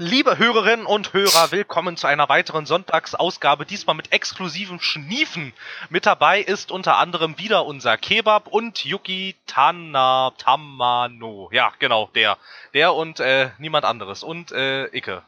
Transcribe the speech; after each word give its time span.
Liebe 0.00 0.38
Hörerinnen 0.38 0.86
und 0.86 1.12
Hörer, 1.12 1.50
willkommen 1.50 1.96
zu 1.96 2.06
einer 2.06 2.28
weiteren 2.28 2.66
Sonntagsausgabe, 2.66 3.66
diesmal 3.66 3.96
mit 3.96 4.12
exklusivem 4.12 4.78
Schniefen. 4.78 5.52
Mit 5.90 6.06
dabei 6.06 6.40
ist 6.40 6.70
unter 6.70 6.98
anderem 6.98 7.36
wieder 7.36 7.66
unser 7.66 7.96
Kebab 7.96 8.46
und 8.46 8.84
Yuki 8.84 9.34
Tana 9.46 10.30
Tamano. 10.38 11.48
Ja, 11.50 11.72
genau, 11.80 12.10
der. 12.14 12.38
Der 12.74 12.94
und 12.94 13.18
äh, 13.18 13.50
niemand 13.58 13.84
anderes. 13.84 14.22
Und 14.22 14.52
äh, 14.52 14.84
Icke. 14.96 15.24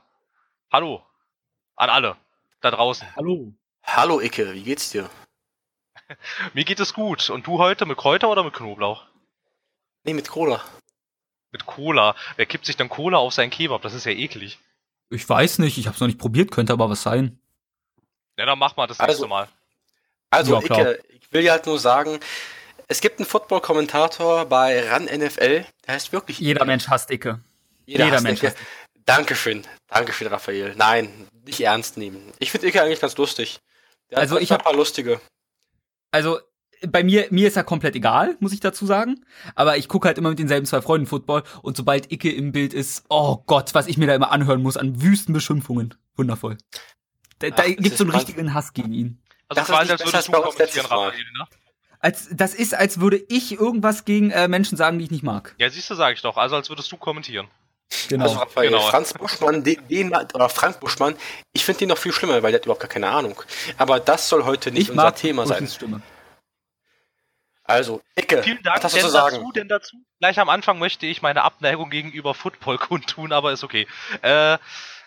Hallo. 0.71 1.05
An 1.75 1.91
alle. 1.91 2.17
Da 2.61 2.71
draußen. 2.71 3.09
Hallo. 3.17 3.53
Hallo 3.83 4.21
Icke, 4.21 4.55
wie 4.55 4.63
geht's 4.63 4.91
dir? 4.91 5.11
Mir 6.55 6.65
geht 6.65 6.79
es 6.79 6.95
gut. 6.95 7.29
Und 7.29 7.45
du 7.45 7.59
heute 7.59 7.87
mit 7.87 7.99
Kräuter 7.99 8.31
oder 8.31 8.45
mit 8.45 8.55
Knoblauch? 8.55 9.05
Nee, 10.05 10.15
mit 10.15 10.29
Cola. 10.29 10.63
Mit 11.53 11.67
Cola. 11.67 12.15
Wer 12.37 12.47
kippt 12.47 12.67
sich 12.67 12.77
dann 12.77 12.89
Cola 12.89 13.19
auf 13.19 13.33
seinen 13.35 13.51
Kebab? 13.51 13.83
Das 13.83 13.95
ist 13.95 14.05
ja 14.07 14.13
eklig. 14.13 14.59
Ich 15.11 15.29
weiß 15.29 15.59
nicht, 15.59 15.77
ich 15.79 15.89
hab's 15.89 15.99
noch 16.01 16.07
nicht 16.07 16.19
probiert, 16.19 16.51
könnte 16.53 16.73
aber 16.73 16.89
was 16.89 17.03
sein. 17.03 17.39
Ja, 18.39 18.47
dann 18.47 18.59
mach 18.59 18.77
mal 18.77 18.87
das 18.87 19.01
Also- 19.01 19.11
nächste 19.13 19.27
Mal. 19.27 19.49
Also 20.31 20.55
Ja. 20.55 20.63
Icke, 20.63 21.01
ich 21.09 21.33
will 21.33 21.43
dir 21.43 21.51
halt 21.53 21.67
nur 21.67 21.79
sagen, 21.81 22.21
es 22.87 23.01
gibt 23.01 23.19
einen 23.19 23.27
Football-Kommentator 23.27 24.47
bei 24.47 24.89
RAN 24.89 25.07
NFL, 25.09 25.65
der 25.87 25.95
heißt 25.95 26.13
wirklich 26.13 26.39
Jeder 26.39 26.65
Mensch 26.65 26.87
hasst 26.89 27.11
Icke. 27.11 27.41
Jeder, 27.87 28.05
jeder 28.05 28.15
hasst 28.17 28.25
Mensch 28.25 28.39
Icke. 28.39 28.49
hasst 28.49 28.59
Dankeschön, 29.07 29.67
Dankeschön, 29.89 30.29
Raphael. 30.29 30.75
Nein, 30.77 31.27
nicht 31.45 31.61
ernst 31.61 31.97
nehmen. 31.97 32.33
Ich 32.39 32.53
finde 32.53 32.69
Icke 32.69 32.81
eigentlich 32.81 33.01
ganz 33.01 33.17
lustig. 33.17 33.59
Der 34.11 34.19
Also 34.19 34.37
hat 34.37 34.43
ich 34.43 34.51
ein 34.53 34.59
hab- 34.59 34.65
paar 34.65 34.75
lustige. 34.75 35.21
Also, 36.13 36.39
bei 36.89 37.05
mir, 37.05 37.27
mir 37.31 37.49
ist 37.49 37.57
er 37.57 37.65
komplett 37.65 37.95
egal, 37.95 38.37
muss 38.41 38.53
ich 38.53 38.61
dazu 38.61 38.87
sagen. 38.87 39.25
Aber 39.55 39.77
ich 39.77 39.89
gucke 39.89 40.09
halt 40.09 40.19
immer 40.19 40.31
mit 40.31 40.39
denselben 40.39 40.67
zwei 40.67 40.81
Freunden 40.81 41.07
Football 41.07 41.43
und 41.63 41.77
sobald 41.77 42.11
Icke 42.13 42.31
im 42.31 42.53
Bild 42.53 42.73
ist, 42.73 43.05
oh 43.09 43.39
Gott, 43.47 43.75
was 43.75 43.87
ich 43.87 43.97
mir 43.97 44.07
da 44.07 44.15
immer 44.15 44.33
anhören 44.33 44.63
muss 44.63 44.77
an 44.77 45.03
wüsten 45.03 45.33
Beschimpfungen. 45.33 45.95
Wundervoll. 46.17 46.59
Da, 47.39 47.51
da 47.51 47.57
Ach, 47.63 47.67
das 47.67 47.77
gibt's 47.77 47.99
so 47.99 48.05
einen 48.05 48.15
richtigen 48.15 48.55
Hass 48.55 48.73
gegen 48.73 48.93
ihn. 48.93 49.23
Also 49.49 49.61
das 49.61 49.69
ist 49.69 49.75
quasi, 49.75 49.83
nicht 49.83 49.93
als 49.93 50.13
würdest 50.13 50.29
du 50.29 50.33
kommentieren. 50.33 50.87
Raphael, 50.87 51.25
ne? 51.39 51.47
Als, 51.99 52.29
das 52.33 52.55
ist, 52.55 52.75
als 52.75 53.01
würde 53.01 53.23
ich 53.29 53.53
irgendwas 53.53 54.05
gegen 54.05 54.31
äh, 54.31 54.49
Menschen 54.49 54.79
sagen, 54.79 54.99
die 54.99 55.05
ich 55.05 55.11
nicht 55.11 55.23
mag. 55.23 55.55
Ja, 55.59 55.69
siehst 55.69 55.91
du, 55.91 55.95
sag 55.95 56.15
ich 56.15 56.23
doch. 56.23 56.37
Also 56.37 56.57
als 56.57 56.71
würdest 56.71 56.91
du 56.91 56.97
kommentieren. 56.97 57.49
Genau. 58.09 58.25
Also 58.25 58.39
Raphael, 58.39 58.71
genau. 58.71 58.81
Franz 58.89 59.13
Buschmann, 59.13 59.65
den, 59.65 59.87
den 59.89 60.15
oder 60.15 60.49
Frank 60.49 60.81
Buschmann, 60.81 61.17
ich 61.53 61.65
finde 61.65 61.81
den 61.81 61.89
noch 61.89 61.99
viel 61.99 62.13
schlimmer, 62.13 62.43
weil 62.43 62.53
der 62.53 62.61
hat 62.61 62.65
überhaupt 62.65 62.81
gar 62.81 62.89
keine 62.89 63.09
Ahnung. 63.09 63.43
Aber 63.77 64.01
das 64.01 64.29
soll 64.29 64.45
heute 64.45 64.71
nicht 64.71 64.83
ich 64.83 64.91
unser 64.91 65.05
mag 65.05 65.17
Thema 65.17 65.47
sein. 65.47 65.67
Stimme. 65.67 66.01
Also, 67.71 68.03
Icke, 68.17 68.43
Vielen 68.43 68.63
Dank. 68.63 68.83
was 68.83 68.95
hast 68.95 68.97
du 68.97 69.07
Denn 69.07 69.13
dazu, 69.13 69.53
denn 69.53 69.69
dazu. 69.69 69.97
Gleich 70.19 70.39
am 70.39 70.49
Anfang 70.49 70.79
möchte 70.79 71.07
ich 71.07 71.23
meine 71.23 71.43
Abneigung 71.43 71.91
gegenüber 71.91 72.35
Football 72.35 72.79
kundtun, 72.79 73.33
aber 73.33 73.53
ist 73.53 73.65
okay. 73.65 73.87
Äh, 74.23 74.59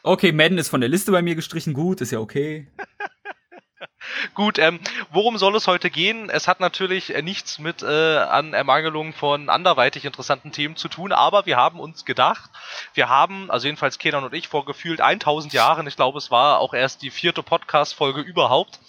Okay, 0.05 0.33
Madden 0.33 0.57
ist 0.57 0.67
von 0.67 0.81
der 0.81 0.89
Liste 0.89 1.13
bei 1.13 1.21
mir 1.21 1.33
gestrichen, 1.33 1.73
gut, 1.73 2.01
ist 2.01 2.11
ja 2.11 2.19
okay. 2.19 2.67
gut, 4.35 4.59
ähm, 4.59 4.81
worum 5.11 5.37
soll 5.37 5.55
es 5.55 5.65
heute 5.65 5.89
gehen? 5.89 6.29
Es 6.29 6.49
hat 6.49 6.59
natürlich 6.59 7.15
äh, 7.15 7.21
nichts 7.21 7.57
mit 7.57 7.83
äh, 7.83 8.17
an 8.17 8.53
Ermangelung 8.53 9.13
von 9.13 9.47
anderweitig 9.49 10.03
interessanten 10.03 10.51
Themen 10.51 10.75
zu 10.75 10.89
tun, 10.89 11.13
aber 11.13 11.45
wir 11.45 11.55
haben 11.55 11.79
uns 11.79 12.03
gedacht, 12.03 12.49
wir 12.93 13.07
haben, 13.07 13.49
also 13.49 13.67
jedenfalls 13.67 13.97
Kenan 13.97 14.25
und 14.25 14.33
ich, 14.33 14.49
vor 14.49 14.65
gefühlt 14.65 14.99
1000 14.99 15.53
Jahren, 15.53 15.87
ich 15.87 15.95
glaube, 15.95 16.17
es 16.17 16.31
war 16.31 16.59
auch 16.59 16.73
erst 16.73 17.01
die 17.01 17.09
vierte 17.09 17.41
Podcast-Folge 17.41 18.19
überhaupt, 18.19 18.81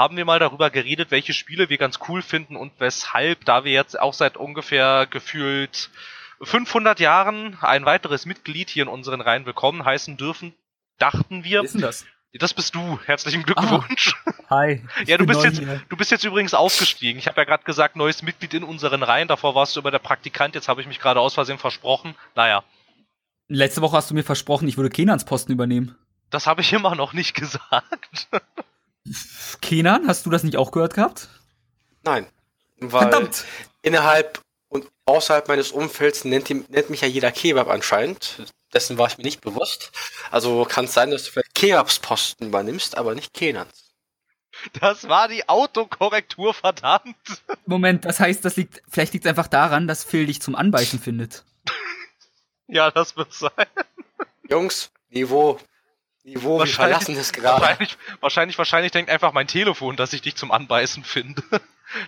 haben 0.00 0.16
wir 0.16 0.24
mal 0.24 0.38
darüber 0.38 0.70
geredet, 0.70 1.10
welche 1.10 1.34
Spiele 1.34 1.68
wir 1.68 1.76
ganz 1.76 1.98
cool 2.08 2.22
finden 2.22 2.56
und 2.56 2.72
weshalb, 2.78 3.44
da 3.44 3.64
wir 3.64 3.72
jetzt 3.72 4.00
auch 4.00 4.14
seit 4.14 4.38
ungefähr 4.38 5.06
gefühlt 5.06 5.90
500 6.40 6.98
Jahren 7.00 7.58
ein 7.60 7.84
weiteres 7.84 8.24
Mitglied 8.24 8.70
hier 8.70 8.84
in 8.84 8.88
unseren 8.88 9.20
Reihen 9.20 9.44
willkommen 9.44 9.84
heißen 9.84 10.16
dürfen, 10.16 10.54
dachten 10.98 11.44
wir, 11.44 11.58
Wer 11.58 11.64
ist 11.64 11.74
denn 11.74 11.82
das? 11.82 12.06
das 12.32 12.54
bist 12.54 12.74
du, 12.74 12.98
herzlichen 13.04 13.42
Glückwunsch. 13.42 14.14
Hi. 14.48 14.82
ich 15.02 15.08
Ja, 15.08 15.18
du 15.18 15.26
bist 15.26 15.44
jetzt, 15.44 15.58
hier. 15.58 15.82
du 15.90 15.96
bist 15.98 16.10
jetzt 16.10 16.24
übrigens 16.24 16.54
aufgestiegen. 16.54 17.18
Ich 17.18 17.26
habe 17.26 17.38
ja 17.38 17.44
gerade 17.44 17.64
gesagt, 17.64 17.94
neues 17.96 18.22
Mitglied 18.22 18.54
in 18.54 18.64
unseren 18.64 19.02
Reihen. 19.02 19.28
Davor 19.28 19.54
warst 19.54 19.76
du 19.76 19.80
immer 19.80 19.90
der 19.90 19.98
Praktikant. 19.98 20.54
Jetzt 20.54 20.68
habe 20.68 20.80
ich 20.80 20.86
mich 20.86 20.98
gerade 20.98 21.20
aus 21.20 21.34
Versehen 21.34 21.58
versprochen. 21.58 22.14
Naja, 22.34 22.64
Letzte 23.48 23.82
Woche 23.82 23.98
hast 23.98 24.08
du 24.10 24.14
mir 24.14 24.22
versprochen, 24.22 24.66
ich 24.66 24.78
würde 24.78 24.88
Kenans 24.88 25.26
Posten 25.26 25.52
übernehmen. 25.52 25.94
das 26.30 26.46
habe 26.46 26.62
ich 26.62 26.72
immer 26.72 26.94
noch 26.94 27.12
nicht 27.12 27.34
gesagt. 27.42 28.28
Kenan, 29.60 30.06
hast 30.06 30.26
du 30.26 30.30
das 30.30 30.42
nicht 30.42 30.56
auch 30.56 30.70
gehört 30.70 30.94
gehabt? 30.94 31.28
Nein. 32.02 32.26
Weil 32.78 33.02
Verdammt! 33.10 33.44
innerhalb 33.82 34.40
und 34.68 34.86
außerhalb 35.04 35.48
meines 35.48 35.72
Umfelds 35.72 36.24
nennt, 36.24 36.48
nennt 36.70 36.90
mich 36.90 37.00
ja 37.00 37.08
jeder 37.08 37.32
Kebab 37.32 37.68
anscheinend. 37.68 38.42
Dessen 38.72 38.98
war 38.98 39.08
ich 39.08 39.18
mir 39.18 39.24
nicht 39.24 39.40
bewusst. 39.40 39.90
Also 40.30 40.64
kann 40.64 40.84
es 40.84 40.94
sein, 40.94 41.10
dass 41.10 41.24
du 41.24 41.32
vielleicht 41.32 41.54
Kebabs 41.54 41.98
Posten 41.98 42.46
übernimmst, 42.46 42.96
aber 42.96 43.14
nicht 43.14 43.34
Kenans. 43.34 43.90
Das 44.80 45.08
war 45.08 45.28
die 45.28 45.48
Autokorrektur, 45.48 46.54
verdammt. 46.54 47.16
Moment, 47.66 48.04
das 48.04 48.20
heißt, 48.20 48.44
das 48.44 48.56
liegt, 48.56 48.82
vielleicht 48.88 49.12
liegt 49.12 49.24
es 49.24 49.28
einfach 49.28 49.46
daran, 49.46 49.88
dass 49.88 50.04
Phil 50.04 50.26
dich 50.26 50.42
zum 50.42 50.54
Anbeißen 50.54 50.98
findet. 51.00 51.44
Ja, 52.72 52.88
das 52.92 53.16
wird 53.16 53.32
sein. 53.32 53.50
Jungs, 54.48 54.92
Niveau. 55.08 55.58
Niveau, 56.24 56.54
wir 56.56 56.60
Wahrscheinlich- 56.60 56.96
verlassen 56.98 57.16
es 57.16 57.32
gerade. 57.32 57.60
Wahrscheinlich, 57.62 57.98
wahrscheinlich, 58.20 58.58
wahrscheinlich 58.58 58.92
denkt 58.92 59.10
einfach 59.10 59.32
mein 59.32 59.46
Telefon, 59.46 59.96
dass 59.96 60.12
ich 60.12 60.20
dich 60.22 60.36
zum 60.36 60.52
Anbeißen 60.52 61.02
finde. 61.04 61.42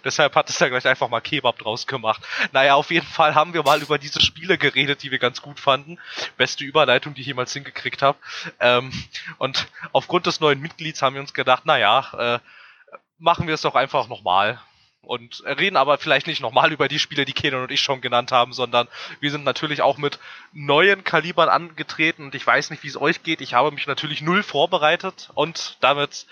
Deshalb 0.05 0.37
hat 0.37 0.49
es 0.49 0.59
da 0.59 0.69
gleich 0.69 0.87
einfach 0.87 1.09
mal 1.09 1.21
Kebab 1.21 1.59
draus 1.59 1.87
gemacht. 1.89 2.22
Naja, 2.53 2.75
auf 2.75 2.91
jeden 2.91 3.06
Fall 3.06 3.34
haben 3.34 3.53
wir 3.53 3.65
mal 3.65 3.83
über 3.83 3.99
diese 3.99 4.21
Spiele 4.21 4.56
geredet, 4.59 5.03
die 5.03 5.11
wir 5.11 5.19
ganz 5.19 5.43
gut 5.43 5.59
fanden. 5.59 5.99
Beste 6.37 6.62
Überleitung, 6.62 7.15
die 7.15 7.22
ich 7.22 7.27
jemals 7.27 7.53
hingekriegt 7.53 8.01
habe. 8.03 8.17
Ähm, 8.61 8.93
und 9.39 9.67
aufgrund 9.93 10.27
des 10.27 10.39
neuen 10.41 10.61
Mitglieds 10.61 11.03
haben 11.03 11.15
wir 11.15 11.21
uns 11.21 11.34
gedacht, 11.34 11.67
naja, 11.67 12.12
äh, 12.17 12.97
machen 13.19 13.49
wir 13.49 13.55
es 13.55 13.62
doch 13.62 13.75
einfach 13.75 14.06
nochmal. 14.09 14.61
Und 15.05 15.43
reden 15.45 15.77
aber 15.77 15.99
vielleicht 15.99 16.29
nicht 16.29 16.41
nochmal 16.41 16.73
über 16.73 16.87
die 16.87 17.01
Spiele, 17.01 17.25
die 17.25 17.33
Kenan 17.33 17.65
und 17.65 17.73
ich 17.73 17.81
schon 17.81 18.01
genannt 18.01 18.31
haben, 18.31 18.53
sondern 18.53 18.87
wir 19.19 19.33
sind 19.33 19.45
natürlich 19.45 19.83
auch 19.83 19.99
mit 19.99 20.21
neuen 20.53 21.03
Kalibern 21.03 21.49
angetreten 21.49 22.25
und 22.25 22.35
ich 22.37 22.47
weiß 22.47 22.71
nicht, 22.71 22.85
wie 22.85 22.89
es 22.89 23.01
euch 23.01 23.25
geht. 23.25 23.41
Ich 23.41 23.55
habe 23.55 23.73
mich 23.73 23.89
natürlich 23.89 24.23
null 24.23 24.45
vorbereitet 24.45 25.31
und 25.35 25.77
damit 25.81 26.27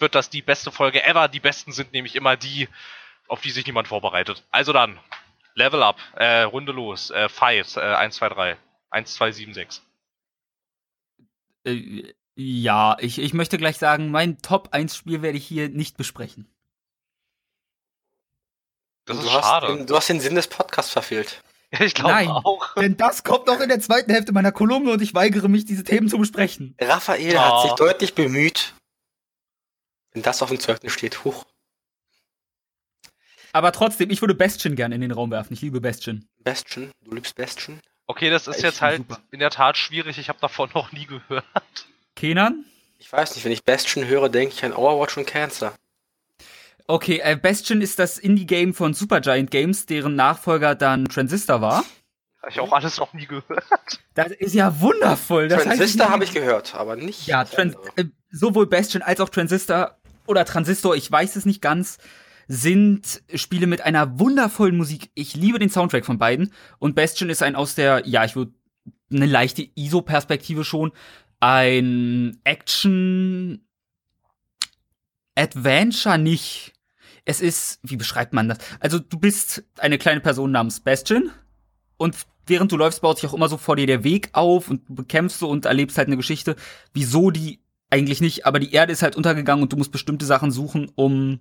wird 0.00 0.16
das 0.16 0.30
die 0.30 0.42
beste 0.42 0.72
Folge 0.72 1.04
ever. 1.04 1.28
Die 1.28 1.40
besten 1.40 1.72
sind 1.72 1.92
nämlich 1.92 2.16
immer 2.16 2.36
die, 2.36 2.68
auf 3.28 3.40
die 3.40 3.50
sich 3.50 3.66
niemand 3.66 3.86
vorbereitet. 3.86 4.44
Also 4.50 4.72
dann, 4.72 4.98
Level 5.54 5.82
up, 5.82 5.98
äh, 6.16 6.42
Runde 6.42 6.72
los, 6.72 7.10
äh, 7.10 7.28
Fight, 7.28 7.76
äh, 7.76 7.80
1, 7.80 8.16
2, 8.16 8.28
3, 8.30 8.56
1, 8.90 9.14
2, 9.14 9.32
7, 9.32 9.54
6. 9.54 9.82
Äh, 11.64 12.14
ja, 12.34 12.96
ich, 13.00 13.18
ich 13.18 13.34
möchte 13.34 13.58
gleich 13.58 13.78
sagen, 13.78 14.10
mein 14.10 14.38
Top-1-Spiel 14.38 15.22
werde 15.22 15.38
ich 15.38 15.46
hier 15.46 15.68
nicht 15.68 15.96
besprechen. 15.96 16.48
Das 19.08 19.16
du 19.18 19.26
ist 19.26 19.32
hast 19.32 19.44
schade. 19.44 19.66
Den, 19.76 19.86
du 19.86 19.96
hast 19.96 20.08
den 20.08 20.20
Sinn 20.20 20.34
des 20.36 20.46
Podcasts 20.46 20.92
verfehlt. 20.92 21.42
Ja, 21.72 21.80
ich 21.82 21.94
glaube 21.94 22.10
Nein. 22.12 22.28
auch. 22.30 22.74
Denn 22.76 22.96
das 22.96 23.24
kommt 23.24 23.46
noch 23.46 23.60
in 23.60 23.68
der 23.68 23.80
zweiten 23.80 24.10
Hälfte 24.10 24.32
meiner 24.32 24.52
Kolumne 24.52 24.90
und 24.92 25.02
ich 25.02 25.14
weigere 25.14 25.48
mich, 25.48 25.64
diese 25.64 25.84
Themen 25.84 26.08
zu 26.08 26.18
besprechen. 26.18 26.74
Raphael 26.80 27.36
Oh. 27.36 27.40
hat 27.40 27.62
sich 27.62 27.72
deutlich 27.72 28.14
bemüht. 28.14 28.74
Wenn 30.12 30.22
das 30.22 30.40
auf 30.42 30.48
dem 30.48 30.60
Zeugnis 30.60 30.92
steht, 30.92 31.24
huch. 31.24 31.44
Aber 33.52 33.72
trotzdem, 33.72 34.10
ich 34.10 34.20
würde 34.20 34.34
Bestien 34.34 34.76
gerne 34.76 34.94
in 34.94 35.00
den 35.00 35.10
Raum 35.10 35.30
werfen. 35.30 35.52
Ich 35.54 35.60
liebe 35.62 35.80
Bestien. 35.80 36.28
Bastion, 36.42 36.90
du 37.04 37.14
liebst 37.14 37.34
Bastion. 37.34 37.80
Okay, 38.06 38.30
das 38.30 38.46
ist 38.46 38.58
Ich 38.58 38.62
jetzt 38.62 38.80
halt 38.80 38.98
super. 38.98 39.20
in 39.30 39.38
der 39.40 39.50
Tat 39.50 39.76
schwierig. 39.76 40.18
Ich 40.18 40.28
habe 40.28 40.38
davon 40.40 40.70
noch 40.74 40.92
nie 40.92 41.06
gehört. 41.06 41.44
Kenan? 42.14 42.64
Ich 42.98 43.12
weiß 43.12 43.34
nicht, 43.34 43.44
wenn 43.44 43.52
ich 43.52 43.64
Bastion 43.64 44.06
höre, 44.06 44.28
denke 44.28 44.54
ich 44.54 44.64
an 44.64 44.72
Overwatch 44.72 45.16
und 45.18 45.26
Cancer. 45.26 45.74
Okay, 46.90 47.20
äh, 47.22 47.36
Bastion 47.36 47.82
ist 47.82 47.98
das 47.98 48.16
Indie-Game 48.16 48.72
von 48.72 48.94
Supergiant 48.94 49.50
Games, 49.50 49.84
deren 49.84 50.16
Nachfolger 50.16 50.74
dann 50.74 51.04
Transistor 51.04 51.60
war. 51.60 51.84
Habe 52.40 52.50
ich 52.50 52.60
auch 52.60 52.72
alles 52.72 52.96
noch 52.96 53.12
nie 53.12 53.26
gehört. 53.26 53.66
Das 54.14 54.32
ist 54.32 54.54
ja 54.54 54.80
wundervoll. 54.80 55.48
Das 55.48 55.64
Transistor 55.64 56.08
habe 56.08 56.24
ich 56.24 56.32
gehört, 56.32 56.74
aber 56.74 56.96
nicht. 56.96 57.26
Ja, 57.26 57.44
Trans 57.44 57.74
äh, 57.96 58.04
sowohl 58.30 58.66
Bastion 58.66 59.02
als 59.02 59.20
auch 59.20 59.28
Transistor 59.28 59.98
oder 60.26 60.46
Transistor, 60.46 60.96
ich 60.96 61.12
weiß 61.12 61.36
es 61.36 61.44
nicht 61.44 61.60
ganz, 61.60 61.98
sind 62.46 63.22
Spiele 63.34 63.66
mit 63.66 63.82
einer 63.82 64.18
wundervollen 64.18 64.76
Musik. 64.76 65.10
Ich 65.14 65.36
liebe 65.36 65.58
den 65.58 65.68
Soundtrack 65.68 66.06
von 66.06 66.18
beiden. 66.18 66.54
Und 66.78 66.94
Bastion 66.94 67.28
ist 67.28 67.42
ein 67.42 67.54
aus 67.54 67.74
der, 67.74 68.08
ja, 68.08 68.24
ich 68.24 68.34
würde 68.34 68.52
eine 69.12 69.26
leichte 69.26 69.68
ISO-Perspektive 69.74 70.64
schon, 70.64 70.92
ein 71.38 72.40
Action 72.44 73.62
Adventure 75.34 76.16
nicht. 76.16 76.72
Es 77.28 77.42
ist, 77.42 77.78
wie 77.82 77.96
beschreibt 77.96 78.32
man 78.32 78.48
das? 78.48 78.56
Also 78.80 78.98
du 78.98 79.18
bist 79.18 79.62
eine 79.76 79.98
kleine 79.98 80.20
Person 80.20 80.50
namens 80.50 80.80
Bastion 80.80 81.30
und 81.98 82.16
während 82.46 82.72
du 82.72 82.78
läufst, 82.78 83.02
baut 83.02 83.18
sich 83.18 83.28
auch 83.28 83.34
immer 83.34 83.50
so 83.50 83.58
vor 83.58 83.76
dir 83.76 83.86
der 83.86 84.02
Weg 84.02 84.30
auf 84.32 84.70
und 84.70 84.88
du 84.88 84.94
bekämpfst 84.94 85.38
so 85.38 85.50
und 85.50 85.66
erlebst 85.66 85.98
halt 85.98 86.08
eine 86.08 86.16
Geschichte, 86.16 86.56
wieso 86.94 87.30
die 87.30 87.60
eigentlich 87.90 88.22
nicht, 88.22 88.46
aber 88.46 88.58
die 88.58 88.72
Erde 88.72 88.94
ist 88.94 89.02
halt 89.02 89.14
untergegangen 89.14 89.62
und 89.62 89.70
du 89.70 89.76
musst 89.76 89.92
bestimmte 89.92 90.24
Sachen 90.24 90.50
suchen, 90.50 90.90
um 90.94 91.40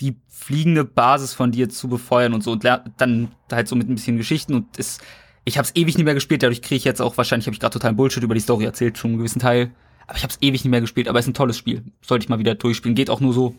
die 0.00 0.20
fliegende 0.28 0.84
Basis 0.84 1.34
von 1.34 1.50
dir 1.50 1.68
zu 1.68 1.88
befeuern 1.88 2.32
und 2.32 2.44
so 2.44 2.52
und 2.52 2.62
dann 2.62 3.32
halt 3.50 3.66
so 3.66 3.74
mit 3.74 3.88
ein 3.88 3.96
bisschen 3.96 4.18
Geschichten 4.18 4.54
und 4.54 4.78
es 4.78 4.98
Ich 5.44 5.58
habe 5.58 5.66
es 5.66 5.74
ewig 5.74 5.96
nicht 5.96 6.04
mehr 6.04 6.14
gespielt, 6.14 6.44
dadurch 6.44 6.62
kriege 6.62 6.76
ich 6.76 6.84
jetzt 6.84 7.02
auch 7.02 7.16
wahrscheinlich 7.16 7.48
habe 7.48 7.54
ich 7.54 7.60
gerade 7.60 7.72
totalen 7.72 7.96
Bullshit 7.96 8.22
über 8.22 8.34
die 8.34 8.40
Story 8.40 8.66
erzählt, 8.66 8.98
schon 8.98 9.10
einen 9.10 9.18
gewissen 9.18 9.40
Teil. 9.40 9.72
Aber 10.06 10.16
ich 10.16 10.22
habe 10.22 10.32
es 10.32 10.38
ewig 10.40 10.62
nicht 10.62 10.70
mehr 10.70 10.80
gespielt, 10.80 11.08
aber 11.08 11.18
es 11.18 11.24
ist 11.24 11.30
ein 11.30 11.34
tolles 11.34 11.56
Spiel. 11.56 11.82
Sollte 12.02 12.22
ich 12.22 12.28
mal 12.28 12.38
wieder 12.38 12.54
durchspielen. 12.54 12.94
Geht 12.94 13.10
auch 13.10 13.18
nur 13.18 13.32
so, 13.32 13.56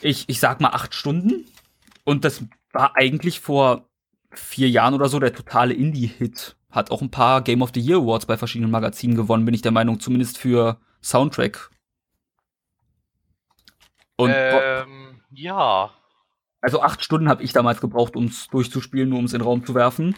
ich, 0.00 0.28
ich 0.28 0.40
sag 0.40 0.60
mal 0.60 0.70
acht 0.70 0.94
Stunden. 0.94 1.46
Und 2.04 2.24
das 2.24 2.44
war 2.72 2.96
eigentlich 2.96 3.40
vor 3.40 3.88
vier 4.32 4.68
Jahren 4.68 4.94
oder 4.94 5.08
so 5.08 5.18
der 5.18 5.34
totale 5.34 5.74
Indie-Hit. 5.74 6.56
Hat 6.70 6.90
auch 6.90 7.00
ein 7.00 7.10
paar 7.10 7.42
Game 7.42 7.62
of 7.62 7.70
the 7.74 7.80
Year 7.80 7.98
Awards 7.98 8.26
bei 8.26 8.36
verschiedenen 8.36 8.70
Magazinen 8.70 9.16
gewonnen, 9.16 9.44
bin 9.44 9.54
ich 9.54 9.62
der 9.62 9.72
Meinung, 9.72 10.00
zumindest 10.00 10.38
für 10.38 10.78
Soundtrack. 11.02 11.70
Und 14.16 14.32
ähm, 14.34 15.20
ja. 15.30 15.90
Also 16.60 16.82
acht 16.82 17.04
Stunden 17.04 17.28
habe 17.28 17.42
ich 17.42 17.52
damals 17.52 17.80
gebraucht, 17.80 18.16
um 18.16 18.24
es 18.24 18.48
durchzuspielen, 18.48 19.08
nur 19.08 19.18
um 19.18 19.24
es 19.26 19.32
in 19.32 19.38
den 19.38 19.46
Raum 19.46 19.64
zu 19.64 19.74
werfen. 19.74 20.16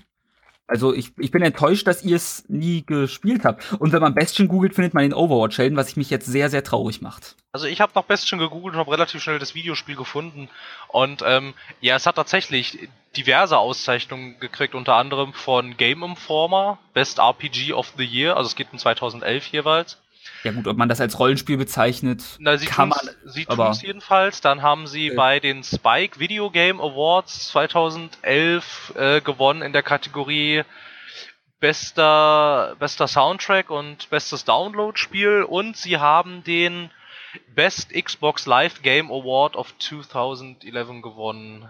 Also 0.70 0.94
ich, 0.94 1.10
ich 1.18 1.32
bin 1.32 1.42
enttäuscht, 1.42 1.88
dass 1.88 2.04
ihr 2.04 2.14
es 2.14 2.44
nie 2.48 2.84
gespielt 2.86 3.44
habt. 3.44 3.72
Und 3.80 3.92
wenn 3.92 4.00
man 4.00 4.14
Bastion 4.14 4.46
googelt, 4.46 4.76
findet 4.76 4.94
man 4.94 5.02
den 5.02 5.12
Overwatch-Helden, 5.12 5.76
was 5.76 5.96
mich 5.96 6.10
jetzt 6.10 6.26
sehr, 6.26 6.48
sehr 6.48 6.62
traurig 6.62 7.02
macht. 7.02 7.34
Also 7.50 7.66
ich 7.66 7.80
habe 7.80 7.90
nach 7.96 8.04
Bastion 8.04 8.38
gegoogelt 8.38 8.74
und 8.74 8.78
habe 8.78 8.92
relativ 8.92 9.20
schnell 9.20 9.40
das 9.40 9.56
Videospiel 9.56 9.96
gefunden. 9.96 10.48
Und 10.86 11.24
ähm, 11.26 11.54
ja, 11.80 11.96
es 11.96 12.06
hat 12.06 12.14
tatsächlich 12.14 12.88
diverse 13.16 13.58
Auszeichnungen 13.58 14.38
gekriegt, 14.38 14.76
unter 14.76 14.94
anderem 14.94 15.32
von 15.32 15.76
Game 15.76 16.04
Informer, 16.04 16.78
Best 16.94 17.18
RPG 17.18 17.72
of 17.72 17.92
the 17.96 18.04
Year, 18.04 18.36
also 18.36 18.46
es 18.46 18.54
geht 18.54 18.68
um 18.72 18.78
2011 18.78 19.48
jeweils. 19.48 19.98
Ja 20.44 20.52
gut, 20.52 20.66
ob 20.66 20.76
man 20.76 20.88
das 20.88 21.00
als 21.00 21.18
Rollenspiel 21.18 21.56
bezeichnet, 21.56 22.22
Na, 22.38 22.56
sie 22.56 22.66
kann 22.66 22.88
man. 22.88 22.98
Sie 23.24 23.44
tun 23.44 23.66
es 23.70 23.82
jedenfalls. 23.82 24.40
Dann 24.40 24.62
haben 24.62 24.86
sie 24.86 25.08
äh. 25.08 25.14
bei 25.14 25.40
den 25.40 25.62
Spike 25.62 26.18
Video 26.18 26.50
Game 26.50 26.80
Awards 26.80 27.48
2011 27.48 28.94
äh, 28.96 29.20
gewonnen 29.20 29.62
in 29.62 29.72
der 29.72 29.82
Kategorie 29.82 30.62
bester 31.60 32.74
bester 32.78 33.06
Soundtrack 33.06 33.70
und 33.70 34.08
bestes 34.08 34.44
Download-Spiel 34.44 35.42
und 35.42 35.76
sie 35.76 35.98
haben 35.98 36.42
den 36.42 36.90
Best 37.54 37.92
Xbox 37.92 38.46
Live 38.46 38.82
Game 38.82 39.10
Award 39.10 39.56
of 39.56 39.74
2011 39.78 41.02
gewonnen. 41.02 41.68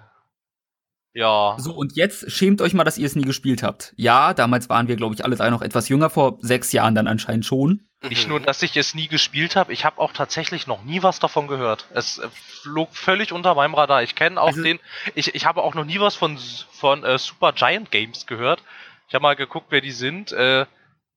Ja. 1.12 1.56
So, 1.58 1.74
und 1.74 1.96
jetzt 1.96 2.30
schämt 2.30 2.62
euch 2.62 2.72
mal, 2.72 2.84
dass 2.84 2.96
ihr 2.96 3.06
es 3.06 3.16
nie 3.16 3.24
gespielt 3.24 3.62
habt. 3.62 3.92
Ja, 3.96 4.32
damals 4.32 4.68
waren 4.68 4.88
wir, 4.88 4.96
glaube 4.96 5.14
ich, 5.14 5.24
alle 5.24 5.36
drei 5.36 5.50
noch 5.50 5.60
etwas 5.60 5.88
jünger, 5.88 6.08
vor 6.08 6.38
sechs 6.40 6.72
Jahren 6.72 6.94
dann 6.94 7.08
anscheinend 7.08 7.44
schon. 7.44 7.89
Nicht 8.02 8.28
nur, 8.28 8.40
dass 8.40 8.62
ich 8.62 8.76
es 8.78 8.94
nie 8.94 9.08
gespielt 9.08 9.56
habe, 9.56 9.74
ich 9.74 9.84
habe 9.84 10.00
auch 10.00 10.12
tatsächlich 10.12 10.66
noch 10.66 10.82
nie 10.84 11.02
was 11.02 11.18
davon 11.18 11.48
gehört. 11.48 11.86
Es 11.92 12.18
äh, 12.18 12.28
flog 12.62 12.96
völlig 12.96 13.30
unter 13.30 13.54
meinem 13.54 13.74
Radar. 13.74 14.02
Ich 14.02 14.14
kenne 14.14 14.40
auch 14.40 14.48
also, 14.48 14.62
den, 14.62 14.80
ich, 15.14 15.34
ich 15.34 15.44
habe 15.44 15.62
auch 15.62 15.74
noch 15.74 15.84
nie 15.84 16.00
was 16.00 16.16
von, 16.16 16.38
von 16.72 17.04
äh, 17.04 17.18
Super 17.18 17.52
Giant 17.52 17.90
Games 17.90 18.26
gehört. 18.26 18.62
Ich 19.08 19.14
habe 19.14 19.22
mal 19.22 19.36
geguckt, 19.36 19.66
wer 19.68 19.82
die 19.82 19.90
sind. 19.90 20.32
Äh, 20.32 20.64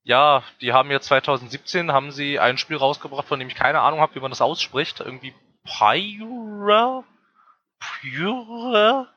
ja, 0.03 0.43
die 0.59 0.73
haben 0.73 0.91
jetzt 0.91 1.05
2017 1.05 1.93
haben 1.93 2.11
sie 2.11 2.37
ein 2.37 2.57
Spiel 2.57 2.75
rausgebracht, 2.75 3.27
von 3.27 3.39
dem 3.39 3.47
ich 3.47 3.55
keine 3.55 3.79
Ahnung 3.79 4.01
habe, 4.01 4.15
wie 4.15 4.19
man 4.19 4.31
das 4.31 4.41
ausspricht. 4.41 4.99
Irgendwie 4.99 5.33
Pyra? 5.63 7.05
Pyra? 7.79 9.07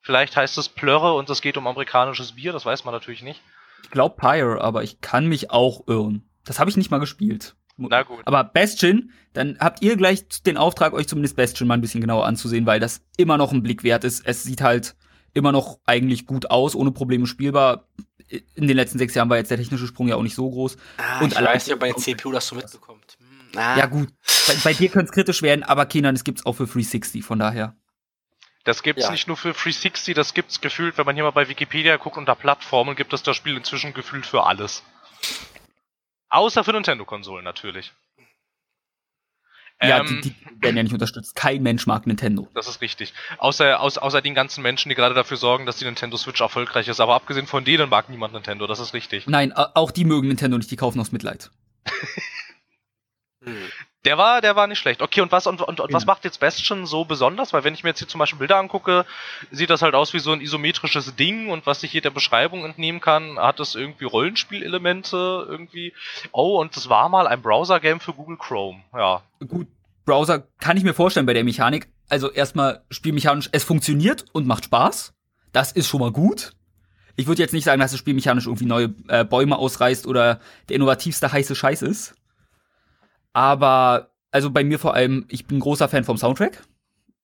Vielleicht 0.00 0.36
heißt 0.36 0.56
es 0.56 0.70
Plörre 0.70 1.12
und 1.14 1.28
es 1.28 1.42
geht 1.42 1.58
um 1.58 1.66
amerikanisches 1.66 2.36
Bier, 2.36 2.52
das 2.52 2.64
weiß 2.64 2.84
man 2.84 2.94
natürlich 2.94 3.22
nicht. 3.22 3.42
Ich 3.82 3.90
glaube 3.90 4.16
Pyre, 4.16 4.62
aber 4.62 4.82
ich 4.82 5.02
kann 5.02 5.26
mich 5.26 5.50
auch 5.50 5.86
irren. 5.86 6.27
Das 6.48 6.58
habe 6.58 6.70
ich 6.70 6.78
nicht 6.78 6.90
mal 6.90 6.98
gespielt. 6.98 7.56
Na 7.76 8.02
gut. 8.04 8.20
Aber 8.24 8.42
Bastion, 8.42 9.12
dann 9.34 9.58
habt 9.60 9.82
ihr 9.82 9.96
gleich 9.96 10.26
den 10.46 10.56
Auftrag, 10.56 10.94
euch 10.94 11.06
zumindest 11.06 11.36
Bastion 11.36 11.68
mal 11.68 11.74
ein 11.74 11.82
bisschen 11.82 12.00
genauer 12.00 12.24
anzusehen, 12.24 12.64
weil 12.64 12.80
das 12.80 13.02
immer 13.18 13.36
noch 13.36 13.52
ein 13.52 13.62
Blick 13.62 13.84
wert 13.84 14.02
ist. 14.02 14.26
Es 14.26 14.44
sieht 14.44 14.62
halt 14.62 14.96
immer 15.34 15.52
noch 15.52 15.78
eigentlich 15.84 16.24
gut 16.24 16.50
aus, 16.50 16.74
ohne 16.74 16.90
Probleme 16.90 17.26
spielbar. 17.26 17.84
In 18.54 18.66
den 18.66 18.76
letzten 18.76 18.98
sechs 18.98 19.14
Jahren 19.14 19.28
war 19.28 19.36
jetzt 19.36 19.50
der 19.50 19.58
technische 19.58 19.86
Sprung 19.86 20.08
ja 20.08 20.16
auch 20.16 20.22
nicht 20.22 20.34
so 20.34 20.48
groß. 20.48 20.78
Ah, 20.96 21.20
und 21.20 21.32
ich 21.34 21.38
weiß 21.38 21.66
nicht, 21.66 21.74
ob 21.74 21.80
bei 21.80 21.88
der 21.88 21.96
CPU 21.96 22.32
das 22.32 22.46
so 22.48 22.56
mitbekommt. 22.56 23.18
Hm, 23.18 23.58
ah. 23.58 23.76
Ja 23.76 23.86
gut, 23.86 24.08
bei, 24.46 24.54
bei 24.64 24.72
dir 24.72 24.88
könnte 24.88 25.10
es 25.10 25.12
kritisch 25.12 25.42
werden, 25.42 25.62
aber 25.64 25.84
Kenan, 25.84 26.14
es 26.14 26.24
gibt's 26.24 26.46
auch 26.46 26.54
für 26.54 26.64
360, 26.64 27.22
von 27.22 27.38
daher. 27.38 27.76
Das 28.64 28.82
gibt's 28.82 29.04
ja. 29.04 29.10
nicht 29.10 29.28
nur 29.28 29.36
für 29.36 29.52
360, 29.52 30.14
das 30.14 30.32
gibt's 30.32 30.62
gefühlt, 30.62 30.96
wenn 30.96 31.04
man 31.04 31.14
hier 31.14 31.24
mal 31.24 31.30
bei 31.30 31.48
Wikipedia 31.48 31.96
guckt 31.98 32.16
unter 32.16 32.34
Plattformen, 32.34 32.96
gibt 32.96 33.12
es 33.12 33.22
das 33.22 33.36
Spiel 33.36 33.56
inzwischen 33.56 33.92
gefühlt 33.92 34.24
für 34.24 34.44
alles. 34.44 34.82
Außer 36.30 36.64
für 36.64 36.72
Nintendo-Konsolen 36.72 37.44
natürlich. 37.44 37.92
Ja, 39.80 40.00
ähm, 40.00 40.20
die, 40.22 40.30
die, 40.30 40.62
werden 40.62 40.76
ja 40.76 40.82
nicht 40.82 40.92
unterstützt. 40.92 41.36
Kein 41.36 41.62
Mensch 41.62 41.86
mag 41.86 42.06
Nintendo. 42.06 42.48
Das 42.52 42.66
ist 42.66 42.80
richtig. 42.80 43.14
Außer, 43.38 43.80
außer, 43.80 44.02
außer 44.02 44.20
den 44.20 44.34
ganzen 44.34 44.62
Menschen, 44.62 44.88
die 44.88 44.96
gerade 44.96 45.14
dafür 45.14 45.36
sorgen, 45.36 45.66
dass 45.66 45.76
die 45.76 45.84
Nintendo 45.84 46.16
Switch 46.16 46.40
erfolgreich 46.40 46.88
ist. 46.88 46.98
Aber 46.98 47.14
abgesehen 47.14 47.46
von 47.46 47.64
denen 47.64 47.88
mag 47.88 48.08
niemand 48.08 48.34
Nintendo, 48.34 48.66
das 48.66 48.80
ist 48.80 48.92
richtig. 48.92 49.28
Nein, 49.28 49.52
auch 49.52 49.92
die 49.92 50.04
mögen 50.04 50.28
Nintendo 50.28 50.58
nicht, 50.58 50.70
die 50.70 50.76
kaufen 50.76 51.00
aus 51.00 51.12
Mitleid. 51.12 51.50
hm. 53.44 53.68
Der 54.08 54.16
war, 54.16 54.40
der 54.40 54.56
war 54.56 54.66
nicht 54.66 54.78
schlecht. 54.78 55.02
Okay, 55.02 55.20
und 55.20 55.30
was 55.32 55.46
und, 55.46 55.60
und, 55.60 55.80
und 55.80 55.92
was 55.92 56.06
macht 56.06 56.24
jetzt 56.24 56.40
Bastion 56.40 56.86
so 56.86 57.04
besonders? 57.04 57.52
Weil 57.52 57.62
wenn 57.62 57.74
ich 57.74 57.84
mir 57.84 57.90
jetzt 57.90 57.98
hier 57.98 58.08
zum 58.08 58.20
Beispiel 58.20 58.38
Bilder 58.38 58.56
angucke, 58.56 59.04
sieht 59.50 59.68
das 59.68 59.82
halt 59.82 59.94
aus 59.94 60.14
wie 60.14 60.18
so 60.18 60.32
ein 60.32 60.40
isometrisches 60.40 61.14
Ding 61.14 61.50
und 61.50 61.66
was 61.66 61.82
ich 61.82 61.90
hier 61.90 62.00
der 62.00 62.08
Beschreibung 62.08 62.64
entnehmen 62.64 63.02
kann, 63.02 63.38
hat 63.38 63.60
es 63.60 63.74
irgendwie 63.74 64.06
Rollenspielelemente 64.06 65.44
irgendwie. 65.46 65.92
Oh, 66.32 66.58
und 66.58 66.74
das 66.74 66.88
war 66.88 67.10
mal 67.10 67.26
ein 67.26 67.42
Browser-Game 67.42 68.00
für 68.00 68.14
Google 68.14 68.38
Chrome. 68.38 68.80
Ja. 68.94 69.20
Gut, 69.46 69.66
Browser 70.06 70.42
kann 70.58 70.78
ich 70.78 70.84
mir 70.84 70.94
vorstellen 70.94 71.26
bei 71.26 71.34
der 71.34 71.44
Mechanik. 71.44 71.88
Also 72.08 72.30
erstmal 72.30 72.86
spielmechanisch, 72.90 73.50
es 73.52 73.64
funktioniert 73.64 74.24
und 74.32 74.46
macht 74.46 74.64
Spaß. 74.64 75.12
Das 75.52 75.72
ist 75.72 75.86
schon 75.86 76.00
mal 76.00 76.12
gut. 76.12 76.52
Ich 77.16 77.26
würde 77.26 77.42
jetzt 77.42 77.52
nicht 77.52 77.64
sagen, 77.64 77.80
dass 77.80 77.90
das 77.90 78.00
spielmechanisch 78.00 78.46
irgendwie 78.46 78.64
neue 78.64 78.94
äh, 79.08 79.26
Bäume 79.26 79.58
ausreißt 79.58 80.06
oder 80.06 80.40
der 80.70 80.76
innovativste 80.76 81.30
heiße 81.30 81.54
Scheiß 81.54 81.82
ist. 81.82 82.14
Aber, 83.32 84.10
also 84.30 84.50
bei 84.50 84.64
mir 84.64 84.78
vor 84.78 84.94
allem, 84.94 85.26
ich 85.28 85.46
bin 85.46 85.60
großer 85.60 85.88
Fan 85.88 86.04
vom 86.04 86.16
Soundtrack. 86.16 86.64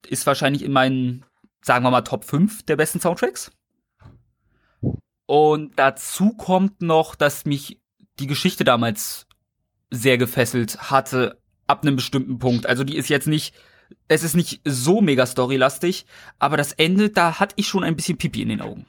Ist 0.06 0.26
wahrscheinlich 0.26 0.62
in 0.62 0.72
meinen, 0.72 1.24
sagen 1.62 1.84
wir 1.84 1.90
mal, 1.90 2.02
Top 2.02 2.24
5 2.24 2.64
der 2.64 2.76
besten 2.76 3.00
Soundtracks. 3.00 3.50
Und 5.26 5.78
dazu 5.78 6.34
kommt 6.34 6.82
noch, 6.82 7.14
dass 7.14 7.46
mich 7.46 7.80
die 8.18 8.26
Geschichte 8.26 8.64
damals 8.64 9.26
sehr 9.90 10.18
gefesselt 10.18 10.90
hatte, 10.90 11.40
ab 11.66 11.82
einem 11.82 11.96
bestimmten 11.96 12.38
Punkt. 12.38 12.66
Also 12.66 12.84
die 12.84 12.96
ist 12.96 13.08
jetzt 13.08 13.26
nicht, 13.26 13.54
es 14.08 14.22
ist 14.22 14.34
nicht 14.34 14.60
so 14.64 15.00
mega 15.00 15.26
storylastig, 15.26 16.06
aber 16.38 16.56
das 16.56 16.72
Ende, 16.72 17.10
da 17.10 17.38
hatte 17.40 17.54
ich 17.56 17.68
schon 17.68 17.84
ein 17.84 17.96
bisschen 17.96 18.18
Pipi 18.18 18.42
in 18.42 18.48
den 18.50 18.60
Augen. 18.60 18.86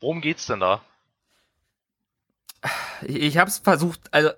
Worum 0.00 0.20
geht's 0.20 0.46
denn 0.46 0.60
da? 0.60 0.82
Ich 3.02 3.38
hab's 3.38 3.58
versucht, 3.58 4.12
also 4.12 4.30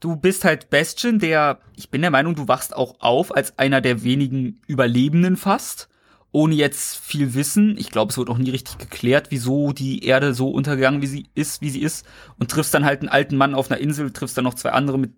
du 0.00 0.16
bist 0.16 0.44
halt 0.44 0.70
Bastion, 0.70 1.18
der, 1.18 1.60
ich 1.76 1.90
bin 1.90 2.02
der 2.02 2.10
Meinung, 2.10 2.34
du 2.34 2.48
wachst 2.48 2.74
auch 2.74 2.96
auf 3.00 3.34
als 3.34 3.58
einer 3.58 3.80
der 3.80 4.02
wenigen 4.02 4.60
Überlebenden 4.66 5.36
fast, 5.36 5.88
ohne 6.32 6.54
jetzt 6.54 6.96
viel 6.96 7.34
Wissen. 7.34 7.76
Ich 7.78 7.90
glaube, 7.90 8.10
es 8.10 8.18
wird 8.18 8.30
auch 8.30 8.38
nie 8.38 8.50
richtig 8.50 8.78
geklärt, 8.78 9.26
wieso 9.30 9.72
die 9.72 10.04
Erde 10.04 10.32
so 10.34 10.50
untergegangen 10.50 11.02
wie 11.02 11.06
sie 11.06 11.26
ist, 11.34 11.60
wie 11.60 11.70
sie 11.70 11.82
ist. 11.82 12.06
Und 12.38 12.50
triffst 12.50 12.72
dann 12.72 12.84
halt 12.84 13.00
einen 13.00 13.08
alten 13.08 13.36
Mann 13.36 13.54
auf 13.54 13.70
einer 13.70 13.80
Insel, 13.80 14.10
triffst 14.10 14.36
dann 14.36 14.44
noch 14.44 14.54
zwei 14.54 14.70
andere 14.70 14.98
mit, 14.98 15.12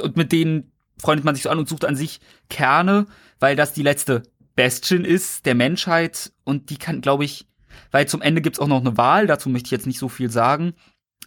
und 0.00 0.16
mit 0.16 0.32
denen 0.32 0.72
freundet 0.98 1.24
man 1.24 1.34
sich 1.34 1.44
so 1.44 1.50
an 1.50 1.58
und 1.58 1.68
sucht 1.68 1.84
an 1.84 1.96
sich 1.96 2.20
Kerne, 2.48 3.06
weil 3.38 3.56
das 3.56 3.72
die 3.72 3.82
letzte 3.82 4.22
Bastion 4.54 5.04
ist 5.04 5.46
der 5.46 5.54
Menschheit 5.54 6.32
und 6.44 6.70
die 6.70 6.78
kann, 6.78 7.00
glaube 7.00 7.24
ich, 7.24 7.46
weil 7.90 8.08
zum 8.08 8.22
Ende 8.22 8.40
gibt's 8.40 8.58
auch 8.58 8.68
noch 8.68 8.80
eine 8.80 8.96
Wahl, 8.96 9.26
dazu 9.26 9.48
möchte 9.50 9.66
ich 9.66 9.72
jetzt 9.72 9.86
nicht 9.86 9.98
so 9.98 10.08
viel 10.08 10.30
sagen. 10.30 10.74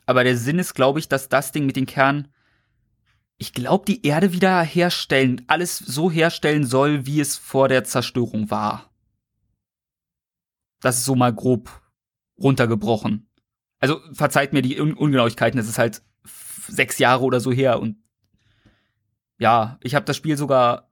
Aber 0.05 0.23
der 0.23 0.35
Sinn 0.35 0.57
ist, 0.57 0.73
glaube 0.73 0.99
ich, 0.99 1.07
dass 1.07 1.29
das 1.29 1.51
Ding 1.51 1.67
mit 1.67 1.75
den 1.75 1.85
Kernen 1.85 2.29
ich 3.39 3.53
glaube, 3.53 3.85
die 3.85 4.05
Erde 4.05 4.33
wieder 4.33 4.61
herstellen, 4.61 5.43
alles 5.47 5.77
so 5.77 6.11
herstellen 6.11 6.65
soll, 6.65 7.05
wie 7.05 7.21
es 7.21 7.37
vor 7.37 7.69
der 7.69 7.85
Zerstörung 7.85 8.51
war. 8.51 8.91
Das 10.81 10.97
ist 10.97 11.05
so 11.05 11.15
mal 11.15 11.33
grob 11.33 11.81
runtergebrochen. 12.37 13.29
Also 13.79 14.01
verzeiht 14.11 14.51
mir 14.51 14.61
die 14.61 14.79
Un 14.79 14.93
Ungenauigkeiten, 14.93 15.57
es 15.57 15.69
ist 15.69 15.79
halt 15.79 16.01
sechs 16.67 16.99
Jahre 16.99 17.23
oder 17.23 17.39
so 17.39 17.51
her 17.51 17.79
und 17.79 17.97
ja, 19.37 19.79
ich 19.81 19.95
habe 19.95 20.05
das 20.05 20.17
Spiel 20.17 20.35
sogar 20.35 20.91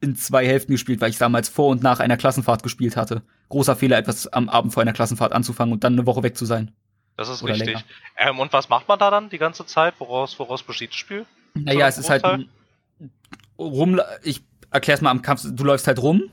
in 0.00 0.14
zwei 0.14 0.46
Hälften 0.46 0.72
gespielt, 0.72 1.00
weil 1.00 1.10
ich 1.10 1.18
damals 1.18 1.48
vor 1.48 1.68
und 1.68 1.82
nach 1.82 1.98
einer 1.98 2.16
Klassenfahrt 2.16 2.62
gespielt 2.62 2.96
hatte. 2.96 3.22
Großer 3.48 3.74
Fehler, 3.74 3.98
etwas 3.98 4.28
am 4.28 4.48
Abend 4.48 4.72
vor 4.72 4.82
einer 4.82 4.92
Klassenfahrt 4.92 5.32
anzufangen 5.32 5.72
und 5.72 5.82
dann 5.82 5.94
eine 5.94 6.06
Woche 6.06 6.22
weg 6.22 6.36
zu 6.36 6.46
sein. 6.46 6.70
Das 7.16 7.28
ist 7.28 7.42
Oder 7.42 7.54
richtig. 7.54 7.84
Ähm, 8.16 8.38
und 8.38 8.52
was 8.52 8.68
macht 8.68 8.86
man 8.86 9.00
da 9.00 9.10
dann 9.10 9.30
die 9.30 9.38
ganze 9.38 9.66
Zeit? 9.66 9.94
Woraus, 9.98 10.38
woraus 10.38 10.62
besteht 10.62 10.90
das 10.90 10.96
Spiel? 10.96 11.26
Naja, 11.64 11.88
es 11.88 11.98
ist 11.98 12.10
halt 12.10 12.24
rum. 13.58 14.00
Ich 14.22 14.42
erklär's 14.70 15.00
mal 15.00 15.10
am 15.10 15.22
Kampf. 15.22 15.44
Du 15.50 15.64
läufst 15.64 15.86
halt 15.86 16.00
rum. 16.02 16.24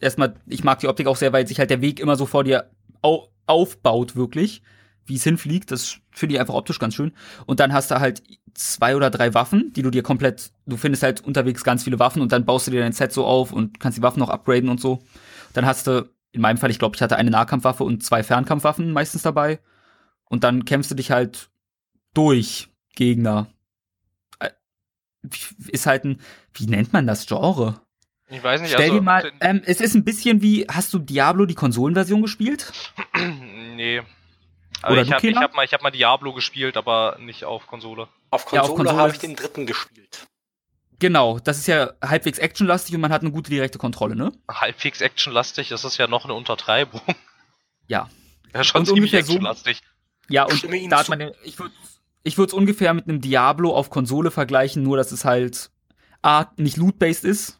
Erstmal, 0.00 0.34
ich 0.46 0.64
mag 0.64 0.80
die 0.80 0.88
Optik 0.88 1.06
auch 1.06 1.16
sehr, 1.16 1.32
weil 1.32 1.46
sich 1.46 1.58
halt 1.58 1.70
der 1.70 1.80
Weg 1.80 2.00
immer 2.00 2.16
so 2.16 2.26
vor 2.26 2.44
dir 2.44 2.70
au 3.02 3.28
aufbaut, 3.46 4.16
wirklich. 4.16 4.62
Wie 5.04 5.16
es 5.16 5.24
hinfliegt. 5.24 5.70
Das 5.70 5.98
finde 6.10 6.34
ich 6.34 6.40
einfach 6.40 6.54
optisch 6.54 6.78
ganz 6.78 6.94
schön. 6.94 7.12
Und 7.46 7.60
dann 7.60 7.72
hast 7.72 7.90
du 7.90 7.98
halt 7.98 8.22
zwei 8.54 8.96
oder 8.96 9.10
drei 9.10 9.34
Waffen, 9.34 9.72
die 9.74 9.82
du 9.82 9.90
dir 9.90 10.02
komplett. 10.02 10.52
Du 10.66 10.76
findest 10.76 11.02
halt 11.02 11.22
unterwegs 11.22 11.64
ganz 11.64 11.84
viele 11.84 11.98
Waffen 11.98 12.22
und 12.22 12.32
dann 12.32 12.44
baust 12.44 12.66
du 12.66 12.70
dir 12.70 12.80
dein 12.80 12.92
Set 12.92 13.12
so 13.12 13.24
auf 13.24 13.52
und 13.52 13.80
kannst 13.80 13.98
die 13.98 14.02
Waffen 14.02 14.20
noch 14.20 14.28
upgraden 14.28 14.68
und 14.68 14.80
so. 14.80 15.02
Dann 15.52 15.66
hast 15.66 15.86
du, 15.86 16.08
in 16.32 16.40
meinem 16.40 16.58
Fall, 16.58 16.70
ich 16.70 16.78
glaube, 16.78 16.96
ich 16.96 17.02
hatte 17.02 17.16
eine 17.16 17.30
Nahkampfwaffe 17.30 17.84
und 17.84 18.04
zwei 18.04 18.22
Fernkampfwaffen 18.22 18.92
meistens 18.92 19.22
dabei. 19.22 19.60
Und 20.24 20.44
dann 20.44 20.64
kämpfst 20.64 20.90
du 20.90 20.94
dich 20.94 21.10
halt 21.10 21.50
durch 22.14 22.68
Gegner. 22.94 23.48
Ist 25.68 25.86
halt 25.86 26.04
ein, 26.04 26.20
wie 26.54 26.66
nennt 26.66 26.92
man 26.92 27.06
das 27.06 27.26
Genre? 27.26 27.80
Ich 28.28 28.42
weiß 28.42 28.60
nicht, 28.62 28.70
Stell 28.72 28.84
also. 28.84 28.94
dir 28.94 29.02
mal, 29.02 29.32
ähm, 29.40 29.62
es 29.66 29.80
ist 29.80 29.94
ein 29.94 30.04
bisschen 30.04 30.40
wie, 30.42 30.66
hast 30.70 30.92
du 30.94 30.98
Diablo 30.98 31.44
die 31.46 31.54
Konsolenversion 31.54 32.22
gespielt? 32.22 32.72
nee. 33.76 34.02
Also 34.80 34.92
Oder 34.94 35.02
ich 35.02 35.12
habe 35.12 35.34
hab 35.40 35.54
mal, 35.54 35.64
ich 35.64 35.72
hab 35.74 35.82
mal 35.82 35.90
Diablo 35.90 36.32
gespielt, 36.32 36.76
aber 36.76 37.16
nicht 37.20 37.44
auf 37.44 37.66
Konsole. 37.66 38.08
Auf 38.30 38.50
Ja, 38.52 38.62
auf 38.62 38.68
Konsole, 38.68 38.76
Konsole 38.88 38.96
habe 39.02 39.12
ich 39.12 39.18
den 39.18 39.36
dritten 39.36 39.66
gespielt. 39.66 40.26
Genau, 40.98 41.38
das 41.40 41.58
ist 41.58 41.66
ja 41.66 41.92
halbwegs 42.02 42.38
actionlastig 42.38 42.94
und 42.94 43.00
man 43.00 43.12
hat 43.12 43.22
eine 43.22 43.30
gute 43.32 43.50
direkte 43.50 43.78
Kontrolle, 43.78 44.16
ne? 44.16 44.32
Halbwegs 44.50 45.00
actionlastig, 45.00 45.68
das 45.68 45.84
ist 45.84 45.98
ja 45.98 46.06
noch 46.06 46.24
eine 46.24 46.34
Untertreibung. 46.34 47.00
Ja. 47.86 48.08
Ja, 48.54 48.64
schon 48.64 48.80
Und 48.80 48.86
ziemlich 48.86 49.02
ungefähr 49.12 49.24
so- 49.24 49.32
actionlastig. 49.34 49.80
Ja, 50.28 50.44
und 50.44 50.64
da 50.90 50.98
hat 51.00 51.08
man, 51.08 51.18
den- 51.18 51.32
ich 51.44 51.58
würde 51.58 51.74
ich 52.24 52.38
würde 52.38 52.50
es 52.50 52.54
ungefähr 52.54 52.94
mit 52.94 53.08
einem 53.08 53.20
Diablo 53.20 53.74
auf 53.74 53.90
Konsole 53.90 54.30
vergleichen, 54.30 54.82
nur 54.82 54.96
dass 54.96 55.12
es 55.12 55.24
halt 55.24 55.70
A, 56.22 56.46
nicht 56.56 56.76
loot-based 56.76 57.24
ist 57.24 57.58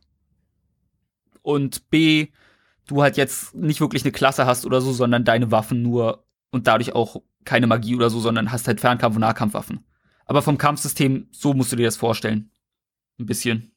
und 1.42 1.90
B, 1.90 2.28
du 2.87 3.02
halt 3.02 3.16
jetzt 3.16 3.54
nicht 3.54 3.81
wirklich 3.81 4.04
eine 4.04 4.12
Klasse 4.12 4.47
hast 4.47 4.64
oder 4.66 4.81
so, 4.81 4.92
sondern 4.92 5.25
deine 5.25 5.50
Waffen 5.50 5.83
nur 5.83 6.25
und 6.50 6.66
dadurch 6.66 6.95
auch 6.95 7.23
keine 7.45 7.66
Magie 7.66 7.97
oder 7.97 8.11
so, 8.11 8.21
sondern 8.21 8.52
hast 8.52 8.69
halt 8.69 8.81
Fernkampf- 8.81 9.16
und 9.16 9.21
Nahkampfwaffen. 9.21 9.85
Aber 10.26 10.42
vom 10.42 10.59
Kampfsystem, 10.59 11.28
so 11.33 11.54
musst 11.54 11.73
du 11.73 11.76
dir 11.76 11.87
das 11.87 11.97
vorstellen. 11.97 12.50
Ein 13.19 13.26
bisschen. 13.26 13.72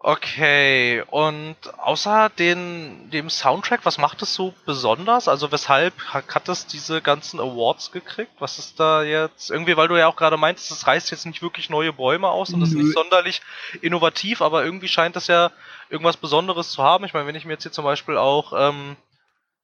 Okay, 0.00 1.02
und 1.10 1.56
außer 1.76 2.30
den, 2.38 3.10
dem 3.10 3.28
Soundtrack, 3.28 3.80
was 3.84 3.98
macht 3.98 4.22
es 4.22 4.32
so 4.32 4.54
besonders? 4.64 5.26
Also 5.26 5.50
weshalb 5.50 5.92
ha- 6.14 6.22
hat 6.32 6.48
es 6.48 6.66
diese 6.68 7.02
ganzen 7.02 7.40
Awards 7.40 7.90
gekriegt? 7.90 8.30
Was 8.38 8.60
ist 8.60 8.78
da 8.78 9.02
jetzt? 9.02 9.50
Irgendwie, 9.50 9.76
weil 9.76 9.88
du 9.88 9.96
ja 9.98 10.06
auch 10.06 10.14
gerade 10.14 10.36
meintest, 10.36 10.70
es 10.70 10.86
reißt 10.86 11.10
jetzt 11.10 11.26
nicht 11.26 11.42
wirklich 11.42 11.68
neue 11.68 11.92
Bäume 11.92 12.28
aus 12.28 12.50
und 12.50 12.62
ist 12.62 12.74
Nö. 12.74 12.84
nicht 12.84 12.94
sonderlich 12.94 13.42
innovativ, 13.82 14.40
aber 14.40 14.64
irgendwie 14.64 14.86
scheint 14.86 15.16
es 15.16 15.26
ja 15.26 15.50
irgendwas 15.90 16.16
Besonderes 16.16 16.70
zu 16.70 16.82
haben. 16.84 17.04
Ich 17.04 17.12
meine, 17.12 17.26
wenn 17.26 17.34
ich 17.34 17.44
mir 17.44 17.54
jetzt 17.54 17.64
hier 17.64 17.72
zum 17.72 17.84
Beispiel 17.84 18.16
auch, 18.18 18.52
ähm, 18.56 18.96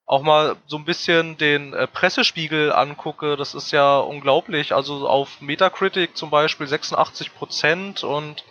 auch 0.05 0.23
mal 0.23 0.57
so 0.67 0.77
ein 0.77 0.85
bisschen 0.85 1.39
den 1.39 1.75
äh, 1.75 1.87
Pressespiegel 1.87 2.73
angucke, 2.73 3.37
das 3.37 3.55
ist 3.55 3.71
ja 3.71 3.99
unglaublich. 3.99 4.75
Also 4.75 5.09
auf 5.09 5.41
Metacritic 5.41 6.17
zum 6.17 6.31
Beispiel 6.31 6.67
86% 6.67 8.03
und 8.05 8.43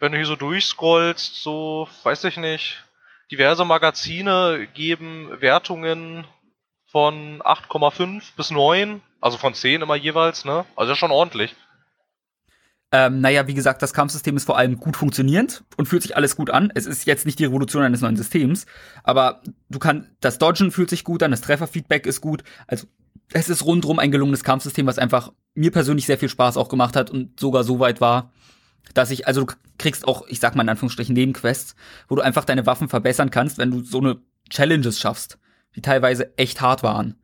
wenn 0.00 0.12
du 0.12 0.18
hier 0.18 0.26
so 0.26 0.36
durchscrollst, 0.36 1.42
so, 1.42 1.86
weiß 2.02 2.24
ich 2.24 2.36
nicht, 2.38 2.82
diverse 3.30 3.64
Magazine 3.64 4.66
geben 4.74 5.40
Wertungen 5.40 6.26
von 6.86 7.40
8,5 7.42 8.22
bis 8.36 8.50
9, 8.50 9.00
also 9.20 9.38
von 9.38 9.54
10 9.54 9.82
immer 9.82 9.94
jeweils, 9.94 10.44
ne? 10.44 10.64
Also 10.74 10.94
schon 10.94 11.12
ordentlich. 11.12 11.54
Ähm, 12.92 13.20
naja, 13.20 13.46
wie 13.46 13.54
gesagt, 13.54 13.82
das 13.82 13.94
Kampfsystem 13.94 14.36
ist 14.36 14.46
vor 14.46 14.58
allem 14.58 14.80
gut 14.80 14.96
funktionierend 14.96 15.62
und 15.76 15.86
fühlt 15.86 16.02
sich 16.02 16.16
alles 16.16 16.34
gut 16.34 16.50
an. 16.50 16.72
Es 16.74 16.86
ist 16.86 17.06
jetzt 17.06 17.24
nicht 17.24 17.38
die 17.38 17.44
Revolution 17.44 17.84
eines 17.84 18.00
neuen 18.00 18.16
Systems, 18.16 18.66
aber 19.04 19.42
du 19.68 19.78
kannst, 19.78 20.08
das 20.20 20.38
Dodgen 20.38 20.72
fühlt 20.72 20.90
sich 20.90 21.04
gut 21.04 21.22
an, 21.22 21.30
das 21.30 21.42
Trefferfeedback 21.42 22.06
ist 22.06 22.20
gut. 22.20 22.42
Also, 22.66 22.88
es 23.32 23.48
ist 23.48 23.64
rundrum 23.64 24.00
ein 24.00 24.10
gelungenes 24.10 24.42
Kampfsystem, 24.42 24.86
was 24.86 24.98
einfach 24.98 25.30
mir 25.54 25.70
persönlich 25.70 26.06
sehr 26.06 26.18
viel 26.18 26.28
Spaß 26.28 26.56
auch 26.56 26.68
gemacht 26.68 26.96
hat 26.96 27.10
und 27.10 27.38
sogar 27.38 27.62
so 27.62 27.78
weit 27.78 28.00
war, 28.00 28.32
dass 28.94 29.10
ich, 29.10 29.26
also 29.26 29.44
du 29.44 29.54
kriegst 29.78 30.06
auch, 30.06 30.26
ich 30.28 30.40
sag 30.40 30.54
mal 30.54 30.62
in 30.62 30.68
Anführungsstrichen, 30.68 31.14
Nebenquests, 31.14 31.74
wo 32.08 32.16
du 32.16 32.22
einfach 32.22 32.44
deine 32.44 32.66
Waffen 32.66 32.88
verbessern 32.88 33.30
kannst, 33.30 33.58
wenn 33.58 33.70
du 33.70 33.82
so 33.82 33.98
eine 33.98 34.20
Challenges 34.48 34.98
schaffst, 34.98 35.38
die 35.76 35.82
teilweise 35.82 36.36
echt 36.36 36.60
hart 36.60 36.82
waren. 36.82 37.16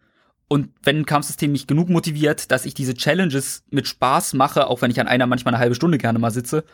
Und 0.48 0.70
wenn 0.82 0.98
ein 0.98 1.06
Kampfsystem 1.06 1.50
mich 1.50 1.66
genug 1.66 1.88
motiviert, 1.88 2.50
dass 2.52 2.66
ich 2.66 2.74
diese 2.74 2.94
Challenges 2.94 3.64
mit 3.70 3.88
Spaß 3.88 4.34
mache, 4.34 4.68
auch 4.68 4.80
wenn 4.80 4.92
ich 4.92 5.00
an 5.00 5.08
einer 5.08 5.26
manchmal 5.26 5.54
eine 5.54 5.60
halbe 5.60 5.74
Stunde 5.74 5.98
gerne 5.98 6.20
mal 6.20 6.30
sitze, 6.30 6.64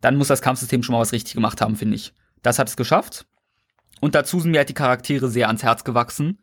dann 0.00 0.16
muss 0.16 0.28
das 0.28 0.42
Kampfsystem 0.42 0.82
schon 0.82 0.94
mal 0.94 1.00
was 1.00 1.12
richtig 1.12 1.34
gemacht 1.34 1.60
haben, 1.60 1.76
finde 1.76 1.94
ich. 1.94 2.12
Das 2.42 2.58
hat 2.58 2.68
es 2.68 2.76
geschafft. 2.76 3.26
Und 4.00 4.14
dazu 4.14 4.40
sind 4.40 4.50
mir 4.50 4.58
halt 4.58 4.68
die 4.68 4.74
Charaktere 4.74 5.28
sehr 5.28 5.46
ans 5.46 5.62
Herz 5.62 5.84
gewachsen, 5.84 6.38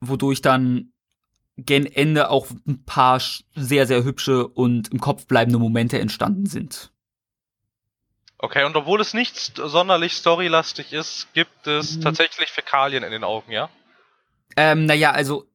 wodurch 0.00 0.40
dann 0.40 0.92
gen 1.58 1.86
Ende 1.86 2.30
auch 2.30 2.46
ein 2.66 2.84
paar 2.84 3.20
sehr, 3.54 3.86
sehr 3.86 4.04
hübsche 4.04 4.46
und 4.46 4.88
im 4.92 5.00
Kopf 5.00 5.26
bleibende 5.26 5.58
Momente 5.58 5.98
entstanden 5.98 6.46
sind. 6.46 6.92
Okay, 8.38 8.64
und 8.64 8.76
obwohl 8.76 9.00
es 9.00 9.14
nicht 9.14 9.56
sonderlich 9.56 10.12
storylastig 10.14 10.92
ist, 10.92 11.26
gibt 11.34 11.66
es 11.66 11.96
Mhm. 11.96 12.02
tatsächlich 12.02 12.50
Fäkalien 12.50 13.02
in 13.02 13.10
den 13.10 13.24
Augen, 13.24 13.50
ja? 13.50 13.68
Ähm, 14.56 14.86
naja, 14.86 15.10
also 15.10 15.48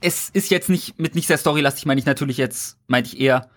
es 0.00 0.28
ist 0.30 0.50
jetzt 0.50 0.68
nicht 0.68 0.98
mit 0.98 1.14
nicht 1.14 1.28
sehr 1.28 1.38
storylastig, 1.38 1.86
meine 1.86 2.00
ich 2.00 2.06
natürlich 2.06 2.36
jetzt, 2.36 2.78
meinte 2.88 3.10
ich 3.10 3.20
eher, 3.20 3.48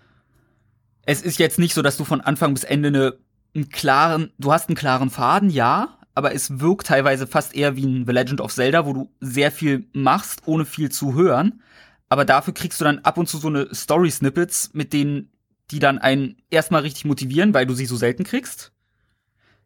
es 1.05 1.23
ist 1.23 1.39
jetzt 1.39 1.57
nicht 1.57 1.73
so, 1.73 1.81
dass 1.81 1.97
du 1.97 2.05
von 2.05 2.21
Anfang 2.21 2.53
bis 2.53 2.63
Ende 2.63 2.89
eine, 2.89 3.17
einen 3.55 3.69
klaren, 3.69 4.31
du 4.37 4.51
hast 4.51 4.69
einen 4.69 4.75
klaren 4.75 5.09
Faden, 5.09 5.49
ja, 5.49 5.96
aber 6.17 6.33
es 6.33 6.59
wirkt 6.59 6.87
teilweise 6.87 7.27
fast 7.27 7.55
eher 7.55 7.75
wie 7.75 7.85
ein 7.85 8.07
The 8.07 8.11
Legend 8.11 8.41
of 8.41 8.51
Zelda, 8.51 8.87
wo 8.87 8.93
du 8.93 9.11
sehr 9.21 9.51
viel 9.51 9.85
machst, 9.93 10.41
ohne 10.47 10.65
viel 10.65 10.89
zu 10.89 11.13
hören. 11.13 11.61
Aber 12.09 12.25
dafür 12.25 12.55
kriegst 12.55 12.81
du 12.81 12.85
dann 12.85 12.97
ab 12.99 13.19
und 13.19 13.29
zu 13.29 13.37
so 13.37 13.49
eine 13.49 13.69
Story-Snippets, 13.71 14.71
mit 14.73 14.93
denen, 14.93 15.31
die 15.69 15.77
dann 15.77 15.99
einen 15.99 16.37
erstmal 16.49 16.81
richtig 16.81 17.05
motivieren, 17.05 17.53
weil 17.53 17.67
du 17.67 17.75
sie 17.75 17.85
so 17.85 17.97
selten 17.97 18.23
kriegst. 18.23 18.71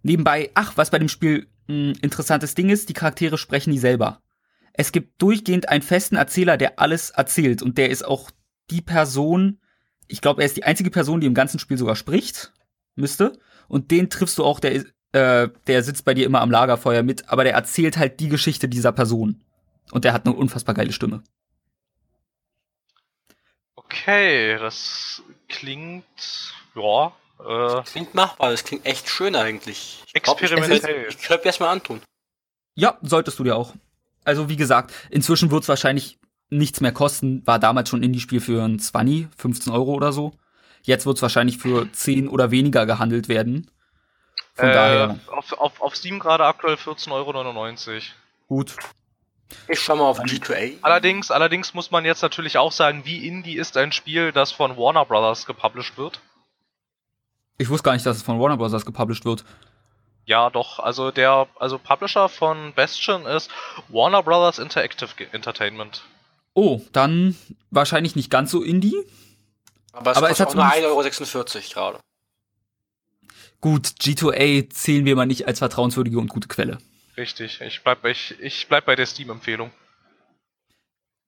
Nebenbei, 0.03 0.51
ach, 0.53 0.74
was 0.75 0.89
bei 0.89 1.00
dem 1.00 1.08
Spiel 1.08 1.48
ein 1.70 1.93
interessantes 2.01 2.53
Ding 2.53 2.70
ist, 2.70 2.89
die 2.89 2.93
Charaktere 2.93 3.38
sprechen 3.38 3.72
die 3.72 3.79
selber. 3.79 4.22
Es 4.74 4.91
gibt 4.91 5.22
durchgehend 5.22 5.70
einen 5.70 5.84
festen 5.84 6.17
Erzähler, 6.17 6.58
der 6.58 6.79
alles 6.79 7.12
erzählt 7.12 7.62
und 7.62 7.77
der 7.77 7.91
ist 7.91 8.03
auch 8.03 8.29
die 8.70 8.81
Person, 8.81 9.62
ich 10.10 10.20
glaube, 10.20 10.41
er 10.41 10.48
ist 10.48 10.58
die 10.58 10.65
einzige 10.65 10.91
Person, 10.91 11.22
die 11.22 11.27
im 11.27 11.34
ganzen 11.34 11.60
Spiel 11.60 11.77
sogar 11.77 11.96
spricht, 11.96 12.51
müsste. 12.96 13.39
Und 13.70 13.89
den 13.91 14.10
triffst 14.10 14.38
du 14.38 14.43
auch, 14.43 14.60
der, 14.60 14.84
äh, 15.13 15.50
der 15.68 15.84
sitzt 15.84 16.06
bei 16.06 16.13
dir 16.13 16.25
immer 16.25 16.41
am 16.41 16.51
Lagerfeuer 16.51 17.03
mit, 17.03 17.30
aber 17.30 17.44
der 17.44 17.53
erzählt 17.53 17.98
halt 17.98 18.20
die 18.20 18.30
Geschichte 18.30 18.68
dieser 18.70 18.91
Person. 18.91 19.41
Und 19.91 20.06
der 20.06 20.13
hat 20.13 20.25
eine 20.25 20.36
unfassbar 20.36 20.74
geile 20.75 20.94
Stimme. 20.94 21.24
Okay, 23.75 24.58
das 24.58 25.22
klingt, 25.50 26.06
ja, 26.75 27.12
äh, 27.39 27.82
Klingt 27.84 28.13
machbar, 28.13 28.51
das 28.51 28.63
klingt 28.63 28.86
echt 28.86 29.10
schön 29.10 29.36
eigentlich. 29.36 30.03
Ich 30.13 30.22
glaub, 30.22 30.41
ich- 30.41 30.51
Experimentell. 30.51 31.08
Ich 31.10 31.18
könnte 31.18 31.41
mir 31.44 31.48
erstmal 31.48 31.70
antun. 31.70 32.01
Ja, 32.75 32.98
solltest 33.01 33.39
du 33.39 33.44
dir 33.44 33.56
auch. 33.56 33.74
Also, 34.24 34.48
wie 34.50 34.56
gesagt, 34.56 34.94
inzwischen 35.10 35.50
wird 35.51 35.63
es 35.63 35.70
wahrscheinlich 35.70 36.20
nichts 36.50 36.80
mehr 36.82 36.91
kosten. 36.91 37.46
War 37.48 37.58
damals 37.60 37.89
schon 37.89 38.03
Indie-Spiel 38.03 38.39
für 38.41 38.63
ein 38.63 38.77
20, 38.80 39.27
15 39.36 39.74
Euro 39.74 39.94
oder 39.94 40.13
so. 40.13 40.34
Jetzt 40.84 41.06
wird 41.06 41.18
es 41.18 41.22
wahrscheinlich 41.22 41.58
für 41.58 41.91
10 41.91 42.27
oder 42.27 42.51
weniger 42.51 42.86
gehandelt 42.86 43.27
werden. 43.27 43.70
Von 44.55 44.70
äh, 44.70 44.74
daher, 44.74 45.20
auf, 45.27 45.53
auf, 45.53 45.81
auf 45.81 45.96
Steam 45.96 46.20
gerade 46.20 46.46
aktuell 46.46 46.75
14,99 46.75 47.12
Euro. 47.12 48.01
gut. 48.48 48.75
Ich 49.67 49.79
schau 49.81 49.98
mal 49.98 50.05
auf 50.05 50.17
Dann- 50.17 50.27
G2A. 50.27 50.77
Allerdings, 50.81 51.29
allerdings 51.29 51.74
muss 51.74 51.91
man 51.91 52.05
jetzt 52.05 52.22
natürlich 52.22 52.58
auch 52.58 52.72
sagen, 52.72 53.03
wie 53.03 53.27
Indie 53.27 53.58
ist 53.58 53.75
ein 53.75 53.91
Spiel, 53.91 54.31
das 54.31 54.51
von 54.53 54.77
Warner 54.77 55.03
Brothers 55.05 55.46
gepublished 55.46 55.98
wird. 55.98 56.22
Ich 57.58 57.70
wusste 57.70 57.84
gar 57.84 57.93
nicht, 57.93 58.05
dass 58.05 58.17
es 58.17 58.24
von 58.24 58.39
Warner 58.39 58.58
Bros. 58.58 58.86
gepublished 58.86 59.25
wird. 59.25 59.43
Ja, 60.25 60.50
doch, 60.50 60.79
also 60.79 61.12
der, 61.12 61.48
also 61.60 61.77
Publisher 61.77 62.29
von 62.29 62.74
Bastion 62.74 63.25
ist 63.25 63.51
Warner 63.89 64.24
Brothers 64.24 64.58
Interactive 64.58 65.10
Entertainment. 65.31 66.03
Oh, 66.53 66.81
dann 66.91 67.36
wahrscheinlich 67.70 68.15
nicht 68.15 68.29
ganz 68.29 68.51
so 68.51 68.62
Indie. 68.63 68.96
Aber 69.93 70.12
es 70.12 70.17
aber 70.17 70.29
es 70.29 70.39
hat 70.39 70.50
auch 70.50 70.55
nur 70.55 70.63
zumindest- 70.72 71.22
1,46 71.22 71.75
Euro 71.77 71.91
gerade. 71.91 72.00
Gut, 73.62 73.88
G2A 73.88 74.70
zählen 74.70 75.06
wir 75.06 75.15
mal 75.15 75.27
nicht 75.27 75.48
als 75.48 75.60
vertrauenswürdige 75.60 76.18
und 76.20 76.30
gute 76.30 76.48
Quelle. 76.48 76.80
Richtig, 77.15 77.62
ich 77.62 77.84
bleib, 77.84 78.03
ich, 78.06 78.36
ich 78.41 78.68
bleib 78.68 78.86
bei 78.86 78.96
der 78.96 79.06
Steam-Empfehlung. 79.06 79.72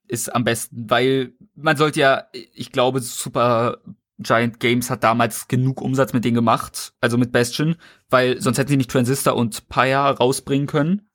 Ist 0.07 0.33
am 0.33 0.43
besten, 0.43 0.89
weil 0.89 1.33
man 1.55 1.77
sollte 1.77 1.99
ja, 1.99 2.27
ich 2.31 2.71
glaube, 2.71 2.99
Super 3.01 3.77
Giant 4.17 4.59
Games 4.59 4.89
hat 4.89 5.03
damals 5.03 5.47
genug 5.47 5.81
Umsatz 5.81 6.13
mit 6.13 6.25
denen 6.25 6.35
gemacht, 6.35 6.93
also 7.01 7.17
mit 7.17 7.31
Bastion, 7.31 7.75
weil 8.09 8.41
sonst 8.41 8.57
hätten 8.57 8.69
sie 8.69 8.77
nicht 8.77 8.91
Transistor 8.91 9.35
und 9.35 9.69
Pyre 9.69 10.17
rausbringen 10.17 10.67
können. 10.67 11.09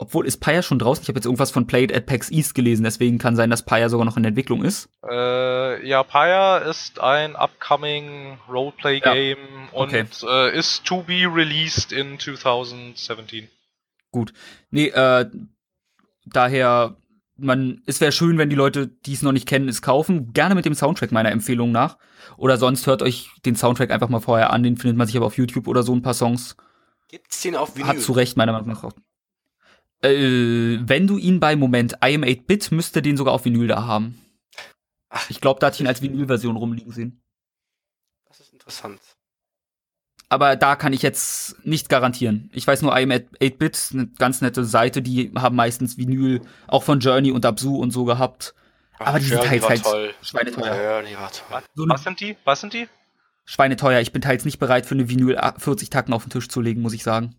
Obwohl, 0.00 0.26
ist 0.26 0.38
Pyre 0.38 0.62
schon 0.62 0.78
draußen? 0.78 1.02
Ich 1.02 1.08
habe 1.08 1.18
jetzt 1.18 1.26
irgendwas 1.26 1.50
von 1.50 1.66
Played 1.66 1.94
at 1.94 2.06
PAX 2.06 2.30
East 2.30 2.54
gelesen, 2.54 2.84
deswegen 2.84 3.18
kann 3.18 3.36
sein, 3.36 3.50
dass 3.50 3.66
Pyre 3.66 3.90
sogar 3.90 4.06
noch 4.06 4.16
in 4.16 4.24
Entwicklung 4.24 4.64
ist. 4.64 4.88
Äh, 5.06 5.86
ja, 5.86 6.02
Pyre 6.04 6.66
ist 6.70 6.98
ein 7.00 7.36
upcoming 7.36 8.38
Roleplay-Game 8.48 9.36
okay. 9.72 10.00
und 10.00 10.26
äh, 10.26 10.56
ist 10.58 10.86
to 10.86 11.02
be 11.02 11.30
released 11.30 11.92
in 11.92 12.18
2017. 12.18 13.48
Gut. 14.10 14.32
Nee, 14.70 14.86
äh, 14.86 15.26
daher, 16.24 16.96
man, 17.36 17.82
es 17.84 18.00
wäre 18.00 18.10
schön, 18.10 18.38
wenn 18.38 18.48
die 18.48 18.56
Leute, 18.56 18.86
die 18.86 19.12
es 19.12 19.20
noch 19.20 19.32
nicht 19.32 19.46
kennen, 19.46 19.68
es 19.68 19.82
kaufen. 19.82 20.32
Gerne 20.32 20.54
mit 20.54 20.64
dem 20.64 20.74
Soundtrack 20.74 21.12
meiner 21.12 21.30
Empfehlung 21.30 21.72
nach. 21.72 21.98
Oder 22.38 22.56
sonst 22.56 22.86
hört 22.86 23.02
euch 23.02 23.28
den 23.44 23.54
Soundtrack 23.54 23.90
einfach 23.90 24.08
mal 24.08 24.20
vorher 24.20 24.50
an. 24.50 24.62
Den 24.62 24.78
findet 24.78 24.96
man 24.96 25.06
sich 25.06 25.18
aber 25.18 25.26
auf 25.26 25.36
YouTube 25.36 25.68
oder 25.68 25.82
so 25.82 25.94
ein 25.94 26.00
paar 26.00 26.14
Songs. 26.14 26.56
Gibt's 27.10 27.42
den 27.42 27.54
auf 27.54 27.76
Vinyl? 27.76 27.86
Hat 27.86 28.00
zu 28.00 28.12
Recht 28.12 28.38
meiner 28.38 28.52
Meinung 28.52 28.68
nach 28.68 28.82
auch. 28.82 28.94
Äh, 30.02 30.78
wenn 30.80 31.06
du 31.06 31.18
ihn 31.18 31.40
bei 31.40 31.56
Moment 31.56 31.94
I 32.04 32.14
am 32.14 32.22
8-Bit, 32.22 32.72
müsste 32.72 33.02
den 33.02 33.16
sogar 33.16 33.34
auf 33.34 33.44
Vinyl 33.44 33.66
da 33.68 33.84
haben. 33.84 34.18
Ach, 35.10 35.28
Ich 35.28 35.40
glaube, 35.40 35.60
da 35.60 35.66
hatte 35.66 35.74
ich 35.76 35.80
ihn 35.80 35.86
als 35.86 36.02
Vinylversion 36.02 36.56
rumliegen 36.56 36.92
sehen. 36.92 37.22
das 38.28 38.40
ist 38.40 38.52
interessant. 38.52 39.00
Aber 40.28 40.54
da 40.54 40.76
kann 40.76 40.92
ich 40.92 41.02
jetzt 41.02 41.56
nicht 41.66 41.88
garantieren. 41.88 42.50
Ich 42.52 42.64
weiß 42.66 42.82
nur, 42.82 42.96
I 42.96 43.02
am 43.02 43.10
8-Bit, 43.10 43.88
eine 43.92 44.06
ganz 44.06 44.40
nette 44.40 44.64
Seite, 44.64 45.02
die 45.02 45.32
haben 45.36 45.56
meistens 45.56 45.98
Vinyl, 45.98 46.40
auch 46.68 46.84
von 46.84 47.00
Journey 47.00 47.32
und 47.32 47.44
Absu 47.44 47.76
und 47.76 47.90
so 47.90 48.04
gehabt. 48.04 48.54
Aber 49.00 49.18
die 49.18 49.24
sind 49.24 49.38
Journey 49.42 49.48
teils 49.48 49.62
war 49.62 49.70
halt 49.70 49.82
toll. 49.82 50.14
schweineteuer. 50.22 50.92
Journey 51.02 51.16
war 51.16 51.32
toll. 51.32 51.62
So 51.74 51.82
eine 51.82 51.94
Was 51.94 52.04
sind 52.04 52.20
die? 52.20 52.36
Was 52.44 52.60
sind 52.60 52.72
die? 52.74 52.86
Schweineteuer. 53.44 54.00
Ich 54.00 54.12
bin 54.12 54.22
teils 54.22 54.44
nicht 54.44 54.58
bereit, 54.60 54.86
für 54.86 54.94
eine 54.94 55.08
Vinyl 55.08 55.36
40 55.58 55.90
Tacken 55.90 56.14
auf 56.14 56.22
den 56.22 56.30
Tisch 56.30 56.48
zu 56.48 56.60
legen, 56.60 56.80
muss 56.80 56.92
ich 56.92 57.02
sagen. 57.02 57.34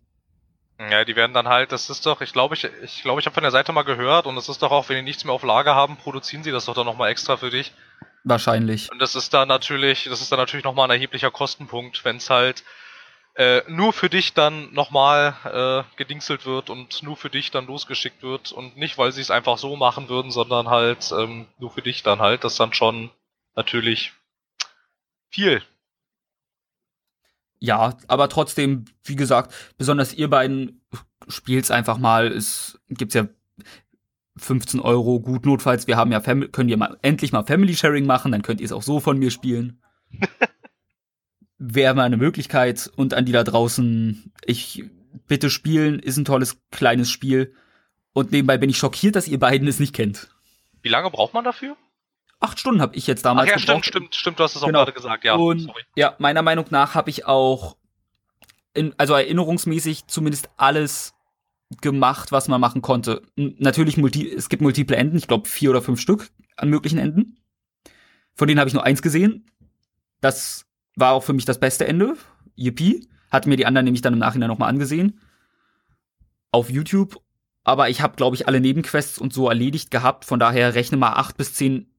Ja, 0.90 1.04
die 1.04 1.16
werden 1.16 1.32
dann 1.32 1.48
halt, 1.48 1.72
das 1.72 1.90
ist 1.90 2.06
doch, 2.06 2.20
ich 2.20 2.32
glaube, 2.32 2.54
ich, 2.54 2.64
ich 2.82 3.02
glaube, 3.02 3.20
ich 3.20 3.26
habe 3.26 3.34
von 3.34 3.42
der 3.42 3.50
Seite 3.50 3.72
mal 3.72 3.82
gehört 3.82 4.26
und 4.26 4.36
es 4.36 4.48
ist 4.48 4.62
doch 4.62 4.70
auch, 4.70 4.88
wenn 4.88 4.96
die 4.96 5.02
nichts 5.02 5.24
mehr 5.24 5.34
auf 5.34 5.42
Lager 5.42 5.74
haben, 5.74 5.96
produzieren 5.96 6.42
sie 6.42 6.50
das 6.50 6.64
doch 6.64 6.74
dann 6.74 6.86
nochmal 6.86 7.10
extra 7.10 7.36
für 7.36 7.50
dich. 7.50 7.72
Wahrscheinlich. 8.24 8.90
Und 8.90 8.98
das 9.00 9.14
ist 9.14 9.34
dann 9.34 9.48
natürlich, 9.48 10.04
das 10.04 10.20
ist 10.20 10.32
dann 10.32 10.38
natürlich 10.38 10.64
nochmal 10.64 10.86
ein 10.86 10.96
erheblicher 10.96 11.30
Kostenpunkt, 11.30 12.04
wenn 12.04 12.16
es 12.16 12.30
halt 12.30 12.64
äh, 13.34 13.62
nur 13.66 13.92
für 13.92 14.10
dich 14.10 14.34
dann 14.34 14.72
nochmal 14.74 15.34
äh, 15.44 15.96
gedingselt 15.96 16.44
wird 16.44 16.68
und 16.68 17.02
nur 17.02 17.16
für 17.16 17.30
dich 17.30 17.50
dann 17.50 17.66
losgeschickt 17.66 18.22
wird 18.22 18.52
und 18.52 18.76
nicht, 18.76 18.98
weil 18.98 19.12
sie 19.12 19.22
es 19.22 19.30
einfach 19.30 19.58
so 19.58 19.74
machen 19.76 20.08
würden, 20.08 20.30
sondern 20.30 20.68
halt 20.68 21.12
ähm, 21.18 21.46
nur 21.58 21.70
für 21.70 21.82
dich 21.82 22.02
dann 22.02 22.20
halt, 22.20 22.44
das 22.44 22.56
dann 22.56 22.74
schon 22.74 23.10
natürlich 23.54 24.12
viel. 25.30 25.62
Ja, 27.62 27.96
aber 28.08 28.28
trotzdem, 28.28 28.86
wie 29.04 29.14
gesagt, 29.14 29.54
besonders 29.78 30.12
ihr 30.12 30.28
beiden 30.28 30.82
spielt's 31.28 31.70
einfach 31.70 31.96
mal. 31.96 32.26
Es 32.26 32.80
gibt's 32.88 33.14
ja 33.14 33.28
15 34.36 34.80
Euro 34.80 35.20
gut 35.20 35.46
notfalls. 35.46 35.86
Wir 35.86 35.96
haben 35.96 36.10
ja 36.10 36.20
Fam 36.20 36.50
könnt 36.50 36.70
ihr 36.70 36.76
mal 36.76 36.98
endlich 37.02 37.30
mal 37.30 37.44
Family 37.44 37.76
Sharing 37.76 38.04
machen, 38.04 38.32
dann 38.32 38.42
könnt 38.42 38.60
ihr 38.60 38.64
es 38.64 38.72
auch 38.72 38.82
so 38.82 38.98
von 38.98 39.16
mir 39.16 39.30
spielen. 39.30 39.80
Wäre 41.58 41.94
mal 41.94 42.02
eine 42.02 42.16
Möglichkeit. 42.16 42.90
Und 42.96 43.14
an 43.14 43.26
die 43.26 43.32
da 43.32 43.44
draußen, 43.44 44.32
ich 44.44 44.82
bitte 45.28 45.48
spielen, 45.48 46.00
ist 46.00 46.16
ein 46.16 46.24
tolles 46.24 46.60
kleines 46.72 47.12
Spiel. 47.12 47.54
Und 48.12 48.32
nebenbei 48.32 48.58
bin 48.58 48.70
ich 48.70 48.78
schockiert, 48.78 49.14
dass 49.14 49.28
ihr 49.28 49.38
beiden 49.38 49.68
es 49.68 49.78
nicht 49.78 49.94
kennt. 49.94 50.30
Wie 50.82 50.88
lange 50.88 51.12
braucht 51.12 51.32
man 51.32 51.44
dafür? 51.44 51.76
Acht 52.42 52.58
Stunden 52.58 52.80
habe 52.82 52.94
ich 52.96 53.06
jetzt 53.06 53.20
Ach 53.20 53.30
damals 53.30 53.48
ja, 53.50 53.56
gebraucht. 53.56 53.84
stimmt, 53.86 53.86
stimmt, 53.86 54.14
stimmt, 54.14 54.38
du 54.40 54.44
hast 54.44 54.56
es 54.56 54.62
auch 54.62 54.66
Genau. 54.66 54.80
gerade 54.80 54.92
gesagt, 54.92 55.24
ja. 55.24 55.34
Und 55.36 55.60
sorry. 55.60 55.82
ja, 55.96 56.14
meiner 56.18 56.42
Meinung 56.42 56.66
nach 56.70 56.94
habe 56.94 57.08
ich 57.08 57.24
auch, 57.26 57.76
in, 58.74 58.94
also 58.98 59.14
erinnerungsmäßig 59.14 60.06
zumindest 60.08 60.50
alles 60.56 61.14
gemacht, 61.80 62.32
was 62.32 62.48
man 62.48 62.60
machen 62.60 62.82
konnte. 62.82 63.22
Natürlich, 63.36 63.96
multi 63.96 64.28
es 64.30 64.48
gibt 64.48 64.60
multiple 64.60 64.96
Enden, 64.96 65.16
ich 65.16 65.28
glaube 65.28 65.48
vier 65.48 65.70
oder 65.70 65.80
fünf 65.82 66.00
Stück 66.00 66.30
an 66.56 66.68
möglichen 66.68 66.98
Enden. 66.98 67.38
Von 68.34 68.48
denen 68.48 68.58
habe 68.60 68.68
ich 68.68 68.74
nur 68.74 68.84
eins 68.84 69.02
gesehen. 69.02 69.46
Das 70.20 70.66
war 70.96 71.12
auch 71.12 71.22
für 71.22 71.32
mich 71.32 71.44
das 71.44 71.60
beste 71.60 71.86
Ende. 71.86 72.16
Yippie. 72.56 73.08
Hatte 73.30 73.48
mir 73.48 73.56
die 73.56 73.66
anderen 73.66 73.84
nämlich 73.84 74.02
dann 74.02 74.12
im 74.14 74.18
Nachhinein 74.18 74.48
nochmal 74.48 74.68
angesehen. 74.68 75.20
Auf 76.50 76.70
YouTube. 76.70 77.20
Aber 77.64 77.88
ich 77.88 78.00
habe, 78.02 78.16
glaube 78.16 78.36
ich, 78.36 78.48
alle 78.48 78.60
Nebenquests 78.60 79.18
und 79.18 79.32
so 79.32 79.48
erledigt 79.48 79.90
gehabt. 79.90 80.24
Von 80.24 80.38
daher 80.40 80.74
rechne 80.74 80.98
mal 80.98 81.12
acht 81.12 81.36
bis 81.36 81.54
zehn 81.54 81.91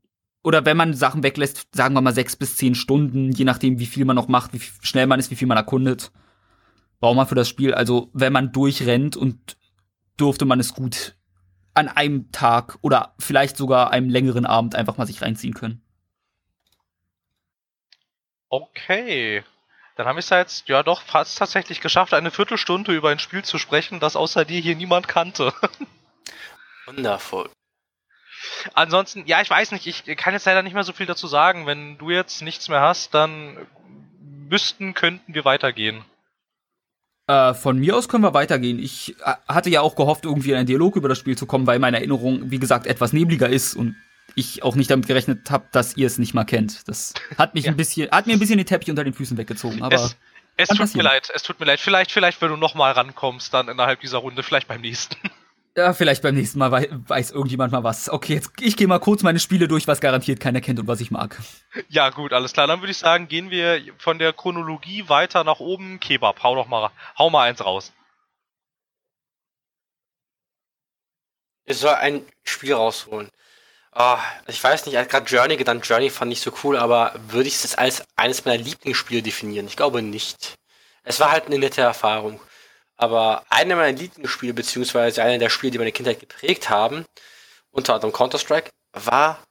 oder 0.43 0.65
wenn 0.65 0.77
man 0.77 0.93
Sachen 0.93 1.23
weglässt, 1.23 1.67
sagen 1.73 1.95
wir 1.95 2.01
mal 2.01 2.13
sechs 2.13 2.35
bis 2.35 2.57
zehn 2.57 2.75
Stunden, 2.75 3.31
je 3.31 3.45
nachdem, 3.45 3.79
wie 3.79 3.85
viel 3.85 4.05
man 4.05 4.15
noch 4.15 4.27
macht, 4.27 4.53
wie 4.53 4.59
schnell 4.59 5.07
man 5.07 5.19
ist, 5.19 5.31
wie 5.31 5.35
viel 5.35 5.47
man 5.47 5.57
erkundet. 5.57 6.12
Braucht 6.99 7.15
man 7.15 7.27
für 7.27 7.36
das 7.36 7.49
Spiel. 7.49 7.73
Also, 7.73 8.10
wenn 8.13 8.34
man 8.34 8.51
durchrennt 8.51 9.15
und 9.15 9.58
durfte 10.17 10.45
man 10.45 10.60
es 10.60 10.73
gut 10.73 11.15
an 11.73 11.88
einem 11.88 12.32
Tag 12.32 12.77
oder 12.82 13.15
vielleicht 13.19 13.58
sogar 13.58 13.91
einem 13.91 14.10
längeren 14.10 14.45
Abend 14.45 14.75
einfach 14.75 14.97
mal 14.97 15.08
sich 15.08 15.21
reinziehen 15.21 15.53
können. 15.53 15.82
Okay. 18.49 19.43
Dann 19.95 20.08
haben 20.08 20.15
wir 20.15 20.19
es 20.19 20.29
ja 20.29 20.39
jetzt 20.39 20.67
ja 20.67 20.84
doch 20.84 21.01
fast 21.01 21.38
tatsächlich 21.38 21.82
geschafft, 21.82 22.13
eine 22.13 22.32
Viertelstunde 22.32 22.93
über 22.93 23.10
ein 23.10 23.19
Spiel 23.19 23.43
zu 23.43 23.58
sprechen, 23.58 23.99
das 23.99 24.15
außer 24.15 24.43
dir 24.43 24.60
hier 24.60 24.75
niemand 24.75 25.08
kannte. 25.08 25.53
Wundervoll. 26.86 27.49
Ansonsten, 28.74 29.24
ja, 29.26 29.42
ich 29.42 29.50
weiß 29.50 29.72
nicht, 29.72 29.86
ich 29.88 30.06
kann 30.18 30.34
jetzt 30.34 30.46
leider 30.46 30.62
nicht 30.63 30.74
mehr 30.74 30.84
so 30.84 30.94
viel 30.94 31.06
dazu 31.06 31.28
sagen. 31.28 31.66
Wenn 31.66 31.98
du 31.98 32.10
jetzt 32.10 32.42
nichts 32.42 32.70
mehr 32.70 32.82
hast, 32.82 33.13
dann 33.13 33.58
müssten, 34.50 34.94
könnten 34.94 35.34
wir 35.34 35.46
weitergehen. 35.46 36.04
Äh, 37.28 37.54
von 37.54 37.80
mir 37.80 37.96
aus 37.96 38.10
können 38.10 38.24
wir 38.24 38.34
weitergehen. 38.34 38.80
Ich 38.80 39.16
äh, 39.26 39.34
hatte 39.48 39.70
ja 39.70 39.82
auch 39.82 39.96
gehofft, 39.96 40.26
irgendwie 40.26 40.52
in 40.52 40.58
einen 40.58 40.68
Dialog 40.68 40.96
über 40.98 41.08
das 41.10 41.18
Spiel 41.18 41.38
zu 41.38 41.46
kommen, 41.46 41.66
weil 41.68 41.80
meine 41.80 41.98
Erinnerung, 41.98 42.52
wie 42.52 42.60
gesagt, 42.60 42.86
etwas 42.86 43.13
nebliger 43.13 43.48
ist 43.48 43.76
und 43.76 43.96
ich 44.36 44.63
auch 44.63 44.76
nicht 44.76 44.89
damit 44.92 45.08
gerechnet 45.08 45.50
habe, 45.52 45.66
dass 45.72 45.96
ihr 45.96 46.08
es 46.08 46.18
nicht 46.18 46.34
mal 46.34 46.44
kennt. 46.44 46.88
Das 46.88 47.13
hat 47.38 47.54
mich 47.54 47.66
Ja. 47.66 47.72
ein 47.72 47.78
bisschen, 47.78 48.10
hat 48.12 48.28
mir 48.28 48.34
ein 48.34 48.39
bisschen 48.39 48.58
den 48.58 48.66
Teppich 48.66 48.89
unter 48.89 49.04
den 49.04 49.13
Füßen 49.13 49.38
weggezogen. 49.38 49.84
Aber 49.84 49.96
es 49.96 50.18
es 50.58 50.68
tut 50.70 50.78
mir 50.80 50.84
passieren. 50.86 51.06
leid, 51.06 51.30
es 51.34 51.44
tut 51.44 51.60
mir 51.60 51.66
leid. 51.66 51.80
Vielleicht, 51.80 52.12
vielleicht, 52.12 52.42
wenn 52.42 52.50
du 52.50 52.58
nochmal 52.58 52.92
rankommst, 52.92 53.54
dann 53.54 53.70
innerhalb 53.70 54.02
dieser 54.02 54.18
Runde, 54.20 54.44
vielleicht 54.44 54.68
beim 54.68 54.82
nächsten. 54.82 55.16
Ja, 55.75 55.93
vielleicht 55.93 56.21
beim 56.21 56.36
nächsten 56.36 56.59
Mal 56.59 56.71
wei 56.71 56.88
weiß 56.91 57.31
irgendjemand 57.31 57.71
mal 57.71 57.83
was. 57.83 58.09
Okay, 58.09 58.36
jetzt 58.36 58.51
ich 58.62 58.77
gehe 58.77 58.88
mal 58.88 58.99
kurz 58.99 59.23
meine 59.23 59.39
Spiele 59.39 59.67
durch, 59.67 59.88
was 59.88 60.01
garantiert 60.01 60.39
keiner 60.39 60.62
kennt 60.62 60.79
und 60.79 60.88
was 60.88 61.01
ich 61.01 61.12
mag. 61.12 61.39
ja, 61.89 62.09
gut, 62.09 62.33
alles 62.33 62.53
klar. 62.53 62.67
Dann 62.67 62.81
würde 62.81 62.91
ich 62.91 62.97
sagen, 62.97 63.27
gehen 63.27 63.49
wir 63.49 63.81
von 63.97 64.19
der 64.19 64.33
Chronologie 64.33 65.09
weiter 65.09 65.43
nach 65.43 65.59
oben. 65.59 65.99
Kebab, 65.99 66.43
hau 66.43 66.55
doch 66.55 66.67
mal, 66.67 66.91
hau 67.17 67.29
mal 67.29 67.43
eins 67.49 67.63
raus. 67.63 67.91
Ich 71.65 71.77
soll 71.77 71.93
ein 71.95 72.25
Spiel 72.43 72.73
rausholen. 72.73 73.29
Ah, 73.91 74.19
ich 74.47 74.63
weiß 74.63 74.86
nicht, 74.86 75.09
gerade 75.09 75.25
Journey 75.27 75.55
genannt. 75.55 75.86
Journey 75.88 76.09
fand 76.09 76.31
ich 76.31 76.41
so 76.41 76.51
cool, 76.63 76.77
aber 76.77 77.13
würde 77.27 77.47
ich 77.47 77.55
es 77.55 77.75
als 77.75 78.03
eines 78.15 78.43
meiner 78.43 78.62
Lieblingsspiele 78.62 79.21
definieren? 79.21 79.67
Ich 79.67 79.75
glaube 79.77 80.01
nicht. 80.01 80.55
Es 81.03 81.19
war 81.19 81.31
halt 81.31 81.45
eine 81.45 81.59
nette 81.59 81.81
Erfahrung. 81.81 82.39
Aber 83.04 83.44
eine 83.50 83.76
meiner 83.76 83.98
Lieblingsspiele, 83.98 84.54
beziehungsweise 84.54 85.24
eine 85.24 85.38
der 85.38 85.50
Spiele, 85.50 85.72
die 85.72 85.78
meine 85.78 85.92
Kindheit 85.92 86.22
geprägt 86.22 86.70
haben, 86.70 87.04
unter 87.70 87.96
anderem 87.96 88.13
Counter-Strike, 88.13 88.70
war, 88.94 89.44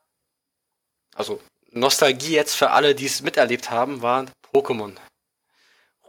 also 1.15 1.39
Nostalgie 1.71 2.33
jetzt 2.33 2.55
für 2.55 2.71
alle, 2.71 2.95
die 2.95 3.05
es 3.05 3.21
miterlebt 3.21 3.71
haben, 3.71 4.01
waren 4.01 4.31
Pokémon. 4.55 4.97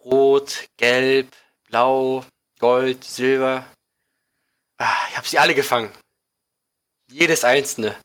Rot, 0.05 0.69
Gelb, 0.77 1.35
Blau, 1.67 2.23
Gold, 2.59 3.03
Silber. 3.03 3.65
Ah, 4.77 4.95
ich 5.09 5.17
habe 5.17 5.27
sie 5.27 5.37
alle 5.37 5.53
gefangen. 5.53 5.91
Jedes 7.11 7.43
einzelne. 7.43 7.97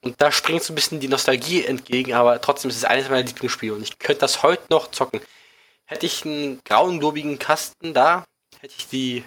Und 0.00 0.22
da 0.22 0.32
springt 0.32 0.62
so 0.62 0.72
ein 0.72 0.74
bisschen 0.74 1.00
die 1.00 1.08
Nostalgie 1.08 1.66
entgegen, 1.66 2.14
aber 2.14 2.40
trotzdem 2.40 2.70
ist 2.70 2.78
es 2.78 2.84
eines 2.86 3.10
meiner 3.10 3.26
Lieblingsspiele 3.26 3.74
und 3.74 3.82
ich 3.82 3.98
könnte 3.98 4.20
das 4.20 4.42
heute 4.42 4.64
noch 4.70 4.90
zocken. 4.90 5.20
Hätte 5.84 6.06
ich 6.06 6.24
einen 6.24 6.62
grauen, 6.64 6.98
lobigen 6.98 7.38
Kasten 7.38 7.92
da, 7.92 8.24
hätte 8.60 8.74
ich 8.78 8.88
die 8.88 9.24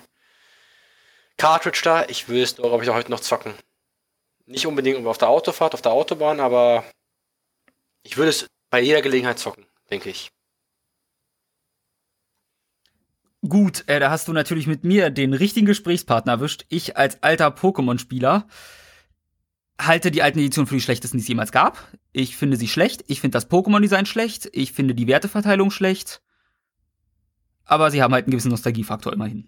Cartridge 1.37 1.81
da, 1.83 2.05
ich 2.07 2.27
würde 2.27 2.43
es, 2.43 2.55
glaube 2.55 2.83
ich, 2.83 2.89
auch 2.89 2.95
heute 2.95 3.11
noch 3.11 3.19
zocken. 3.19 3.53
Nicht 4.45 4.67
unbedingt 4.67 5.05
auf 5.05 5.17
der 5.17 5.29
Autofahrt, 5.29 5.73
auf 5.73 5.81
der 5.81 5.91
Autobahn, 5.91 6.39
aber 6.39 6.83
ich 8.03 8.17
würde 8.17 8.29
es 8.29 8.47
bei 8.69 8.81
jeder 8.81 9.01
Gelegenheit 9.01 9.39
zocken, 9.39 9.65
denke 9.89 10.09
ich. 10.09 10.31
Gut, 13.47 13.83
äh, 13.87 13.99
da 13.99 14.11
hast 14.11 14.27
du 14.27 14.33
natürlich 14.33 14.67
mit 14.67 14.83
mir 14.83 15.09
den 15.09 15.33
richtigen 15.33 15.65
Gesprächspartner 15.65 16.33
erwischt. 16.33 16.65
Ich 16.69 16.95
als 16.95 17.23
alter 17.23 17.47
Pokémon-Spieler 17.47 18.47
halte 19.79 20.11
die 20.11 20.21
alten 20.21 20.37
Editionen 20.37 20.67
für 20.67 20.75
die 20.75 20.81
schlechtesten, 20.81 21.17
die 21.17 21.23
es 21.23 21.27
jemals 21.27 21.51
gab. 21.51 21.87
Ich 22.11 22.37
finde 22.37 22.55
sie 22.57 22.67
schlecht. 22.67 23.03
Ich 23.07 23.19
finde 23.19 23.35
das 23.35 23.49
Pokémon-Design 23.49 24.05
schlecht. 24.05 24.49
Ich 24.53 24.73
finde 24.73 24.93
die 24.93 25.07
Werteverteilung 25.07 25.71
schlecht. 25.71 26.21
Aber 27.65 27.91
sie 27.91 28.01
haben 28.01 28.13
halt 28.13 28.25
einen 28.25 28.31
gewissen 28.31 28.51
Nostalgiefaktor 28.51 29.13
immerhin. 29.13 29.47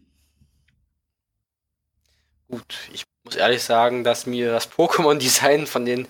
Gut, 2.47 2.75
ich 2.93 3.03
muss 3.23 3.35
ehrlich 3.35 3.63
sagen, 3.63 4.03
dass 4.03 4.25
mir 4.25 4.51
das 4.51 4.69
Pokémon-Design 4.71 5.65
von 5.67 5.85
den 5.85 6.07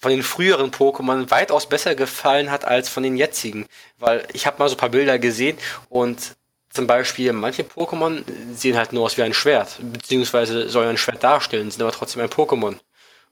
von 0.00 0.10
den 0.10 0.22
früheren 0.22 0.70
Pokémon 0.70 1.30
weitaus 1.30 1.68
besser 1.68 1.94
gefallen 1.94 2.50
hat 2.50 2.64
als 2.64 2.88
von 2.88 3.02
den 3.02 3.18
jetzigen. 3.18 3.66
Weil 3.98 4.26
ich 4.32 4.46
habe 4.46 4.58
mal 4.58 4.68
so 4.68 4.74
ein 4.74 4.78
paar 4.78 4.88
Bilder 4.88 5.18
gesehen 5.18 5.58
und 5.90 6.36
zum 6.70 6.86
Beispiel 6.86 7.32
manche 7.32 7.62
Pokémon 7.62 8.22
sehen 8.54 8.78
halt 8.78 8.92
nur 8.92 9.04
aus 9.04 9.18
wie 9.18 9.22
ein 9.22 9.34
Schwert, 9.34 9.76
beziehungsweise 9.92 10.68
sollen 10.68 10.88
ein 10.88 10.96
Schwert 10.96 11.22
darstellen, 11.22 11.70
sind 11.70 11.82
aber 11.82 11.92
trotzdem 11.92 12.22
ein 12.22 12.30
Pokémon. 12.30 12.76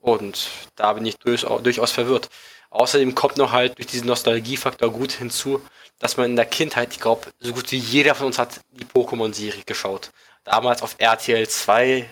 Und 0.01 0.51
da 0.77 0.92
bin 0.92 1.07
ich 1.07 1.16
durchaus, 1.16 1.62
durchaus 1.62 1.92
verwirrt. 1.92 2.29
Außerdem 2.70 3.14
kommt 3.14 3.38
noch 3.38 3.53
halt 3.53 3.79
durch 3.79 3.87
diesen 3.87 4.07
Nostalgiefaktor 4.07 4.92
gut 4.92 5.12
hinzu, 5.12 5.62
dass 5.99 6.17
man 6.17 6.31
in 6.31 6.37
der 6.37 6.47
Kindheit, 6.47 6.93
ich 6.93 7.01
glaube, 7.01 7.31
so 7.39 7.53
gut 7.53 7.71
wie 7.73 7.79
jeder 7.79 8.15
von 8.15 8.27
uns 8.27 8.39
hat 8.39 8.61
die 8.71 8.85
Pokémon-Serie 8.85 9.65
geschaut. 9.65 10.13
Damals 10.45 10.83
auf 10.83 10.97
RTL 10.99 11.49
2 11.49 12.09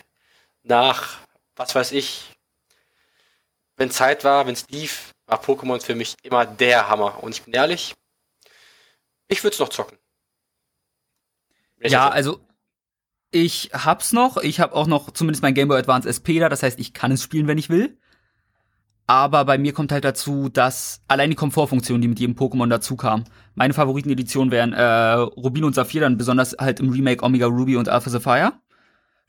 nach, 0.64 1.18
was 1.54 1.74
weiß 1.74 1.92
ich, 1.92 2.32
wenn 3.76 3.90
Zeit 3.90 4.24
war, 4.24 4.46
wenn 4.46 4.54
es 4.54 4.68
lief, 4.68 5.12
war 5.26 5.42
Pokémon 5.42 5.80
für 5.82 5.94
mich 5.94 6.16
immer 6.22 6.46
der 6.46 6.88
Hammer. 6.88 7.22
Und 7.22 7.32
ich 7.32 7.42
bin 7.42 7.54
ehrlich, 7.54 7.94
ich 9.28 9.42
würde 9.42 9.54
es 9.54 9.60
noch 9.60 9.68
zocken. 9.68 9.98
Wenn 11.76 11.90
Ja, 11.90 12.08
also 12.08 12.40
Ich 13.30 13.70
hab's 13.72 14.12
noch. 14.12 14.38
Ich 14.38 14.60
hab 14.60 14.72
auch 14.72 14.86
noch 14.86 15.10
zumindest 15.10 15.42
mein 15.42 15.54
Game 15.54 15.68
Boy 15.68 15.78
Advance 15.78 16.08
SP 16.08 16.38
da. 16.38 16.48
Das 16.48 16.62
heißt, 16.62 16.78
ich 16.78 16.94
kann 16.94 17.12
es 17.12 17.22
spielen, 17.22 17.46
wenn 17.46 17.58
ich 17.58 17.68
will. 17.68 17.98
Aber 19.06 19.44
bei 19.44 19.56
mir 19.56 19.72
kommt 19.72 19.92
halt 19.92 20.04
dazu, 20.04 20.48
dass 20.48 21.00
allein 21.06 21.30
die 21.30 21.36
Komfortfunktion, 21.36 22.00
die 22.00 22.08
mit 22.08 22.18
jedem 22.18 22.34
Pokémon 22.34 22.68
dazu 22.68 22.96
kam. 22.96 23.24
Meine 23.54 23.72
Favoriteneditionen 23.72 24.50
wären 24.50 24.72
äh, 24.72 24.82
Rubin 24.82 25.64
und 25.64 25.74
Saphir, 25.74 26.00
dann 26.00 26.18
besonders 26.18 26.56
halt 26.58 26.80
im 26.80 26.90
Remake 26.90 27.24
Omega 27.24 27.46
Ruby 27.46 27.76
und 27.76 27.88
Alpha 27.88 28.10
Sapphire. 28.10 28.52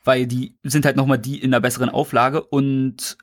Weil 0.03 0.25
die 0.25 0.57
sind 0.63 0.85
halt 0.85 0.95
nochmal 0.95 1.19
die 1.19 1.41
in 1.41 1.53
einer 1.53 1.61
besseren 1.61 1.89
Auflage. 1.89 2.41
Und 2.41 3.17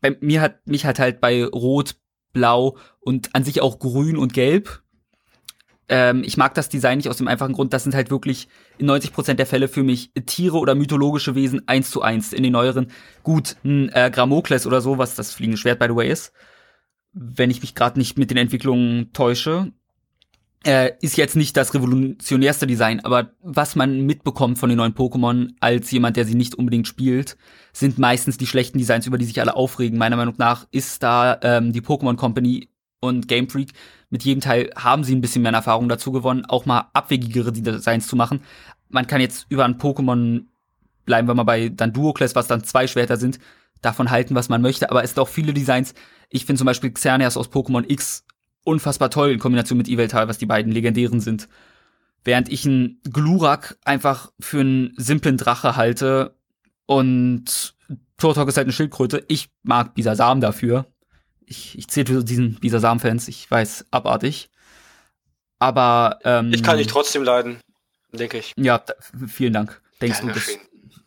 bei 0.00 0.16
mir 0.20 0.40
hat 0.40 0.66
mich 0.66 0.84
halt 0.84 1.00
halt 1.00 1.20
bei 1.20 1.44
Rot, 1.44 1.96
Blau 2.32 2.76
und 3.00 3.34
an 3.34 3.42
sich 3.42 3.60
auch 3.60 3.78
Grün 3.78 4.16
und 4.16 4.32
Gelb 4.32 4.82
ähm, 5.88 6.22
ich 6.24 6.36
mag 6.36 6.54
das 6.54 6.68
Design 6.68 6.98
nicht 6.98 7.08
aus 7.08 7.16
dem 7.16 7.28
einfachen 7.28 7.54
Grund, 7.54 7.72
das 7.72 7.82
sind 7.82 7.94
halt 7.94 8.10
wirklich 8.10 8.48
in 8.76 8.90
90% 8.90 9.34
der 9.34 9.46
Fälle 9.46 9.68
für 9.68 9.82
mich 9.82 10.12
Tiere 10.26 10.58
oder 10.58 10.74
mythologische 10.74 11.34
Wesen 11.34 11.66
eins 11.66 11.90
zu 11.90 12.02
eins. 12.02 12.32
In 12.32 12.42
den 12.42 12.52
neueren, 12.52 12.90
gut, 13.22 13.56
ein 13.64 13.88
äh, 13.90 14.10
Gramokles 14.12 14.66
oder 14.66 14.80
so, 14.80 14.98
was 14.98 15.14
das 15.14 15.32
fliegende 15.32 15.58
Schwert, 15.58 15.78
by 15.78 15.86
the 15.88 15.96
way, 15.96 16.10
ist. 16.10 16.32
Wenn 17.12 17.50
ich 17.50 17.62
mich 17.62 17.74
gerade 17.74 17.98
nicht 17.98 18.18
mit 18.18 18.30
den 18.30 18.36
Entwicklungen 18.36 19.12
täusche. 19.12 19.72
Äh, 20.64 20.90
ist 21.00 21.16
jetzt 21.16 21.36
nicht 21.36 21.56
das 21.56 21.72
revolutionärste 21.72 22.66
Design, 22.66 22.98
aber 23.04 23.30
was 23.40 23.76
man 23.76 24.00
mitbekommt 24.00 24.58
von 24.58 24.68
den 24.68 24.78
neuen 24.78 24.92
Pokémon 24.92 25.50
als 25.60 25.88
jemand, 25.92 26.16
der 26.16 26.24
sie 26.24 26.34
nicht 26.34 26.56
unbedingt 26.56 26.88
spielt, 26.88 27.36
sind 27.72 27.98
meistens 27.98 28.38
die 28.38 28.46
schlechten 28.46 28.76
Designs, 28.76 29.06
über 29.06 29.18
die 29.18 29.24
sich 29.24 29.40
alle 29.40 29.54
aufregen. 29.54 29.98
Meiner 29.98 30.16
Meinung 30.16 30.34
nach 30.36 30.66
ist 30.72 31.04
da 31.04 31.38
ähm, 31.42 31.72
die 31.72 31.80
Pokémon 31.80 32.16
Company 32.16 32.70
und 33.00 33.28
Game 33.28 33.48
Freak 33.48 33.72
mit 34.10 34.24
jedem 34.24 34.40
Teil 34.40 34.70
haben 34.76 35.04
sie 35.04 35.14
ein 35.14 35.20
bisschen 35.20 35.42
mehr 35.42 35.52
Erfahrung 35.52 35.88
dazu 35.88 36.12
gewonnen, 36.12 36.46
auch 36.46 36.66
mal 36.66 36.88
abwegigere 36.92 37.52
Designs 37.52 38.06
zu 38.06 38.16
machen. 38.16 38.40
Man 38.88 39.06
kann 39.06 39.20
jetzt 39.20 39.46
über 39.50 39.64
ein 39.64 39.78
Pokémon, 39.78 40.44
bleiben 41.04 41.28
wir 41.28 41.34
mal 41.34 41.42
bei 41.42 41.68
dann 41.68 41.92
Duoclass, 41.92 42.34
was 42.34 42.46
dann 42.46 42.64
zwei 42.64 42.86
Schwerter 42.86 43.16
sind, 43.16 43.38
davon 43.82 44.10
halten, 44.10 44.34
was 44.34 44.48
man 44.48 44.62
möchte, 44.62 44.90
aber 44.90 45.04
es 45.04 45.10
sind 45.10 45.20
auch 45.20 45.28
viele 45.28 45.52
Designs. 45.52 45.94
Ich 46.30 46.46
finde 46.46 46.58
zum 46.58 46.66
Beispiel 46.66 46.90
Xerneas 46.90 47.36
aus 47.36 47.50
Pokémon 47.50 47.84
X 47.86 48.24
unfassbar 48.64 49.10
toll 49.10 49.30
in 49.30 49.38
Kombination 49.38 49.78
mit 49.78 49.88
Eveltal, 49.88 50.28
was 50.28 50.38
die 50.38 50.46
beiden 50.46 50.72
legendären 50.72 51.20
sind. 51.20 51.48
Während 52.24 52.50
ich 52.50 52.66
einen 52.66 53.00
Glurak 53.10 53.78
einfach 53.84 54.32
für 54.40 54.60
einen 54.60 54.94
simplen 54.96 55.36
Drache 55.36 55.76
halte 55.76 56.34
und 56.86 57.74
Turtok 58.16 58.48
ist 58.48 58.56
halt 58.56 58.66
eine 58.66 58.72
Schildkröte. 58.72 59.24
Ich 59.28 59.50
mag 59.62 59.94
Bisasam 59.94 60.40
dafür 60.40 60.86
ich, 61.48 61.78
ich 61.78 61.88
zähle 61.88 62.06
zu 62.06 62.24
diesen 62.24 62.54
Bisasam-Fans, 62.60 63.28
ich 63.28 63.50
weiß, 63.50 63.86
abartig. 63.90 64.50
Aber 65.58 66.18
ähm, 66.24 66.52
ich 66.52 66.62
kann 66.62 66.78
dich 66.78 66.86
trotzdem 66.86 67.24
leiden, 67.24 67.58
denke 68.12 68.38
ich. 68.38 68.52
Ja, 68.56 68.82
vielen 69.26 69.52
Dank. 69.52 69.80
Denkst 70.00 70.20
du, 70.20 70.28
das 70.28 70.48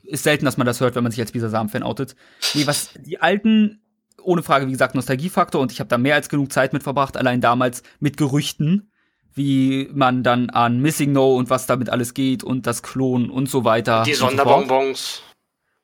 ist 0.03 0.23
selten, 0.23 0.43
dass 0.43 0.57
man 0.57 0.67
das 0.67 0.81
hört, 0.81 0.95
wenn 0.95 1.03
man 1.03 1.11
sich 1.11 1.21
als 1.21 1.31
Bisasam-Fan 1.31 1.83
outet. 1.83 2.15
Nee, 2.53 2.67
was 2.67 2.89
die 2.99 3.21
alten, 3.21 3.81
ohne 4.21 4.43
Frage, 4.43 4.67
wie 4.67 4.71
gesagt, 4.71 4.95
Nostalgiefaktor 4.95 5.61
und 5.61 5.71
ich 5.71 5.79
habe 5.79 5.87
da 5.87 5.97
mehr 5.97 6.15
als 6.15 6.27
genug 6.27 6.51
Zeit 6.51 6.73
mit 6.73 6.83
verbracht, 6.83 7.15
allein 7.15 7.39
damals 7.39 7.83
mit 7.99 8.17
Gerüchten, 8.17 8.91
wie 9.33 9.89
man 9.93 10.23
dann 10.23 10.49
an 10.49 10.79
Missing 10.79 11.13
No 11.13 11.37
und 11.37 11.49
was 11.49 11.65
damit 11.65 11.89
alles 11.89 12.13
geht 12.13 12.43
und 12.43 12.67
das 12.67 12.83
Klonen 12.83 13.29
und 13.29 13.49
so 13.49 13.63
weiter. 13.63 14.03
Die 14.03 14.13
Sonderbonbons. 14.13 15.21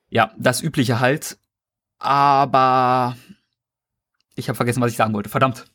Ja, 0.10 0.32
das 0.38 0.62
übliche 0.62 1.00
halt. 1.00 1.38
Aber 2.00 3.16
ich 4.38 4.48
habe 4.48 4.56
vergessen, 4.56 4.82
was 4.82 4.92
ich 4.92 4.98
sagen 4.98 5.14
wollte. 5.14 5.30
Verdammt. 5.30 5.66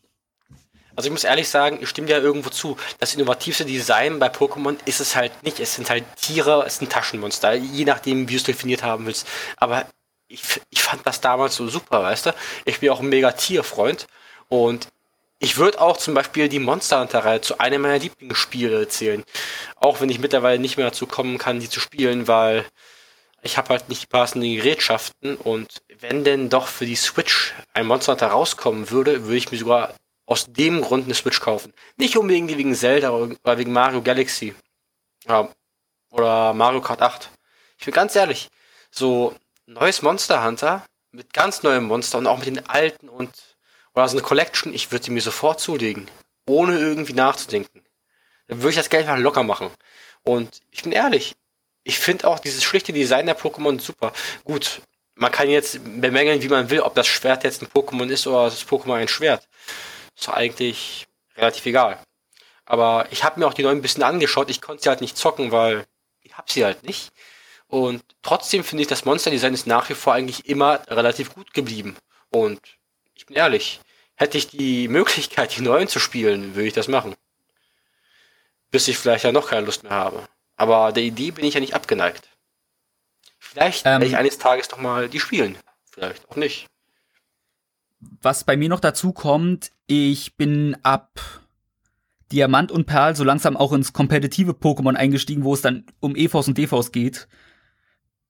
Also 0.94 1.08
ich 1.08 1.12
muss 1.12 1.24
ehrlich 1.24 1.48
sagen, 1.48 1.78
ich 1.80 1.88
stimme 1.88 2.06
dir 2.06 2.18
irgendwo 2.18 2.50
zu. 2.50 2.76
Das 2.98 3.14
innovativste 3.14 3.64
Design 3.64 4.18
bei 4.18 4.28
Pokémon 4.28 4.76
ist 4.84 5.00
es 5.00 5.16
halt 5.16 5.42
nicht. 5.42 5.58
Es 5.58 5.74
sind 5.74 5.88
halt 5.88 6.04
Tiere, 6.16 6.64
es 6.66 6.78
sind 6.78 6.92
Taschenmonster, 6.92 7.54
je 7.54 7.84
nachdem, 7.84 8.28
wie 8.28 8.34
du 8.34 8.38
es 8.38 8.44
definiert 8.44 8.82
haben 8.82 9.06
willst. 9.06 9.26
Aber 9.56 9.86
ich, 10.28 10.42
ich 10.70 10.82
fand 10.82 11.06
das 11.06 11.20
damals 11.20 11.56
so 11.56 11.68
super, 11.68 12.02
weißt 12.02 12.26
du? 12.26 12.34
Ich 12.64 12.80
bin 12.80 12.90
auch 12.90 13.00
ein 13.00 13.08
mega 13.08 13.32
Tierfreund 13.32 14.06
und 14.48 14.88
ich 15.38 15.56
würde 15.56 15.80
auch 15.80 15.96
zum 15.96 16.14
Beispiel 16.14 16.48
die 16.48 16.60
Monster 16.60 17.00
Hunter-Reihe 17.00 17.40
zu 17.40 17.58
einem 17.58 17.82
meiner 17.82 17.98
Lieblingsspiele 17.98 18.86
zählen. 18.88 19.24
Auch 19.76 20.00
wenn 20.00 20.08
ich 20.08 20.20
mittlerweile 20.20 20.60
nicht 20.60 20.76
mehr 20.76 20.86
dazu 20.86 21.06
kommen 21.06 21.38
kann, 21.38 21.58
die 21.58 21.68
zu 21.68 21.80
spielen, 21.80 22.28
weil 22.28 22.64
ich 23.42 23.58
habe 23.58 23.70
halt 23.70 23.88
nicht 23.88 24.02
die 24.02 24.06
passenden 24.06 24.54
Gerätschaften 24.54 25.36
und 25.36 25.82
wenn 25.98 26.24
denn 26.24 26.48
doch 26.48 26.68
für 26.68 26.86
die 26.86 26.96
Switch 26.96 27.54
ein 27.74 27.86
Monster 27.86 28.12
Hunter 28.12 28.28
rauskommen 28.28 28.90
würde, 28.90 29.24
würde 29.24 29.36
ich 29.36 29.50
mir 29.50 29.58
sogar 29.58 29.94
aus 30.26 30.46
dem 30.48 30.80
Grund 30.80 31.04
eine 31.04 31.14
Switch 31.14 31.40
kaufen. 31.40 31.74
Nicht 31.96 32.16
unbedingt 32.16 32.56
wegen 32.56 32.74
Zelda 32.74 33.10
oder 33.10 33.58
wegen 33.58 33.72
Mario 33.72 34.00
Galaxy. 34.00 34.54
Ja, 35.26 35.48
oder 36.10 36.54
Mario 36.54 36.80
Kart 36.80 37.02
8. 37.02 37.30
Ich 37.78 37.84
bin 37.84 37.94
ganz 37.94 38.14
ehrlich, 38.14 38.48
so 38.90 39.34
neues 39.66 40.02
Monster 40.02 40.44
Hunter 40.44 40.86
mit 41.10 41.32
ganz 41.32 41.62
neuem 41.62 41.84
Monster 41.84 42.18
und 42.18 42.26
auch 42.26 42.38
mit 42.38 42.46
den 42.46 42.66
alten 42.68 43.08
und 43.08 43.30
oder 43.94 44.08
so 44.08 44.16
eine 44.16 44.26
Collection, 44.26 44.72
ich 44.72 44.90
würde 44.90 45.04
sie 45.04 45.10
mir 45.10 45.20
sofort 45.20 45.60
zulegen, 45.60 46.10
ohne 46.46 46.78
irgendwie 46.78 47.12
nachzudenken. 47.12 47.84
Dann 48.46 48.58
würde 48.58 48.70
ich 48.70 48.76
das 48.76 48.88
Geld 48.88 49.06
einfach 49.06 49.22
locker 49.22 49.42
machen. 49.42 49.70
Und 50.22 50.60
ich 50.70 50.82
bin 50.82 50.92
ehrlich, 50.92 51.34
ich 51.84 51.98
finde 51.98 52.28
auch 52.28 52.38
dieses 52.38 52.62
schlichte 52.62 52.92
Design 52.92 53.26
der 53.26 53.38
Pokémon 53.38 53.80
super. 53.80 54.12
Gut, 54.44 54.82
man 55.14 55.32
kann 55.32 55.48
jetzt 55.48 55.80
bemängeln, 56.00 56.42
wie 56.42 56.48
man 56.48 56.70
will, 56.70 56.80
ob 56.80 56.94
das 56.94 57.06
Schwert 57.06 57.44
jetzt 57.44 57.62
ein 57.62 57.68
Pokémon 57.68 58.08
ist 58.08 58.26
oder 58.26 58.44
das 58.44 58.66
Pokémon 58.66 58.94
ein 58.94 59.08
Schwert. 59.08 59.46
Ist 60.16 60.28
eigentlich 60.28 61.06
relativ 61.36 61.66
egal. 61.66 61.98
Aber 62.64 63.06
ich 63.10 63.24
habe 63.24 63.40
mir 63.40 63.46
auch 63.46 63.54
die 63.54 63.62
neuen 63.62 63.78
ein 63.78 63.82
bisschen 63.82 64.02
angeschaut. 64.02 64.50
Ich 64.50 64.60
konnte 64.60 64.82
sie 64.82 64.88
halt 64.88 65.00
nicht 65.00 65.16
zocken, 65.16 65.50
weil 65.52 65.84
ich 66.20 66.36
habe 66.36 66.50
sie 66.50 66.64
halt 66.64 66.84
nicht. 66.84 67.10
Und 67.66 68.02
trotzdem 68.22 68.64
finde 68.64 68.82
ich, 68.82 68.88
das 68.88 69.04
Monster-Design 69.04 69.54
ist 69.54 69.66
nach 69.66 69.88
wie 69.88 69.94
vor 69.94 70.12
eigentlich 70.12 70.46
immer 70.46 70.80
relativ 70.88 71.34
gut 71.34 71.54
geblieben. 71.54 71.96
Und 72.30 72.60
ich 73.14 73.26
bin 73.26 73.36
ehrlich, 73.36 73.80
hätte 74.14 74.38
ich 74.38 74.48
die 74.48 74.88
Möglichkeit, 74.88 75.56
die 75.56 75.62
neuen 75.62 75.88
zu 75.88 75.98
spielen, 75.98 76.54
würde 76.54 76.68
ich 76.68 76.74
das 76.74 76.88
machen. 76.88 77.14
Bis 78.70 78.88
ich 78.88 78.98
vielleicht 78.98 79.24
ja 79.24 79.32
noch 79.32 79.48
keine 79.48 79.66
Lust 79.66 79.82
mehr 79.82 79.92
habe. 79.92 80.28
Aber 80.62 80.92
der 80.92 81.02
Idee 81.02 81.32
bin 81.32 81.44
ich 81.44 81.54
ja 81.54 81.60
nicht 81.60 81.74
abgeneigt. 81.74 82.28
Vielleicht 83.40 83.84
ähm, 83.84 83.94
werde 83.94 84.06
ich 84.06 84.16
eines 84.16 84.38
Tages 84.38 84.68
doch 84.68 84.78
mal 84.78 85.08
die 85.08 85.18
spielen. 85.18 85.58
Vielleicht 85.90 86.30
auch 86.30 86.36
nicht. 86.36 86.68
Was 87.98 88.44
bei 88.44 88.56
mir 88.56 88.68
noch 88.68 88.78
dazu 88.78 89.12
kommt, 89.12 89.72
ich 89.88 90.36
bin 90.36 90.76
ab 90.84 91.18
Diamant 92.30 92.70
und 92.70 92.86
Perl 92.86 93.16
so 93.16 93.24
langsam 93.24 93.56
auch 93.56 93.72
ins 93.72 93.92
kompetitive 93.92 94.52
Pokémon 94.52 94.94
eingestiegen, 94.94 95.42
wo 95.42 95.52
es 95.52 95.62
dann 95.62 95.84
um 95.98 96.14
EVs 96.14 96.46
und 96.46 96.56
DVs 96.56 96.92
geht. 96.92 97.26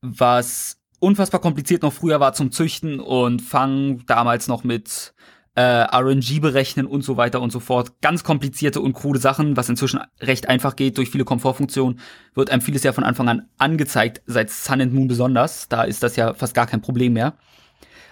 Was 0.00 0.80
unfassbar 1.00 1.42
kompliziert 1.42 1.82
noch 1.82 1.92
früher 1.92 2.18
war 2.18 2.32
zum 2.32 2.50
Züchten 2.50 2.98
und 2.98 3.42
Fangen, 3.42 4.06
damals 4.06 4.48
noch 4.48 4.64
mit 4.64 5.12
äh, 5.54 5.60
RNG 5.62 6.40
berechnen 6.40 6.86
und 6.86 7.02
so 7.02 7.16
weiter 7.16 7.40
und 7.40 7.52
so 7.52 7.60
fort. 7.60 8.00
Ganz 8.00 8.24
komplizierte 8.24 8.80
und 8.80 8.94
krude 8.94 9.18
Sachen, 9.18 9.56
was 9.56 9.68
inzwischen 9.68 10.00
recht 10.20 10.48
einfach 10.48 10.76
geht 10.76 10.96
durch 10.96 11.10
viele 11.10 11.24
Komfortfunktionen, 11.24 12.00
wird 12.34 12.50
einem 12.50 12.62
vieles 12.62 12.82
ja 12.82 12.92
von 12.92 13.04
Anfang 13.04 13.28
an 13.28 13.48
angezeigt, 13.58 14.22
seit 14.26 14.50
Sun 14.50 14.80
and 14.80 14.94
Moon 14.94 15.08
besonders. 15.08 15.68
Da 15.68 15.82
ist 15.82 16.02
das 16.02 16.16
ja 16.16 16.34
fast 16.34 16.54
gar 16.54 16.66
kein 16.66 16.80
Problem 16.80 17.12
mehr. 17.12 17.34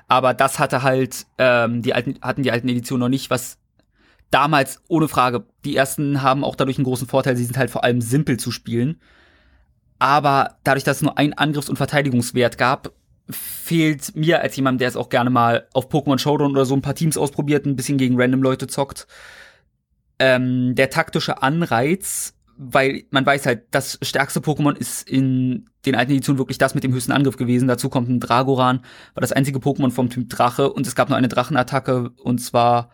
Aber 0.07 0.35
das 0.35 0.59
hatte 0.59 0.83
halt, 0.83 1.27
ähm, 1.39 1.83
die 1.83 1.95
alten, 1.95 2.19
hatten 2.21 2.43
die 2.43 2.51
alten 2.51 2.69
Editionen 2.69 3.01
noch 3.01 3.09
nicht, 3.09 3.31
was 3.31 3.59
damals 4.31 4.83
ohne 4.89 5.09
Frage, 5.09 5.47
die 5.65 5.77
ersten 5.77 6.23
haben 6.23 6.45
auch 6.45 6.57
dadurch 6.57 6.79
einen 6.79 6.85
großen 6.85 7.07
Vorteil, 7.07 7.37
sie 7.37 7.45
sind 7.45 7.57
halt 7.57 7.71
vor 7.71 7.85
allem 7.85 8.01
simpel 8.01 8.39
zu 8.39 8.51
spielen. 8.51 9.01
Aber 9.99 10.57
dadurch, 10.65 10.85
dass 10.85 10.99
es 10.99 11.03
nur 11.03 11.19
einen 11.19 11.35
Angriffs- 11.35 11.69
und 11.69 11.77
Verteidigungswert 11.77 12.59
gab, 12.59 12.93
fehlt 13.33 14.17
mir 14.17 14.41
als 14.43 14.57
jemand, 14.57 14.81
der 14.81 14.89
es 14.89 14.97
auch 14.97 15.09
gerne 15.09 15.31
mal 15.31 15.67
auf 15.73 15.89
Pokémon 15.89 16.19
Showdown 16.19 16.53
oder 16.53 16.65
so 16.65 16.75
ein 16.75 16.83
paar 16.83 16.95
Teams 16.95 17.17
ausprobiert, 17.17 17.67
ein 17.67 17.77
bisschen 17.77 17.99
gegen 17.99 18.21
random 18.21 18.43
Leute 18.43 18.67
zockt, 18.67 19.07
ähm, 20.19 20.75
der 20.75 20.91
taktische 20.91 21.43
Anreiz, 21.43 22.35
weil 22.57 23.05
man 23.11 23.25
weiß 23.25 23.47
halt, 23.47 23.65
das 23.71 23.99
stärkste 24.03 24.41
Pokémon 24.41 24.77
ist 24.77 25.09
in 25.09 25.71
den 25.87 25.95
alten 25.95 26.13
Editionen 26.13 26.39
wirklich 26.39 26.59
das 26.59 26.75
mit 26.75 26.85
dem 26.85 26.93
höchsten 26.93 27.13
Angriff 27.13 27.37
gewesen. 27.37 27.69
Dazu 27.69 27.89
kommt 27.89 28.11
ein 28.11 28.21
Dragoran, 28.21 28.81
war 29.15 29.21
das 29.23 29.33
einzige 29.33 29.61
Pokémon 29.61 29.91
vom 29.91 30.11
Typ 30.11 30.29
Drache 30.29 30.71
und 30.71 30.87
es 30.87 30.95
gab 30.95 31.09
nur 31.09 31.17
eine 31.17 31.29
Drachenattacke 31.29 32.11
und 32.23 32.39
zwar 32.39 32.91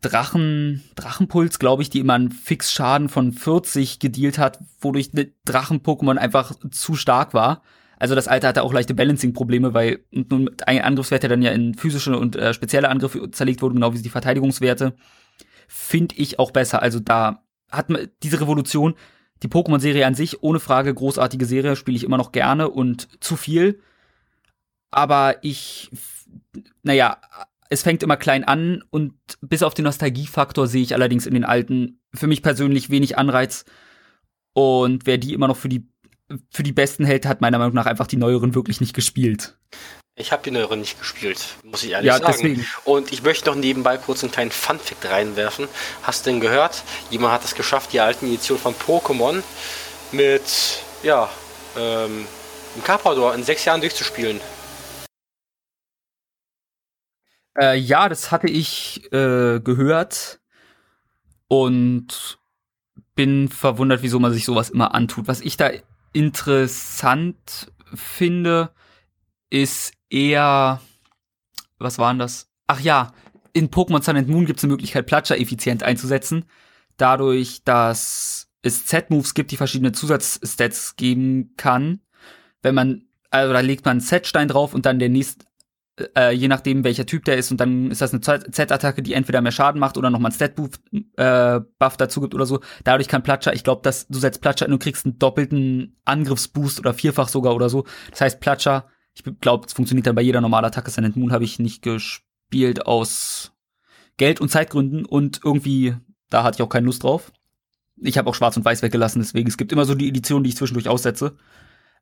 Drachen, 0.00 0.82
Drachenpuls, 0.94 1.58
glaube 1.58 1.82
ich, 1.82 1.90
die 1.90 2.00
immer 2.00 2.14
einen 2.14 2.32
Fixschaden 2.32 3.08
von 3.08 3.32
40 3.32 3.98
gedealt 3.98 4.38
hat, 4.38 4.58
wodurch 4.80 5.10
Drachen-Pokémon 5.44 6.16
einfach 6.16 6.52
zu 6.70 6.94
stark 6.94 7.34
war. 7.34 7.62
Also 8.02 8.16
das 8.16 8.26
alte 8.26 8.48
hatte 8.48 8.64
auch 8.64 8.72
leichte 8.72 8.94
Balancing-Probleme, 8.94 9.74
weil 9.74 10.00
nun 10.10 10.50
ein 10.66 10.80
Angriffswert, 10.80 11.22
dann 11.22 11.40
ja 11.40 11.52
in 11.52 11.74
physische 11.74 12.18
und 12.18 12.34
äh, 12.34 12.52
spezielle 12.52 12.88
Angriffe 12.88 13.30
zerlegt 13.30 13.62
wurde, 13.62 13.76
genau 13.76 13.94
wie 13.94 14.02
die 14.02 14.08
Verteidigungswerte, 14.08 14.96
finde 15.68 16.16
ich 16.16 16.40
auch 16.40 16.50
besser. 16.50 16.82
Also 16.82 16.98
da 16.98 17.44
hat 17.70 17.90
man 17.90 18.08
diese 18.24 18.40
Revolution, 18.40 18.94
die 19.44 19.48
Pokémon-Serie 19.48 20.04
an 20.04 20.16
sich, 20.16 20.42
ohne 20.42 20.58
Frage, 20.58 20.92
großartige 20.92 21.46
Serie, 21.46 21.76
spiele 21.76 21.96
ich 21.96 22.02
immer 22.02 22.16
noch 22.16 22.32
gerne 22.32 22.70
und 22.70 23.06
zu 23.22 23.36
viel. 23.36 23.80
Aber 24.90 25.36
ich, 25.42 25.88
naja, 26.82 27.18
es 27.70 27.84
fängt 27.84 28.02
immer 28.02 28.16
klein 28.16 28.42
an 28.42 28.82
und 28.90 29.14
bis 29.42 29.62
auf 29.62 29.74
den 29.74 29.84
Nostalgiefaktor 29.84 30.66
sehe 30.66 30.82
ich 30.82 30.94
allerdings 30.94 31.24
in 31.24 31.34
den 31.34 31.44
alten 31.44 32.00
für 32.12 32.26
mich 32.26 32.42
persönlich 32.42 32.90
wenig 32.90 33.16
Anreiz. 33.16 33.64
Und 34.54 35.06
wer 35.06 35.18
die 35.18 35.34
immer 35.34 35.46
noch 35.46 35.56
für 35.56 35.68
die 35.68 35.91
für 36.50 36.62
die 36.62 36.72
besten 36.72 37.04
hält, 37.04 37.26
hat 37.26 37.40
meiner 37.40 37.58
Meinung 37.58 37.74
nach 37.74 37.86
einfach 37.86 38.06
die 38.06 38.16
neueren 38.16 38.54
wirklich 38.54 38.80
nicht 38.80 38.94
gespielt. 38.94 39.56
Ich 40.14 40.30
habe 40.30 40.42
die 40.42 40.50
neueren 40.50 40.80
nicht 40.80 40.98
gespielt, 40.98 41.42
muss 41.64 41.82
ich 41.82 41.92
ehrlich 41.92 42.06
Ja, 42.06 42.18
sagen. 42.18 42.32
deswegen. 42.32 42.66
Und 42.84 43.12
ich 43.12 43.22
möchte 43.22 43.48
noch 43.48 43.56
nebenbei 43.56 43.96
kurz 43.96 44.22
einen 44.22 44.30
kleinen 44.30 44.50
Funfact 44.50 45.06
reinwerfen. 45.06 45.68
Hast 46.02 46.26
du 46.26 46.30
denn 46.30 46.40
gehört? 46.40 46.82
Jemand 47.10 47.32
hat 47.32 47.44
es 47.44 47.54
geschafft, 47.54 47.92
die 47.94 48.00
alten 48.00 48.26
Editionen 48.26 48.62
von 48.62 48.74
Pokémon 48.74 49.42
mit, 50.12 50.42
ja, 51.02 51.30
ähm, 51.78 52.26
im 52.76 52.84
Carpador 52.84 53.34
in 53.34 53.42
sechs 53.42 53.64
Jahren 53.64 53.80
durchzuspielen. 53.80 54.40
Äh, 57.58 57.78
ja, 57.78 58.08
das 58.08 58.30
hatte 58.30 58.48
ich 58.48 59.04
äh, 59.12 59.60
gehört 59.60 60.40
und 61.48 62.38
bin 63.14 63.48
verwundert, 63.48 64.02
wieso 64.02 64.18
man 64.18 64.32
sich 64.32 64.44
sowas 64.44 64.70
immer 64.70 64.94
antut. 64.94 65.28
Was 65.28 65.40
ich 65.40 65.56
da 65.56 65.70
interessant 66.12 67.72
finde, 67.94 68.70
ist 69.50 69.92
eher, 70.08 70.80
was 71.78 71.98
waren 71.98 72.18
das? 72.18 72.48
Ach 72.66 72.80
ja, 72.80 73.12
in 73.52 73.70
Pokémon 73.70 74.02
Sun 74.02 74.16
and 74.16 74.28
Moon 74.28 74.46
gibt 74.46 74.58
es 74.58 74.64
eine 74.64 74.72
Möglichkeit, 74.72 75.06
Platscher 75.06 75.38
effizient 75.38 75.82
einzusetzen. 75.82 76.46
Dadurch, 76.96 77.62
dass 77.64 78.48
es 78.62 78.86
Z-Moves 78.86 79.34
gibt, 79.34 79.50
die 79.50 79.56
verschiedene 79.56 79.92
Zusatzstats 79.92 80.96
geben 80.96 81.54
kann. 81.56 82.00
Wenn 82.62 82.74
man, 82.74 83.04
also 83.30 83.52
da 83.52 83.60
legt 83.60 83.84
man 83.84 83.92
einen 83.92 84.00
Z-Stein 84.00 84.48
drauf 84.48 84.72
und 84.72 84.86
dann 84.86 84.98
der 84.98 85.08
nächste, 85.08 85.44
äh, 86.16 86.32
je 86.32 86.48
nachdem 86.48 86.84
welcher 86.84 87.06
Typ 87.06 87.24
der 87.24 87.36
ist 87.36 87.50
und 87.50 87.60
dann 87.60 87.90
ist 87.90 88.00
das 88.00 88.12
eine 88.12 88.20
Z-Attacke, 88.20 89.02
die 89.02 89.14
entweder 89.14 89.40
mehr 89.40 89.52
Schaden 89.52 89.80
macht 89.80 89.96
oder 89.96 90.10
nochmal 90.10 90.30
einen 90.30 90.36
Stat-Buff 90.36 90.80
äh, 91.16 91.60
dazu 91.98 92.20
gibt 92.20 92.34
oder 92.34 92.46
so. 92.46 92.60
Dadurch 92.84 93.08
kann 93.08 93.22
Platscher, 93.22 93.54
ich 93.54 93.64
glaube, 93.64 93.82
dass 93.82 94.06
du 94.08 94.18
setzt 94.18 94.40
Platscher 94.40 94.66
und 94.66 94.72
du 94.72 94.78
kriegst 94.78 95.04
einen 95.04 95.18
doppelten 95.18 95.96
Angriffsboost 96.04 96.80
oder 96.80 96.94
vierfach 96.94 97.28
sogar 97.28 97.54
oder 97.54 97.68
so. 97.68 97.84
Das 98.10 98.20
heißt, 98.20 98.40
Platscher, 98.40 98.86
ich 99.14 99.24
glaube, 99.40 99.66
es 99.66 99.72
funktioniert 99.72 100.06
dann 100.06 100.14
bei 100.14 100.22
jeder 100.22 100.40
normalen 100.40 100.64
Attacke. 100.64 100.90
Silent 100.90 101.16
Moon 101.16 101.32
habe 101.32 101.44
ich 101.44 101.58
nicht 101.58 101.82
gespielt 101.82 102.86
aus 102.86 103.52
Geld- 104.16 104.40
und 104.40 104.50
Zeitgründen 104.50 105.04
und 105.04 105.40
irgendwie, 105.44 105.94
da 106.30 106.44
hatte 106.44 106.56
ich 106.56 106.62
auch 106.62 106.68
keine 106.68 106.86
Lust 106.86 107.02
drauf. 107.02 107.32
Ich 107.96 108.18
habe 108.18 108.28
auch 108.28 108.34
Schwarz 108.34 108.56
und 108.56 108.64
Weiß 108.64 108.82
weggelassen, 108.82 109.20
deswegen 109.20 109.48
es 109.48 109.56
gibt 109.56 109.72
immer 109.72 109.84
so 109.84 109.94
die 109.94 110.08
Edition, 110.08 110.42
die 110.42 110.50
ich 110.50 110.56
zwischendurch 110.56 110.88
aussetze. 110.88 111.36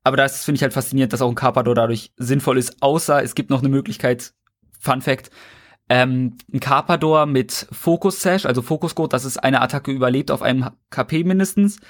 Aber 0.02 0.16
das 0.16 0.44
finde 0.44 0.56
ich 0.56 0.62
halt 0.62 0.72
faszinierend, 0.72 1.12
dass 1.12 1.22
auch 1.22 1.28
ein 1.28 1.34
Carpador 1.34 1.74
dadurch 1.74 2.12
sinnvoll 2.16 2.58
ist, 2.58 2.82
außer 2.82 3.22
es 3.22 3.34
gibt 3.34 3.50
noch 3.50 3.60
eine 3.60 3.68
Möglichkeit, 3.68 4.32
Fun 4.78 5.02
Fact, 5.02 5.30
ähm, 5.90 6.38
ein 6.52 6.60
Carpador 6.60 7.26
mit 7.26 7.66
Focus 7.72 8.22
Sash, 8.22 8.46
also 8.46 8.62
Focus 8.62 8.94
Code, 8.94 9.10
das 9.10 9.24
ist 9.24 9.38
eine 9.38 9.60
Attacke 9.60 9.90
überlebt 9.90 10.30
auf 10.30 10.40
einem 10.40 10.70
KP 10.88 11.24
mindestens, 11.24 11.80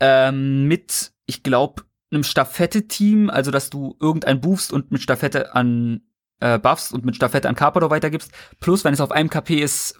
ähm, 0.00 0.66
mit, 0.66 1.12
ich 1.24 1.42
glaube, 1.42 1.84
einem 2.10 2.24
Staffette-Team, 2.24 3.30
also 3.30 3.50
dass 3.50 3.70
du 3.70 3.96
irgendein 4.00 4.40
buffst 4.40 4.72
und 4.72 4.90
mit 4.90 5.00
Staffette 5.00 5.54
an 5.54 6.02
äh, 6.40 6.58
buffst 6.58 6.92
und 6.92 7.04
mit 7.04 7.16
Staffette 7.16 7.48
an 7.48 7.54
Carpador 7.54 7.90
weitergibst, 7.90 8.30
plus 8.60 8.84
wenn 8.84 8.92
es 8.92 9.00
auf 9.00 9.12
einem 9.12 9.30
KP 9.30 9.62
ist, 9.62 9.96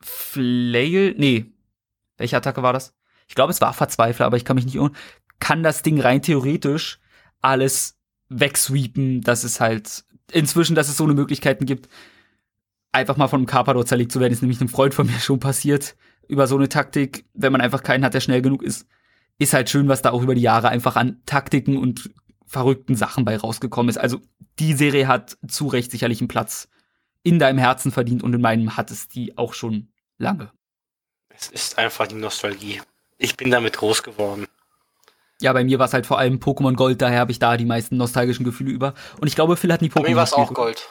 Flail, 0.00 1.14
nee, 1.18 1.46
welche 2.16 2.36
Attacke 2.36 2.62
war 2.62 2.72
das? 2.72 2.94
Ich 3.28 3.34
glaube, 3.34 3.50
es 3.50 3.60
war 3.60 3.72
Verzweifler, 3.72 4.26
aber 4.26 4.36
ich 4.36 4.44
kann 4.44 4.54
mich 4.54 4.66
nicht 4.66 4.76
irren. 4.76 4.94
Kann 5.40 5.62
das 5.62 5.82
Ding 5.82 6.00
rein 6.00 6.22
theoretisch 6.22 6.98
alles 7.40 7.96
wegsweepen, 8.28 9.20
dass 9.20 9.44
es 9.44 9.60
halt 9.60 10.04
inzwischen, 10.32 10.74
dass 10.74 10.88
es 10.88 10.96
so 10.96 11.04
eine 11.04 11.14
Möglichkeiten 11.14 11.66
gibt, 11.66 11.88
einfach 12.92 13.16
mal 13.16 13.28
von 13.28 13.40
einem 13.40 13.46
Carpador 13.46 13.86
zerlegt 13.86 14.12
zu 14.12 14.20
werden, 14.20 14.32
ist 14.32 14.42
nämlich 14.42 14.60
einem 14.60 14.68
Freund 14.68 14.94
von 14.94 15.06
mir 15.06 15.18
schon 15.20 15.40
passiert. 15.40 15.96
Über 16.28 16.46
so 16.48 16.56
eine 16.56 16.68
Taktik, 16.68 17.24
wenn 17.34 17.52
man 17.52 17.60
einfach 17.60 17.82
keinen 17.82 18.04
hat, 18.04 18.14
der 18.14 18.20
schnell 18.20 18.42
genug 18.42 18.62
ist, 18.62 18.86
ist 19.38 19.52
halt 19.52 19.70
schön, 19.70 19.86
was 19.86 20.02
da 20.02 20.10
auch 20.10 20.22
über 20.22 20.34
die 20.34 20.40
Jahre 20.40 20.70
einfach 20.70 20.96
an 20.96 21.20
Taktiken 21.26 21.76
und 21.76 22.10
verrückten 22.46 22.96
Sachen 22.96 23.24
bei 23.24 23.36
rausgekommen 23.36 23.90
ist. 23.90 23.98
Also 23.98 24.20
die 24.58 24.72
Serie 24.72 25.06
hat 25.06 25.36
zu 25.46 25.66
Recht 25.66 25.90
sicherlich 25.90 26.20
einen 26.20 26.28
Platz 26.28 26.68
in 27.22 27.38
deinem 27.38 27.58
Herzen 27.58 27.92
verdient 27.92 28.22
und 28.22 28.34
in 28.34 28.40
meinem 28.40 28.76
hat 28.76 28.90
es 28.90 29.08
die 29.08 29.36
auch 29.36 29.52
schon 29.52 29.88
lange. 30.16 30.50
Es 31.28 31.48
ist 31.48 31.78
einfach 31.78 32.06
die 32.06 32.14
Nostalgie. 32.14 32.80
Ich 33.18 33.36
bin 33.36 33.50
damit 33.50 33.76
groß 33.76 34.02
geworden. 34.02 34.46
Ja, 35.40 35.52
bei 35.52 35.64
mir 35.64 35.78
war 35.78 35.86
es 35.86 35.92
halt 35.92 36.06
vor 36.06 36.18
allem 36.18 36.38
Pokémon 36.38 36.74
Gold, 36.74 37.02
daher 37.02 37.20
habe 37.20 37.32
ich 37.32 37.38
da 37.38 37.56
die 37.56 37.66
meisten 37.66 37.96
nostalgischen 37.96 38.44
Gefühle 38.44 38.70
über. 38.70 38.94
Und 39.20 39.28
ich 39.28 39.34
glaube, 39.34 39.56
Phil 39.56 39.72
hat 39.72 39.82
nie 39.82 39.88
Pokémon 39.88 40.02
Bei 40.02 40.08
mir 40.10 40.16
war 40.16 40.24
es 40.24 40.32
auch 40.32 40.48
gespielt. 40.48 40.56
Gold. 40.56 40.88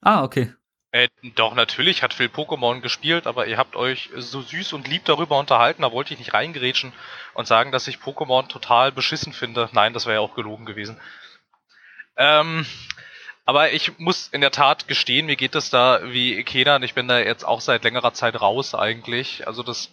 Ah, 0.00 0.24
okay. 0.24 0.54
Äh, 0.92 1.08
doch, 1.36 1.54
natürlich 1.54 2.02
hat 2.02 2.14
Phil 2.14 2.26
Pokémon 2.26 2.80
gespielt, 2.80 3.26
aber 3.26 3.46
ihr 3.46 3.58
habt 3.58 3.76
euch 3.76 4.10
so 4.16 4.40
süß 4.40 4.72
und 4.72 4.88
lieb 4.88 5.04
darüber 5.04 5.38
unterhalten, 5.38 5.82
da 5.82 5.92
wollte 5.92 6.14
ich 6.14 6.18
nicht 6.18 6.34
reingerätschen 6.34 6.92
und 7.34 7.46
sagen, 7.46 7.70
dass 7.70 7.86
ich 7.86 7.98
Pokémon 7.98 8.48
total 8.48 8.90
beschissen 8.90 9.32
finde. 9.32 9.68
Nein, 9.72 9.92
das 9.92 10.06
wäre 10.06 10.16
ja 10.16 10.20
auch 10.20 10.34
gelogen 10.34 10.66
gewesen. 10.66 11.00
Ähm, 12.16 12.66
aber 13.44 13.72
ich 13.72 13.98
muss 13.98 14.28
in 14.28 14.40
der 14.40 14.50
Tat 14.50 14.88
gestehen, 14.88 15.26
mir 15.26 15.36
geht 15.36 15.54
es 15.54 15.70
da 15.70 16.00
wie 16.04 16.42
Kenan, 16.44 16.82
ich 16.82 16.94
bin 16.94 17.06
da 17.06 17.20
jetzt 17.20 17.44
auch 17.44 17.60
seit 17.60 17.84
längerer 17.84 18.12
Zeit 18.12 18.40
raus 18.40 18.74
eigentlich. 18.74 19.46
Also 19.46 19.62
das, 19.62 19.92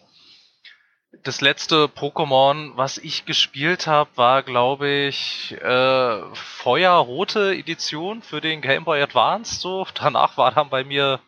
das 1.24 1.42
letzte 1.42 1.86
Pokémon, 1.88 2.72
was 2.76 2.98
ich 2.98 3.26
gespielt 3.26 3.88
habe, 3.88 4.10
war, 4.16 4.44
glaube 4.44 4.90
ich, 4.90 5.54
äh, 5.62 6.22
Feuerrote 6.34 7.54
Edition 7.56 8.22
für 8.22 8.42
den 8.42 8.62
Game 8.62 8.86
Boy 8.86 9.02
Advance. 9.02 9.60
So, 9.60 9.86
danach 9.94 10.38
war 10.38 10.52
dann 10.52 10.70
bei 10.70 10.84
mir, 10.84 11.20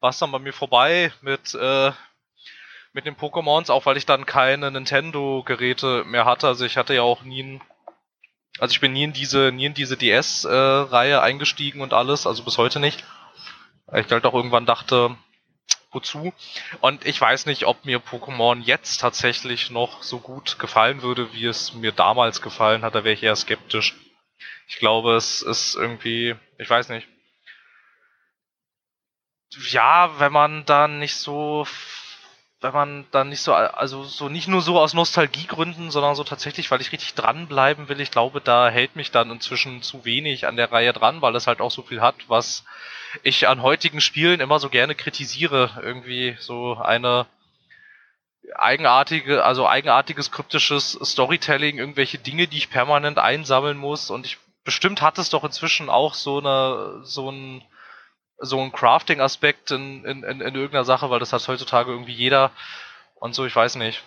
war 0.00 0.14
dann 0.18 0.32
bei 0.32 0.38
mir 0.38 0.52
vorbei 0.52 1.12
mit 1.20 1.54
äh, 1.54 1.92
mit 2.92 3.06
den 3.06 3.16
Pokémons, 3.16 3.70
auch 3.70 3.86
weil 3.86 3.96
ich 3.96 4.06
dann 4.06 4.26
keine 4.26 4.70
Nintendo-Geräte 4.70 6.04
mehr 6.04 6.24
hatte. 6.24 6.46
Also 6.46 6.64
ich 6.64 6.76
hatte 6.76 6.94
ja 6.94 7.02
auch 7.02 7.22
nie 7.22 7.42
ein, 7.42 7.60
also 8.58 8.72
ich 8.72 8.80
bin 8.80 8.92
nie 8.92 9.04
in 9.04 9.12
diese, 9.12 9.50
nie 9.50 9.66
in 9.66 9.74
diese 9.74 9.96
DS-Reihe 9.96 11.22
eingestiegen 11.22 11.80
und 11.80 11.94
alles, 11.94 12.26
also 12.26 12.42
bis 12.44 12.58
heute 12.58 12.80
nicht. 12.80 13.02
Ich 13.94 14.10
halt 14.10 14.26
auch 14.26 14.34
irgendwann 14.34 14.66
dachte, 14.66 15.16
wozu? 15.92 16.32
Und 16.80 17.04
ich 17.06 17.20
weiß 17.20 17.46
nicht, 17.46 17.64
ob 17.66 17.84
mir 17.84 17.98
Pokémon 17.98 18.60
jetzt 18.62 18.98
tatsächlich 18.98 19.70
noch 19.70 20.02
so 20.02 20.18
gut 20.18 20.58
gefallen 20.58 21.02
würde, 21.02 21.32
wie 21.32 21.46
es 21.46 21.74
mir 21.74 21.92
damals 21.92 22.42
gefallen 22.42 22.82
hat. 22.82 22.94
Da 22.94 23.04
wäre 23.04 23.14
ich 23.14 23.22
eher 23.22 23.36
skeptisch. 23.36 23.94
Ich 24.68 24.78
glaube, 24.78 25.14
es 25.16 25.42
ist 25.42 25.74
irgendwie, 25.74 26.34
ich 26.58 26.68
weiß 26.68 26.88
nicht. 26.88 27.06
Ja, 29.70 30.18
wenn 30.18 30.32
man 30.32 30.64
dann 30.64 30.98
nicht 30.98 31.16
so, 31.16 31.66
wenn 32.62 32.72
man 32.72 33.06
dann 33.10 33.28
nicht 33.28 33.42
so, 33.42 33.52
also 33.52 34.04
so 34.04 34.28
nicht 34.30 34.48
nur 34.48 34.62
so 34.62 34.78
aus 34.78 34.94
Nostalgiegründen, 34.94 35.90
sondern 35.90 36.14
so 36.14 36.24
tatsächlich, 36.24 36.70
weil 36.70 36.80
ich 36.80 36.92
richtig 36.92 37.14
dranbleiben 37.14 37.88
will. 37.88 38.00
Ich 38.00 38.10
glaube, 38.10 38.40
da 38.40 38.70
hält 38.70 38.96
mich 38.96 39.10
dann 39.10 39.30
inzwischen 39.30 39.82
zu 39.82 40.04
wenig 40.06 40.46
an 40.46 40.56
der 40.56 40.72
Reihe 40.72 40.92
dran, 40.92 41.20
weil 41.20 41.36
es 41.36 41.46
halt 41.46 41.60
auch 41.60 41.70
so 41.70 41.82
viel 41.82 42.00
hat, 42.00 42.14
was 42.28 42.64
ich 43.22 43.48
an 43.48 43.62
heutigen 43.62 44.00
Spielen 44.00 44.40
immer 44.40 44.58
so 44.58 44.68
gerne 44.68 44.94
kritisiere. 44.94 45.80
Irgendwie 45.82 46.36
so 46.38 46.76
eine 46.76 47.26
eigenartige, 48.56 49.44
also 49.44 49.66
eigenartiges 49.68 50.30
kryptisches 50.30 50.98
Storytelling, 51.02 51.78
irgendwelche 51.78 52.18
Dinge, 52.18 52.48
die 52.48 52.58
ich 52.58 52.70
permanent 52.70 53.18
einsammeln 53.18 53.76
muss. 53.76 54.10
Und 54.10 54.26
ich 54.26 54.38
bestimmt 54.64 55.02
hat 55.02 55.18
es 55.18 55.30
doch 55.30 55.44
inzwischen 55.44 55.88
auch 55.88 56.14
so 56.14 56.38
eine, 56.38 57.04
so 57.04 57.30
ein, 57.30 57.62
so 58.38 58.60
ein 58.60 58.72
Crafting-Aspekt 58.72 59.70
in, 59.70 60.04
in, 60.04 60.22
in, 60.24 60.40
in 60.40 60.54
irgendeiner 60.54 60.84
Sache, 60.84 61.10
weil 61.10 61.20
das 61.20 61.32
hat 61.32 61.46
heutzutage 61.46 61.90
irgendwie 61.90 62.14
jeder. 62.14 62.50
Und 63.14 63.34
so, 63.34 63.46
ich 63.46 63.54
weiß 63.54 63.76
nicht. 63.76 64.02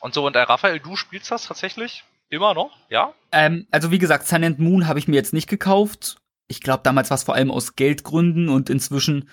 Und 0.00 0.14
so, 0.14 0.26
und 0.26 0.36
äh, 0.36 0.40
Raphael, 0.40 0.80
du 0.80 0.96
spielst 0.96 1.30
das 1.30 1.46
tatsächlich? 1.46 2.04
Immer 2.28 2.54
noch? 2.54 2.76
Ja? 2.88 3.12
Ähm, 3.32 3.66
also 3.70 3.90
wie 3.90 3.98
gesagt, 3.98 4.26
Sun 4.26 4.44
and 4.44 4.58
Moon 4.58 4.88
habe 4.88 4.98
ich 4.98 5.08
mir 5.08 5.16
jetzt 5.16 5.32
nicht 5.32 5.48
gekauft. 5.48 6.16
Ich 6.48 6.60
glaube, 6.60 6.82
damals 6.84 7.10
war 7.10 7.16
es 7.16 7.24
vor 7.24 7.34
allem 7.34 7.50
aus 7.50 7.76
Geldgründen 7.76 8.48
und 8.48 8.70
inzwischen 8.70 9.28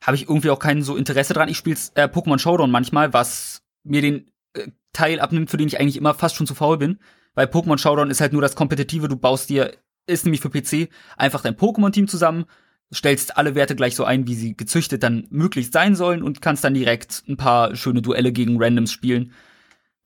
habe 0.00 0.16
ich 0.16 0.28
irgendwie 0.28 0.50
auch 0.50 0.58
kein 0.58 0.82
so 0.82 0.96
Interesse 0.96 1.34
dran. 1.34 1.48
Ich 1.48 1.56
spiele 1.56 1.76
äh, 1.94 2.04
Pokémon 2.04 2.38
Showdown 2.38 2.70
manchmal, 2.70 3.12
was 3.12 3.62
mir 3.84 4.02
den 4.02 4.30
äh, 4.54 4.68
Teil 4.92 5.20
abnimmt, 5.20 5.50
für 5.50 5.56
den 5.56 5.68
ich 5.68 5.80
eigentlich 5.80 5.96
immer 5.96 6.14
fast 6.14 6.36
schon 6.36 6.46
zu 6.46 6.54
faul 6.54 6.78
bin. 6.78 6.98
Weil 7.34 7.46
Pokémon 7.46 7.78
Showdown 7.78 8.10
ist 8.10 8.20
halt 8.20 8.32
nur 8.32 8.42
das 8.42 8.54
Kompetitive. 8.54 9.08
Du 9.08 9.16
baust 9.16 9.48
dir, 9.50 9.72
ist 10.06 10.24
nämlich 10.24 10.40
für 10.40 10.50
PC, 10.50 10.88
einfach 11.16 11.42
dein 11.42 11.56
Pokémon-Team 11.56 12.06
zusammen, 12.06 12.44
stellst 12.92 13.36
alle 13.36 13.54
Werte 13.54 13.74
gleich 13.74 13.96
so 13.96 14.04
ein, 14.04 14.26
wie 14.26 14.34
sie 14.34 14.56
gezüchtet 14.56 15.02
dann 15.02 15.26
möglichst 15.30 15.72
sein 15.72 15.96
sollen 15.96 16.22
und 16.22 16.42
kannst 16.42 16.64
dann 16.64 16.74
direkt 16.74 17.24
ein 17.28 17.36
paar 17.36 17.74
schöne 17.74 18.02
Duelle 18.02 18.32
gegen 18.32 18.62
Randoms 18.62 18.92
spielen. 18.92 19.32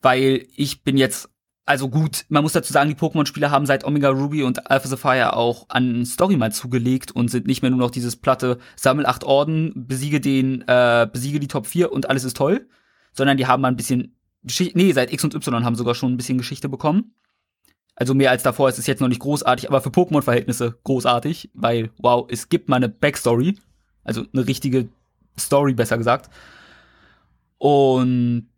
Weil 0.01 0.47
ich 0.55 0.85
bin 0.85 0.97
jetzt 0.97 1.29
also 1.68 1.90
gut, 1.90 2.24
man 2.31 2.42
muss 2.42 2.54
dazu 2.54 2.72
sagen, 2.72 2.88
die 2.88 2.96
Pokémon-Spieler 2.96 3.50
haben 3.50 3.66
seit 3.66 3.85
Omega 3.85 4.09
Ruby 4.09 4.42
und 4.42 4.70
Alpha 4.70 4.88
Sapphire 4.88 5.37
auch 5.37 5.66
an 5.68 6.07
Story 6.07 6.38
mal 6.38 6.50
zugelegt 6.50 7.12
und 7.12 7.28
sind 7.28 7.46
nicht 7.46 7.61
mehr 7.61 7.70
nur 7.70 7.81
noch 7.81 7.90
dieses 7.90 8.16
platte 8.16 8.59
Sammel 8.74 9.04
acht 9.04 9.22
Orden, 9.22 9.72
besiege 9.74 10.18
den, 10.18 10.62
äh, 10.66 11.07
besiege 11.12 11.40
die 11.40 11.46
Top 11.46 11.66
4 11.66 11.92
und 11.92 12.09
alles 12.09 12.24
ist 12.24 12.38
toll, 12.38 12.66
sondern 13.12 13.37
die 13.37 13.46
haben 13.46 13.61
mal 13.61 13.68
ein 13.68 13.76
bisschen 13.76 14.16
Geschichte, 14.42 14.78
nee, 14.78 14.92
seit 14.92 15.12
X 15.12 15.24
und 15.24 15.35
Y 15.35 15.62
haben 15.64 15.74
sogar 15.74 15.94
schon 15.94 16.12
ein 16.12 16.16
bisschen 16.16 16.38
Geschichte 16.38 16.70
bekommen. 16.70 17.14
Also 17.96 18.14
mehr 18.14 18.31
als 18.31 18.42
davor 18.42 18.70
ist 18.70 18.78
es 18.78 18.87
jetzt 18.87 19.00
noch 19.00 19.09
nicht 19.09 19.20
großartig, 19.20 19.68
aber 19.68 19.83
für 19.83 19.90
Pokémon-Verhältnisse 19.90 20.78
großartig, 20.85 21.50
weil, 21.52 21.90
wow, 21.98 22.26
es 22.31 22.48
gibt 22.48 22.70
mal 22.70 22.76
eine 22.76 22.88
Backstory, 22.88 23.59
also 24.04 24.24
eine 24.33 24.46
richtige 24.46 24.88
Story, 25.38 25.74
besser 25.74 25.98
gesagt. 25.98 26.31
Und 27.59 28.48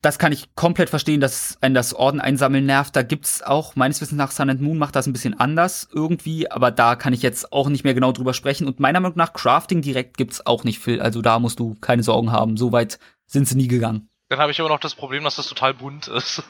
das 0.00 0.18
kann 0.18 0.32
ich 0.32 0.54
komplett 0.54 0.90
verstehen, 0.90 1.20
dass 1.20 1.58
ein 1.60 1.74
das 1.74 1.92
Orden 1.92 2.20
einsammeln 2.20 2.66
nervt. 2.66 2.94
Da 2.94 3.02
gibt's 3.02 3.42
auch, 3.42 3.74
meines 3.74 4.00
Wissens 4.00 4.16
nach, 4.16 4.30
Sun 4.30 4.50
and 4.50 4.60
Moon 4.60 4.78
macht 4.78 4.94
das 4.94 5.06
ein 5.06 5.12
bisschen 5.12 5.38
anders 5.38 5.88
irgendwie, 5.92 6.50
aber 6.50 6.70
da 6.70 6.94
kann 6.94 7.12
ich 7.12 7.22
jetzt 7.22 7.52
auch 7.52 7.68
nicht 7.68 7.82
mehr 7.82 7.94
genau 7.94 8.12
drüber 8.12 8.32
sprechen. 8.32 8.68
Und 8.68 8.78
meiner 8.78 9.00
Meinung 9.00 9.18
nach, 9.18 9.32
Crafting 9.32 9.82
direkt 9.82 10.16
gibt's 10.16 10.46
auch 10.46 10.62
nicht 10.62 10.78
viel. 10.78 11.02
Also 11.02 11.20
da 11.20 11.38
musst 11.40 11.58
du 11.58 11.74
keine 11.80 12.04
Sorgen 12.04 12.30
haben. 12.30 12.56
Soweit 12.56 13.00
sind 13.26 13.48
sie 13.48 13.56
nie 13.56 13.68
gegangen. 13.68 14.08
Dann 14.28 14.38
habe 14.38 14.52
ich 14.52 14.58
immer 14.58 14.68
noch 14.68 14.80
das 14.80 14.94
Problem, 14.94 15.24
dass 15.24 15.36
das 15.36 15.48
total 15.48 15.74
bunt 15.74 16.06
ist. 16.06 16.42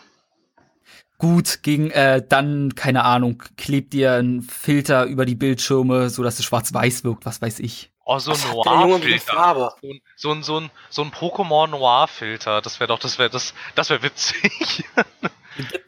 Gut, 1.16 1.62
gegen 1.62 1.90
äh, 1.90 2.22
dann, 2.26 2.74
keine 2.74 3.04
Ahnung, 3.04 3.42
klebt 3.56 3.92
dir 3.92 4.14
ein 4.14 4.42
Filter 4.42 5.04
über 5.06 5.24
die 5.24 5.34
Bildschirme, 5.34 6.11
so 6.11 6.22
dass 6.22 6.38
es 6.38 6.44
schwarz-weiß 6.44 7.02
wirkt, 7.02 7.26
was 7.26 7.42
weiß 7.42 7.58
ich. 7.61 7.90
Oh, 8.11 8.18
so 8.18 8.33
ein 8.33 8.40
Noir-Filter. 8.40 9.75
So 9.83 9.90
ein, 9.90 10.01
so 10.16 10.33
ein, 10.33 10.42
so 10.42 10.61
ein, 10.61 10.71
so 10.88 11.03
ein 11.03 11.11
Pokémon 11.11 11.66
Noir-Filter. 11.66 12.62
Das 12.62 12.81
wäre 12.81 12.88
doch, 12.88 12.99
das 12.99 13.18
wäre, 13.18 13.29
das, 13.29 13.53
das 13.75 13.90
wäre 13.90 14.03
witzig. 14.03 14.87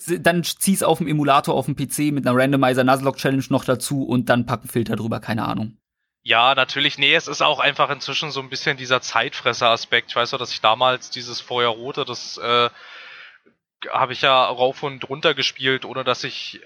Dann 0.19 0.45
zieh's 0.45 0.83
auf 0.83 0.99
dem 0.99 1.09
Emulator 1.09 1.55
auf 1.55 1.65
dem 1.65 1.77
PC 1.77 2.13
mit 2.13 2.27
einer 2.27 2.37
Randomizer 2.39 2.85
Nuzlocke 2.85 3.17
Challenge 3.17 3.45
noch 3.49 3.65
dazu 3.65 4.03
und 4.05 4.29
dann 4.29 4.45
packen 4.45 4.69
Filter 4.69 4.97
drüber, 4.97 5.21
keine 5.21 5.47
Ahnung. 5.47 5.79
Ja, 6.23 6.55
natürlich. 6.55 6.99
Nee, 6.99 7.15
es 7.15 7.27
ist 7.27 7.41
auch 7.41 7.59
einfach 7.59 7.89
inzwischen 7.89 8.31
so 8.33 8.41
ein 8.41 8.51
bisschen 8.51 8.77
dieser 8.77 9.01
Zeitfresser-Aspekt. 9.01 10.11
Ich 10.11 10.17
weiß 10.17 10.33
noch, 10.33 10.39
dass 10.39 10.53
ich 10.53 10.61
damals 10.61 11.09
dieses 11.09 11.41
Feuerrote, 11.41 12.05
das 12.05 12.37
äh, 12.37 12.69
habe 13.91 14.13
ich 14.13 14.21
ja 14.21 14.45
rauf 14.45 14.83
und 14.83 15.09
runter 15.09 15.33
gespielt, 15.33 15.87
ohne 15.87 16.05
dass 16.05 16.25
ich 16.25 16.57
äh, 16.57 16.61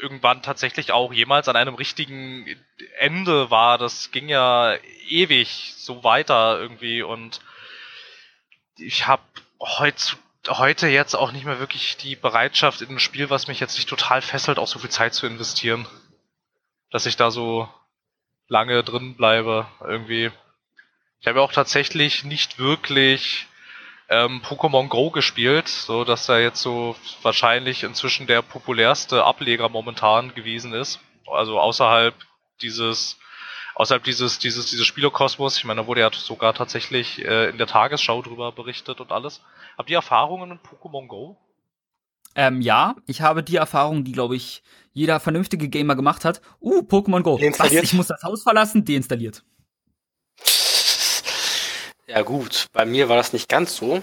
irgendwann 0.00 0.42
tatsächlich 0.42 0.92
auch 0.92 1.12
jemals 1.12 1.48
an 1.48 1.56
einem 1.56 1.74
richtigen 1.74 2.46
Ende 2.98 3.50
war. 3.50 3.78
Das 3.78 4.10
ging 4.10 4.28
ja 4.28 4.76
ewig 5.08 5.74
so 5.76 6.04
weiter 6.04 6.58
irgendwie 6.58 7.02
und 7.02 7.40
ich 8.76 9.06
habe 9.06 9.22
heutzu- 9.60 10.16
heute 10.48 10.88
jetzt 10.88 11.14
auch 11.14 11.32
nicht 11.32 11.44
mehr 11.44 11.58
wirklich 11.58 11.96
die 11.96 12.16
Bereitschaft 12.16 12.80
in 12.80 12.90
ein 12.90 13.00
Spiel, 13.00 13.30
was 13.30 13.48
mich 13.48 13.60
jetzt 13.60 13.76
nicht 13.76 13.88
total 13.88 14.22
fesselt, 14.22 14.58
auch 14.58 14.68
so 14.68 14.78
viel 14.78 14.90
Zeit 14.90 15.14
zu 15.14 15.26
investieren. 15.26 15.86
Dass 16.90 17.06
ich 17.06 17.16
da 17.16 17.30
so 17.30 17.68
lange 18.46 18.82
drin 18.82 19.14
bleibe, 19.14 19.66
irgendwie. 19.80 20.30
Ich 21.20 21.26
habe 21.26 21.40
ja 21.40 21.44
auch 21.44 21.52
tatsächlich 21.52 22.24
nicht 22.24 22.58
wirklich 22.58 23.46
ähm, 24.08 24.40
Pokémon 24.42 24.88
Go 24.88 25.10
gespielt, 25.10 25.68
so 25.68 26.04
dass 26.04 26.28
er 26.28 26.40
jetzt 26.40 26.62
so 26.62 26.96
wahrscheinlich 27.22 27.82
inzwischen 27.82 28.26
der 28.26 28.42
populärste 28.42 29.24
Ableger 29.24 29.68
momentan 29.68 30.34
gewesen 30.34 30.72
ist. 30.72 31.00
Also 31.26 31.60
außerhalb 31.60 32.14
dieses, 32.62 33.18
außerhalb 33.74 34.02
dieses, 34.02 34.38
dieses, 34.38 34.70
dieses 34.70 34.86
Spielekosmos. 34.86 35.58
Ich 35.58 35.64
meine, 35.64 35.82
da 35.82 35.86
wurde 35.86 36.00
ja 36.00 36.10
sogar 36.12 36.54
tatsächlich 36.54 37.24
äh, 37.24 37.50
in 37.50 37.58
der 37.58 37.66
Tagesschau 37.66 38.22
drüber 38.22 38.52
berichtet 38.52 39.00
und 39.00 39.12
alles. 39.12 39.42
Habt 39.76 39.90
ihr 39.90 39.96
Erfahrungen 39.96 40.48
mit 40.48 40.60
Pokémon 40.60 41.06
Go? 41.06 41.36
Ähm, 42.34 42.60
ja, 42.60 42.94
ich 43.06 43.20
habe 43.20 43.42
die 43.42 43.56
Erfahrung, 43.56 44.04
die, 44.04 44.12
glaube 44.12 44.36
ich, 44.36 44.62
jeder 44.92 45.20
vernünftige 45.20 45.68
Gamer 45.68 45.96
gemacht 45.96 46.24
hat. 46.24 46.40
Uh, 46.60 46.80
Pokémon 46.80 47.22
Go. 47.22 47.34
Was, 47.34 47.40
Deinstalliert? 47.40 47.84
ich 47.84 47.92
muss 47.92 48.06
das 48.06 48.22
Haus 48.22 48.42
verlassen? 48.42 48.84
Deinstalliert. 48.84 49.44
Ja 52.08 52.22
gut, 52.22 52.68
bei 52.72 52.86
mir 52.86 53.10
war 53.10 53.16
das 53.16 53.34
nicht 53.34 53.50
ganz 53.50 53.76
so. 53.76 54.02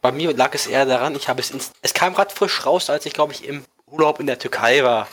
Bei 0.00 0.12
mir 0.12 0.32
lag 0.32 0.54
es 0.54 0.68
eher 0.68 0.86
daran, 0.86 1.16
ich 1.16 1.28
habe 1.28 1.40
es 1.40 1.50
ins 1.50 1.72
es 1.82 1.92
kam 1.92 2.14
gerade 2.14 2.32
frisch 2.32 2.64
raus, 2.64 2.88
als 2.88 3.04
ich 3.04 3.14
glaube 3.14 3.32
ich 3.32 3.44
im 3.44 3.64
Urlaub 3.86 4.20
in 4.20 4.28
der 4.28 4.38
Türkei 4.38 4.84
war 4.84 5.08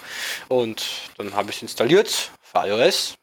und 0.47 0.85
dann 1.17 1.33
habe 1.33 1.49
ich 1.49 1.63
installiert 1.63 2.29
für 2.43 2.67
iOS. 2.67 3.15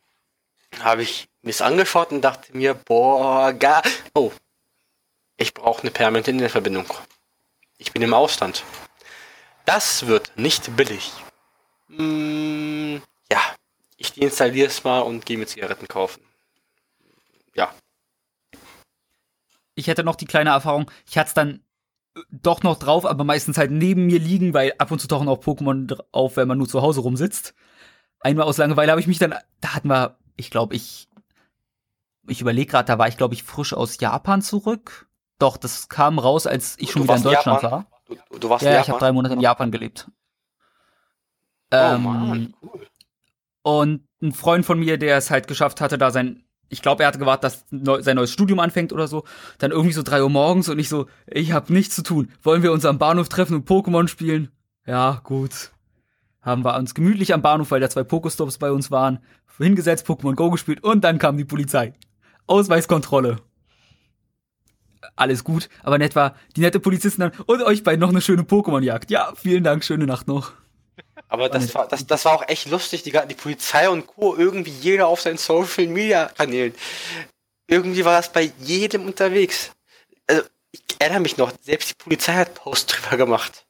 Habe 0.80 1.04
ich 1.04 1.28
mir 1.42 1.50
es 1.50 1.62
angeschaut 1.62 2.10
und 2.10 2.22
dachte 2.22 2.56
mir, 2.56 2.74
boah, 2.74 3.52
gar 3.52 3.84
oh. 4.14 4.32
Ich 5.36 5.54
brauche 5.54 5.82
eine 5.82 5.92
permanente 5.92 6.32
Internetverbindung. 6.32 6.86
Ich 7.78 7.92
bin 7.92 8.02
im 8.02 8.12
Ausland. 8.12 8.64
Das 9.66 10.08
wird 10.08 10.32
nicht 10.34 10.76
billig. 10.76 11.12
Hm, 11.90 13.00
ja, 13.30 13.40
ich 13.98 14.14
deinstalliere 14.14 14.66
es 14.66 14.82
mal 14.82 15.00
und 15.00 15.24
gehe 15.24 15.38
mir 15.38 15.46
Zigaretten 15.46 15.86
kaufen. 15.86 16.20
Ja, 17.54 17.72
Ich 19.76 19.88
hätte 19.88 20.04
noch 20.04 20.16
die 20.16 20.26
kleine 20.26 20.50
Erfahrung, 20.50 20.90
ich 21.08 21.18
hatte 21.18 21.28
es 21.28 21.34
dann 21.34 21.62
äh, 22.16 22.22
doch 22.30 22.64
noch 22.64 22.78
drauf, 22.78 23.06
aber 23.06 23.24
meistens 23.24 23.58
halt 23.58 23.72
neben 23.72 24.06
mir 24.06 24.20
liegen, 24.20 24.54
weil 24.54 24.74
ab 24.78 24.92
und 24.92 25.00
zu 25.00 25.08
tauchen 25.08 25.28
auch 25.28 25.42
Pokémon 25.44 25.98
auf, 26.12 26.36
wenn 26.38 26.48
man 26.48 26.58
nur 26.58 26.68
zu 26.68 26.82
Hause 26.82 27.02
rumsitzt. 27.02 27.54
Einmal 28.20 28.46
aus 28.46 28.58
Langeweile 28.58 28.92
habe 28.92 29.00
ich 29.00 29.08
mich 29.08 29.18
dann, 29.18 29.34
da 29.60 29.74
hatten 29.74 29.88
wir, 29.88 30.18
ich 30.36 30.50
glaube, 30.50 30.76
ich, 30.76 31.08
ich 32.28 32.40
überlege 32.40 32.70
gerade, 32.70 32.86
da 32.86 32.98
war 32.98 33.08
ich, 33.08 33.16
glaube 33.16 33.34
ich, 33.34 33.42
frisch 33.42 33.72
aus 33.72 33.98
Japan 34.00 34.42
zurück. 34.42 35.08
Doch, 35.38 35.56
das 35.56 35.88
kam 35.88 36.18
raus, 36.18 36.46
als 36.46 36.76
ich 36.78 36.90
schon 36.90 37.04
wieder 37.04 37.16
in 37.16 37.22
Deutschland 37.22 37.62
Japan? 37.62 37.70
war. 37.72 37.86
Du, 38.30 38.38
du 38.38 38.48
warst 38.48 38.64
Ja, 38.64 38.70
in 38.70 38.74
ja, 38.74 38.80
ich 38.80 38.86
Japan? 38.86 38.94
habe 38.94 39.00
drei 39.00 39.12
Monate 39.12 39.34
in 39.34 39.40
Japan 39.40 39.70
gelebt. 39.70 40.08
Oh 41.78 41.94
Ähm, 41.94 42.02
Mann, 42.02 42.52
cool. 42.62 42.86
Und 43.62 44.08
ein 44.22 44.32
Freund 44.32 44.64
von 44.64 44.78
mir, 44.78 44.98
der 44.98 45.16
es 45.18 45.30
halt 45.30 45.48
geschafft 45.48 45.80
hatte, 45.80 45.98
da 45.98 46.10
sein, 46.10 46.44
ich 46.68 46.82
glaube, 46.82 47.02
er 47.02 47.08
hatte 47.08 47.18
gewartet, 47.18 47.44
dass 47.44 47.64
neu, 47.70 48.02
sein 48.02 48.16
neues 48.16 48.32
Studium 48.32 48.60
anfängt 48.60 48.92
oder 48.92 49.08
so, 49.08 49.24
dann 49.58 49.70
irgendwie 49.70 49.92
so 49.92 50.02
drei 50.02 50.22
Uhr 50.22 50.30
morgens 50.30 50.68
und 50.68 50.78
ich 50.78 50.88
so, 50.88 51.06
ich 51.26 51.52
habe 51.52 51.72
nichts 51.72 51.94
zu 51.94 52.02
tun. 52.02 52.30
Wollen 52.42 52.62
wir 52.62 52.72
uns 52.72 52.84
am 52.84 52.98
Bahnhof 52.98 53.28
treffen 53.28 53.54
und 53.54 53.68
Pokémon 53.68 54.08
spielen? 54.08 54.50
Ja, 54.86 55.20
gut. 55.22 55.72
Haben 56.42 56.64
wir 56.64 56.76
uns 56.76 56.94
gemütlich 56.94 57.34
am 57.34 57.42
Bahnhof, 57.42 57.70
weil 57.70 57.80
da 57.80 57.90
zwei 57.90 58.04
Pokestops 58.04 58.58
bei 58.58 58.70
uns 58.70 58.90
waren, 58.90 59.18
hingesetzt, 59.58 60.06
Pokémon 60.06 60.34
Go 60.34 60.50
gespielt 60.50 60.82
und 60.82 61.02
dann 61.02 61.18
kam 61.18 61.36
die 61.36 61.44
Polizei. 61.44 61.94
Ausweiskontrolle. 62.46 63.38
Alles 65.14 65.44
gut, 65.44 65.68
aber 65.82 65.98
nett 65.98 66.16
war 66.16 66.34
die 66.56 66.60
nette 66.60 66.80
Polizistin 66.80 67.30
dann 67.30 67.44
und 67.46 67.62
euch 67.62 67.84
beiden 67.84 68.00
noch 68.00 68.10
eine 68.10 68.20
schöne 68.20 68.42
Pokémon-Jagd. 68.42 69.10
Ja, 69.10 69.32
vielen 69.36 69.64
Dank, 69.64 69.84
schöne 69.84 70.06
Nacht 70.06 70.26
noch. 70.26 70.52
Aber 71.28 71.48
das 71.48 71.74
war, 71.74 71.88
das, 71.88 72.06
das 72.06 72.24
war 72.24 72.34
auch 72.34 72.48
echt 72.48 72.68
lustig, 72.68 73.02
die, 73.02 73.10
die 73.10 73.34
Polizei 73.34 73.88
und 73.88 74.06
Co. 74.06 74.36
irgendwie 74.36 74.70
jeder 74.70 75.08
auf 75.08 75.20
seinen 75.20 75.38
Social 75.38 75.86
Media 75.86 76.26
Kanälen. 76.36 76.74
Irgendwie 77.66 78.04
war 78.04 78.16
das 78.16 78.32
bei 78.32 78.52
jedem 78.60 79.06
unterwegs. 79.06 79.72
Also, 80.28 80.42
ich 80.70 80.82
erinnere 80.98 81.20
mich 81.20 81.36
noch, 81.36 81.52
selbst 81.60 81.90
die 81.90 81.94
Polizei 81.94 82.34
hat 82.34 82.54
Post 82.54 82.92
drüber 82.92 83.16
gemacht. 83.16 83.66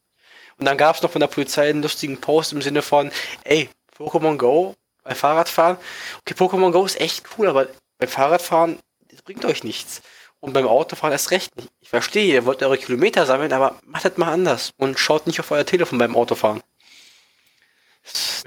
Und 0.59 0.67
dann 0.67 0.77
gab 0.77 0.97
es 0.97 1.03
noch 1.03 1.11
von 1.11 1.21
der 1.21 1.29
Polizei 1.29 1.71
einen 1.71 1.83
lustigen 1.83 2.21
Post 2.21 2.53
im 2.53 2.63
Sinne 2.63 2.83
von, 2.83 3.11
ey, 3.45 3.69
Pokémon 3.97 4.37
Go 4.37 4.75
bei 5.03 5.15
Fahrradfahren. 5.15 5.77
Okay, 6.21 6.35
Pokémon 6.35 6.73
Go 6.73 6.85
ist 6.85 7.01
echt 7.01 7.25
cool, 7.37 7.49
aber 7.49 7.69
beim 7.99 8.09
Fahrradfahren, 8.09 8.79
das 9.11 9.23
bringt 9.23 9.45
euch 9.45 9.65
nichts. 9.65 10.03
Und 10.41 10.53
beim 10.53 10.69
Autofahren 10.69 11.13
erst 11.13 11.31
recht 11.31 11.57
nicht. 11.57 11.69
Ich 11.81 11.89
verstehe, 11.89 12.35
ihr 12.35 12.45
wollt 12.45 12.63
eure 12.63 12.77
Kilometer 12.77 13.25
sammeln, 13.25 13.53
aber 13.53 13.79
macht 13.85 14.05
das 14.05 14.17
mal 14.17 14.33
anders. 14.33 14.71
Und 14.77 14.99
schaut 14.99 15.27
nicht 15.27 15.41
auf 15.41 15.51
euer 15.51 15.65
Telefon 15.65 15.99
beim 15.99 16.15
Autofahren. 16.15 16.63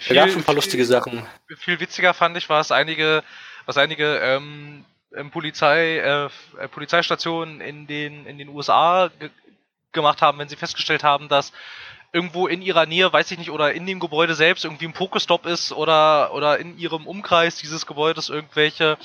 Da 0.08 0.14
gab 0.14 0.30
ein 0.30 0.44
paar 0.44 0.56
lustige 0.56 0.86
Sachen. 0.86 1.26
viel 1.58 1.80
witziger 1.80 2.14
fand 2.14 2.38
ich, 2.38 2.50
was 2.50 2.72
einige, 2.72 3.24
was 3.66 3.78
einige 3.78 4.18
ähm, 4.20 4.86
ähm, 5.16 5.32
Polizei, 5.32 5.98
äh, 5.98 6.26
äh, 6.58 6.68
Polizeistationen 6.68 7.62
in 7.62 7.88
den, 7.88 8.26
in 8.26 8.38
den 8.38 8.50
USA 8.50 9.10
ge 9.20 9.30
gemacht 9.92 10.22
haben, 10.22 10.38
wenn 10.38 10.48
sie 10.48 10.56
festgestellt 10.56 11.04
haben, 11.04 11.30
dass 11.30 11.52
irgendwo 12.14 12.46
in 12.46 12.62
ihrer 12.62 12.86
Nähe, 12.86 13.12
weiß 13.12 13.32
ich 13.32 13.40
nicht, 13.40 13.50
oder 13.50 13.74
in 13.74 13.88
dem 13.88 14.00
Gebäude 14.00 14.36
selbst 14.36 14.64
irgendwie 14.64 14.86
ein 14.86 14.94
Pokestop 14.94 15.48
ist 15.48 15.72
oder, 15.72 16.32
oder 16.36 16.60
in 16.60 16.78
ihrem 16.78 17.08
Umkreis 17.08 17.56
dieses 17.56 17.88
Gebäudes 17.88 18.30
irgendwelche 18.30 19.00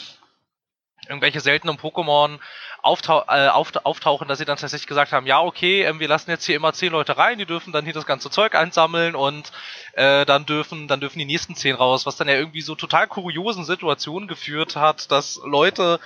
irgendwelche 1.09 1.41
seltenen 1.41 1.77
Pokémon 1.77 2.39
auftau 2.85 3.25
äh, 3.29 3.49
auft 3.49 3.87
auftauchen, 3.87 4.29
dass 4.29 4.39
sie 4.39 4.45
dann 4.45 4.59
tatsächlich 4.59 4.87
gesagt 4.87 5.13
haben, 5.13 5.27
ja, 5.27 5.41
okay, 5.41 5.85
ähm, 5.85 6.01
wir 6.01 6.09
lassen 6.09 6.31
jetzt 6.31 6.45
hier 6.45 6.57
immer 6.57 6.73
zehn 6.75 6.93
Leute 6.93 7.17
rein, 7.17 7.39
die 7.39 7.47
dürfen 7.47 7.73
dann 7.73 7.85
hier 7.85 7.95
das 7.95 8.05
ganze 8.05 8.31
Zeug 8.31 8.55
einsammeln 8.55 9.15
und 9.15 9.53
äh, 9.95 10.27
dann 10.27 10.45
dürfen 10.45 10.87
dann 10.87 11.01
dürfen 11.01 11.19
die 11.19 11.25
nächsten 11.25 11.55
zehn 11.55 11.75
raus, 11.75 12.05
was 12.05 12.17
dann 12.17 12.29
ja 12.29 12.35
irgendwie 12.35 12.61
so 12.61 12.75
total 12.75 13.07
kuriosen 13.07 13.65
Situationen 13.65 14.29
geführt 14.29 14.77
hat, 14.77 15.11
dass 15.11 15.41
Leute 15.45 15.99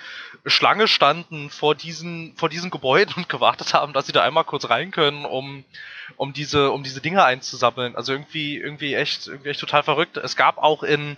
Schlange 0.46 0.86
standen 0.86 1.51
vor 1.51 1.74
diesen 1.74 2.36
vor 2.36 2.49
diesen 2.49 2.70
Gebäuden 2.70 3.14
und 3.16 3.28
gewartet 3.28 3.74
haben, 3.74 3.92
dass 3.92 4.07
sie 4.07 4.12
da 4.12 4.22
einmal 4.22 4.44
kurz 4.44 4.70
rein 4.70 4.92
können, 4.92 5.24
um 5.24 5.64
um 6.16 6.32
diese 6.32 6.70
um 6.70 6.84
diese 6.84 7.01
Dinge 7.01 7.24
einzusammeln. 7.24 7.96
Also 7.96 8.12
irgendwie 8.12 8.57
irgendwie 8.57 8.94
echt 8.94 9.26
irgendwie 9.26 9.51
echt 9.51 9.61
total 9.61 9.82
verrückt. 9.82 10.16
Es 10.16 10.36
gab 10.36 10.59
auch 10.59 10.84
in 10.84 11.16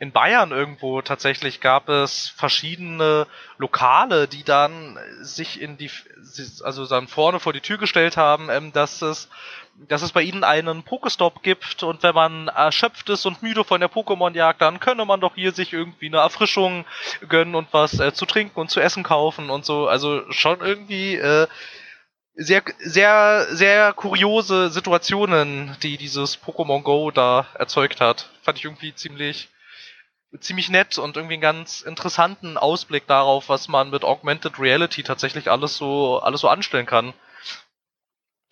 in 0.00 0.12
Bayern 0.12 0.50
irgendwo 0.50 1.02
tatsächlich 1.02 1.60
gab 1.60 1.90
es 1.90 2.28
verschiedene 2.30 3.26
Lokale, 3.58 4.28
die 4.28 4.44
dann 4.44 4.98
sich 5.20 5.60
in 5.60 5.76
die, 5.76 5.90
also 6.64 6.86
dann 6.86 7.06
vorne 7.06 7.38
vor 7.38 7.52
die 7.52 7.60
Tür 7.60 7.76
gestellt 7.76 8.16
haben, 8.16 8.48
ähm, 8.48 8.72
dass 8.72 9.02
es, 9.02 9.28
dass 9.88 10.00
es 10.00 10.12
bei 10.12 10.22
ihnen 10.22 10.42
einen 10.42 10.84
Pokestop 10.84 11.42
gibt 11.42 11.82
und 11.82 12.02
wenn 12.02 12.14
man 12.14 12.48
erschöpft 12.48 13.10
ist 13.10 13.26
und 13.26 13.42
müde 13.42 13.62
von 13.62 13.80
der 13.80 13.90
Pokémon-Jagd, 13.90 14.62
dann 14.62 14.80
könne 14.80 15.04
man 15.04 15.20
doch 15.20 15.34
hier 15.34 15.52
sich 15.52 15.74
irgendwie 15.74 16.06
eine 16.06 16.16
Erfrischung 16.16 16.86
gönnen 17.28 17.54
und 17.54 17.68
was 17.72 18.00
äh, 18.00 18.14
zu 18.14 18.24
trinken 18.24 18.58
und 18.58 18.70
zu 18.70 18.80
essen 18.80 19.02
kaufen 19.02 19.50
und 19.50 19.66
so. 19.66 19.86
Also 19.86 20.22
schon 20.32 20.60
irgendwie 20.62 21.16
äh, 21.16 21.46
sehr, 22.34 22.62
sehr, 22.78 23.48
sehr 23.50 23.92
kuriose 23.92 24.70
Situationen, 24.70 25.76
die 25.82 25.98
dieses 25.98 26.42
Pokémon 26.42 26.80
Go 26.82 27.10
da 27.10 27.48
erzeugt 27.58 28.00
hat. 28.00 28.30
Fand 28.40 28.56
ich 28.56 28.64
irgendwie 28.64 28.94
ziemlich 28.94 29.50
ziemlich 30.38 30.68
nett 30.68 30.98
und 30.98 31.16
irgendwie 31.16 31.34
einen 31.34 31.42
ganz 31.42 31.80
interessanten 31.80 32.56
Ausblick 32.56 33.06
darauf, 33.06 33.48
was 33.48 33.68
man 33.68 33.90
mit 33.90 34.04
Augmented 34.04 34.58
Reality 34.58 35.02
tatsächlich 35.02 35.50
alles 35.50 35.76
so 35.76 36.18
alles 36.20 36.40
so 36.42 36.48
anstellen 36.48 36.86
kann. 36.86 37.12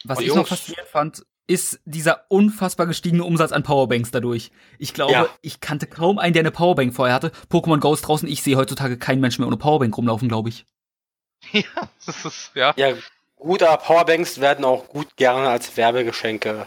Was 0.05 0.19
Oh, 0.19 0.23
ich 0.23 0.35
noch 0.35 0.47
faszinierend 0.47 0.89
fand, 0.89 1.27
ist 1.47 1.81
dieser 1.85 2.25
unfassbar 2.29 2.87
gestiegene 2.87 3.25
Umsatz 3.25 3.53
an 3.53 3.63
Powerbanks 3.63 4.11
dadurch. 4.11 4.51
Ich 4.79 4.93
glaube, 4.95 5.13
Ja. 5.13 5.29
ich 5.41 5.61
kannte 5.61 5.87
kaum 5.87 6.19
einen, 6.19 6.33
der 6.35 6.41
eine 6.41 6.51
Powerbank 6.51 6.95
vorher 6.95 7.15
hatte. 7.15 7.33
Pokémon 7.51 7.79
Go 7.81 7.95
ist 7.95 8.03
draußen, 8.03 8.29
ich 8.29 8.43
sehe 8.43 8.57
heutzutage 8.57 8.99
keinen 8.99 9.21
Menschen 9.21 9.43
mehr 9.43 9.49
ohne 9.49 9.57
Powerbank 9.57 9.97
rumlaufen, 9.97 10.29
glaube 10.29 10.49
ich. 10.51 10.65
Ja, 11.53 11.89
das 12.05 12.25
ist, 12.25 12.51
ja. 12.55 12.75
Ja, 12.77 12.95
gut, 13.37 13.63
aber 13.63 13.77
Powerbanks 13.83 14.41
werden 14.41 14.65
auch 14.65 14.89
gut 14.89 15.17
gerne 15.17 15.49
als 15.49 15.77
Werbegeschenke 15.77 16.67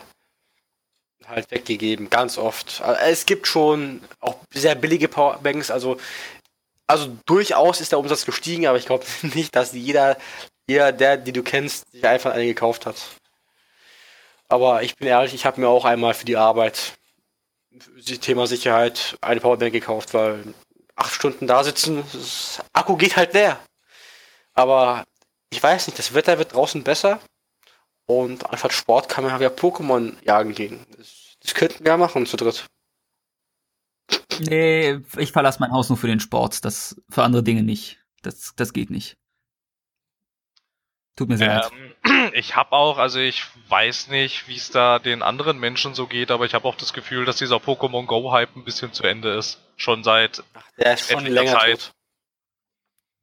halt 1.32 1.50
weggegeben, 1.52 2.10
ganz 2.10 2.38
oft. 2.38 2.82
Es 3.04 3.26
gibt 3.26 3.48
schon 3.48 4.02
auch 4.20 4.38
sehr 4.54 4.76
billige 4.76 5.08
Powerbanks, 5.08 5.72
also, 5.72 5.98
also 6.88 7.18
durchaus 7.26 7.82
ist 7.82 7.92
der 7.92 8.00
Umsatz 8.00 8.26
gestiegen, 8.26 8.68
aber 8.68 8.78
ich 8.78 8.86
glaube 8.86 9.06
nicht, 9.34 9.56
dass 9.56 9.74
jeder, 9.74 10.18
jeder, 10.68 10.92
der, 10.92 11.18
die 11.18 11.34
du 11.34 11.44
kennst, 11.44 11.92
sich 11.92 12.06
einfach 12.06 12.32
eine 12.32 12.46
gekauft 12.46 12.86
hat. 12.86 12.98
Aber 14.48 14.84
ich 14.84 14.98
bin 14.98 15.08
ehrlich, 15.08 15.34
ich 15.34 15.46
habe 15.46 15.62
mir 15.62 15.70
auch 15.70 15.86
einmal 15.86 16.14
für 16.14 16.26
die 16.26 16.38
Arbeit, 16.38 16.94
für 17.80 18.02
das 18.02 18.20
Thema 18.20 18.48
Sicherheit, 18.48 19.18
eine 19.22 19.40
Powerbank 19.40 19.72
gekauft, 19.72 20.14
weil 20.14 20.44
acht 20.96 21.14
Stunden 21.14 21.48
da 21.48 21.64
sitzen, 21.64 22.04
das 22.14 22.60
Akku 22.74 22.98
geht 22.98 23.16
halt 23.16 23.34
leer. 23.34 23.60
Aber 24.54 25.06
ich 25.50 25.62
weiß 25.64 25.88
nicht, 25.88 25.98
das 25.98 26.14
Wetter 26.14 26.38
wird 26.38 26.54
draußen 26.54 26.84
besser. 26.84 27.20
Und 28.06 28.50
anstatt 28.50 28.74
Sport 28.74 29.08
kann 29.08 29.24
man 29.24 29.42
ja 29.42 29.48
Pokémon 29.48 30.16
jagen 30.24 30.54
gehen. 30.54 30.86
Das, 30.98 31.21
das 31.42 31.54
könnten 31.54 31.84
wir 31.84 31.92
ja 31.92 31.98
machen 31.98 32.26
zu 32.26 32.38
dritt. 32.38 32.66
Nee, 34.40 35.00
ich 35.18 35.32
verlasse 35.32 35.60
mein 35.60 35.72
Haus 35.72 35.90
nur 35.90 35.98
für 35.98 36.08
den 36.08 36.20
Sport, 36.20 36.66
das 36.66 37.02
für 37.10 37.24
andere 37.24 37.44
Dinge 37.44 37.64
nicht. 37.64 38.00
Das, 38.22 38.54
das 38.56 38.74
geht 38.74 38.90
nicht. 38.90 39.18
Tut 41.16 41.30
mir 41.30 41.38
sehr 41.38 41.56
leid. 41.56 41.72
Ähm, 42.04 42.30
ich 42.34 42.56
habe 42.56 42.72
auch, 42.72 42.98
also 42.98 43.20
ich 43.20 43.44
weiß 43.70 44.08
nicht, 44.08 44.48
wie 44.48 44.56
es 44.56 44.72
da 44.72 45.00
den 45.00 45.22
anderen 45.22 45.60
Menschen 45.60 45.94
so 45.94 46.08
geht, 46.08 46.32
aber 46.32 46.46
ich 46.46 46.54
habe 46.54 46.68
auch 46.68 46.76
das 46.76 46.94
Gefühl, 46.94 47.26
dass 47.26 47.38
dieser 47.38 47.58
Pokémon 47.58 48.06
Go 48.06 48.32
Hype 48.32 48.56
ein 48.56 48.64
bisschen 48.64 48.94
zu 48.94 49.04
Ende 49.04 49.34
ist. 49.34 49.60
Schon 49.76 50.04
seit 50.04 50.44
Ach, 50.54 50.64
der 50.78 50.94
ist 50.94 51.12
schon 51.12 51.26
länger 51.26 51.60
Zeit. 51.60 51.80
tot. 51.80 51.94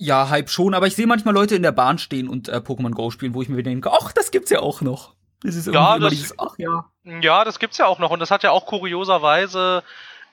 Ja, 0.00 0.28
Hype 0.28 0.48
schon, 0.48 0.74
aber 0.74 0.86
ich 0.86 0.94
sehe 0.94 1.08
manchmal 1.08 1.34
Leute 1.34 1.56
in 1.56 1.62
der 1.62 1.72
Bahn 1.72 1.98
stehen 1.98 2.28
und 2.28 2.48
äh, 2.48 2.58
Pokémon 2.58 2.92
Go 2.92 3.10
spielen, 3.10 3.34
wo 3.34 3.42
ich 3.42 3.48
mir 3.48 3.56
wieder 3.56 3.70
denke, 3.70 3.90
ach, 3.92 4.12
das 4.12 4.30
gibt's 4.30 4.50
ja 4.50 4.60
auch 4.60 4.80
noch. 4.80 5.16
Das 5.42 5.54
ist 5.54 5.66
irgendwie 5.68 5.84
Ja, 5.84 5.98
das- 5.98 6.10
dieses, 6.10 6.38
ach 6.38 6.58
ja. 6.58 6.84
Ja, 7.04 7.44
das 7.44 7.58
gibt's 7.58 7.78
ja 7.78 7.86
auch 7.86 7.98
noch 7.98 8.10
und 8.10 8.20
das 8.20 8.30
hat 8.30 8.42
ja 8.42 8.50
auch 8.50 8.66
kurioserweise 8.66 9.82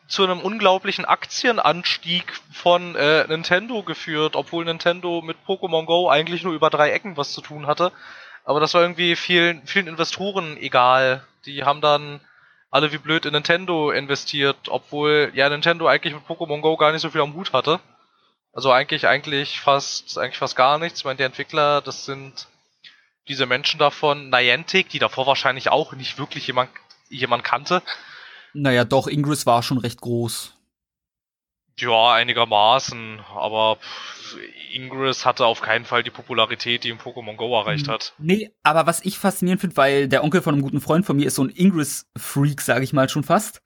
zu 0.08 0.24
einem 0.24 0.39
unglaublichen 0.39 1.06
Aktienanstieg 1.06 2.26
von 2.53 2.95
äh, 2.95 3.26
Nintendo 3.28 3.82
geführt, 3.84 4.36
obwohl 4.36 4.66
Nintendo 4.66 5.22
mit 5.22 5.38
Pokémon 5.47 5.86
Go 5.86 6.10
eigentlich 6.10 6.43
nur 6.43 6.53
über 6.53 6.70
drei 6.70 6.91
Ecken 6.91 7.18
was 7.18 7.34
zu 7.34 7.41
tun 7.41 7.66
hatte. 7.68 7.91
Aber 8.43 8.60
das 8.60 8.74
war 8.76 8.82
irgendwie 8.82 9.16
vielen, 9.16 9.66
vielen 9.66 9.88
Investoren 9.88 10.58
egal. 10.58 11.26
Die 11.45 11.64
haben 11.64 11.82
dann 11.82 12.20
alle 12.70 12.91
wie 12.91 12.97
blöd 12.99 13.26
in 13.26 13.32
Nintendo 13.34 13.89
investiert, 13.91 14.58
obwohl 14.70 15.32
ja 15.34 15.49
Nintendo 15.49 15.88
eigentlich 15.88 16.14
mit 16.14 16.24
Pokémon 16.28 16.62
Go 16.62 16.78
gar 16.78 16.91
nicht 16.91 17.01
so 17.01 17.10
viel 17.10 17.22
am 17.22 17.34
Hut 17.34 17.53
hatte. 17.53 17.80
Also 18.53 18.72
eigentlich, 18.72 19.08
eigentlich 19.08 19.60
fast, 19.60 20.18
eigentlich 20.20 20.38
fast 20.38 20.56
gar 20.56 20.78
nichts. 20.78 20.99
Ich 20.99 21.06
meine, 21.06 21.18
die 21.18 21.24
Entwickler, 21.24 21.82
das 21.82 22.06
sind 22.06 22.47
diese 23.28 23.45
Menschen 23.45 23.80
davon, 23.80 24.30
Niantic, 24.30 24.89
die 24.89 24.99
davor 24.99 25.28
wahrscheinlich 25.28 25.69
auch 25.69 25.93
nicht 25.93 26.17
wirklich 26.17 26.47
jemand, 26.47 26.69
jemand 27.09 27.43
kannte. 27.43 27.82
Naja, 28.53 28.86
doch, 28.86 29.07
Ingress 29.07 29.45
war 29.45 29.63
schon 29.63 29.78
recht 29.78 30.01
groß. 30.01 30.53
Ja, 31.78 32.13
einigermaßen, 32.13 33.19
aber 33.36 33.78
Ingress 34.71 35.26
hatte 35.26 35.45
auf 35.45 35.61
keinen 35.61 35.84
Fall 35.84 36.03
die 36.03 36.09
Popularität, 36.09 36.86
die 36.86 36.89
im 36.89 36.99
Pokémon 36.99 37.36
Go 37.36 37.53
erreicht 37.57 37.89
hat. 37.89 38.13
Nee, 38.17 38.51
aber 38.63 38.86
was 38.88 39.03
ich 39.03 39.19
faszinierend 39.19 39.59
finde, 39.59 39.76
weil 39.76 40.07
der 40.07 40.23
Onkel 40.23 40.41
von 40.41 40.53
einem 40.53 40.63
guten 40.63 40.80
Freund 40.80 41.05
von 41.05 41.17
mir 41.17 41.28
ist 41.28 41.36
so 41.36 41.43
ein 41.43 41.49
Ingress-Freak, 41.49 42.61
sage 42.61 42.86
ich 42.86 42.93
mal 42.93 43.09
schon 43.09 43.23
fast. 43.23 43.61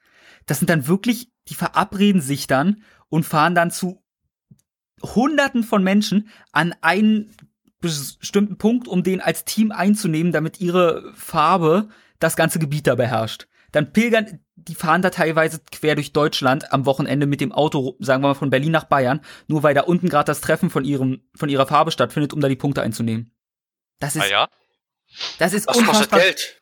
Das 0.48 0.58
sind 0.58 0.72
dann 0.72 0.88
wirklich, 0.88 1.30
die 1.50 1.54
verabreden 1.54 2.22
sich 2.22 2.48
dann 2.48 2.84
und 3.10 3.26
fahren 3.26 3.54
dann 3.54 3.70
zu 3.70 4.04
Hunderten 5.04 5.64
von 5.64 5.84
Menschen 5.84 6.30
an 6.52 6.76
einen 6.82 7.36
bestimmten 7.80 8.58
Punkt, 8.58 8.88
um 8.88 9.04
den 9.04 9.22
als 9.22 9.46
Team 9.46 9.72
einzunehmen, 9.72 10.32
damit 10.32 10.60
ihre 10.60 11.14
Farbe 11.16 11.90
das 12.20 12.36
ganze 12.36 12.60
Gebiet 12.60 12.88
da 12.88 12.96
beherrscht. 12.96 13.48
Dann 13.72 13.94
pilgern, 13.94 14.40
die 14.56 14.76
fahren 14.76 15.02
da 15.02 15.10
teilweise 15.10 15.62
quer 15.72 15.96
durch 15.96 16.12
Deutschland 16.12 16.74
am 16.74 16.86
Wochenende 16.86 17.28
mit 17.28 17.40
dem 17.40 17.52
Auto, 17.52 17.96
sagen 18.00 18.24
wir 18.24 18.30
mal 18.30 18.34
von 18.34 18.50
Berlin 18.50 18.72
nach 18.72 18.86
Bayern, 18.86 19.22
nur 19.48 19.64
weil 19.64 19.76
da 19.76 19.82
unten 19.82 20.10
gerade 20.10 20.26
das 20.26 20.42
Treffen 20.42 20.70
von 20.70 20.84
ihrem, 20.84 21.22
von 21.36 21.50
ihrer 21.50 21.68
Farbe 21.68 21.92
stattfindet, 21.92 22.34
um 22.34 22.42
da 22.42 22.48
die 22.48 22.56
Punkte 22.56 22.82
einzunehmen. 22.82 23.32
Das 24.00 24.16
ist, 24.16 24.24
Ah 24.24 24.28
ja? 24.30 24.50
das 25.38 25.54
ist 25.54 25.70
Das 25.70 25.78
unfassbar. 25.78 26.20
Geld. 26.20 26.62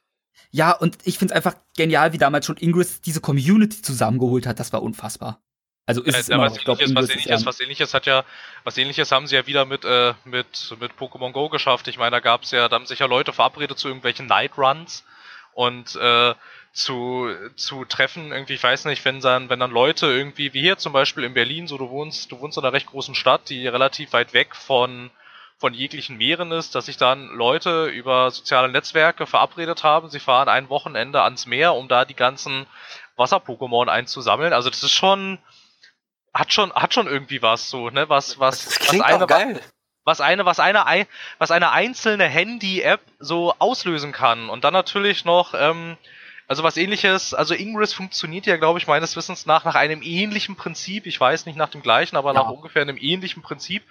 Ja, 0.52 0.72
und 0.72 0.98
ich 1.04 1.18
find's 1.18 1.34
einfach 1.34 1.56
genial, 1.76 2.14
wie 2.14 2.18
damals 2.18 2.46
schon 2.46 2.58
Ingress 2.58 3.02
diese 3.02 3.22
Community 3.22 3.82
zusammengeholt 3.82 4.48
hat. 4.48 4.60
Das 4.60 4.74
war 4.74 4.82
unfassbar. 4.82 5.42
Also 5.88 6.04
ist 6.04 6.18
es 6.18 6.28
ja, 6.28 6.36
immer 6.36 6.46
was, 6.46 6.58
glaub, 6.58 6.80
ähnliches, 6.82 6.96
was, 6.96 7.10
ähnliches, 7.10 7.46
was 7.46 7.60
ähnliches 7.62 7.94
hat 7.94 8.06
ja, 8.06 8.26
was 8.66 8.78
ähnliches 8.78 9.12
haben 9.12 9.26
sie 9.26 9.36
ja 9.36 9.48
wieder 9.48 9.64
mit, 9.64 9.86
äh, 9.86 10.14
mit, 10.26 10.76
mit 10.82 10.92
Pokémon 11.00 11.32
Go 11.32 11.48
geschafft. 11.48 11.88
Ich 11.88 11.98
meine, 11.98 12.12
da 12.12 12.20
gab's 12.20 12.52
ja, 12.52 12.68
da 12.68 12.76
haben 12.76 12.86
sich 12.86 13.00
ja 13.00 13.06
Leute 13.06 13.32
verabredet 13.32 13.80
zu 13.80 13.88
irgendwelchen 13.88 14.28
Night 14.28 14.58
Runs 14.58 15.06
und 15.54 15.96
äh, 15.96 16.36
zu, 16.74 17.34
zu 17.56 17.86
Treffen, 17.86 18.32
irgendwie, 18.32 18.54
ich 18.54 18.64
weiß 18.64 18.86
nicht, 18.86 19.04
wenn 19.06 19.20
dann, 19.20 19.50
wenn 19.50 19.60
dann 19.60 19.72
Leute 19.72 20.06
irgendwie, 20.06 20.54
wie 20.54 20.62
hier 20.62 20.78
zum 20.78 20.94
Beispiel 20.94 21.24
in 21.24 21.34
Berlin, 21.34 21.68
so 21.68 21.78
du 21.78 21.90
wohnst, 21.90 22.32
du 22.32 22.40
wohnst 22.40 22.58
in 22.58 22.64
einer 22.64 22.74
recht 22.74 22.88
großen 22.88 23.16
Stadt, 23.16 23.50
die 23.50 23.68
relativ 23.68 24.14
weit 24.14 24.34
weg 24.34 24.56
von, 24.56 25.10
von 25.58 25.74
jeglichen 25.74 26.18
Meeren 26.18 26.52
ist, 26.52 26.76
dass 26.76 26.86
sich 26.86 26.98
dann 26.98 27.30
Leute 27.30 27.86
über 27.86 28.30
soziale 28.30 28.70
Netzwerke 28.70 29.26
verabredet 29.26 29.84
haben. 29.84 30.10
Sie 30.10 30.20
fahren 30.20 30.50
ein 30.50 30.70
Wochenende 30.70 31.24
ans 31.24 31.48
Meer, 31.48 31.74
um 31.74 31.88
da 31.88 32.06
die 32.06 32.14
ganzen 32.14 32.68
Wasser-Pokémon 33.16 33.88
einzusammeln. 33.88 34.54
Also 34.54 34.70
das 34.70 34.84
ist 34.84 34.94
schon, 34.94 35.40
hat 36.34 36.54
schon, 36.54 36.72
hat 36.74 36.94
schon 36.94 37.08
irgendwie 37.08 37.42
was 37.42 37.70
so, 37.70 37.90
ne? 37.90 38.10
Was, 38.10 38.40
was, 38.40 38.66
Das 38.66 38.80
was 38.80 38.88
klingt 38.90 39.06
eine, 39.06 39.24
auch 39.24 39.28
geil. 39.28 39.62
was 40.04 40.22
eine, 40.22 40.46
was 40.46 40.60
eine, 40.60 40.86
ei- 40.86 41.08
was 41.40 41.52
eine 41.52 41.72
einzelne 41.72 42.26
Handy-App 42.26 43.02
so 43.20 43.54
auslösen 43.60 44.12
kann. 44.12 44.50
Und 44.50 44.64
dann 44.64 44.74
natürlich 44.74 45.26
noch, 45.26 45.54
ähm, 45.56 45.98
also 46.48 46.64
was 46.64 46.78
ähnliches, 46.78 47.34
also 47.34 47.54
Ingress 47.54 47.94
funktioniert 47.94 48.46
ja, 48.46 48.56
glaube 48.58 48.80
ich, 48.80 48.88
meines 48.88 49.16
Wissens 49.18 49.46
nach 49.46 49.66
nach 49.66 49.76
einem 49.76 50.02
ähnlichen 50.02 50.56
Prinzip. 50.56 51.06
Ich 51.06 51.20
weiß 51.20 51.46
nicht 51.46 51.58
nach 51.58 51.70
dem 51.70 51.82
gleichen, 51.82 52.16
aber 52.16 52.34
Ja. 52.34 52.42
nach 52.44 52.50
ungefähr 52.50 52.84
einem 52.84 52.98
ähnlichen 52.98 53.42
Prinzip. 53.44 53.84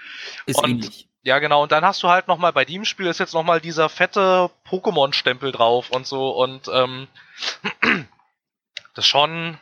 ist 0.47 0.57
und- 0.63 0.71
ähnlich. 0.71 1.09
Ja, 1.23 1.41
genau. 1.41 1.65
Und 1.65 1.73
dann 1.73 1.85
hast 1.85 2.05
du 2.05 2.09
halt 2.09 2.29
nochmal 2.29 2.53
bei 2.53 2.65
dem 2.65 2.85
Spiel 2.85 3.07
ist 3.09 3.19
jetzt 3.19 3.35
nochmal 3.35 3.61
dieser 3.61 3.89
fette 3.89 4.49
Pokémon-Stempel 4.69 5.51
drauf 5.51 5.91
und 5.91 6.07
so 6.07 6.31
und 6.31 6.69
ähm, 6.73 7.09
das 8.95 9.07
schon, 9.07 9.59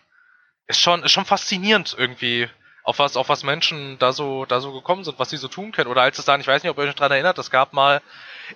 ist 0.66 0.80
schon, 0.80 1.02
ist 1.02 1.12
schon 1.12 1.24
faszinierend 1.24 1.94
irgendwie, 1.98 2.48
auf 2.84 2.98
was, 2.98 3.16
auf 3.16 3.30
was 3.30 3.42
Menschen 3.42 3.98
da 3.98 4.12
so, 4.12 4.44
da 4.44 4.60
so 4.60 4.72
gekommen 4.72 5.04
sind, 5.04 5.18
was 5.18 5.30
sie 5.30 5.38
so 5.38 5.48
tun 5.48 5.72
können. 5.72 5.90
Oder 5.90 6.02
als 6.02 6.18
es 6.18 6.26
dann, 6.26 6.40
ich 6.40 6.46
weiß 6.46 6.62
nicht, 6.62 6.70
ob 6.70 6.78
ihr 6.78 6.84
euch 6.84 6.94
daran 6.94 7.12
erinnert, 7.12 7.38
es 7.38 7.50
gab 7.50 7.72
mal, 7.72 8.02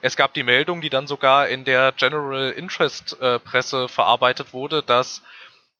es 0.03 0.16
gab 0.16 0.35
die 0.35 0.43
Meldung, 0.43 0.83
die 0.83 0.91
dann 0.91 1.07
sogar 1.07 1.49
in 1.49 1.64
der 1.64 1.93
General 1.93 2.51
Interest 2.51 3.20
äh, 3.20 3.39
Presse 3.39 3.89
verarbeitet 3.89 4.53
wurde, 4.53 4.83
dass 4.83 5.22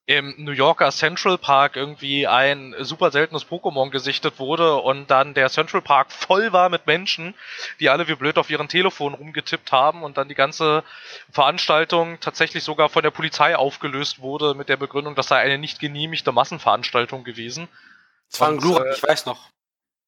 im 0.07 0.35
New 0.39 0.53
Yorker 0.53 0.91
Central 0.91 1.37
Park 1.37 1.77
irgendwie 1.77 2.27
ein 2.27 2.75
super 2.79 3.11
seltenes 3.11 3.47
Pokémon 3.47 3.91
gesichtet 3.91 4.39
wurde 4.39 4.77
und 4.77 5.11
dann 5.11 5.35
der 5.35 5.51
Central 5.51 5.83
Park 5.83 6.11
voll 6.11 6.51
war 6.55 6.71
mit 6.71 6.87
Menschen, 6.87 7.35
die 7.79 7.91
alle 7.91 8.09
wie 8.09 8.15
blöd 8.15 8.39
auf 8.39 8.49
ihren 8.49 8.69
Telefon 8.69 9.13
rumgetippt 9.13 9.71
haben 9.71 10.03
und 10.03 10.17
dann 10.17 10.31
die 10.31 10.35
ganze 10.35 10.83
Veranstaltung 11.31 12.19
tatsächlich 12.21 12.65
sogar 12.65 12.89
von 12.89 13.03
der 13.03 13.11
Polizei 13.11 13.55
aufgelöst 13.55 14.21
wurde 14.21 14.55
mit 14.55 14.71
der 14.71 14.79
Begründung, 14.79 15.15
das 15.15 15.29
sei 15.29 15.37
eine 15.41 15.59
nicht 15.59 15.79
genehmigte 15.79 16.33
Massenveranstaltung 16.33 17.23
gewesen. 17.23 17.69
Das 18.31 18.41
war 18.41 18.49
ein 18.49 18.59
Glurak, 18.59 18.87
äh, 18.87 18.95
ich 18.95 19.03
weiß 19.03 19.27
noch. 19.27 19.51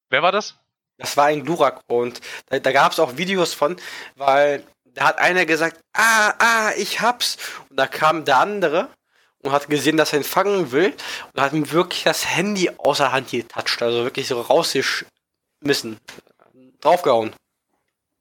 Wer 0.09 0.23
war 0.23 0.33
das? 0.33 0.57
Das 0.99 1.17
war 1.17 1.27
ein 1.27 1.45
Glurak 1.45 1.81
und 1.87 2.21
da, 2.47 2.59
da 2.59 2.73
gab 2.73 2.93
es 2.93 2.99
auch 2.99 3.17
Videos 3.17 3.55
von, 3.55 3.77
weil 4.17 4.65
da 4.85 5.05
hat 5.05 5.19
einer 5.19 5.47
gesagt, 5.47 5.81
ah, 5.95 6.35
ah, 6.39 6.73
ich 6.77 7.01
hab's. 7.01 7.39
Und 7.69 7.77
da 7.77 7.87
kam 7.87 8.25
der 8.25 8.39
andere 8.39 8.89
und 9.43 9.53
hat 9.53 9.69
gesehen, 9.69 9.97
dass 9.97 10.13
er 10.13 10.21
ihn 10.21 10.25
fangen 10.25 10.73
will 10.73 10.95
und 11.33 11.41
hat 11.41 11.53
ihm 11.53 11.71
wirklich 11.71 12.03
das 12.03 12.27
Handy 12.27 12.71
außer 12.77 13.13
Hand 13.13 13.31
getatscht, 13.31 13.83
also 13.83 14.05
wirklich 14.05 14.29
so 14.29 14.41
rausgeschmissen, 14.41 15.99
draufgehauen. 16.81 17.35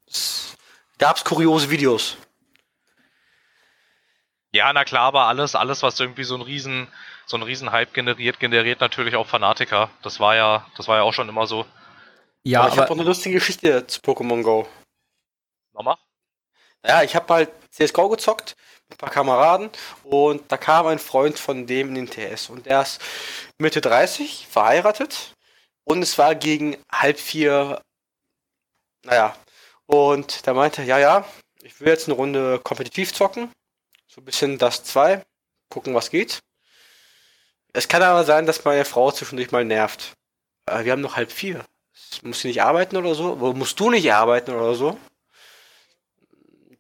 Es 0.08 0.56
gab's 0.98 1.24
kuriose 1.24 1.70
Videos. 1.70 2.18
Ja, 4.52 4.72
na 4.74 4.84
klar, 4.84 5.04
aber 5.04 5.26
alles, 5.26 5.54
alles, 5.56 5.84
was 5.84 6.00
irgendwie 6.00 6.24
so 6.24 6.36
ein 6.36 6.42
riesen, 6.42 6.88
so 7.30 7.38
ein 7.38 7.44
riesen 7.44 7.72
Hype 7.72 7.94
generiert, 7.94 8.40
generiert 8.40 8.82
natürlich 8.82 9.16
auch 9.16 9.28
Fanatiker. 9.28 9.92
Das 10.02 10.20
war 10.20 10.36
ja, 10.36 10.66
das 10.76 10.88
war 10.88 10.98
ja 10.98 11.04
auch 11.04 11.14
schon 11.14 11.30
immer 11.30 11.46
so. 11.46 11.66
Ja, 12.44 12.62
aber 12.62 12.70
ich 12.70 12.78
habe 12.80 12.90
auch 12.90 12.96
eine 12.96 13.04
lustige 13.04 13.36
Geschichte 13.36 13.86
zu 13.86 14.00
Pokémon 14.02 14.42
Go. 14.42 14.68
Nochmal? 15.74 15.98
Ja, 16.84 17.04
ich 17.04 17.16
habe 17.16 17.32
halt 17.32 17.52
CSGO 17.72 18.10
gezockt 18.10 18.56
mit 18.88 18.98
ein 18.98 18.98
paar 18.98 19.12
Kameraden 19.12 19.70
und 20.04 20.52
da 20.52 20.58
kam 20.58 20.88
ein 20.88 20.98
Freund 20.98 21.38
von 21.38 21.68
dem 21.68 21.90
in 21.90 21.96
den 21.96 22.10
TS 22.10 22.50
und 22.50 22.66
der 22.66 22.82
ist 22.82 23.00
Mitte 23.60 23.82
30, 23.82 24.48
verheiratet 24.50 25.36
und 25.84 26.02
es 26.02 26.18
war 26.18 26.34
gegen 26.34 26.78
halb 26.92 27.20
vier, 27.20 27.82
naja, 29.06 29.36
und 29.86 30.48
der 30.48 30.54
meinte, 30.56 30.82
ja, 30.82 30.98
ja, 30.98 31.26
ich 31.62 31.80
will 31.80 31.90
jetzt 31.90 32.08
eine 32.08 32.16
Runde 32.16 32.60
kompetitiv 32.60 33.14
zocken. 33.14 33.52
So 34.08 34.22
ein 34.22 34.26
bisschen 34.26 34.58
das 34.58 34.84
2. 34.86 35.24
Gucken, 35.70 35.94
was 35.94 36.10
geht. 36.10 36.40
Es 37.74 37.88
kann 37.88 38.02
aber 38.02 38.24
sein, 38.24 38.46
dass 38.46 38.66
meine 38.66 38.86
Frau 38.86 39.12
zwischendurch 39.12 39.52
mal 39.52 39.66
nervt. 39.66 40.14
Äh, 40.66 40.86
wir 40.86 40.92
haben 40.92 41.02
noch 41.02 41.16
halb 41.16 41.32
vier. 41.32 41.66
Muss 42.24 42.42
sie 42.42 42.48
nicht 42.48 42.64
arbeiten 42.64 42.98
oder 42.98 43.14
so? 43.16 43.40
Wo 43.40 43.54
musst 43.54 43.80
du 43.80 43.90
nicht 43.90 44.12
arbeiten 44.12 44.54
oder 44.54 44.74
so? 44.74 44.98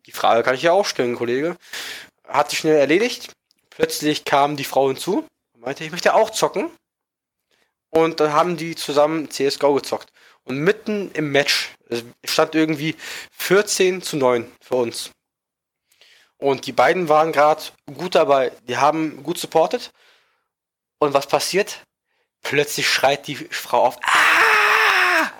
Die 0.05 0.11
Frage 0.11 0.43
kann 0.43 0.55
ich 0.55 0.63
ja 0.63 0.71
auch 0.71 0.85
stellen, 0.85 1.15
Kollege. 1.15 1.55
Hat 2.27 2.49
sich 2.49 2.59
schnell 2.59 2.77
erledigt. 2.77 3.31
Plötzlich 3.69 4.25
kam 4.25 4.57
die 4.57 4.63
Frau 4.63 4.87
hinzu 4.87 5.25
und 5.53 5.61
meinte, 5.61 5.83
ich 5.83 5.91
möchte 5.91 6.15
auch 6.15 6.31
zocken. 6.31 6.71
Und 7.91 8.19
dann 8.19 8.33
haben 8.33 8.57
die 8.57 8.75
zusammen 8.75 9.29
CSGO 9.29 9.75
gezockt. 9.75 10.11
Und 10.43 10.57
mitten 10.59 11.11
im 11.11 11.31
Match 11.31 11.75
stand 12.25 12.55
irgendwie 12.55 12.95
14 13.31 14.01
zu 14.01 14.17
9 14.17 14.51
für 14.61 14.75
uns. 14.75 15.11
Und 16.37 16.65
die 16.65 16.71
beiden 16.71 17.09
waren 17.09 17.31
gerade 17.31 17.61
gut 17.95 18.15
dabei. 18.15 18.51
Die 18.67 18.77
haben 18.77 19.21
gut 19.23 19.37
supportet. 19.37 19.91
Und 20.99 21.13
was 21.13 21.27
passiert? 21.27 21.83
Plötzlich 22.41 22.89
schreit 22.89 23.27
die 23.27 23.35
Frau 23.35 23.85
auf. 23.85 23.97
Ah! 24.03 25.31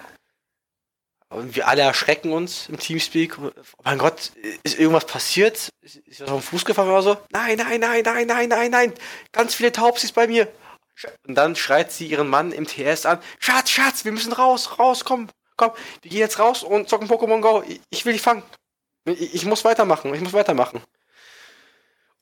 Und 1.32 1.55
wir 1.55 1.68
alle 1.68 1.84
erschrecken 1.84 2.34
uns 2.34 2.70
im 2.70 2.80
Teamspeak. 2.80 3.38
Oh 3.38 3.51
mein 3.84 3.99
Gott, 3.99 4.32
ist 4.64 4.80
irgendwas 4.80 5.05
passiert? 5.05 5.70
Ist 5.82 6.22
was 6.22 6.30
auf 6.30 6.41
den 6.41 6.49
Fuß 6.49 6.66
gefallen 6.66 6.89
oder 6.89 7.03
so? 7.03 7.18
Nein, 7.32 7.57
nein, 7.57 7.80
nein, 7.80 8.01
nein, 8.03 8.28
nein, 8.28 8.49
nein, 8.49 8.72
nein. 8.72 8.93
Ganz 9.32 9.53
viele 9.53 9.72
Taubsis 9.72 10.12
bei 10.12 10.28
mir. 10.28 10.51
Und 11.28 11.36
dann 11.36 11.55
schreit 11.55 11.91
sie 11.91 12.07
ihren 12.07 12.28
Mann 12.28 12.51
im 12.51 12.66
TS 12.66 13.05
an. 13.05 13.22
Schatz, 13.39 13.70
Schatz, 13.70 14.05
wir 14.05 14.12
müssen 14.12 14.34
raus, 14.34 14.80
raus, 14.80 15.05
komm, 15.05 15.30
komm, 15.55 15.72
wir 16.01 16.10
gehen 16.10 16.20
jetzt 16.20 16.39
raus 16.39 16.64
und 16.64 16.89
zocken 16.89 17.07
Pokémon 17.07 17.41
Go. 17.41 17.64
Ich 17.89 18.05
will 18.05 18.14
die 18.14 18.20
fangen. 18.20 18.43
Ich, 19.05 19.36
ich 19.36 19.45
muss 19.45 19.64
weitermachen, 19.64 20.14
ich 20.14 20.22
muss 20.22 20.34
weitermachen. 20.34 20.82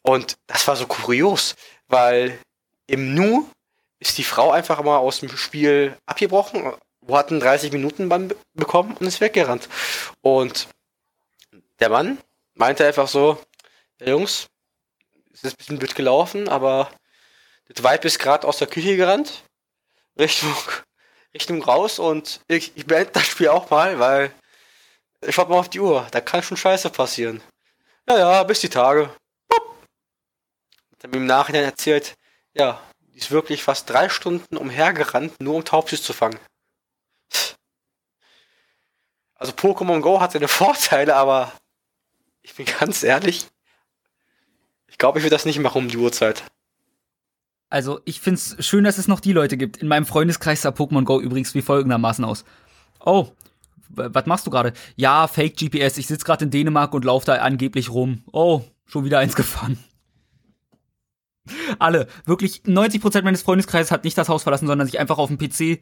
Und 0.01 0.37
das 0.47 0.67
war 0.67 0.75
so 0.75 0.85
kurios, 0.85 1.55
weil 1.87 2.39
im 2.87 3.13
Nu 3.13 3.49
ist 3.99 4.17
die 4.17 4.23
Frau 4.23 4.51
einfach 4.51 4.81
mal 4.83 4.97
aus 4.97 5.19
dem 5.19 5.29
Spiel 5.35 5.97
abgebrochen, 6.05 6.73
hat 7.09 7.31
einen 7.31 7.39
30 7.39 7.71
Minuten 7.71 8.09
Bann 8.09 8.33
bekommen 8.53 8.95
und 8.97 9.05
ist 9.07 9.21
weggerannt. 9.21 9.69
Und 10.21 10.67
der 11.79 11.89
Mann 11.89 12.17
meinte 12.55 12.85
einfach 12.85 13.07
so, 13.07 13.41
Jungs, 13.99 14.47
es 15.33 15.43
ist 15.43 15.53
ein 15.53 15.57
bisschen 15.57 15.79
blöd 15.79 15.95
gelaufen, 15.95 16.49
aber 16.49 16.91
das 17.69 17.83
Vibe 17.83 18.07
ist 18.07 18.19
gerade 18.19 18.47
aus 18.47 18.57
der 18.57 18.67
Küche 18.67 18.97
gerannt, 18.97 19.43
Richtung, 20.17 20.55
Richtung 21.33 21.63
raus 21.63 21.99
und 21.99 22.41
ich, 22.47 22.75
ich 22.75 22.85
beende 22.85 23.11
das 23.11 23.25
Spiel 23.25 23.49
auch 23.49 23.69
mal, 23.69 23.99
weil 23.99 24.31
ich 25.21 25.35
schaut 25.35 25.49
mal 25.49 25.59
auf 25.59 25.69
die 25.69 25.79
Uhr, 25.79 26.07
da 26.11 26.21
kann 26.21 26.43
schon 26.43 26.57
Scheiße 26.57 26.89
passieren. 26.89 27.41
Ja, 28.07 28.17
ja, 28.17 28.43
bis 28.43 28.61
die 28.61 28.69
Tage. 28.69 29.09
Mir 31.03 31.17
im 31.17 31.25
Nachhinein 31.25 31.63
erzählt, 31.63 32.15
ja, 32.57 32.81
die 33.13 33.17
ist 33.17 33.31
wirklich 33.31 33.63
fast 33.63 33.89
drei 33.89 34.09
Stunden 34.09 34.57
umhergerannt, 34.57 35.39
nur 35.41 35.55
um 35.55 35.65
Taubsis 35.65 36.03
zu 36.03 36.13
fangen. 36.13 36.39
Also 39.35 39.53
Pokémon 39.53 40.01
Go 40.01 40.19
hat 40.19 40.31
seine 40.31 40.47
Vorteile, 40.47 41.15
aber 41.15 41.51
ich 42.41 42.55
bin 42.55 42.65
ganz 42.65 43.03
ehrlich, 43.03 43.47
ich 44.87 44.97
glaube, 44.97 45.19
ich 45.19 45.23
will 45.23 45.29
das 45.29 45.45
nicht 45.45 45.59
machen 45.59 45.83
um 45.83 45.89
die 45.89 45.97
Uhrzeit. 45.97 46.43
Also, 47.69 47.99
ich 48.05 48.21
find's 48.21 48.55
schön, 48.65 48.85
dass 48.85 48.97
es 48.97 49.09
noch 49.09 49.19
die 49.19 49.33
Leute 49.33 49.57
gibt. 49.57 49.77
In 49.77 49.89
meinem 49.89 50.05
Freundeskreis 50.05 50.61
sah 50.61 50.69
Pokémon 50.69 51.03
Go 51.03 51.19
übrigens 51.19 51.53
wie 51.53 51.61
folgendermaßen 51.61 52.23
aus. 52.23 52.45
Oh, 53.05 53.33
was 53.89 54.25
machst 54.25 54.47
du 54.47 54.51
gerade? 54.51 54.73
Ja, 54.95 55.27
Fake 55.27 55.57
GPS. 55.57 55.97
Ich 55.97 56.07
sitze 56.07 56.25
gerade 56.25 56.45
in 56.45 56.51
Dänemark 56.51 56.93
und 56.93 57.03
laufe 57.03 57.25
da 57.25 57.35
angeblich 57.35 57.89
rum. 57.89 58.23
Oh, 58.31 58.63
schon 58.85 59.03
wieder 59.03 59.19
eins 59.19 59.35
gefahren. 59.35 59.77
Alle, 61.79 62.07
wirklich 62.25 62.61
90% 62.65 63.23
meines 63.23 63.41
Freundeskreises 63.41 63.91
hat 63.91 64.03
nicht 64.03 64.17
das 64.17 64.29
Haus 64.29 64.43
verlassen, 64.43 64.67
sondern 64.67 64.87
sich 64.87 64.99
einfach 64.99 65.17
auf 65.17 65.29
dem 65.29 65.37
PC 65.37 65.81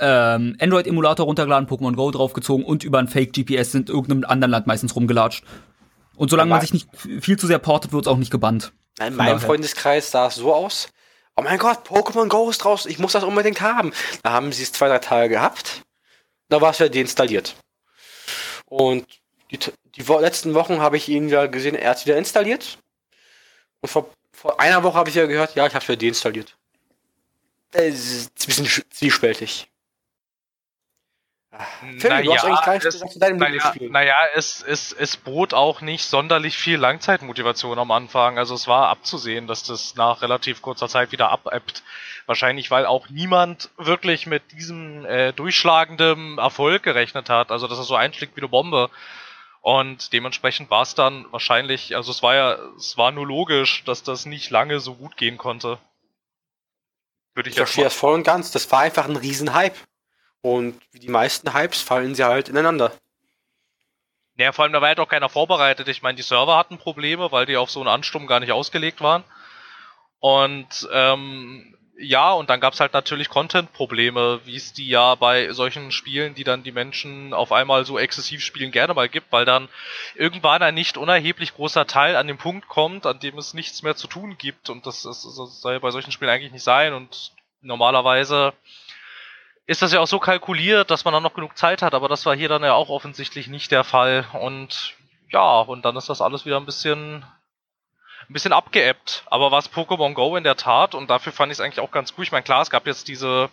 ähm, 0.00 0.56
Android-Emulator 0.60 1.26
runtergeladen, 1.26 1.68
Pokémon 1.68 1.94
Go 1.94 2.10
draufgezogen 2.10 2.64
und 2.64 2.84
über 2.84 2.98
ein 2.98 3.08
Fake 3.08 3.32
GPS 3.32 3.72
sind 3.72 3.88
irgendeinem 3.88 4.24
anderen 4.24 4.50
Land 4.50 4.66
meistens 4.66 4.94
rumgelatscht. 4.96 5.44
Und 6.16 6.30
solange 6.30 6.50
man 6.50 6.60
sich 6.60 6.72
nicht 6.72 6.88
viel 7.20 7.38
zu 7.38 7.46
sehr 7.46 7.58
portet, 7.58 7.92
wird's 7.92 8.08
auch 8.08 8.16
nicht 8.16 8.30
gebannt. 8.30 8.72
In 8.98 9.14
meinem 9.14 9.40
Freundeskreis 9.40 10.10
sah 10.10 10.28
es 10.28 10.36
so 10.36 10.54
aus, 10.54 10.88
oh 11.36 11.42
mein 11.42 11.58
Gott, 11.58 11.86
Pokémon 11.86 12.28
Go 12.28 12.48
ist 12.48 12.58
draußen, 12.58 12.90
ich 12.90 12.98
muss 12.98 13.12
das 13.12 13.24
unbedingt 13.24 13.60
haben. 13.60 13.92
Da 14.22 14.32
haben 14.32 14.52
sie 14.52 14.62
es 14.62 14.72
zwei, 14.72 14.88
drei 14.88 14.98
Tage 14.98 15.28
gehabt, 15.28 15.82
da 16.48 16.60
war 16.60 16.70
es 16.70 16.80
wieder 16.80 16.88
deinstalliert. 16.88 17.56
Und 18.64 19.06
die, 19.50 19.58
die 19.58 20.02
letzten 20.02 20.54
Wochen 20.54 20.80
habe 20.80 20.96
ich 20.96 21.08
ihn 21.08 21.28
ja 21.28 21.46
gesehen, 21.46 21.74
er 21.74 21.90
hat 21.90 21.98
es 21.98 22.06
wieder 22.06 22.16
installiert. 22.16 22.78
Und 23.80 23.88
vor, 23.88 24.10
vor 24.36 24.60
einer 24.60 24.82
Woche 24.82 24.98
habe 24.98 25.08
ich 25.08 25.16
ja 25.16 25.26
gehört, 25.26 25.54
ja, 25.54 25.66
ich 25.66 25.74
habe 25.74 25.82
es 25.82 25.88
wieder 25.88 25.98
deinstalliert. 25.98 26.54
Das 27.72 27.84
ist 27.84 28.30
ein 28.30 28.46
bisschen 28.46 28.84
zwiespältig. 28.90 29.68
Phil, 31.98 32.10
naja, 32.10 32.22
du 32.22 32.34
hast 32.34 32.44
eigentlich 32.44 32.64
gar 32.64 32.74
nicht 32.74 32.84
gesagt 32.84 33.12
zu 33.12 33.18
deinem 33.18 33.38
naja, 33.38 33.72
naja, 33.88 34.14
es, 34.34 34.62
es, 34.62 34.92
es 34.92 35.16
bot 35.16 35.54
auch 35.54 35.80
nicht 35.80 36.04
sonderlich 36.04 36.58
viel 36.58 36.76
Langzeitmotivation 36.76 37.78
am 37.78 37.90
Anfang. 37.90 38.36
Also 38.36 38.54
es 38.54 38.68
war 38.68 38.88
abzusehen, 38.88 39.46
dass 39.46 39.62
das 39.62 39.94
nach 39.94 40.20
relativ 40.20 40.60
kurzer 40.60 40.88
Zeit 40.88 41.12
wieder 41.12 41.30
abebbt. 41.30 41.82
Wahrscheinlich, 42.26 42.70
weil 42.70 42.84
auch 42.84 43.08
niemand 43.08 43.70
wirklich 43.78 44.26
mit 44.26 44.52
diesem 44.52 45.06
äh, 45.06 45.32
durchschlagenden 45.32 46.36
Erfolg 46.36 46.82
gerechnet 46.82 47.30
hat. 47.30 47.50
Also 47.50 47.68
dass 47.68 47.78
er 47.78 47.84
so 47.84 47.94
einschlägt 47.94 48.36
wie 48.36 48.40
eine 48.40 48.48
Bombe. 48.48 48.90
Und 49.66 50.12
dementsprechend 50.12 50.70
war 50.70 50.82
es 50.82 50.94
dann 50.94 51.26
wahrscheinlich, 51.32 51.96
also 51.96 52.12
es 52.12 52.22
war 52.22 52.36
ja, 52.36 52.56
es 52.76 52.96
war 52.96 53.10
nur 53.10 53.26
logisch, 53.26 53.82
dass 53.82 54.04
das 54.04 54.24
nicht 54.24 54.50
lange 54.50 54.78
so 54.78 54.94
gut 54.94 55.16
gehen 55.16 55.38
konnte. 55.38 55.80
Würde 57.34 57.48
ich, 57.50 57.56
ich 57.56 57.58
verstehe 57.58 57.82
das 57.82 57.96
voll 57.96 58.14
und 58.14 58.22
ganz. 58.22 58.52
Das 58.52 58.70
war 58.70 58.82
einfach 58.82 59.06
ein 59.06 59.16
Riesenhype. 59.16 59.74
Und 60.40 60.80
wie 60.92 61.00
die 61.00 61.08
meisten 61.08 61.52
Hypes 61.52 61.82
fallen 61.82 62.14
sie 62.14 62.22
halt 62.22 62.48
ineinander. 62.48 62.92
Ja, 64.36 64.52
vor 64.52 64.62
allem 64.62 64.72
da 64.72 64.80
war 64.80 64.86
halt 64.86 65.00
auch 65.00 65.08
keiner 65.08 65.28
vorbereitet. 65.28 65.88
Ich 65.88 66.00
meine, 66.00 66.14
die 66.14 66.22
Server 66.22 66.56
hatten 66.56 66.78
Probleme, 66.78 67.32
weil 67.32 67.46
die 67.46 67.56
auf 67.56 67.72
so 67.72 67.80
einen 67.80 67.88
Ansturm 67.88 68.28
gar 68.28 68.38
nicht 68.38 68.52
ausgelegt 68.52 69.00
waren. 69.00 69.24
Und 70.20 70.88
ähm, 70.92 71.75
ja, 71.98 72.32
und 72.32 72.50
dann 72.50 72.60
gab's 72.60 72.80
halt 72.80 72.92
natürlich 72.92 73.28
Content-Probleme, 73.28 74.40
wie 74.44 74.56
es 74.56 74.72
die 74.72 74.88
ja 74.88 75.14
bei 75.14 75.52
solchen 75.52 75.90
Spielen, 75.90 76.34
die 76.34 76.44
dann 76.44 76.62
die 76.62 76.72
Menschen 76.72 77.32
auf 77.32 77.52
einmal 77.52 77.84
so 77.86 77.98
exzessiv 77.98 78.42
spielen, 78.42 78.70
gerne 78.70 78.92
mal 78.92 79.08
gibt, 79.08 79.32
weil 79.32 79.44
dann 79.44 79.68
irgendwann 80.14 80.62
ein 80.62 80.74
nicht 80.74 80.98
unerheblich 80.98 81.54
großer 81.54 81.86
Teil 81.86 82.16
an 82.16 82.26
den 82.26 82.36
Punkt 82.36 82.68
kommt, 82.68 83.06
an 83.06 83.18
dem 83.20 83.38
es 83.38 83.54
nichts 83.54 83.82
mehr 83.82 83.96
zu 83.96 84.08
tun 84.08 84.36
gibt. 84.36 84.68
Und 84.68 84.86
das, 84.86 85.06
ist, 85.06 85.24
das 85.24 85.60
soll 85.60 85.80
bei 85.80 85.90
solchen 85.90 86.12
Spielen 86.12 86.30
eigentlich 86.30 86.52
nicht 86.52 86.64
sein. 86.64 86.92
Und 86.92 87.32
normalerweise 87.62 88.52
ist 89.66 89.80
das 89.80 89.92
ja 89.92 90.00
auch 90.00 90.06
so 90.06 90.18
kalkuliert, 90.18 90.90
dass 90.90 91.04
man 91.04 91.14
dann 91.14 91.22
noch 91.22 91.34
genug 91.34 91.56
Zeit 91.56 91.80
hat, 91.82 91.94
aber 91.94 92.08
das 92.08 92.26
war 92.26 92.36
hier 92.36 92.48
dann 92.48 92.62
ja 92.62 92.74
auch 92.74 92.90
offensichtlich 92.90 93.48
nicht 93.48 93.70
der 93.72 93.84
Fall. 93.84 94.26
Und 94.34 94.94
ja, 95.30 95.60
und 95.60 95.84
dann 95.84 95.96
ist 95.96 96.10
das 96.10 96.20
alles 96.20 96.44
wieder 96.44 96.58
ein 96.58 96.66
bisschen 96.66 97.24
ein 98.28 98.32
bisschen 98.32 98.52
abgeebbt. 98.52 99.24
Aber 99.26 99.50
was 99.50 99.72
Pokémon 99.72 100.14
Go 100.14 100.36
in 100.36 100.44
der 100.44 100.56
Tat, 100.56 100.94
und 100.94 101.08
dafür 101.08 101.32
fand 101.32 101.52
ich 101.52 101.58
es 101.58 101.60
eigentlich 101.60 101.80
auch 101.80 101.90
ganz 101.90 102.14
gut. 102.14 102.24
Ich 102.24 102.32
meine, 102.32 102.42
klar, 102.42 102.62
es 102.62 102.70
gab 102.70 102.86
jetzt 102.86 103.08
diese, 103.08 103.50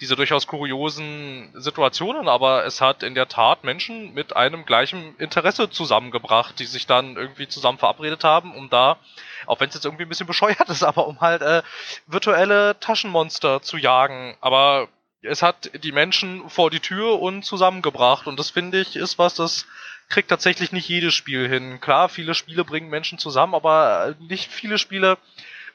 diese 0.00 0.16
durchaus 0.16 0.46
kuriosen 0.46 1.52
Situationen, 1.54 2.28
aber 2.28 2.64
es 2.64 2.80
hat 2.80 3.02
in 3.02 3.14
der 3.14 3.28
Tat 3.28 3.64
Menschen 3.64 4.14
mit 4.14 4.34
einem 4.34 4.64
gleichen 4.64 5.16
Interesse 5.18 5.70
zusammengebracht, 5.70 6.58
die 6.58 6.66
sich 6.66 6.86
dann 6.86 7.16
irgendwie 7.16 7.48
zusammen 7.48 7.78
verabredet 7.78 8.24
haben, 8.24 8.54
um 8.54 8.70
da, 8.70 8.98
auch 9.46 9.60
wenn 9.60 9.68
es 9.68 9.74
jetzt 9.74 9.84
irgendwie 9.84 10.04
ein 10.04 10.08
bisschen 10.08 10.26
bescheuert 10.26 10.60
ist, 10.68 10.82
aber 10.82 11.06
um 11.06 11.20
halt 11.20 11.42
äh, 11.42 11.62
virtuelle 12.06 12.78
Taschenmonster 12.80 13.62
zu 13.62 13.76
jagen. 13.76 14.36
Aber 14.40 14.88
es 15.22 15.42
hat 15.42 15.70
die 15.82 15.92
Menschen 15.92 16.48
vor 16.48 16.70
die 16.70 16.80
Tür 16.80 17.20
und 17.20 17.44
zusammengebracht. 17.44 18.26
Und 18.26 18.38
das 18.38 18.50
finde 18.50 18.80
ich 18.80 18.96
ist 18.96 19.18
was, 19.18 19.34
das 19.34 19.66
kriegt 20.08 20.28
tatsächlich 20.28 20.72
nicht 20.72 20.88
jedes 20.88 21.14
Spiel 21.14 21.48
hin. 21.48 21.80
Klar, 21.80 22.08
viele 22.08 22.34
Spiele 22.34 22.64
bringen 22.64 22.88
Menschen 22.88 23.18
zusammen, 23.18 23.54
aber 23.54 24.14
nicht 24.20 24.50
viele 24.50 24.78
Spiele 24.78 25.18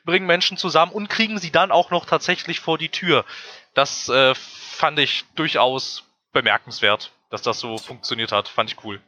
bringen 0.06 0.26
Menschen 0.26 0.58
zusammen 0.58 0.92
und 0.92 1.10
kriegen 1.10 1.38
sie 1.38 1.52
dann 1.52 1.72
auch 1.72 1.92
noch 1.92 2.06
tatsächlich 2.06 2.60
vor 2.60 2.78
die 2.78 2.90
Tür. 2.90 3.26
Das 3.74 4.10
äh, 4.10 4.34
fand 4.36 5.00
ich 5.00 5.26
durchaus 5.36 6.04
bemerkenswert, 6.34 7.12
dass 7.30 7.42
das 7.42 7.60
so 7.60 7.78
funktioniert 7.78 8.32
hat. 8.32 8.48
Fand 8.48 8.72
ich 8.72 8.84
cool. 8.84 9.02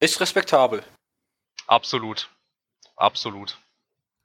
Ist 0.00 0.20
respektabel. 0.20 0.82
Absolut. 1.66 2.28
Absolut. 2.96 3.58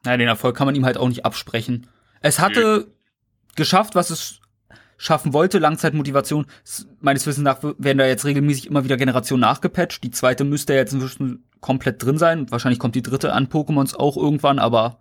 Ja, 0.05 0.15
den 0.17 0.27
Erfolg 0.27 0.55
kann 0.55 0.67
man 0.67 0.75
ihm 0.75 0.85
halt 0.85 0.97
auch 0.97 1.07
nicht 1.07 1.25
absprechen. 1.25 1.89
Es 2.21 2.39
hatte 2.39 2.61
Nö. 2.61 2.85
geschafft, 3.55 3.95
was 3.95 4.09
es 4.09 4.39
schaffen 4.97 5.33
wollte, 5.33 5.59
Langzeitmotivation. 5.59 6.47
Meines 6.99 7.25
Wissens 7.25 7.43
nach 7.43 7.61
werden 7.61 7.97
da 7.97 8.05
jetzt 8.05 8.25
regelmäßig 8.25 8.67
immer 8.67 8.83
wieder 8.83 8.97
Generationen 8.97 9.41
nachgepatcht. 9.41 10.03
Die 10.03 10.11
zweite 10.11 10.43
müsste 10.43 10.73
jetzt 10.73 10.93
inzwischen 10.93 11.47
komplett 11.61 12.03
drin 12.03 12.17
sein. 12.17 12.49
Wahrscheinlich 12.51 12.79
kommt 12.79 12.95
die 12.95 13.03
dritte 13.03 13.33
an 13.33 13.47
Pokémons 13.47 13.95
auch 13.95 14.17
irgendwann, 14.17 14.59
aber 14.59 14.99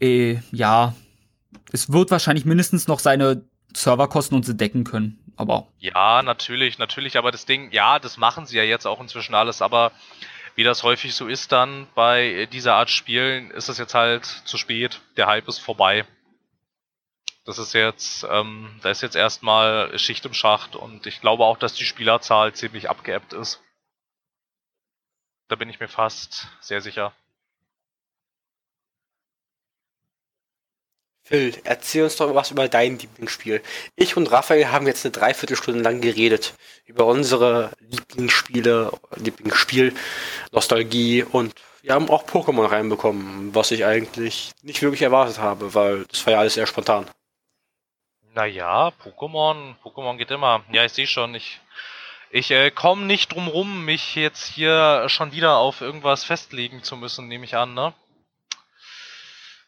äh, 0.00 0.38
ja, 0.50 0.94
es 1.70 1.92
wird 1.92 2.10
wahrscheinlich 2.10 2.44
mindestens 2.44 2.88
noch 2.88 2.98
seine 2.98 3.44
Serverkosten 3.74 4.36
und 4.36 4.44
sie 4.44 4.56
decken 4.56 4.84
können. 4.84 5.18
Aber 5.36 5.68
ja, 5.78 6.22
natürlich, 6.22 6.78
natürlich. 6.78 7.16
Aber 7.16 7.30
das 7.30 7.46
Ding, 7.46 7.70
ja, 7.72 7.98
das 7.98 8.16
machen 8.16 8.46
sie 8.46 8.56
ja 8.56 8.62
jetzt 8.62 8.86
auch 8.86 9.00
inzwischen 9.00 9.34
alles. 9.34 9.62
Aber 9.62 9.92
wie 10.54 10.64
das 10.64 10.82
häufig 10.82 11.14
so 11.14 11.26
ist 11.26 11.52
dann 11.52 11.86
bei 11.94 12.48
dieser 12.52 12.74
Art 12.74 12.90
Spielen, 12.90 13.50
ist 13.50 13.68
es 13.68 13.78
jetzt 13.78 13.94
halt 13.94 14.24
zu 14.24 14.58
spät. 14.58 15.00
Der 15.16 15.26
Hype 15.26 15.48
ist 15.48 15.58
vorbei. 15.58 16.04
Das 17.44 17.58
ist 17.58 17.72
jetzt, 17.72 18.24
ähm, 18.30 18.78
da 18.82 18.90
ist 18.90 19.02
jetzt 19.02 19.16
erstmal 19.16 19.98
Schicht 19.98 20.24
im 20.24 20.34
Schacht 20.34 20.76
und 20.76 21.06
ich 21.06 21.20
glaube 21.20 21.44
auch, 21.44 21.56
dass 21.56 21.74
die 21.74 21.84
Spielerzahl 21.84 22.52
ziemlich 22.54 22.88
abgeebbt 22.88 23.32
ist. 23.32 23.60
Da 25.48 25.56
bin 25.56 25.68
ich 25.68 25.80
mir 25.80 25.88
fast 25.88 26.48
sehr 26.60 26.80
sicher. 26.80 27.12
Phil, 31.24 31.54
erzähl 31.64 32.04
uns 32.04 32.16
doch 32.16 32.34
was 32.34 32.50
über 32.50 32.68
dein 32.68 32.98
Lieblingsspiel. 32.98 33.62
Ich 33.96 34.16
und 34.16 34.30
Raphael 34.30 34.68
haben 34.68 34.86
jetzt 34.86 35.04
eine 35.04 35.12
Dreiviertelstunde 35.12 35.80
lang 35.80 36.00
geredet 36.00 36.54
über 36.84 37.06
unsere 37.06 37.72
Lieblingsspiele, 37.80 38.92
Lieblingsspiel, 39.16 39.94
Nostalgie 40.52 41.22
und 41.24 41.54
wir 41.82 41.94
haben 41.94 42.08
auch 42.10 42.24
Pokémon 42.24 42.70
reinbekommen, 42.70 43.54
was 43.54 43.72
ich 43.72 43.84
eigentlich 43.84 44.52
nicht 44.62 44.82
wirklich 44.82 45.02
erwartet 45.02 45.38
habe, 45.38 45.74
weil 45.74 46.04
das 46.04 46.24
war 46.26 46.34
ja 46.34 46.40
alles 46.40 46.54
sehr 46.54 46.66
spontan. 46.66 47.06
Naja, 48.34 48.92
Pokémon, 49.02 49.76
Pokémon 49.82 50.16
geht 50.16 50.30
immer. 50.30 50.62
Ja, 50.70 50.84
ich 50.84 50.92
sehe 50.92 51.06
schon, 51.06 51.34
ich, 51.34 51.60
ich 52.30 52.50
äh, 52.50 52.70
komme 52.70 53.04
nicht 53.04 53.32
drum 53.32 53.48
rum, 53.48 53.84
mich 53.84 54.14
jetzt 54.14 54.46
hier 54.46 55.08
schon 55.08 55.32
wieder 55.32 55.56
auf 55.58 55.82
irgendwas 55.82 56.24
festlegen 56.24 56.82
zu 56.82 56.96
müssen, 56.96 57.28
nehme 57.28 57.44
ich 57.44 57.56
an, 57.56 57.74
ne? 57.74 57.92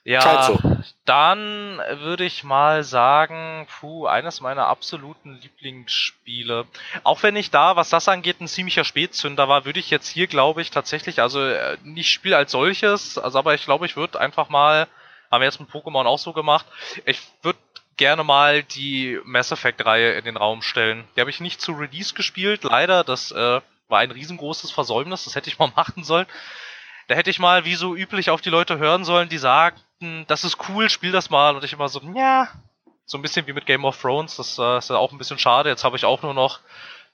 Ja, 0.07 0.43
so. 0.43 0.61
dann 1.07 1.79
würde 1.79 2.25
ich 2.25 2.45
mal 2.45 2.85
sagen, 2.85 3.67
puh, 3.81 4.07
eines 4.07 4.43
meiner 4.43 4.67
absoluten 4.67 5.41
Lieblingsspiele. 5.41 6.67
Auch 7.05 7.23
wenn 7.23 7.37
ich 7.37 7.51
da, 7.51 7.77
was 7.77 7.89
das 7.89 8.07
angeht, 8.07 8.39
ein 8.41 8.49
ziemlicher 8.49 8.85
Spätzünder 8.85 9.49
war, 9.49 9.65
würde 9.65 9.81
ich 9.81 9.89
jetzt 9.89 10.09
hier, 10.09 10.27
glaube 10.27 10.61
ich, 10.61 10.71
tatsächlich, 10.71 11.23
also 11.23 11.43
äh, 11.43 11.79
nicht 11.85 12.11
Spiel 12.11 12.35
als 12.35 12.53
solches, 12.53 13.17
also 13.17 13.39
aber 13.39 13.55
ich 13.55 13.65
glaube, 13.65 13.87
ich 13.87 13.97
würde 13.97 14.21
einfach 14.21 14.51
mal, 14.51 14.89
haben 15.31 15.41
wir 15.41 15.47
jetzt 15.47 15.61
mit 15.61 15.71
Pokémon 15.71 16.05
auch 16.05 16.19
so 16.19 16.35
gemacht, 16.35 16.67
ich 17.07 17.19
würde 17.41 17.59
gerne 17.97 18.24
mal 18.24 18.62
die 18.62 19.18
Mass 19.24 19.53
Effect-Reihe 19.53 20.12
in 20.12 20.24
den 20.24 20.36
Raum 20.36 20.62
stellen. 20.62 21.05
Die 21.16 21.20
habe 21.20 21.30
ich 21.30 21.40
nicht 21.40 21.61
zu 21.61 21.72
Release 21.72 22.14
gespielt, 22.14 22.64
leider, 22.64 23.05
das 23.05 23.30
äh, 23.32 23.61
war 23.88 23.99
ein 23.99 24.11
riesengroßes 24.11 24.70
Versäumnis, 24.70 25.24
das 25.24 25.34
hätte 25.34 25.49
ich 25.49 25.59
mal 25.59 25.72
machen 25.76 26.05
sollen. 26.05 26.26
Da 27.09 27.14
hätte 27.14 27.30
ich 27.30 27.38
mal, 27.38 27.64
wie 27.64 27.74
so 27.74 27.95
üblich, 27.95 28.30
auf 28.30 28.40
die 28.40 28.51
Leute 28.51 28.78
hören 28.78 29.05
sollen, 29.05 29.28
die 29.28 29.38
sagten, 29.38 30.24
das 30.26 30.45
ist 30.45 30.57
cool, 30.68 30.88
spiel 30.88 31.12
das 31.12 31.28
mal. 31.28 31.55
Und 31.55 31.62
ich 31.62 31.72
immer 31.72 31.88
so, 31.88 32.01
ja, 32.14 32.49
so 33.05 33.18
ein 33.18 33.22
bisschen 33.22 33.47
wie 33.47 33.53
mit 33.53 33.66
Game 33.66 33.84
of 33.84 34.01
Thrones, 34.01 34.36
das 34.36 34.59
äh, 34.59 34.78
ist 34.78 34.90
ja 34.90 34.97
auch 34.97 35.12
ein 35.12 35.18
bisschen 35.18 35.38
schade. 35.38 35.68
Jetzt 35.68 35.84
habe 35.84 35.97
ich 35.97 36.05
auch 36.05 36.22
nur 36.22 36.34
noch 36.34 36.61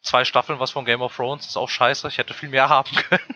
zwei 0.03 0.25
Staffeln 0.25 0.61
was 0.61 0.71
von 0.71 0.85
Game 0.85 1.03
of 1.03 1.15
Thrones, 1.15 1.43
das 1.43 1.51
ist 1.51 1.57
auch 1.57 1.69
scheiße, 1.69 2.07
ich 2.09 2.19
hätte 2.19 2.35
viel 2.35 2.49
mehr 2.49 2.69
haben 2.69 2.95
können. 3.09 3.35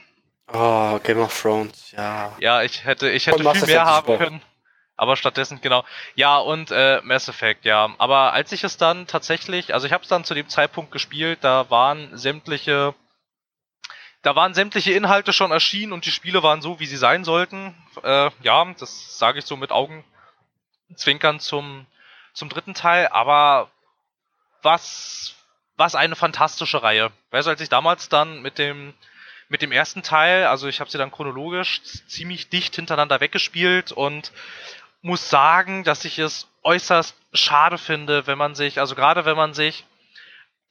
Oh, 0.53 0.99
Game 1.03 1.18
of 1.18 1.40
Thrones, 1.40 1.90
ja. 1.92 2.32
Ja, 2.38 2.62
ich 2.62 2.84
hätte, 2.84 3.11
ich 3.11 3.26
hätte 3.26 3.51
viel 3.55 3.66
mehr 3.66 3.84
haben 3.84 4.18
können. 4.18 4.42
Aber 4.97 5.16
stattdessen, 5.16 5.61
genau. 5.61 5.84
Ja, 6.14 6.38
und 6.38 6.70
äh, 6.70 7.01
Mass 7.03 7.28
Effect, 7.28 7.64
ja. 7.64 7.95
Aber 7.99 8.32
als 8.32 8.53
ich 8.53 8.62
es 8.62 8.76
dann 8.76 9.07
tatsächlich, 9.07 9.74
also 9.74 9.86
ich 9.86 9.92
habe 9.92 10.03
es 10.03 10.09
dann 10.09 10.24
zu 10.24 10.34
dem 10.34 10.49
Zeitpunkt 10.49 10.92
gespielt, 10.92 11.40
da 11.42 11.68
waren 11.70 12.16
sämtliche 12.16 12.95
da 14.24 14.34
waren 14.34 14.55
sämtliche 14.55 14.92
Inhalte 14.92 15.34
schon 15.34 15.51
erschienen 15.51 15.92
und 15.92 16.07
die 16.07 16.11
Spiele 16.11 16.42
waren 16.42 16.62
so, 16.62 16.80
wie 16.80 16.86
sie 16.86 16.97
sein 16.97 17.24
sollten. 17.24 17.74
Äh, 18.03 18.30
ja, 18.40 18.64
das 18.78 19.18
sage 19.18 19.38
ich 19.38 19.45
so 19.45 19.55
mit 19.55 19.70
Augenzwinkern 19.70 21.40
zum, 21.40 21.86
zum 22.32 22.49
dritten 22.49 22.72
Teil, 22.72 23.09
aber 23.09 23.70
was, 24.62 25.34
was 25.76 25.95
eine 25.95 26.16
fantastische 26.16 26.82
Reihe. 26.82 27.12
Weißt 27.32 27.47
du, 27.47 27.51
als 27.51 27.61
ich 27.61 27.68
damals 27.68 28.09
dann 28.09 28.40
mit 28.40 28.57
dem, 28.57 28.95
mit 29.51 29.61
dem 29.61 29.72
ersten 29.72 30.03
Teil, 30.03 30.47
also 30.47 30.68
ich 30.68 30.80
habe 30.80 30.90
sie 30.90 30.97
dann 30.97 31.12
chronologisch 31.12 31.82
ziemlich 31.82 32.49
dicht 32.49 32.76
hintereinander 32.76 33.20
weggespielt 33.20 33.92
und 33.92 34.32
muss 35.05 35.28
sagen, 35.28 35.84
dass 35.84 36.07
ich 36.07 36.18
es 36.18 36.48
äußerst 36.62 37.14
schade 37.34 37.76
finde, 37.76 38.26
wenn 38.26 38.38
man 38.38 38.55
sich, 38.55 38.80
also 38.80 38.94
gerade 38.94 39.26
wenn 39.26 39.36
man 39.36 39.52
sich 39.52 39.84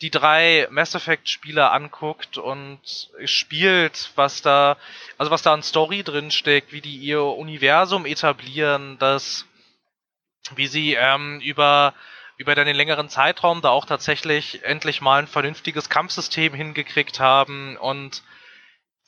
die 0.02 0.10
drei 0.10 0.68
Mass 0.72 0.96
Effect 0.96 1.30
Spiele 1.30 1.70
anguckt 1.70 2.40
und 2.40 2.80
spielt, 3.26 4.12
was 4.16 4.42
da, 4.42 4.76
also 5.20 5.32
was 5.32 5.44
da 5.44 5.54
an 5.54 5.62
Story 5.62 6.02
drin 6.02 6.32
steckt, 6.32 6.72
wie 6.74 6.82
die 6.82 6.98
ihr 6.98 7.22
Universum 7.22 8.08
etablieren, 8.08 8.98
das, 8.98 9.46
wie 10.56 10.68
sie 10.68 10.96
ähm, 10.96 11.40
über 11.40 11.94
über 12.38 12.56
den 12.56 12.76
längeren 12.76 13.10
Zeitraum 13.10 13.62
da 13.62 13.70
auch 13.70 13.86
tatsächlich 13.86 14.64
endlich 14.64 15.00
mal 15.00 15.20
ein 15.20 15.28
vernünftiges 15.28 15.90
Kampfsystem 15.90 16.56
hingekriegt 16.56 17.20
haben 17.20 17.78
und 17.78 18.24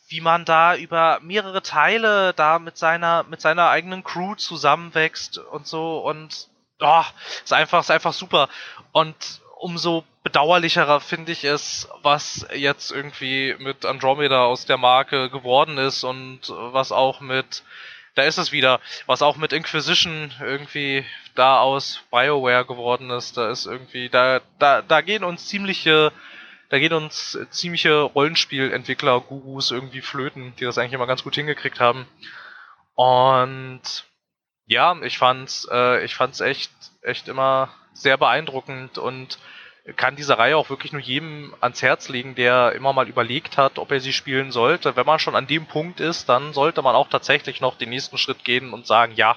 wie 0.08 0.22
man 0.22 0.46
da 0.46 0.76
über 0.76 1.20
mehrere 1.22 1.62
Teile 1.62 2.34
da 2.34 2.60
mit 2.60 2.78
seiner 2.78 3.24
mit 3.24 3.42
seiner 3.42 3.70
eigenen 3.70 4.04
Crew 4.04 4.36
zusammenwächst 4.36 5.38
und 5.38 5.68
so 5.68 6.00
und 6.00 6.48
oh, 6.80 7.04
ist 7.44 7.54
einfach 7.54 7.82
ist 7.82 7.92
einfach 7.92 8.14
super 8.14 8.50
und 8.92 9.16
umso 9.58 10.04
bedauerlicherer 10.24 11.02
finde 11.02 11.32
ich 11.32 11.44
es, 11.44 11.88
was 12.02 12.48
jetzt 12.54 12.92
irgendwie 12.92 13.56
mit 13.60 13.86
Andromeda 13.86 14.46
aus 14.46 14.66
der 14.66 14.78
Marke 14.78 15.30
geworden 15.30 15.78
ist 15.78 16.04
und 16.04 16.42
was 16.50 16.92
auch 16.92 17.22
mit, 17.22 17.64
da 18.16 18.24
ist 18.24 18.38
es 18.38 18.52
wieder, 18.52 18.80
was 19.06 19.22
auch 19.22 19.38
mit 19.38 19.54
Inquisition 19.54 20.34
irgendwie 20.42 21.06
da 21.36 21.60
aus 21.60 22.02
BioWare 22.12 22.66
geworden 22.66 23.12
ist. 23.12 23.38
Da 23.38 23.50
ist 23.52 23.66
irgendwie, 23.66 24.10
da, 24.10 24.42
da, 24.58 24.82
da 24.82 25.02
gehen 25.02 25.24
uns 25.24 25.48
ziemliche, 25.48 26.12
da 26.70 26.80
gehen 26.80 26.94
uns 26.94 27.38
ziemliche 27.52 28.02
Rollenspielentwickler, 28.02 29.22
Gurus 29.22 29.72
irgendwie 29.72 30.02
flöten, 30.02 30.54
die 30.60 30.66
das 30.66 30.78
eigentlich 30.78 30.94
immer 30.94 31.08
ganz 31.08 31.24
gut 31.24 31.36
hingekriegt 31.36 31.80
haben. 31.80 32.08
Und 32.96 33.82
ja, 34.66 35.00
ich 35.04 35.18
fand's, 35.18 35.68
äh, 35.72 36.04
ich 36.04 36.16
fand's 36.16 36.40
echt, 36.40 36.72
echt 37.02 37.28
immer 37.28 37.70
sehr 37.94 38.18
beeindruckend 38.18 38.98
und 38.98 39.38
kann 39.98 40.16
diese 40.16 40.38
Reihe 40.40 40.58
auch 40.58 40.70
wirklich 40.72 40.92
nur 40.94 41.02
jedem 41.02 41.56
ans 41.62 41.84
Herz 41.84 42.10
legen, 42.10 42.34
der 42.34 42.72
immer 42.72 42.92
mal 42.92 43.08
überlegt 43.08 43.58
hat, 43.58 43.78
ob 43.78 43.92
er 43.92 44.00
sie 44.00 44.14
spielen 44.14 44.52
sollte. 44.52 44.96
Wenn 44.96 45.06
man 45.06 45.20
schon 45.20 45.36
an 45.36 45.46
dem 45.46 45.68
Punkt 45.68 46.00
ist, 46.00 46.28
dann 46.28 46.54
sollte 46.54 46.82
man 46.82 46.96
auch 46.96 47.10
tatsächlich 47.10 47.62
noch 47.62 47.78
den 47.78 47.90
nächsten 47.90 48.18
Schritt 48.18 48.44
gehen 48.44 48.74
und 48.74 48.88
sagen, 48.88 49.14
ja, 49.16 49.36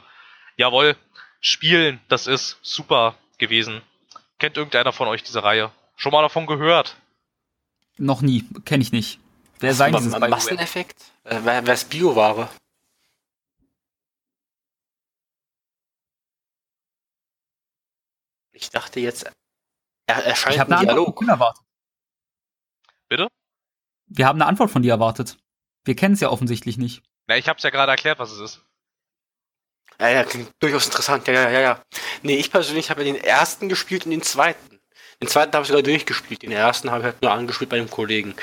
jawohl, 0.57 0.97
spielen, 1.41 2.01
das 2.09 2.27
ist 2.27 2.59
super 2.63 3.15
gewesen. 3.37 3.83
Kennt 4.39 4.57
irgendeiner 4.57 4.93
von 4.93 5.09
euch 5.09 5.23
diese 5.23 5.45
Reihe? 5.45 5.71
Schon 5.97 6.13
mal 6.13 6.23
davon 6.23 6.47
gehört? 6.47 6.97
Noch 7.99 8.23
nie, 8.23 8.45
kenne 8.65 8.83
ich 8.83 8.93
nicht. 8.93 9.21
Wer 9.61 9.75
sein 9.75 9.93
dieses 9.93 10.19
Masseneffekt? 10.19 11.13
Äh, 11.25 11.41
wer, 11.43 11.67
wer 11.67 11.75
ist 11.75 11.91
Bioware? 11.91 12.49
Ich 18.53 18.71
dachte 18.71 19.01
jetzt 19.01 19.31
er 20.09 20.25
erscheint 20.25 20.55
ich 20.55 20.61
habe 20.61 20.75
eine 20.75 20.87
Dialog. 20.87 21.09
Antwort 21.09 21.19
von 21.19 21.29
erwartet. 21.29 21.65
Bitte? 23.09 23.29
Wir 24.07 24.27
haben 24.27 24.37
eine 24.41 24.47
Antwort 24.47 24.71
von 24.71 24.83
dir 24.83 24.93
erwartet. 24.93 25.37
Wir 25.85 25.95
kennen 25.95 26.15
es 26.15 26.21
ja 26.21 26.31
offensichtlich 26.31 26.79
nicht. 26.79 27.03
Na, 27.27 27.37
ich 27.37 27.49
habe 27.49 27.59
es 27.59 27.63
ja 27.63 27.71
gerade 27.71 27.93
erklärt, 27.93 28.19
was 28.19 28.33
es 28.33 28.41
ist. 28.41 28.65
Ja, 30.01 30.09
ja, 30.09 30.25
klingt 30.25 30.51
durchaus 30.61 30.87
interessant. 30.87 31.27
Ja, 31.27 31.35
ja, 31.35 31.51
ja, 31.51 31.61
ja. 31.61 31.83
Nee, 32.23 32.37
ich 32.37 32.51
persönlich 32.51 32.91
habe 32.91 33.05
ja 33.05 33.13
den 33.13 33.23
ersten 33.23 33.69
gespielt 33.69 34.07
und 34.07 34.13
den 34.13 34.23
zweiten. 34.23 34.78
Den 35.21 35.29
zweiten 35.29 35.53
habe 35.53 35.63
ich 35.63 35.69
sogar 35.69 35.83
durchgespielt. 35.83 36.43
Den 36.43 36.53
ersten 36.53 36.91
habe 36.91 37.01
ich 37.01 37.05
halt 37.07 37.23
nur 37.23 37.33
angespielt 37.33 37.71
bei 37.71 37.77
einem 37.77 37.91
Kollegen. 37.91 38.35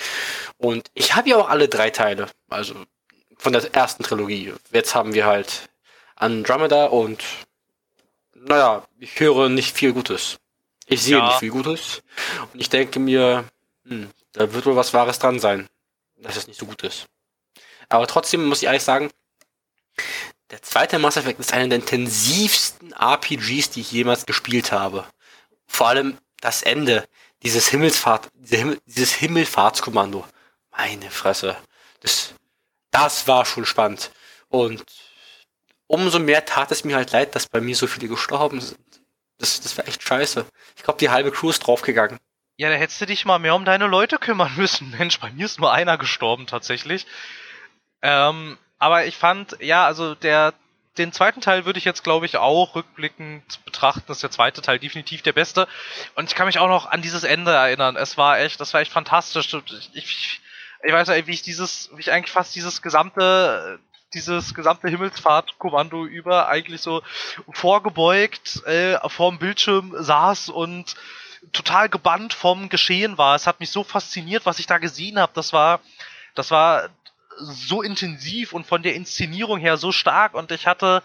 Und 0.58 0.90
ich 0.94 1.16
habe 1.16 1.30
ja 1.30 1.38
auch 1.38 1.50
alle 1.50 1.70
drei 1.70 1.90
Teile. 1.90 2.28
Also 2.50 2.76
von 3.38 3.54
der 3.54 3.74
ersten 3.74 4.04
Trilogie. 4.04 4.54
Jetzt 4.72 4.96
haben 4.96 5.14
wir 5.14 5.26
halt 5.26 5.70
Andromeda 6.16 6.86
und 6.86 7.24
naja, 8.34 8.86
ich 9.00 9.20
höre 9.20 9.50
nicht 9.50 9.76
viel 9.76 9.94
Gutes. 9.94 10.38
Ich 10.88 11.02
sehe 11.02 11.18
ja. 11.18 11.28
nicht 11.28 11.40
viel 11.40 11.52
Gutes. 11.52 12.04
Und 12.54 12.60
ich 12.60 12.70
denke 12.70 13.00
mir, 13.00 13.46
hm, 13.86 14.10
da 14.34 14.54
wird 14.54 14.66
wohl 14.66 14.76
was 14.76 14.94
Wahres 14.94 15.20
dran 15.20 15.40
sein, 15.40 15.68
dass 16.18 16.36
es 16.36 16.48
nicht 16.48 16.60
so 16.60 16.66
gut 16.66 16.84
ist. 16.84 17.08
Aber 17.90 18.08
trotzdem 18.08 18.46
muss 18.46 18.62
ich 18.62 18.66
ehrlich 18.66 18.84
sagen, 18.84 19.10
der 20.52 20.62
zweite 20.62 21.00
Mass 21.00 21.18
Effect 21.18 21.40
ist 21.40 21.54
einer 21.54 21.68
der 21.68 21.80
intensivsten 21.80 22.94
RPGs, 22.94 23.72
die 23.72 23.82
ich 23.82 23.92
jemals 23.92 24.26
gespielt 24.26 24.72
habe. 24.72 25.06
Vor 25.68 25.88
allem 25.88 26.18
das 26.46 26.62
Ende, 26.62 27.08
dieses 27.42 27.68
Himmelsfahrt, 27.70 28.30
dieses 28.36 29.14
Himmelfahrtskommando. 29.14 30.26
Meine 30.72 31.10
Fresse. 31.10 31.58
Das, 32.02 32.34
das 32.92 33.28
war 33.28 33.46
schon 33.46 33.66
spannend. 33.66 34.12
Und 34.50 34.84
umso 35.88 36.20
mehr 36.20 36.46
tat 36.46 36.72
es 36.72 36.84
mir 36.84 36.96
halt 36.96 37.12
leid, 37.12 37.34
dass 37.36 37.48
bei 37.48 37.62
mir 37.62 37.76
so 37.76 37.88
viele 37.88 38.08
gestorben 38.08 38.62
sind. 38.62 38.80
Das, 39.40 39.60
das 39.60 39.76
war 39.78 39.88
echt 39.88 40.04
scheiße. 40.04 40.46
Ich 40.78 40.84
glaube, 40.84 41.00
die 41.00 41.10
halbe 41.10 41.32
Crew 41.32 41.50
ist 41.50 41.60
draufgegangen. 41.60 42.20
Ja, 42.58 42.70
da 42.70 42.76
hättest 42.76 43.02
du 43.02 43.06
dich 43.08 43.26
mal 43.26 43.40
mehr 43.40 43.56
um 43.56 43.66
deine 43.66 43.88
Leute 43.88 44.18
kümmern 44.18 44.54
müssen. 44.58 44.92
Mensch, 44.92 45.20
bei 45.20 45.32
mir 45.32 45.46
ist 45.46 45.60
nur 45.60 45.74
einer 45.74 45.98
gestorben 45.98 46.46
tatsächlich. 46.46 47.08
Ähm, 48.04 48.60
aber 48.78 49.06
ich 49.06 49.18
fand, 49.18 49.58
ja, 49.62 49.86
also 49.86 50.14
der, 50.14 50.54
den 50.98 51.12
zweiten 51.12 51.42
Teil 51.42 51.66
würde 51.66 51.80
ich 51.80 51.86
jetzt, 51.86 52.04
glaube 52.04 52.26
ich, 52.26 52.38
auch 52.38 52.76
rückblickend 52.76 53.64
betrachten. 53.66 54.04
Das 54.08 54.18
ist 54.18 54.24
der 54.24 54.32
zweite 54.32 54.62
Teil 54.62 54.80
definitiv 54.80 55.22
der 55.22 55.34
beste. 55.34 55.68
Und 56.16 56.30
ich 56.30 56.36
kann 56.36 56.48
mich 56.48 56.60
auch 56.60 56.68
noch 56.68 56.86
an 56.86 57.02
dieses 57.02 57.24
Ende 57.24 57.52
erinnern. 57.52 57.96
Es 57.96 58.18
war 58.18 58.40
echt, 58.40 58.60
das 58.60 58.74
war 58.74 58.82
echt 58.82 58.92
fantastisch. 58.92 59.54
Ich, 59.54 59.90
ich, 59.94 60.42
ich 60.84 60.94
weiß 60.94 61.10
nicht, 61.10 61.28
wie 61.28 61.34
ich 61.34 61.42
dieses, 61.42 61.90
wie 61.94 62.02
ich 62.02 62.12
eigentlich 62.12 62.32
fast 62.32 62.56
dieses 62.56 62.82
gesamte, 62.82 63.80
dieses 64.14 64.54
gesamte 64.54 64.88
Himmelsfahrtkommando 64.88 66.06
über 66.06 66.48
eigentlich 66.48 66.82
so 66.82 67.02
vorgebeugt 67.52 68.66
äh, 68.66 68.98
vorm 69.10 69.40
Bildschirm 69.40 69.94
saß 69.98 70.50
und 70.50 70.96
total 71.52 71.90
gebannt 71.90 72.34
vom 72.34 72.70
Geschehen 72.70 73.18
war. 73.18 73.36
Es 73.36 73.48
hat 73.48 73.60
mich 73.60 73.70
so 73.70 73.84
fasziniert, 73.84 74.46
was 74.46 74.60
ich 74.60 74.68
da 74.68 74.78
gesehen 74.78 75.20
habe. 75.20 75.34
Das 75.36 75.54
war, 75.54 75.82
das 76.34 76.52
war 76.52 76.90
so 77.38 77.82
intensiv 77.82 78.54
und 78.54 78.66
von 78.66 78.84
der 78.84 78.96
Inszenierung 78.96 79.60
her 79.60 79.78
so 79.78 79.92
stark 79.92 80.34
und 80.34 80.52
ich 80.52 80.68
hatte 80.68 81.04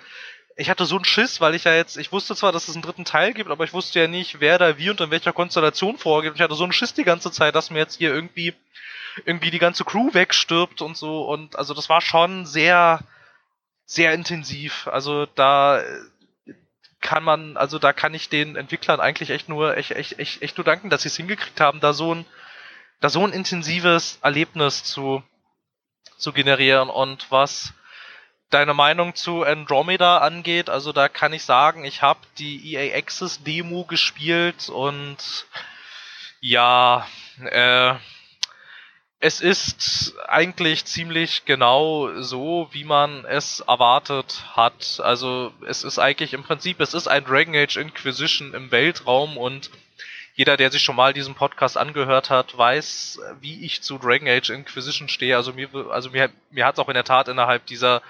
ich 0.57 0.69
hatte 0.69 0.85
so 0.85 0.97
einen 0.97 1.07
Schiss, 1.07 1.41
weil 1.41 1.55
ich 1.55 1.65
ja 1.65 1.75
jetzt, 1.75 1.97
ich 1.97 2.13
wusste 2.13 2.37
zwar, 2.37 2.53
dass 2.53 2.69
es 2.69 2.75
einen 2.75 2.83
dritten 2.83 3.07
Teil 3.07 3.33
gibt, 3.33 3.51
aber 3.51 3.65
ich 3.65 3.73
wusste 3.73 3.99
ja 3.99 4.09
nicht, 4.09 4.41
wer 4.41 4.59
da 4.59 4.77
wie 4.77 4.91
und 4.91 5.01
in 5.01 5.11
welcher 5.11 5.33
Konstellation 5.33 5.97
vorgeht. 5.97 6.35
Ich 6.35 6.41
hatte 6.43 6.55
so 6.55 6.65
einen 6.65 6.73
Schiss 6.75 6.93
die 6.93 7.05
ganze 7.05 7.33
Zeit, 7.33 7.55
dass 7.55 7.71
mir 7.71 7.79
jetzt 7.79 7.97
hier 7.97 8.13
irgendwie, 8.13 8.53
irgendwie 9.25 9.51
die 9.51 9.59
ganze 9.59 9.85
Crew 9.85 10.13
wegstirbt 10.13 10.83
und 10.83 10.99
so. 10.99 11.23
Und 11.23 11.57
also 11.57 11.73
das 11.73 11.89
war 11.89 12.03
schon 12.03 12.45
sehr, 12.45 13.01
sehr 13.87 14.13
intensiv. 14.13 14.87
Also 14.89 15.25
da 15.25 15.83
kann 17.01 17.25
man, 17.25 17.57
also 17.57 17.79
da 17.79 17.95
kann 17.95 18.13
ich 18.13 18.29
den 18.29 18.57
Entwicklern 18.57 19.01
eigentlich 19.01 19.31
echt 19.31 19.49
nur, 19.49 19.77
echt, 19.77 19.93
echt, 19.93 20.19
echt, 20.19 20.43
echt 20.43 20.59
nur 20.59 20.65
danken, 20.65 20.91
dass 20.91 21.03
sie 21.03 21.09
es 21.09 21.17
hingekriegt 21.17 21.61
haben, 21.61 21.81
da 21.81 21.95
so 21.95 22.15
ein, 22.15 22.27
da 23.01 23.09
so 23.09 23.27
ein 23.27 23.33
intensives 23.33 24.19
Erlebnis 24.21 24.85
zu, 24.85 25.23
zu 26.17 26.33
generieren 26.33 26.89
und 26.91 27.31
was 27.31 27.73
deine 28.51 28.75
Meinung 28.75 29.15
zu 29.15 29.45
Andromeda 29.45 30.19
angeht, 30.19 30.69
also 30.69 30.93
da 30.93 31.09
kann 31.09 31.33
ich 31.33 31.45
sagen, 31.45 31.85
ich 31.85 32.03
habe 32.03 32.21
die 32.39 32.75
EA 32.75 32.97
Access 32.97 33.43
Demo 33.43 33.85
gespielt 33.85 34.69
und 34.69 35.19
ja, 36.41 37.07
äh, 37.45 37.95
es 39.21 39.43
ist 39.43 40.15
eigentlich 40.27 40.87
ziemlich 40.87 41.45
genau 41.45 42.23
so, 42.23 42.69
wie 42.73 42.85
man 42.85 43.27
es 43.27 43.61
erwartet 43.61 44.43
hat. 44.57 44.99
Also 45.05 45.53
es 45.67 45.85
ist 45.85 45.99
eigentlich 45.99 46.33
im 46.33 46.43
Prinzip, 46.43 46.81
es 46.81 46.95
ist 46.95 47.07
ein 47.07 47.25
Dragon 47.25 47.55
Age 47.55 47.77
Inquisition 47.77 48.55
im 48.55 48.71
Weltraum 48.71 49.37
und 49.37 49.71
jeder, 50.41 50.57
der 50.57 50.71
sich 50.71 50.83
schon 50.83 50.97
mal 50.97 51.13
diesen 51.13 51.35
Podcast 51.35 51.77
angehört 51.77 52.31
hat, 52.31 52.57
weiß, 52.57 53.21
wie 53.43 53.63
ich 53.63 53.83
zu 53.83 53.99
Dragon 53.99 54.27
Age 54.27 54.49
Inquisition 54.49 55.11
stehe. 55.11 55.37
Also 55.37 55.53
mir, 55.53 55.69
also 55.91 56.09
mir, 56.09 56.31
mir 56.51 56.65
hat 56.65 56.77
es 56.77 56.79
auch 56.79 56.89
in 56.89 56.95
der 56.95 57.05
Tat 57.05 57.29
innerhalb 57.29 57.67
dieser 57.67 58.01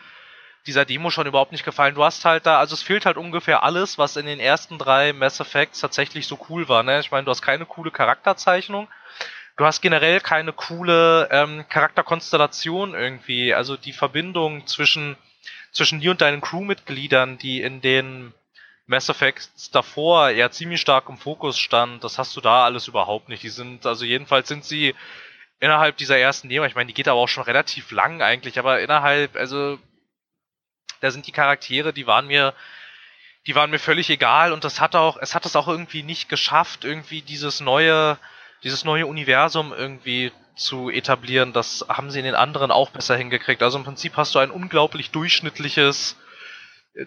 dieser 0.64 0.84
Demo 0.84 1.10
schon 1.10 1.26
überhaupt 1.26 1.50
nicht 1.50 1.64
gefallen. 1.64 1.96
Du 1.96 2.04
hast 2.04 2.24
halt 2.24 2.46
da, 2.46 2.60
also 2.60 2.74
es 2.74 2.82
fehlt 2.82 3.04
halt 3.04 3.16
ungefähr 3.16 3.64
alles, 3.64 3.98
was 3.98 4.14
in 4.16 4.26
den 4.26 4.38
ersten 4.38 4.78
drei 4.78 5.12
Mass 5.12 5.40
Effects 5.40 5.80
tatsächlich 5.80 6.28
so 6.28 6.38
cool 6.48 6.68
war. 6.68 6.84
Ne? 6.84 7.00
Ich 7.00 7.10
meine, 7.10 7.24
du 7.24 7.32
hast 7.32 7.42
keine 7.42 7.66
coole 7.66 7.90
Charakterzeichnung. 7.90 8.86
Du 9.56 9.64
hast 9.64 9.80
generell 9.80 10.20
keine 10.20 10.52
coole 10.52 11.28
ähm, 11.32 11.64
Charakterkonstellation 11.68 12.94
irgendwie. 12.94 13.54
Also 13.54 13.76
die 13.76 13.92
Verbindung 13.92 14.68
zwischen, 14.68 15.16
zwischen 15.72 15.98
dir 15.98 16.12
und 16.12 16.20
deinen 16.20 16.42
Crewmitgliedern, 16.42 17.38
die 17.38 17.60
in 17.60 17.80
den 17.80 18.32
Mass 18.90 19.08
Effects 19.08 19.70
davor 19.70 20.30
ja 20.30 20.50
ziemlich 20.50 20.80
stark 20.80 21.08
im 21.08 21.16
Fokus 21.16 21.56
stand, 21.60 22.02
das 22.02 22.18
hast 22.18 22.36
du 22.36 22.40
da 22.40 22.64
alles 22.64 22.88
überhaupt 22.88 23.28
nicht. 23.28 23.44
Die 23.44 23.48
sind, 23.48 23.86
also 23.86 24.04
jedenfalls 24.04 24.48
sind 24.48 24.64
sie 24.64 24.96
innerhalb 25.60 25.96
dieser 25.96 26.18
ersten 26.18 26.48
Demo, 26.48 26.64
ich 26.64 26.74
meine, 26.74 26.88
die 26.88 26.94
geht 26.94 27.06
aber 27.06 27.20
auch 27.20 27.28
schon 27.28 27.44
relativ 27.44 27.92
lang 27.92 28.20
eigentlich, 28.20 28.58
aber 28.58 28.80
innerhalb, 28.80 29.36
also 29.36 29.78
da 31.00 31.12
sind 31.12 31.28
die 31.28 31.32
Charaktere, 31.32 31.92
die 31.92 32.08
waren 32.08 32.26
mir, 32.26 32.52
die 33.46 33.54
waren 33.54 33.70
mir 33.70 33.78
völlig 33.78 34.10
egal 34.10 34.52
und 34.52 34.64
das 34.64 34.80
hat 34.80 34.96
auch, 34.96 35.18
es 35.20 35.36
hat 35.36 35.46
es 35.46 35.54
auch 35.54 35.68
irgendwie 35.68 36.02
nicht 36.02 36.28
geschafft, 36.28 36.84
irgendwie 36.84 37.22
dieses 37.22 37.60
neue, 37.60 38.18
dieses 38.64 38.84
neue 38.84 39.06
Universum 39.06 39.72
irgendwie 39.72 40.32
zu 40.56 40.90
etablieren. 40.90 41.52
Das 41.52 41.86
haben 41.88 42.10
sie 42.10 42.18
in 42.18 42.24
den 42.24 42.34
anderen 42.34 42.72
auch 42.72 42.90
besser 42.90 43.16
hingekriegt. 43.16 43.62
Also 43.62 43.78
im 43.78 43.84
Prinzip 43.84 44.16
hast 44.16 44.34
du 44.34 44.40
ein 44.40 44.50
unglaublich 44.50 45.12
durchschnittliches, 45.12 46.16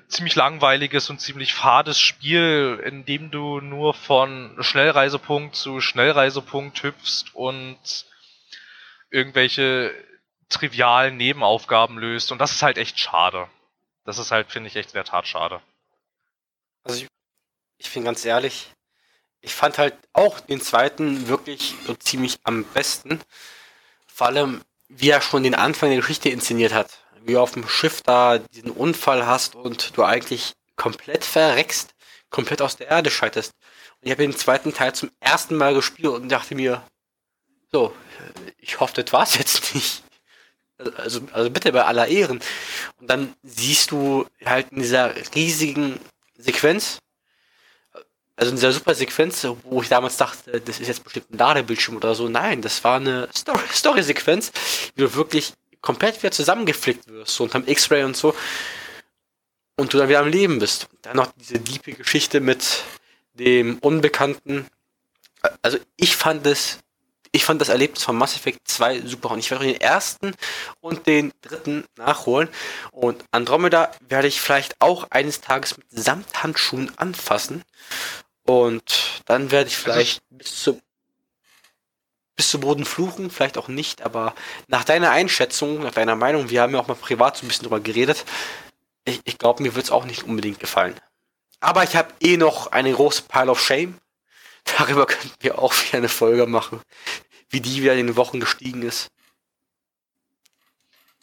ziemlich 0.08 0.36
langweiliges 0.36 1.10
und 1.10 1.20
ziemlich 1.20 1.54
fades 1.54 2.00
Spiel, 2.00 2.82
in 2.86 3.06
dem 3.06 3.32
du 3.32 3.60
nur 3.60 3.94
von 3.94 4.56
Schnellreisepunkt 4.60 5.56
zu 5.56 5.82
Schnellreisepunkt 5.82 6.84
hüpfst 6.84 7.26
und 7.34 8.06
irgendwelche 9.10 9.94
trivialen 10.50 11.18
Nebenaufgaben 11.18 11.98
löst. 11.98 12.32
Und 12.32 12.40
das 12.40 12.52
ist 12.52 12.62
halt 12.62 12.78
echt 12.78 13.00
schade. 13.00 13.50
Das 14.06 14.18
ist 14.18 14.32
halt, 14.32 14.52
finde 14.52 14.68
ich, 14.68 14.76
echt 14.76 14.92
sehr 14.92 15.04
tat 15.04 15.28
schade. 15.28 15.62
Also 16.84 17.02
ich, 17.04 17.08
ich 17.78 17.94
bin 17.94 18.04
ganz 18.04 18.26
ehrlich, 18.26 18.72
ich 19.42 19.54
fand 19.54 19.78
halt 19.78 19.96
auch 20.14 20.40
den 20.40 20.62
zweiten 20.62 21.28
wirklich 21.28 21.76
so 21.86 21.94
ziemlich 21.96 22.38
am 22.44 22.64
besten. 22.64 23.20
Vor 24.08 24.28
allem, 24.28 24.62
wie 24.88 25.10
er 25.10 25.22
schon 25.22 25.44
den 25.44 25.56
Anfang 25.56 25.90
der 25.90 26.00
Geschichte 26.00 26.30
inszeniert 26.30 26.74
hat. 26.74 27.03
Wie 27.26 27.38
auf 27.38 27.52
dem 27.52 27.68
Schiff 27.68 28.02
da 28.02 28.38
diesen 28.38 28.72
Unfall 28.72 29.26
hast 29.26 29.56
und 29.56 29.96
du 29.98 30.04
eigentlich 30.04 30.54
komplett 30.76 31.24
verreckst, 31.24 31.94
komplett 32.30 32.62
aus 32.62 32.76
der 32.76 32.90
Erde 32.90 33.12
scheiterst. 33.12 33.54
Und 34.02 34.08
ich 34.08 34.12
habe 34.12 34.24
den 34.24 34.36
zweiten 34.36 34.74
Teil 34.74 34.94
zum 34.94 35.12
ersten 35.20 35.56
Mal 35.56 35.74
gespielt 35.74 36.14
und 36.14 36.30
dachte 36.30 36.56
mir, 36.56 36.84
so, 37.72 37.94
ich 38.58 38.80
hoffe, 38.80 39.02
das 39.02 39.14
war's 39.14 39.38
jetzt 39.38 39.74
nicht 39.74 40.04
also, 40.98 41.22
also 41.32 41.50
bitte 41.50 41.72
bei 41.72 41.84
aller 41.84 42.08
Ehren. 42.08 42.40
Und 43.00 43.10
dann 43.10 43.36
siehst 43.44 43.92
du 43.92 44.26
halt 44.46 44.72
in 44.72 44.80
dieser 44.80 45.14
riesigen 45.36 46.00
Sequenz, 46.38 47.00
also 48.36 48.50
in 48.50 48.56
dieser 48.56 48.72
super 48.72 48.96
Sequenz, 48.96 49.48
wo 49.64 49.82
ich 49.82 49.90
damals 49.90 50.18
dachte, 50.18 50.60
das 50.62 50.80
ist 50.80 50.88
jetzt 50.88 51.04
bestimmt 51.04 51.32
ein 51.32 51.38
Ladebildschirm 51.38 51.98
oder 51.98 52.16
so. 52.16 52.28
Nein, 52.28 52.62
das 52.62 52.84
war 52.84 52.98
eine 52.98 53.30
Story-Sequenz, 53.34 54.52
wie 54.96 55.02
du 55.02 55.14
wirklich 55.14 55.54
komplett 55.84 56.18
wieder 56.24 56.32
zusammengeflickt 56.32 57.08
wirst, 57.08 57.36
so 57.36 57.44
unterm 57.44 57.68
X-Ray 57.68 58.04
und 58.04 58.18
so. 58.18 58.34
Und 59.76 59.94
du 59.94 60.00
dann 60.00 60.10
wieder 60.10 60.20
am 60.20 60.28
Leben 60.28 60.58
bist. 60.58 60.88
Dann 61.04 61.18
noch 61.18 61.32
diese 61.34 61.60
diepe 61.60 61.94
Geschichte 61.94 62.40
mit 62.40 62.84
dem 63.34 63.78
Unbekannten. 63.80 64.66
Also 65.62 65.78
ich 65.98 66.16
fand 66.16 66.48
es 66.48 66.80
ich 67.36 67.46
fand 67.46 67.60
das 67.60 67.70
Erlebnis 67.70 68.04
von 68.04 68.16
Mass 68.16 68.36
Effect 68.36 68.60
2 68.66 69.02
super 69.02 69.32
und 69.32 69.40
ich 69.40 69.50
werde 69.50 69.66
den 69.66 69.82
ersten 69.82 70.36
und 70.82 71.08
den 71.08 71.34
dritten 71.42 71.84
nachholen. 71.98 72.48
Und 72.92 73.26
Andromeda 73.32 73.92
werde 74.08 74.28
ich 74.28 74.40
vielleicht 74.40 74.80
auch 74.80 75.08
eines 75.10 75.42
Tages 75.42 75.76
mit 75.76 75.88
Samthandschuhen 75.90 76.96
anfassen. 76.96 77.64
Und 78.46 79.24
dann 79.26 79.50
werde 79.50 79.70
ich 79.70 79.78
vielleicht 79.78 80.22
bis 80.30 80.62
zu 80.62 80.80
bis 82.36 82.50
zu 82.50 82.60
Boden 82.60 82.86
fluchen, 82.86 83.30
vielleicht 83.30 83.58
auch 83.58 83.68
nicht, 83.68 84.02
aber 84.02 84.34
nach 84.68 84.84
deiner 84.84 85.12
Einschätzung, 85.12 85.82
nach 85.82 85.94
deiner 85.94 86.16
Meinung, 86.16 86.50
wir 86.50 86.62
haben 86.62 86.74
ja 86.74 86.80
auch 86.80 86.88
mal 86.88 86.96
privat 86.96 87.38
so 87.38 87.46
ein 87.46 87.48
bisschen 87.48 87.64
drüber 87.64 87.80
geredet, 87.80 88.26
ich, 89.06 89.22
ich 89.26 89.38
glaube, 89.38 89.62
mir 89.62 89.76
wird 89.76 89.86
es 89.86 89.92
auch 89.92 90.06
nicht 90.06 90.24
unbedingt 90.24 90.60
gefallen. 90.60 90.96
Aber 91.60 91.84
ich 91.84 91.96
habe 91.96 92.14
eh 92.20 92.38
noch 92.38 92.68
eine 92.68 92.92
große 92.92 93.24
Pile 93.24 93.52
of 93.52 93.62
Shame 93.62 94.00
Darüber 94.66 95.06
könnten 95.08 95.36
wir 95.40 95.60
auch 95.60 95.74
wieder 95.74 95.98
eine 95.98 96.10
Folge 96.10 96.48
machen, 96.48 96.82
wie 97.50 97.62
die 97.62 97.82
wieder 97.82 97.94
in 97.94 98.08
den 98.08 98.16
Wochen 98.16 98.40
gestiegen 98.40 98.82
ist. 98.82 99.10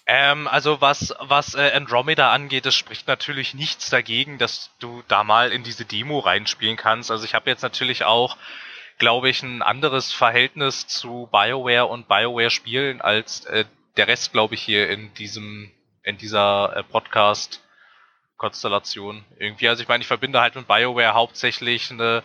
Ähm, 0.06 0.48
also 0.48 0.80
was, 0.80 1.14
was 1.20 1.54
äh, 1.54 1.70
Andromeda 1.72 2.32
angeht, 2.32 2.66
es 2.66 2.74
spricht 2.74 3.06
natürlich 3.06 3.54
nichts 3.54 3.90
dagegen, 3.90 4.38
dass 4.38 4.70
du 4.80 5.04
da 5.06 5.22
mal 5.22 5.52
in 5.52 5.62
diese 5.62 5.84
Demo 5.84 6.18
reinspielen 6.18 6.76
kannst. 6.76 7.10
Also 7.10 7.24
ich 7.24 7.34
habe 7.34 7.48
jetzt 7.48 7.62
natürlich 7.62 8.04
auch, 8.04 8.36
glaube 9.00 9.28
ich, 9.28 9.42
ein 9.42 9.62
anderes 9.62 10.12
Verhältnis 10.12 10.86
zu 10.86 11.28
BioWare 11.32 11.86
und 11.86 12.06
BioWare-Spielen 12.06 13.00
als 13.00 13.44
äh, 13.46 13.64
der 13.96 14.06
Rest, 14.06 14.30
glaube 14.32 14.54
ich, 14.54 14.62
hier 14.62 14.88
in 14.88 15.12
diesem, 15.14 15.72
in 16.04 16.16
dieser 16.18 16.76
äh, 16.76 16.84
Podcast-Konstellation. 16.84 19.24
Irgendwie, 19.38 19.68
also 19.68 19.82
ich 19.82 19.88
meine, 19.88 20.02
ich 20.02 20.06
verbinde 20.06 20.40
halt 20.40 20.54
mit 20.54 20.68
BioWare 20.68 21.14
hauptsächlich 21.14 21.90
eine 21.90 22.22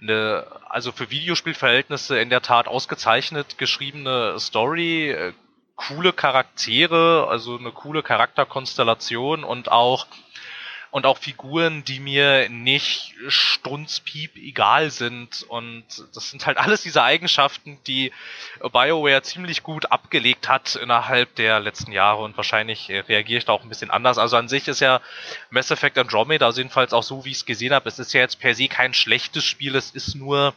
eine, 0.00 0.46
also 0.68 0.92
für 0.92 1.10
Videospielverhältnisse 1.10 2.18
in 2.18 2.30
der 2.30 2.42
Tat 2.42 2.68
ausgezeichnet 2.68 3.58
geschriebene 3.58 4.38
Story, 4.38 5.10
äh, 5.10 5.32
coole 5.76 6.12
Charaktere, 6.12 7.26
also 7.28 7.58
eine 7.58 7.72
coole 7.72 8.02
Charakterkonstellation 8.02 9.44
und 9.44 9.70
auch 9.70 10.06
und 10.90 11.06
auch 11.06 11.18
Figuren, 11.18 11.84
die 11.84 12.00
mir 12.00 12.48
nicht 12.48 13.14
strunzpiep 13.28 14.36
egal 14.36 14.90
sind. 14.90 15.44
Und 15.48 15.84
das 16.14 16.30
sind 16.30 16.46
halt 16.46 16.58
alles 16.58 16.82
diese 16.82 17.02
Eigenschaften, 17.02 17.78
die 17.86 18.12
BioWare 18.60 19.22
ziemlich 19.22 19.62
gut 19.62 19.92
abgelegt 19.92 20.48
hat 20.48 20.74
innerhalb 20.74 21.34
der 21.36 21.60
letzten 21.60 21.92
Jahre 21.92 22.22
und 22.22 22.36
wahrscheinlich 22.36 22.90
äh, 22.90 23.00
reagiere 23.00 23.38
ich 23.38 23.44
da 23.44 23.52
auch 23.52 23.62
ein 23.62 23.68
bisschen 23.68 23.90
anders. 23.90 24.18
Also 24.18 24.36
an 24.36 24.48
sich 24.48 24.66
ist 24.68 24.80
ja 24.80 25.00
Mass 25.50 25.70
Effect 25.70 25.96
Andromeda, 25.96 26.46
also 26.46 26.60
jedenfalls 26.60 26.92
auch 26.92 27.04
so, 27.04 27.24
wie 27.24 27.30
ich 27.30 27.38
es 27.38 27.46
gesehen 27.46 27.72
habe, 27.72 27.88
es 27.88 27.98
ist 27.98 28.12
ja 28.12 28.20
jetzt 28.20 28.40
per 28.40 28.54
se 28.54 28.68
kein 28.68 28.92
schlechtes 28.92 29.44
Spiel, 29.44 29.76
es 29.76 29.92
ist 29.92 30.14
nur 30.16 30.54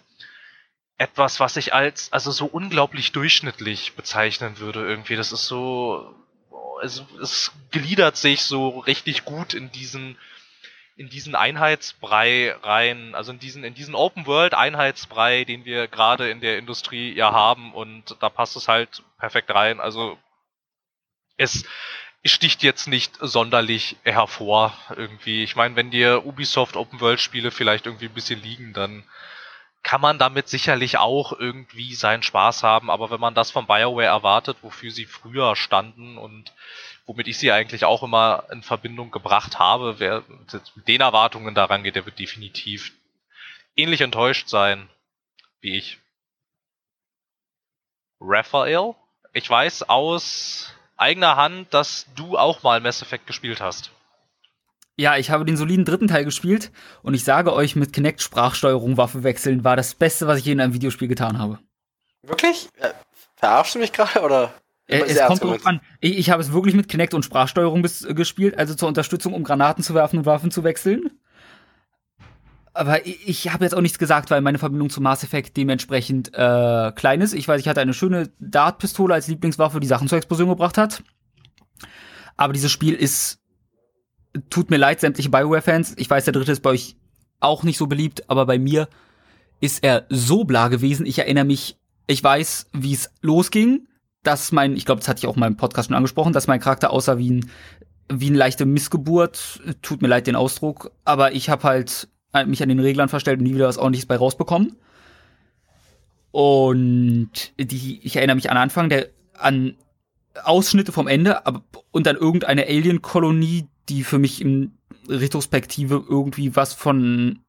etwas, 0.97 1.39
was 1.39 1.57
ich 1.57 1.73
als 1.73 2.11
also 2.11 2.31
so 2.31 2.45
unglaublich 2.45 3.11
durchschnittlich 3.11 3.95
bezeichnen 3.95 4.59
würde 4.59 4.85
irgendwie. 4.85 5.15
Das 5.15 5.31
ist 5.31 5.47
so 5.47 6.15
es, 6.81 7.03
es 7.21 7.51
gliedert 7.71 8.17
sich 8.17 8.43
so 8.43 8.79
richtig 8.79 9.25
gut 9.25 9.53
in 9.53 9.71
diesen 9.71 10.17
in 10.95 11.09
diesen 11.09 11.33
Einheitsbrei 11.33 12.55
rein, 12.61 13.15
also 13.15 13.31
in 13.31 13.39
diesen, 13.39 13.63
in 13.63 13.73
diesen 13.73 13.95
Open 13.95 14.27
World 14.27 14.53
Einheitsbrei, 14.53 15.43
den 15.43 15.65
wir 15.65 15.87
gerade 15.87 16.29
in 16.29 16.39
der 16.39 16.59
Industrie 16.59 17.13
ja 17.13 17.31
haben 17.31 17.73
und 17.73 18.15
da 18.19 18.29
passt 18.29 18.55
es 18.55 18.67
halt 18.67 19.01
perfekt 19.17 19.49
rein. 19.49 19.79
Also 19.79 20.19
es 21.35 21.65
sticht 22.23 22.61
jetzt 22.63 22.87
nicht 22.87 23.17
sonderlich 23.19 23.97
hervor 24.03 24.77
irgendwie. 24.95 25.43
Ich 25.43 25.55
meine, 25.55 25.75
wenn 25.75 25.89
dir 25.89 26.25
Ubisoft 26.25 26.75
Open 26.75 27.01
World 27.01 27.19
Spiele 27.19 27.51
vielleicht 27.51 27.85
irgendwie 27.85 28.05
ein 28.05 28.13
bisschen 28.13 28.41
liegen, 28.41 28.73
dann 28.73 29.03
kann 29.83 30.01
man 30.01 30.17
damit 30.17 30.47
sicherlich 30.47 30.97
auch 30.97 31.33
irgendwie 31.33 31.93
seinen 31.93 32.23
Spaß 32.23 32.63
haben, 32.63 32.89
aber 32.89 33.11
wenn 33.11 33.19
man 33.19 33.35
das 33.35 33.51
von 33.51 33.67
BioWare 33.67 34.05
erwartet, 34.05 34.57
wofür 34.61 34.91
sie 34.91 35.05
früher 35.05 35.55
standen 35.55 36.17
und 36.17 36.53
womit 37.05 37.27
ich 37.27 37.37
sie 37.37 37.51
eigentlich 37.51 37.83
auch 37.83 38.01
immer 38.01 38.45
in 38.51 38.63
Verbindung 38.63 39.11
gebracht 39.11 39.59
habe, 39.59 39.99
wer 39.99 40.23
mit 40.75 40.87
den 40.87 41.01
Erwartungen 41.01 41.53
daran 41.53 41.83
geht, 41.83 41.95
der 41.95 42.05
wird 42.05 42.17
definitiv 42.17 42.93
ähnlich 43.75 44.01
enttäuscht 44.01 44.47
sein 44.47 44.89
wie 45.59 45.77
ich. 45.77 45.99
Raphael, 48.19 48.95
ich 49.33 49.49
weiß 49.49 49.83
aus 49.89 50.73
eigener 50.95 51.35
Hand, 51.35 51.73
dass 51.73 52.07
du 52.15 52.37
auch 52.37 52.63
mal 52.63 52.79
Mass 52.79 53.01
Effect 53.01 53.27
gespielt 53.27 53.59
hast. 53.59 53.91
Ja, 54.95 55.17
ich 55.17 55.31
habe 55.31 55.45
den 55.45 55.57
soliden 55.57 55.85
dritten 55.85 56.07
Teil 56.07 56.23
gespielt 56.23 56.71
und 57.01 57.13
ich 57.15 57.23
sage 57.23 57.53
euch, 57.53 57.75
mit 57.75 57.93
Kinect 57.93 58.21
Sprachsteuerung 58.21 58.97
Waffe 58.97 59.23
wechseln 59.23 59.63
war 59.63 59.75
das 59.75 59.95
Beste, 59.95 60.27
was 60.27 60.39
ich 60.39 60.45
je 60.45 60.51
in 60.51 60.61
einem 60.61 60.73
Videospiel 60.73 61.07
getan 61.07 61.39
habe. 61.39 61.59
Wirklich? 62.21 62.69
Äh, 62.77 62.89
verarschst 63.35 63.75
du 63.75 63.79
mich 63.79 63.91
gerade 63.91 64.21
oder? 64.21 64.53
Äh, 64.87 65.01
es 65.01 65.19
kommt 65.25 65.43
drauf 65.43 65.65
an. 65.65 65.81
Ich, 65.99 66.17
ich, 66.17 66.29
habe 66.29 66.41
es 66.41 66.53
wirklich 66.53 66.75
mit 66.75 66.87
Kinect 66.87 67.13
und 67.13 67.23
Sprachsteuerung 67.23 67.81
bis, 67.81 68.05
äh, 68.05 68.13
gespielt, 68.13 68.57
also 68.57 68.75
zur 68.75 68.87
Unterstützung, 68.87 69.33
um 69.33 69.43
Granaten 69.43 69.83
zu 69.83 69.93
werfen 69.93 70.19
und 70.19 70.25
Waffen 70.25 70.51
zu 70.51 70.63
wechseln. 70.63 71.09
Aber 72.73 73.05
ich, 73.05 73.27
ich 73.27 73.53
habe 73.53 73.63
jetzt 73.63 73.75
auch 73.75 73.81
nichts 73.81 73.99
gesagt, 73.99 74.29
weil 74.29 74.41
meine 74.41 74.59
Verbindung 74.59 74.89
zu 74.89 75.01
Mass 75.01 75.23
Effect 75.23 75.57
dementsprechend 75.57 76.33
äh, 76.33 76.91
klein 76.91 77.21
ist. 77.21 77.33
Ich 77.33 77.47
weiß, 77.47 77.61
ich 77.61 77.67
hatte 77.67 77.81
eine 77.81 77.93
schöne 77.93 78.31
Dartpistole 78.39 79.13
als 79.13 79.27
Lieblingswaffe, 79.27 79.79
die 79.79 79.87
Sachen 79.87 80.07
zur 80.07 80.17
Explosion 80.17 80.49
gebracht 80.49 80.77
hat. 80.77 81.03
Aber 82.35 82.53
dieses 82.53 82.71
Spiel 82.71 82.95
ist 82.95 83.42
tut 84.49 84.69
mir 84.69 84.77
leid, 84.77 84.99
sämtliche 84.99 85.29
Bioware-Fans. 85.29 85.95
Ich 85.97 86.09
weiß, 86.09 86.25
der 86.25 86.33
dritte 86.33 86.51
ist 86.51 86.61
bei 86.61 86.71
euch 86.71 86.95
auch 87.39 87.63
nicht 87.63 87.77
so 87.77 87.87
beliebt, 87.87 88.29
aber 88.29 88.45
bei 88.45 88.57
mir 88.57 88.87
ist 89.59 89.83
er 89.83 90.05
so 90.09 90.43
bla 90.43 90.67
gewesen. 90.67 91.05
Ich 91.05 91.19
erinnere 91.19 91.45
mich, 91.45 91.77
ich 92.07 92.23
weiß, 92.23 92.67
wie 92.73 92.93
es 92.93 93.11
losging, 93.21 93.87
dass 94.23 94.51
mein, 94.51 94.75
ich 94.75 94.85
glaube, 94.85 94.99
das 94.99 95.07
hatte 95.07 95.19
ich 95.19 95.27
auch 95.27 95.35
in 95.35 95.41
meinem 95.41 95.57
Podcast 95.57 95.87
schon 95.87 95.95
angesprochen, 95.95 96.33
dass 96.33 96.47
mein 96.47 96.59
Charakter 96.59 96.91
aussah 96.91 97.17
wie 97.17 97.31
ein, 97.31 97.51
wie 98.11 98.27
eine 98.27 98.37
leichte 98.37 98.65
Missgeburt. 98.65 99.61
Tut 99.81 100.01
mir 100.01 100.07
leid 100.07 100.27
den 100.27 100.35
Ausdruck, 100.35 100.91
aber 101.05 101.33
ich 101.33 101.49
habe 101.49 101.63
halt 101.63 102.07
mich 102.45 102.63
an 102.63 102.69
den 102.69 102.79
Reglern 102.79 103.09
verstellt 103.09 103.39
und 103.39 103.45
nie 103.45 103.53
wieder 103.53 103.67
was 103.67 103.77
ordentliches 103.77 104.07
bei 104.07 104.15
rausbekommen. 104.15 104.75
Und 106.31 107.53
die, 107.59 107.99
ich 108.03 108.15
erinnere 108.15 108.35
mich 108.35 108.49
an 108.49 108.57
Anfang, 108.57 108.89
der 108.89 109.09
an 109.37 109.75
Ausschnitte 110.43 110.91
vom 110.91 111.07
Ende 111.07 111.45
aber, 111.45 111.63
und 111.91 112.07
dann 112.07 112.15
irgendeine 112.15 112.65
Alien-Kolonie, 112.65 113.67
die 113.89 114.03
für 114.03 114.19
mich 114.19 114.41
in 114.41 114.77
Retrospektive 115.07 116.03
irgendwie 116.07 116.55
was 116.55 116.73
von 116.73 117.39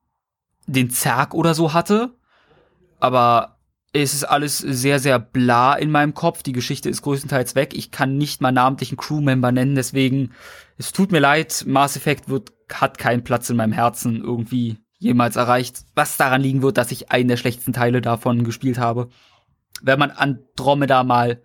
den 0.66 0.90
Zerg 0.90 1.34
oder 1.34 1.54
so 1.54 1.72
hatte. 1.72 2.14
Aber 3.00 3.58
es 3.92 4.12
ist 4.12 4.24
alles 4.24 4.58
sehr, 4.58 4.98
sehr 4.98 5.18
bla 5.18 5.74
in 5.74 5.90
meinem 5.90 6.14
Kopf. 6.14 6.42
Die 6.42 6.52
Geschichte 6.52 6.88
ist 6.88 7.02
größtenteils 7.02 7.54
weg. 7.54 7.74
Ich 7.74 7.90
kann 7.90 8.16
nicht 8.16 8.40
mal 8.40 8.50
namentlichen 8.50 8.96
Crewmember 8.96 9.52
nennen, 9.52 9.76
deswegen, 9.76 10.32
es 10.78 10.92
tut 10.92 11.12
mir 11.12 11.20
leid, 11.20 11.64
Mass 11.66 11.96
Effect 11.96 12.28
wird, 12.28 12.52
hat 12.72 12.98
keinen 12.98 13.22
Platz 13.22 13.50
in 13.50 13.56
meinem 13.56 13.72
Herzen 13.72 14.20
irgendwie 14.20 14.78
jemals 14.98 15.36
erreicht. 15.36 15.84
Was 15.94 16.16
daran 16.16 16.42
liegen 16.42 16.62
wird, 16.62 16.76
dass 16.76 16.90
ich 16.90 17.12
einen 17.12 17.28
der 17.28 17.36
schlechtesten 17.36 17.72
Teile 17.72 18.00
davon 18.00 18.42
gespielt 18.42 18.78
habe. 18.78 19.10
Wenn 19.82 19.98
man 19.98 20.10
Andromeda 20.10 21.04
mal 21.04 21.42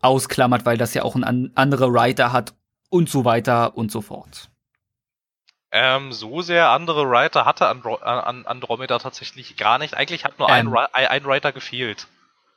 ausklammert, 0.00 0.66
weil 0.66 0.76
das 0.76 0.94
ja 0.94 1.02
auch 1.02 1.16
ein 1.16 1.56
anderer 1.56 1.92
Writer 1.92 2.32
hat 2.32 2.54
und 2.90 3.08
so 3.08 3.24
weiter 3.24 3.76
und 3.76 3.90
so 3.90 4.02
fort. 4.02 4.50
Ähm, 5.72 6.12
so 6.12 6.42
sehr 6.42 6.70
andere 6.70 7.08
Writer 7.08 7.46
hatte 7.46 7.68
Andro 7.68 7.94
an 7.94 8.44
Andromeda 8.44 8.98
tatsächlich 8.98 9.56
gar 9.56 9.78
nicht. 9.78 9.94
Eigentlich 9.94 10.24
hat 10.24 10.38
nur 10.38 10.48
ähm, 10.50 10.76
ein, 10.92 11.06
ein 11.06 11.24
Writer 11.24 11.52
gefehlt. 11.52 12.08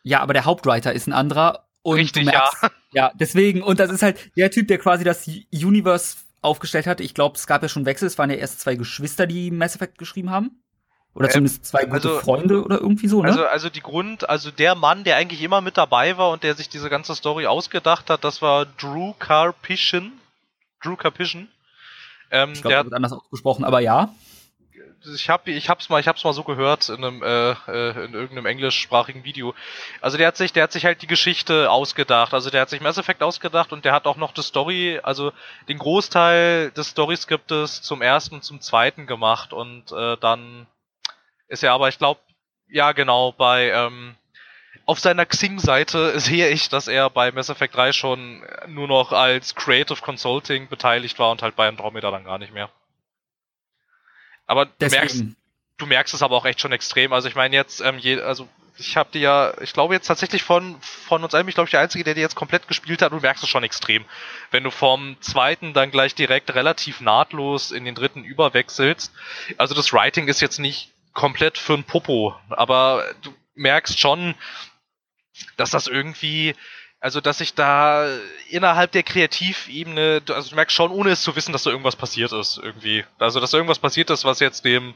Ja, 0.02 0.20
aber 0.20 0.34
der 0.34 0.46
Hauptwriter 0.46 0.92
ist 0.94 1.08
ein 1.08 1.14
anderer. 1.14 1.68
Und 1.84 1.98
Richtig, 1.98 2.26
merkst, 2.26 2.64
ja. 2.64 2.72
Ja, 2.94 3.12
deswegen, 3.16 3.64
und 3.64 3.80
das 3.80 3.90
ist 3.92 4.04
halt 4.04 4.36
der 4.38 4.52
Typ, 4.52 4.68
der 4.68 4.78
quasi 4.78 5.04
das 5.04 5.28
Universe 5.52 6.18
aufgestellt 6.42 6.86
hat. 6.86 7.02
Ich 7.02 7.14
glaube, 7.14 7.38
es 7.38 7.48
gab 7.48 7.64
ja 7.64 7.70
schon 7.70 7.86
Wechsel. 7.86 8.08
Es 8.08 8.18
waren 8.18 8.30
ja 8.30 8.36
erst 8.36 8.62
zwei 8.62 8.76
Geschwister, 8.76 9.26
die 9.26 9.50
Mass 9.50 9.76
Effect 9.76 9.98
geschrieben 9.98 10.30
haben. 10.30 10.64
Oder 11.16 11.28
ähm, 11.28 11.32
zumindest 11.32 11.66
zwei 11.66 11.86
gute 11.86 12.10
also, 12.10 12.20
Freunde 12.20 12.64
oder 12.64 12.80
irgendwie 12.80 13.08
so, 13.08 13.22
ne? 13.22 13.30
Also, 13.30 13.46
also 13.46 13.70
die 13.70 13.82
Grund, 13.82 14.30
also 14.30 14.52
der 14.52 14.76
Mann, 14.76 15.04
der 15.04 15.18
eigentlich 15.18 15.42
immer 15.42 15.62
mit 15.62 15.78
dabei 15.78 16.18
war 16.18 16.32
und 16.32 16.44
der 16.44 16.56
sich 16.56 16.70
diese 16.70 16.90
ganze 16.90 17.16
Story 17.16 17.46
ausgedacht 17.46 18.10
hat, 18.10 18.24
das 18.24 18.42
war 18.42 18.66
Drew 18.66 19.14
Carpishin. 19.20 20.12
Drew 20.84 20.96
Carpishin. 20.96 21.48
Ähm, 22.32 22.54
ich 22.54 22.62
glaube, 22.62 22.76
der 22.76 22.84
wird 22.86 22.94
anders 22.94 23.14
ausgesprochen, 23.14 23.64
aber 23.64 23.80
ja. 23.80 24.14
Ich 25.16 25.30
habe 25.30 25.52
ich 25.52 25.70
hab's 25.70 25.90
mal 25.90 26.00
ich 26.00 26.08
hab's 26.08 26.24
mal 26.24 26.32
so 26.32 26.44
gehört 26.44 26.88
in 26.88 27.04
einem 27.04 27.22
äh, 27.22 27.52
äh, 27.52 28.06
in 28.06 28.14
irgendeinem 28.14 28.46
englischsprachigen 28.46 29.26
Video. 29.26 29.54
Also 30.00 30.18
der 30.18 30.28
hat 30.28 30.38
sich 30.38 30.54
der 30.54 30.64
hat 30.64 30.72
sich 30.72 30.86
halt 30.86 31.02
die 31.02 31.08
Geschichte 31.08 31.70
ausgedacht. 31.70 32.34
Also 32.34 32.50
der 32.50 32.62
hat 32.62 32.70
sich 32.70 32.80
Mass 32.80 32.98
Effect 32.98 33.22
ausgedacht 33.22 33.74
und 33.74 33.84
der 33.84 33.94
hat 33.94 34.08
auch 34.08 34.16
noch 34.16 34.32
die 34.32 34.42
Story, 34.42 35.00
also 35.04 35.34
den 35.68 35.78
Großteil 35.78 36.72
des 36.72 36.92
Storyskriptes 36.92 37.82
zum 37.82 38.02
ersten 38.02 38.36
und 38.36 38.44
zum 38.46 38.62
zweiten 38.62 39.06
gemacht 39.06 39.52
und 39.52 39.92
äh, 39.92 40.16
dann 40.18 40.68
ist 41.50 41.64
er 41.64 41.74
aber 41.74 41.90
ich 41.90 41.98
glaube 41.98 42.22
ja 42.70 42.94
genau 42.94 43.34
bei 43.34 43.72
ähm, 43.72 44.16
auf 44.86 45.00
seiner 45.00 45.26
Xing-Seite 45.26 46.20
sehe 46.20 46.50
ich, 46.50 46.70
dass 46.70 46.88
er 46.88 47.10
bei 47.10 47.32
Mass 47.32 47.50
Effect 47.50 47.76
3 47.76 47.94
schon 47.94 48.44
nur 48.68 48.88
noch 48.88 49.12
als 49.12 49.56
Creative 49.56 50.02
Consulting 50.02 50.68
beteiligt 50.68 51.20
war 51.20 51.32
und 51.32 51.42
halt 51.42 51.56
bei 51.56 51.68
Andromeda 51.68 52.12
dann 52.12 52.26
gar 52.26 52.38
nicht 52.38 52.54
mehr. 52.54 52.70
Aber 54.46 54.66
du 54.66 54.90
merkst, 54.90 55.24
du 55.78 55.86
merkst 55.86 56.14
es 56.14 56.22
aber 56.22 56.36
auch 56.36 56.46
echt 56.46 56.60
schon 56.60 56.74
extrem. 56.74 57.14
Also 57.14 57.28
ich 57.28 57.36
meine 57.36 57.56
jetzt, 57.56 57.82
ähm, 57.82 57.98
je, 57.98 58.22
also 58.22 58.48
ich 58.78 58.98
habe 58.98 59.10
die 59.14 59.20
ja, 59.20 59.54
ich 59.62 59.72
glaube 59.72 59.94
jetzt 59.94 60.08
tatsächlich 60.08 60.44
von, 60.44 60.76
von 60.82 61.24
uns 61.24 61.34
allen, 61.34 61.48
ich 61.48 61.56
glaube 61.56 61.68
ich 61.68 61.72
der 61.72 61.80
Einzige, 61.80 62.04
der 62.04 62.16
die 62.16 62.22
jetzt 62.22 62.36
komplett 62.36 62.68
gespielt 62.68 63.02
hat, 63.02 63.14
du 63.14 63.20
merkst 63.20 63.44
es 63.44 63.50
schon 63.50 63.64
extrem. 63.64 64.04
Wenn 64.52 64.64
du 64.64 64.72
vom 64.72 65.16
zweiten 65.22 65.74
dann 65.74 65.92
gleich 65.92 66.16
direkt 66.16 66.54
relativ 66.54 67.00
nahtlos 67.00 67.72
in 67.72 67.86
den 67.86 67.96
dritten 67.96 68.24
überwechselst. 68.24 69.14
Also 69.58 69.76
das 69.76 69.94
Writing 69.94 70.28
ist 70.28 70.42
jetzt 70.42 70.60
nicht 70.60 70.92
komplett 71.14 71.58
für 71.58 71.76
ein 71.76 71.84
Popo, 71.84 72.36
aber 72.50 73.06
du 73.22 73.34
merkst 73.56 74.00
schon, 74.00 74.34
dass 75.58 75.72
das 75.72 75.88
irgendwie, 75.88 76.56
also 77.00 77.22
dass 77.22 77.42
ich 77.42 77.54
da 77.54 78.08
innerhalb 78.50 78.92
der 78.92 79.04
Kreativebene, 79.04 80.22
also 80.30 80.50
du 80.50 80.56
merkst 80.56 80.76
schon, 80.76 80.92
ohne 80.92 81.12
es 81.12 81.22
zu 81.24 81.36
wissen, 81.36 81.52
dass 81.52 81.64
da 81.64 81.70
irgendwas 81.70 81.96
passiert 81.96 82.32
ist, 82.32 82.58
irgendwie. 82.58 83.06
Also 83.20 83.40
dass 83.40 83.52
da 83.52 83.58
irgendwas 83.58 83.80
passiert 83.80 84.10
ist, 84.10 84.26
was 84.26 84.40
jetzt 84.40 84.66
dem, 84.66 84.94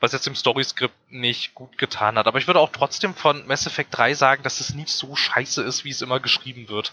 was 0.00 0.12
jetzt 0.12 0.26
dem 0.26 0.34
Storyskript 0.34 0.94
nicht 1.10 1.54
gut 1.54 1.78
getan 1.78 2.16
hat. 2.16 2.26
Aber 2.26 2.38
ich 2.38 2.46
würde 2.46 2.60
auch 2.60 2.70
trotzdem 2.72 3.14
von 3.14 3.46
Mass 3.46 3.66
Effect 3.66 3.96
3 3.96 4.14
sagen, 4.14 4.42
dass 4.42 4.60
es 4.60 4.74
nicht 4.74 4.88
so 4.88 5.14
scheiße 5.14 5.62
ist, 5.62 5.84
wie 5.84 5.90
es 5.90 6.02
immer 6.02 6.20
geschrieben 6.20 6.68
wird. 6.68 6.92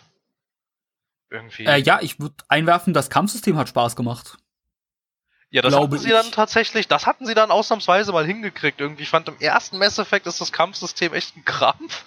Irgendwie. 1.31 1.65
Äh, 1.65 1.77
ja, 1.77 1.99
ich 2.01 2.19
würde 2.19 2.35
einwerfen, 2.47 2.93
das 2.93 3.09
Kampfsystem 3.09 3.57
hat 3.57 3.69
Spaß 3.69 3.95
gemacht. 3.95 4.37
Ja, 5.51 5.63
das 5.63 5.75
hatten 5.75 5.97
sie 5.97 6.07
ich. 6.07 6.13
dann 6.13 6.31
tatsächlich, 6.31 6.87
das 6.87 7.07
hatten 7.07 7.25
sie 7.25 7.33
dann 7.33 7.49
ausnahmsweise 7.49 8.11
mal 8.11 8.25
hingekriegt. 8.25 8.79
Irgendwie 8.79 9.03
ich 9.03 9.09
fand 9.09 9.27
im 9.27 9.39
ersten 9.39 9.79
Mass 9.79 9.97
Effect 9.97 10.27
ist 10.27 10.41
das 10.41 10.51
Kampfsystem 10.51 11.13
echt 11.13 11.35
ein 11.35 11.45
Krampf. 11.45 12.03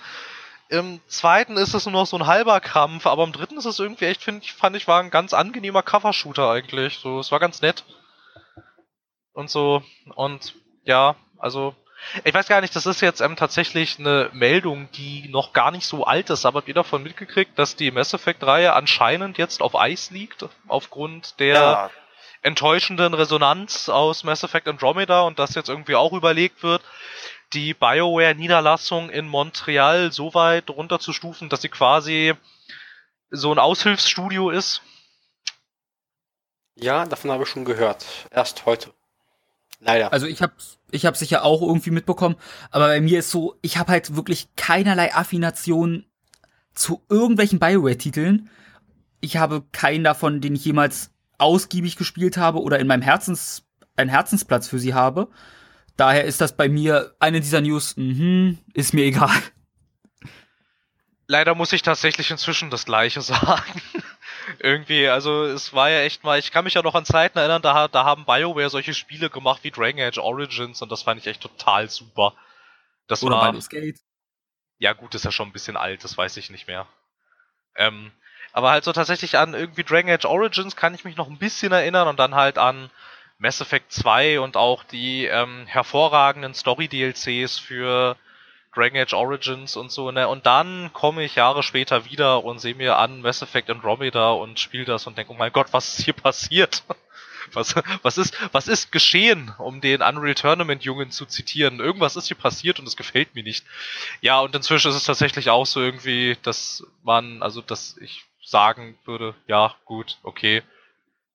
Im 0.72 1.02
zweiten 1.06 1.58
ist 1.58 1.74
es 1.74 1.84
nur 1.84 1.92
noch 1.92 2.06
so 2.06 2.16
ein 2.16 2.26
halber 2.26 2.58
Kampf, 2.60 3.06
aber 3.06 3.24
im 3.24 3.32
dritten 3.32 3.58
ist 3.58 3.66
es 3.66 3.78
irgendwie 3.78 4.06
echt, 4.06 4.22
find, 4.22 4.42
ich, 4.42 4.54
fand 4.54 4.74
ich, 4.74 4.88
war 4.88 5.00
ein 5.00 5.10
ganz 5.10 5.34
angenehmer 5.34 5.82
Cover-Shooter 5.82 6.50
eigentlich. 6.50 6.96
So, 6.96 7.20
es 7.20 7.30
war 7.30 7.40
ganz 7.40 7.60
nett. 7.60 7.84
Und 9.34 9.50
so, 9.50 9.82
und 10.14 10.54
ja, 10.84 11.16
also, 11.36 11.74
ich 12.24 12.32
weiß 12.32 12.48
gar 12.48 12.62
nicht, 12.62 12.74
das 12.74 12.86
ist 12.86 13.02
jetzt 13.02 13.20
ähm, 13.20 13.36
tatsächlich 13.36 13.98
eine 13.98 14.30
Meldung, 14.32 14.88
die 14.92 15.28
noch 15.28 15.52
gar 15.52 15.72
nicht 15.72 15.84
so 15.84 16.04
alt 16.06 16.30
ist, 16.30 16.46
aber 16.46 16.60
habt 16.60 16.68
ihr 16.68 16.74
davon 16.74 17.02
mitgekriegt, 17.02 17.58
dass 17.58 17.76
die 17.76 17.90
Mass 17.90 18.14
Effect-Reihe 18.14 18.72
anscheinend 18.72 19.36
jetzt 19.36 19.60
auf 19.60 19.76
Eis 19.76 20.10
liegt, 20.10 20.46
aufgrund 20.68 21.38
der 21.38 21.54
ja. 21.54 21.90
enttäuschenden 22.40 23.12
Resonanz 23.12 23.90
aus 23.90 24.24
Mass 24.24 24.42
Effect 24.42 24.68
Andromeda 24.68 25.20
und 25.20 25.38
dass 25.38 25.54
jetzt 25.54 25.68
irgendwie 25.68 25.96
auch 25.96 26.14
überlegt 26.14 26.62
wird, 26.62 26.80
die 27.54 27.74
BioWare-Niederlassung 27.74 29.10
in 29.10 29.28
Montreal 29.28 30.12
so 30.12 30.34
weit 30.34 30.70
runterzustufen, 30.70 31.48
dass 31.48 31.62
sie 31.62 31.68
quasi 31.68 32.34
so 33.30 33.52
ein 33.52 33.58
Aushilfsstudio 33.58 34.50
ist? 34.50 34.82
Ja, 36.74 37.04
davon 37.06 37.30
habe 37.30 37.44
ich 37.44 37.48
schon 37.48 37.64
gehört. 37.64 38.04
Erst 38.30 38.66
heute. 38.66 38.92
Leider. 39.80 40.12
Also 40.12 40.26
ich 40.26 40.42
habe 40.42 40.52
ich 40.90 41.06
hab 41.06 41.16
sicher 41.16 41.44
auch 41.44 41.60
irgendwie 41.60 41.90
mitbekommen, 41.90 42.36
aber 42.70 42.86
bei 42.86 43.00
mir 43.00 43.18
ist 43.18 43.30
so, 43.30 43.56
ich 43.62 43.78
habe 43.78 43.90
halt 43.90 44.14
wirklich 44.14 44.54
keinerlei 44.56 45.14
Affination 45.14 46.06
zu 46.74 47.02
irgendwelchen 47.08 47.58
BioWare-Titeln. 47.58 48.48
Ich 49.20 49.36
habe 49.36 49.62
keinen 49.72 50.04
davon, 50.04 50.40
den 50.40 50.54
ich 50.54 50.64
jemals 50.64 51.10
ausgiebig 51.38 51.96
gespielt 51.96 52.36
habe 52.36 52.60
oder 52.60 52.78
in 52.78 52.86
meinem 52.86 53.02
Herzens 53.02 53.64
einen 53.96 54.10
Herzensplatz 54.10 54.68
für 54.68 54.78
sie 54.78 54.94
habe. 54.94 55.28
Daher 55.96 56.24
ist 56.24 56.40
das 56.40 56.56
bei 56.56 56.68
mir 56.68 57.14
eine 57.20 57.40
dieser 57.40 57.60
News, 57.60 57.96
mhm, 57.96 58.58
ist 58.74 58.94
mir 58.94 59.04
egal. 59.04 59.30
Leider 61.26 61.54
muss 61.54 61.72
ich 61.72 61.82
tatsächlich 61.82 62.30
inzwischen 62.30 62.70
das 62.70 62.84
gleiche 62.84 63.20
sagen. 63.22 63.82
Irgendwie, 64.58 65.08
also 65.08 65.44
es 65.44 65.72
war 65.72 65.90
ja 65.90 66.00
echt 66.00 66.24
mal, 66.24 66.38
ich 66.38 66.50
kann 66.50 66.64
mich 66.64 66.74
ja 66.74 66.82
noch 66.82 66.94
an 66.94 67.04
Zeiten 67.04 67.38
erinnern, 67.38 67.62
da, 67.62 67.88
da 67.88 68.04
haben 68.04 68.24
BioWare 68.24 68.70
solche 68.70 68.92
Spiele 68.94 69.30
gemacht 69.30 69.60
wie 69.62 69.70
Dragon 69.70 70.00
Age 70.00 70.18
Origins 70.18 70.82
und 70.82 70.90
das 70.90 71.02
fand 71.02 71.20
ich 71.20 71.26
echt 71.26 71.40
total 71.40 71.88
super. 71.88 72.34
Das 73.06 73.22
Oder 73.22 73.36
war, 73.36 73.42
Baldur's 73.42 73.68
Gate. 73.68 74.00
ja 74.78 74.92
gut, 74.94 75.14
ist 75.14 75.24
ja 75.24 75.30
schon 75.32 75.48
ein 75.48 75.52
bisschen 75.52 75.76
alt, 75.76 76.02
das 76.04 76.16
weiß 76.16 76.36
ich 76.38 76.50
nicht 76.50 76.66
mehr. 76.66 76.86
Ähm, 77.76 78.10
aber 78.52 78.70
halt 78.70 78.84
so 78.84 78.92
tatsächlich 78.92 79.38
an 79.38 79.54
irgendwie 79.54 79.84
Dragon 79.84 80.10
Age 80.10 80.26
Origins 80.26 80.76
kann 80.76 80.94
ich 80.94 81.04
mich 81.04 81.16
noch 81.16 81.28
ein 81.28 81.38
bisschen 81.38 81.72
erinnern 81.72 82.08
und 82.08 82.18
dann 82.18 82.34
halt 82.34 82.58
an 82.58 82.90
Mass 83.42 83.60
Effect 83.60 83.92
2 83.92 84.38
und 84.38 84.56
auch 84.56 84.84
die 84.84 85.26
ähm, 85.26 85.66
hervorragenden 85.66 86.54
Story-DLCs 86.54 87.58
für 87.58 88.16
Dragon 88.72 89.00
Age 89.00 89.14
Origins 89.14 89.74
und 89.74 89.90
so, 89.90 90.12
ne? 90.12 90.28
Und 90.28 90.46
dann 90.46 90.90
komme 90.92 91.24
ich 91.24 91.34
Jahre 91.34 91.64
später 91.64 92.04
wieder 92.04 92.44
und 92.44 92.60
sehe 92.60 92.76
mir 92.76 92.98
an 92.98 93.20
Mass 93.20 93.42
Effect 93.42 93.68
Andromeda 93.68 94.30
und 94.30 94.60
spiele 94.60 94.84
das 94.84 95.08
und 95.08 95.18
denke, 95.18 95.32
oh 95.32 95.36
mein 95.36 95.52
Gott, 95.52 95.72
was 95.72 95.98
ist 95.98 96.04
hier 96.04 96.14
passiert? 96.14 96.84
Was, 97.54 97.74
was 98.02 98.16
ist, 98.16 98.34
was 98.52 98.66
ist 98.66 98.92
geschehen, 98.92 99.52
um 99.58 99.82
den 99.82 100.00
Unreal 100.00 100.34
Tournament 100.34 100.84
Jungen 100.84 101.10
zu 101.10 101.26
zitieren? 101.26 101.80
Irgendwas 101.80 102.16
ist 102.16 102.28
hier 102.28 102.36
passiert 102.36 102.78
und 102.78 102.86
es 102.86 102.96
gefällt 102.96 103.34
mir 103.34 103.42
nicht. 103.42 103.66
Ja, 104.22 104.40
und 104.40 104.54
inzwischen 104.54 104.88
ist 104.88 104.96
es 104.96 105.04
tatsächlich 105.04 105.50
auch 105.50 105.66
so 105.66 105.80
irgendwie, 105.80 106.38
dass 106.44 106.86
man, 107.02 107.42
also, 107.42 107.60
dass 107.60 107.98
ich 107.98 108.24
sagen 108.42 108.96
würde, 109.04 109.34
ja, 109.48 109.74
gut, 109.84 110.18
okay, 110.22 110.62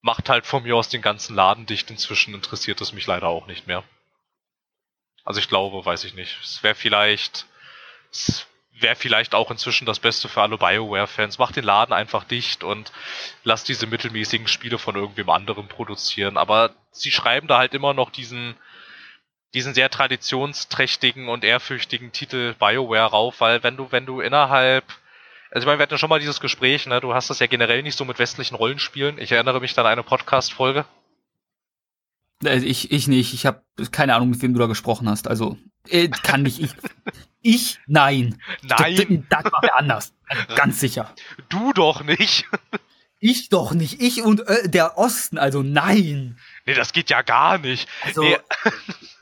macht 0.08 0.30
halt 0.30 0.46
von 0.46 0.64
mir 0.64 0.78
aus 0.78 0.88
den 0.88 1.02
ganzen 1.02 1.36
Laden 1.36 1.66
dicht. 1.66 1.92
Inzwischen 1.92 2.34
interessiert 2.34 2.80
es 2.80 2.94
mich 2.94 3.06
leider 3.08 3.28
auch 3.28 3.46
nicht 3.46 3.68
mehr. 3.68 3.84
Also 5.26 5.42
ich 5.42 5.50
glaube, 5.50 5.86
weiß 5.86 6.06
ich 6.06 6.14
nicht. 6.14 6.40
Es 6.42 6.64
wäre 6.64 6.76
vielleicht, 6.76 7.46
es 8.10 8.48
wäre 8.72 8.96
vielleicht 8.96 9.36
auch 9.36 9.52
inzwischen 9.52 9.86
das 9.86 10.00
Beste 10.00 10.30
für 10.30 10.42
alle 10.42 10.58
BioWare-Fans. 10.58 11.40
Macht 11.40 11.58
den 11.58 11.66
Laden 11.66 11.92
einfach 11.92 12.24
dicht 12.24 12.64
und 12.64 12.94
lasst 13.44 13.68
diese 13.68 13.86
mittelmäßigen 13.86 14.48
Spiele 14.48 14.78
von 14.78 14.96
irgendwem 14.96 15.30
anderem 15.30 15.68
produzieren. 15.68 16.38
Aber 16.38 16.74
sie 16.92 17.12
schreiben 17.12 17.50
da 17.50 17.58
halt 17.58 17.74
immer 17.74 17.94
noch 17.94 18.10
diesen, 18.10 18.56
diesen 19.54 19.74
sehr 19.74 19.90
traditionsträchtigen 19.90 21.28
und 21.28 21.44
ehrfürchtigen 21.44 22.14
Titel 22.14 22.54
BioWare 22.54 23.10
rauf, 23.10 23.42
weil 23.42 23.62
wenn 23.62 23.76
du, 23.76 23.92
wenn 23.92 24.06
du 24.06 24.22
innerhalb 24.22 24.86
also 25.52 25.64
ich 25.64 25.66
meine, 25.66 25.80
wir 25.80 25.84
hatten 25.84 25.94
ja 25.94 25.98
schon 25.98 26.10
mal 26.10 26.20
dieses 26.20 26.40
Gespräch, 26.40 26.86
ne? 26.88 27.00
Du 27.02 27.14
hast 27.14 27.30
das 27.30 27.40
ja 27.40 27.48
generell 27.48 27.84
nicht 27.84 27.98
so 27.98 28.06
mit 28.06 28.20
westlichen 28.20 28.56
Rollenspielen. 28.56 29.18
Ich 29.18 29.32
erinnere 29.32 29.60
mich 29.60 29.78
an 29.78 29.86
eine 29.86 30.04
Podcast-Folge. 30.04 30.86
Äh, 32.44 32.60
Ich, 32.60 32.92
ich 32.92 33.08
nicht. 33.08 33.34
Ich 33.34 33.46
habe 33.46 33.64
keine 33.92 34.16
Ahnung, 34.16 34.30
mit 34.30 34.42
wem 34.42 34.54
du 34.54 34.60
da 34.60 34.68
gesprochen 34.68 35.10
hast. 35.10 35.28
Also, 35.28 35.58
äh, 35.88 36.10
kann 36.10 36.44
nicht 36.44 36.60
ich. 36.60 36.72
Ich? 37.42 37.80
Nein. 37.88 38.42
Nein, 38.64 39.26
Das, 39.30 39.44
das 39.44 39.52
war 39.54 39.60
wer 39.62 39.78
anders. 39.78 40.14
Ganz 40.56 40.80
sicher. 40.80 41.14
du 41.50 41.72
doch 41.74 42.04
nicht. 42.04 42.46
Ich 43.20 43.50
doch 43.50 43.74
nicht. 43.74 44.00
Ich 44.02 44.22
und 44.22 44.48
äh, 44.48 44.70
der 44.70 44.98
Osten. 44.98 45.38
Also, 45.40 45.64
nein. 45.64 46.38
Nee, 46.66 46.76
das 46.76 46.94
geht 46.94 47.10
ja 47.10 47.24
gar 47.24 47.58
nicht. 47.58 47.88
Also, 48.04 48.22
Nee, 48.22 48.38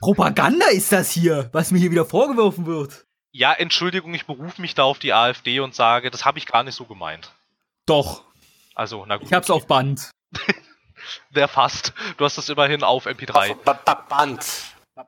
Propaganda 0.00 0.66
ist 0.66 0.92
das 0.92 1.10
hier, 1.12 1.48
was 1.52 1.70
mir 1.70 1.78
hier 1.78 1.90
wieder 1.90 2.04
vorgeworfen 2.04 2.66
wird. 2.66 3.05
Ja, 3.36 3.52
Entschuldigung, 3.52 4.14
ich 4.14 4.26
berufe 4.26 4.60
mich 4.60 4.74
da 4.74 4.84
auf 4.84 4.98
die 4.98 5.12
AfD 5.12 5.60
und 5.60 5.74
sage, 5.74 6.10
das 6.10 6.24
habe 6.24 6.38
ich 6.38 6.46
gar 6.46 6.62
nicht 6.64 6.74
so 6.74 6.84
gemeint. 6.84 7.30
Doch. 7.86 8.22
Also, 8.74 9.04
na 9.06 9.16
gut. 9.16 9.26
Ich 9.26 9.32
hab's 9.32 9.50
auf 9.50 9.66
Band. 9.66 10.10
Der 11.30 11.48
fast. 11.48 11.92
Du 12.16 12.24
hast 12.24 12.36
das 12.38 12.48
immerhin 12.48 12.82
auf 12.82 13.06
MP3. 13.06 13.54
Ba- 13.64 13.78
ba- 13.84 14.04
Band. 14.08 14.44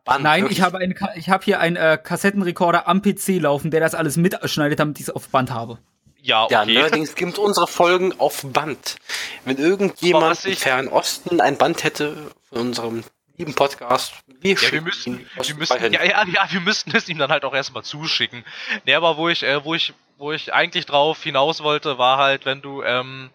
Band. 0.04 0.22
Nein, 0.22 0.42
wirklich. 0.42 0.58
ich 0.58 0.64
habe, 0.64 0.78
einen, 0.78 0.94
ich 1.16 1.28
habe 1.30 1.44
hier 1.44 1.60
einen 1.60 1.76
äh, 1.76 1.98
Kassettenrekorder 2.02 2.86
am 2.86 3.02
PC 3.02 3.40
laufen, 3.40 3.70
der 3.70 3.80
das 3.80 3.94
alles 3.94 4.16
mitschneidet, 4.16 4.78
damit 4.78 4.98
ich 5.00 5.08
es 5.08 5.10
auf 5.10 5.28
Band 5.30 5.50
habe. 5.50 5.78
Ja, 6.20 6.46
Ja, 6.50 6.62
okay. 6.62 6.76
allerdings 6.78 7.14
gibt 7.14 7.38
unsere 7.38 7.66
Folgen 7.66 8.18
auf 8.20 8.42
Band. 8.44 8.96
Wenn 9.44 9.56
irgendjemand 9.56 10.44
im 10.44 10.52
ich- 10.52 10.58
Fernen 10.60 10.88
Osten 10.88 11.40
ein 11.40 11.56
Band 11.56 11.82
hätte 11.84 12.30
von 12.48 12.58
unserem 12.58 13.02
lieben 13.38 13.54
Podcast, 13.54 14.14
wir 14.40 14.54
Ja, 14.54 14.72
wir 14.72 14.82
müssen, 14.82 15.26
wir 15.40 15.54
müssen, 15.54 15.92
ja, 15.92 16.04
ja, 16.04 16.24
ja, 16.26 16.46
wir 16.50 16.60
müssten 16.60 16.94
es 16.94 17.08
ihm 17.08 17.18
dann 17.18 17.30
halt 17.30 17.44
auch 17.44 17.54
erstmal 17.54 17.84
zuschicken. 17.84 18.44
Nee, 18.84 18.94
aber 18.94 19.16
wo 19.16 19.28
ich, 19.28 19.44
äh, 19.44 19.64
wo 19.64 19.74
ich, 19.74 19.94
wo 20.18 20.32
ich 20.32 20.52
eigentlich 20.52 20.86
drauf 20.86 21.22
hinaus 21.22 21.62
wollte, 21.62 21.98
war 21.98 22.18
halt, 22.18 22.44
wenn 22.44 22.60
du, 22.60 22.82
ähm, 22.82 23.30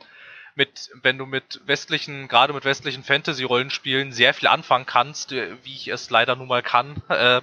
mit, 0.55 0.89
wenn 1.01 1.17
du 1.17 1.25
mit 1.25 1.61
westlichen, 1.65 2.27
gerade 2.27 2.53
mit 2.53 2.65
westlichen 2.65 3.03
Fantasy-Rollenspielen 3.03 4.11
sehr 4.11 4.33
viel 4.33 4.49
anfangen 4.49 4.85
kannst, 4.85 5.31
äh, 5.31 5.55
wie 5.63 5.73
ich 5.73 5.87
es 5.87 6.09
leider 6.09 6.35
nun 6.35 6.49
mal 6.49 6.61
kann, 6.61 7.01
äh, 7.09 7.41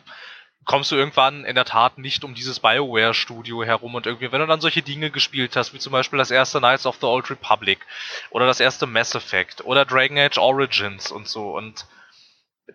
kommst 0.66 0.92
du 0.92 0.96
irgendwann 0.96 1.46
in 1.46 1.54
der 1.54 1.64
Tat 1.64 1.96
nicht 1.96 2.24
um 2.24 2.34
dieses 2.34 2.60
BioWare-Studio 2.60 3.64
herum. 3.64 3.94
Und 3.94 4.04
irgendwie, 4.04 4.30
wenn 4.30 4.40
du 4.40 4.46
dann 4.46 4.60
solche 4.60 4.82
Dinge 4.82 5.10
gespielt 5.10 5.56
hast, 5.56 5.72
wie 5.72 5.78
zum 5.78 5.92
Beispiel 5.92 6.18
das 6.18 6.30
erste 6.30 6.58
Knights 6.58 6.84
of 6.84 6.98
the 7.00 7.06
Old 7.06 7.30
Republic 7.30 7.80
oder 8.28 8.46
das 8.46 8.60
erste 8.60 8.86
Mass 8.86 9.14
Effect 9.14 9.64
oder 9.64 9.86
Dragon 9.86 10.18
Age 10.18 10.36
Origins 10.36 11.10
und 11.10 11.26
so. 11.26 11.56
Und 11.56 11.86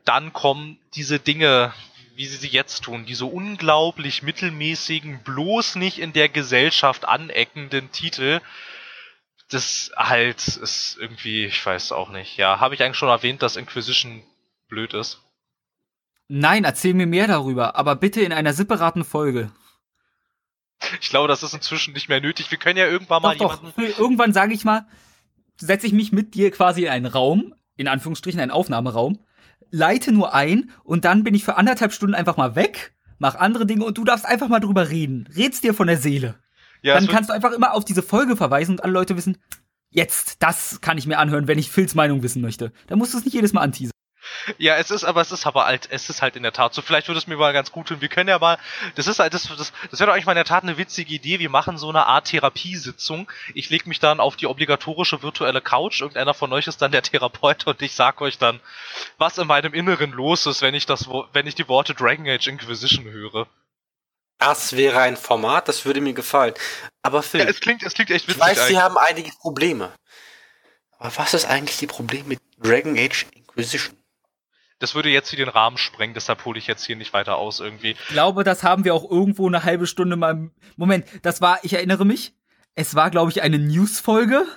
dann 0.04 0.34
kommen 0.34 0.78
diese 0.94 1.20
Dinge, 1.20 1.74
wie 2.16 2.26
sie 2.26 2.38
sie 2.38 2.48
jetzt 2.48 2.84
tun, 2.84 3.06
diese 3.06 3.26
unglaublich 3.26 4.24
mittelmäßigen, 4.24 5.24
bloß 5.24 5.76
nicht 5.76 6.00
in 6.00 6.14
der 6.14 6.30
Gesellschaft 6.30 7.06
aneckenden 7.06 7.92
Titel. 7.92 8.42
Das 9.50 9.92
halt 9.96 10.48
ist 10.48 10.98
irgendwie, 11.00 11.46
ich 11.46 11.66
weiß 11.66 11.92
auch 11.92 12.10
nicht. 12.10 12.38
Ja, 12.38 12.60
habe 12.60 12.74
ich 12.76 12.84
eigentlich 12.84 12.98
schon 12.98 13.10
erwähnt, 13.10 13.42
dass 13.42 13.58
Inquisition 13.58 14.24
blöd 14.68 14.94
ist? 14.94 15.22
Nein, 16.28 16.64
erzähl 16.64 16.94
mir 16.94 17.06
mehr 17.06 17.28
darüber, 17.28 17.76
aber 17.76 17.96
bitte 17.96 18.22
in 18.22 18.34
einer 18.34 18.54
separaten 18.54 19.04
Folge. 19.04 19.52
Ich 21.02 21.10
glaube, 21.10 21.28
das 21.28 21.44
ist 21.44 21.54
inzwischen 21.54 21.94
nicht 21.94 22.10
mehr 22.10 22.22
nötig. 22.22 22.50
Wir 22.50 22.58
können 22.58 22.78
ja 22.78 22.88
irgendwann 22.88 23.22
mal 23.22 23.38
Doch, 23.38 23.56
doch. 23.56 23.76
jemanden. 23.76 24.02
Irgendwann 24.02 24.34
sage 24.34 24.54
ich 24.54 24.66
mal, 24.66 24.88
setze 25.58 25.88
ich 25.88 25.94
mich 25.94 26.12
mit 26.12 26.34
dir 26.34 26.52
quasi 26.52 26.84
in 26.84 26.90
einen 26.90 27.06
Raum, 27.06 27.54
in 27.76 27.88
Anführungsstrichen 27.88 28.40
einen 28.40 28.52
Aufnahmeraum, 28.52 29.20
leite 29.72 30.12
nur 30.12 30.34
ein 30.34 30.72
und 30.84 31.06
dann 31.06 31.24
bin 31.24 31.36
ich 31.36 31.44
für 31.44 31.58
anderthalb 31.58 31.94
Stunden 31.94 32.16
einfach 32.16 32.38
mal 32.38 32.56
weg, 32.56 32.96
mach 33.18 33.36
andere 33.36 33.66
Dinge 33.66 33.86
und 33.86 33.98
du 33.98 34.04
darfst 34.04 34.26
einfach 34.26 34.48
mal 34.48 34.60
drüber 34.60 34.90
reden. 34.90 35.28
Redst 35.36 35.64
dir 35.64 35.74
von 35.74 35.88
der 35.88 35.98
Seele. 35.98 36.36
Ja, 36.82 36.96
dann 36.96 37.08
kannst 37.08 37.30
du 37.30 37.34
einfach 37.34 37.52
immer 37.52 37.74
auf 37.74 37.86
diese 37.86 38.04
Folge 38.04 38.36
verweisen 38.36 38.74
und 38.74 38.84
alle 38.84 38.94
Leute 38.94 39.18
wissen, 39.18 39.38
jetzt, 39.90 40.44
das 40.44 40.82
kann 40.82 40.98
ich 40.98 41.08
mir 41.08 41.18
anhören, 41.18 41.48
wenn 41.48 41.58
ich 41.58 41.72
Phils 41.72 41.96
Meinung 41.96 42.22
wissen 42.22 42.42
möchte. 42.42 42.72
Da 42.88 42.96
musst 42.96 43.14
du 43.14 43.18
es 43.18 43.26
nicht 43.26 43.34
jedes 43.34 43.54
Mal 43.54 43.62
anteasern. 43.62 43.92
Ja, 44.58 44.76
es 44.78 44.92
ist, 44.92 45.04
aber 45.04 45.22
es 45.22 45.32
ist 45.32 45.46
aber 45.46 45.66
halt, 45.66 45.88
es 45.92 46.10
ist 46.10 46.22
halt 46.22 46.36
in 46.36 46.44
der 46.44 46.54
Tat 46.54 46.74
so. 46.74 46.82
Vielleicht 46.82 47.08
würde 47.08 47.18
es 47.20 47.28
mir 47.28 47.38
mal 47.38 47.54
ganz 47.54 47.72
gut 47.72 47.88
tun. 47.88 48.02
Wir 48.02 48.10
können 48.10 48.30
ja 48.30 48.40
mal, 48.40 48.58
das 48.96 49.08
ist 49.08 49.20
halt, 49.20 49.34
das, 49.34 49.44
das, 49.48 49.72
das 49.92 50.00
wäre 50.00 50.08
doch 50.08 50.14
eigentlich 50.14 50.26
mal 50.26 50.34
in 50.34 50.38
der 50.38 50.46
Tat 50.46 50.64
eine 50.64 50.78
witzige 50.78 51.14
Idee. 51.14 51.40
Wir 51.40 51.50
machen 51.50 51.78
so 51.78 51.90
eine 51.90 52.06
Art 52.06 52.26
Therapiesitzung. 52.28 53.32
Ich 53.54 53.70
lege 53.70 53.88
mich 53.90 54.00
dann 54.00 54.20
auf 54.20 54.36
die 54.36 54.48
obligatorische 54.48 55.22
virtuelle 55.24 55.62
Couch. 55.62 56.02
Irgendeiner 56.02 56.34
von 56.34 56.52
euch 56.54 56.68
ist 56.68 56.82
dann 56.82 56.92
der 56.92 57.02
Therapeut 57.04 57.68
und 57.68 57.82
ich 57.82 57.94
sag 57.94 58.22
euch 58.22 58.38
dann, 58.38 58.60
was 59.18 59.38
in 59.38 59.48
meinem 59.48 59.74
Inneren 59.74 60.12
los 60.12 60.46
ist, 60.46 60.62
wenn 60.62 60.74
ich 60.76 60.86
das, 60.86 61.08
wenn 61.34 61.48
ich 61.48 61.56
die 61.56 61.68
Worte 61.68 61.94
Dragon 61.94 62.28
Age 62.28 62.48
Inquisition 62.48 63.06
höre. 63.06 63.48
Das 64.38 64.76
wäre 64.76 65.00
ein 65.00 65.16
Format, 65.16 65.68
das 65.70 65.86
würde 65.86 66.02
mir 66.02 66.14
gefallen. 66.14 66.54
Aber 67.02 67.24
Phil, 67.24 67.40
Ja, 67.40 67.46
es 67.48 67.62
klingt, 67.62 67.84
es 67.84 67.94
klingt 67.94 68.12
echt 68.12 68.24
ich 68.28 68.36
witzig. 68.36 68.42
weiß, 68.42 68.56
Sie 68.58 68.64
eigentlich. 68.64 68.80
haben 68.82 68.98
einige 68.98 69.32
Probleme. 69.40 69.94
Aber 70.98 71.16
was 71.18 71.34
ist 71.34 71.46
eigentlich 71.46 71.78
die 71.78 71.88
Problem 71.88 72.28
mit 72.28 72.40
Dragon 72.58 72.98
Age 72.98 73.26
Inquisition? 73.34 73.96
Das 74.80 74.94
würde 74.96 75.10
jetzt 75.10 75.30
hier 75.30 75.38
den 75.38 75.50
Rahmen 75.50 75.78
sprengen, 75.78 76.14
deshalb 76.14 76.44
hole 76.46 76.60
ich 76.60 76.68
jetzt 76.68 76.86
hier 76.86 76.96
nicht 76.98 77.14
weiter 77.14 77.38
aus 77.38 77.60
irgendwie. 77.62 77.92
Ich 77.92 78.08
glaube, 78.10 78.44
das 78.44 78.64
haben 78.64 78.84
wir 78.84 78.94
auch 78.94 79.10
irgendwo 79.10 79.48
eine 79.48 79.64
halbe 79.64 79.88
Stunde 79.88 80.16
mal. 80.18 80.52
Moment, 80.76 81.06
das 81.22 81.40
war, 81.42 81.60
ich 81.64 81.74
erinnere 81.74 82.06
mich, 82.06 82.34
es 82.76 82.94
war, 82.96 83.10
glaube 83.10 83.32
ich, 83.32 83.42
eine 83.42 83.58
News-Folge. 83.60 84.46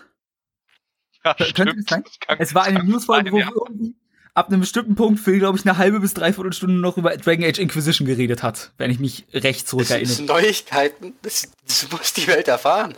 Ja, 1.24 1.34
Könnte 1.34 1.74
es 1.78 1.84
sein? 1.88 2.04
Das 2.04 2.20
kann- 2.20 2.38
Es 2.40 2.54
war 2.54 2.62
eine 2.62 2.78
das 2.78 2.86
Newsfolge, 2.88 3.32
wo 3.32 3.38
ja. 3.40 3.46
wir 3.48 3.52
irgendwie 3.68 3.96
ab 4.34 4.48
einem 4.48 4.60
bestimmten 4.60 4.94
Punkt 4.94 5.18
Phil, 5.18 5.40
glaube 5.40 5.58
ich, 5.58 5.64
eine 5.66 5.76
halbe 5.76 5.98
bis 5.98 6.14
dreiviertel 6.14 6.52
Stunde 6.52 6.76
noch 6.80 6.96
über 6.96 7.16
Dragon 7.16 7.44
Age 7.44 7.58
Inquisition 7.58 8.06
geredet 8.06 8.44
hat, 8.44 8.70
wenn 8.78 8.90
ich 8.92 9.00
mich 9.00 9.26
recht 9.34 9.62
Das 9.62 9.66
zurückerinnere. 9.70 10.06
sind 10.12 10.28
Neuigkeiten, 10.28 11.14
das, 11.22 11.50
das 11.66 11.90
muss 11.90 12.12
die 12.12 12.28
Welt 12.28 12.46
erfahren. 12.46 12.94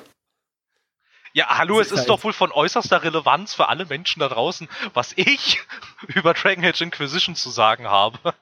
Ja, 1.33 1.59
hallo, 1.59 1.79
Das 1.79 1.89
es 1.89 1.93
ist 1.93 1.99
ist 2.01 2.09
doch 2.09 2.25
wohl 2.25 2.33
von 2.33 2.51
äußerster 2.51 3.03
Relevanz 3.03 3.55
für 3.55 3.69
alle 3.69 3.87
Menschen 3.87 4.21
da 4.21 4.29
draußen, 4.29 4.69
was 4.95 5.13
ich 5.17 5.61
über 6.09 6.35
Dragon 6.35 6.65
Age 6.65 6.81
Inquisition 6.81 7.37
zu 7.37 7.51
sagen 7.51 7.89
habe. 7.89 8.35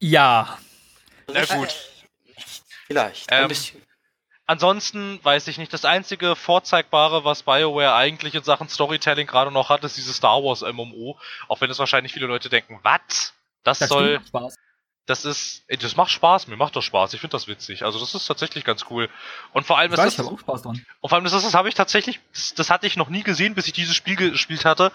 Ja, 0.00 0.58
Na 1.26 1.44
gut. 1.44 1.74
Vielleicht, 2.86 3.30
Ähm, 3.30 3.44
ein 3.44 3.48
bisschen. 3.48 3.82
Ansonsten 4.48 5.18
weiß 5.24 5.48
ich 5.48 5.58
nicht, 5.58 5.72
das 5.72 5.84
einzige 5.84 6.36
Vorzeigbare, 6.36 7.24
was 7.24 7.42
BioWare 7.42 7.94
eigentlich 7.94 8.36
in 8.36 8.44
Sachen 8.44 8.68
Storytelling 8.68 9.26
gerade 9.26 9.50
noch 9.50 9.70
hat, 9.70 9.82
ist 9.82 9.96
dieses 9.96 10.16
Star 10.18 10.42
Wars 10.44 10.60
MMO. 10.60 11.18
Auch 11.48 11.60
wenn 11.60 11.70
es 11.70 11.80
wahrscheinlich 11.80 12.12
viele 12.12 12.26
Leute 12.26 12.48
denken, 12.48 12.78
was? 12.84 13.34
Das, 13.64 13.80
das 13.80 13.88
soll, 13.88 14.20
Spaß. 14.28 14.56
Das 15.06 15.24
ist, 15.24 15.64
ey, 15.68 15.76
das 15.76 15.96
macht 15.96 16.10
Spaß, 16.10 16.48
mir 16.48 16.56
macht 16.56 16.74
das 16.74 16.84
Spaß, 16.84 17.14
ich 17.14 17.20
finde 17.20 17.32
das 17.32 17.46
witzig. 17.46 17.84
Also 17.84 18.00
das 18.00 18.14
ist 18.14 18.26
tatsächlich 18.26 18.64
ganz 18.64 18.86
cool. 18.90 19.08
Und 19.52 19.64
vor 19.64 19.78
allem 19.78 19.92
Ich 19.92 19.98
ist 19.98 20.04
weiß, 20.04 20.12
ich 20.12 20.16
das, 20.16 20.26
habe 20.26 20.34
auch 20.34 20.40
Spaß 20.40 20.62
dran. 20.62 20.84
und 21.00 21.08
vor 21.08 21.16
allem 21.16 21.24
das 21.24 21.32
ist, 21.32 21.46
das 21.46 21.54
habe 21.54 21.68
ich 21.68 21.74
tatsächlich, 21.74 22.20
das, 22.34 22.54
das 22.54 22.70
hatte 22.70 22.88
ich 22.88 22.96
noch 22.96 23.08
nie 23.08 23.22
gesehen, 23.22 23.54
bis 23.54 23.68
ich 23.68 23.72
dieses 23.72 23.94
Spiel 23.94 24.16
gespielt 24.16 24.64
hatte. 24.64 24.90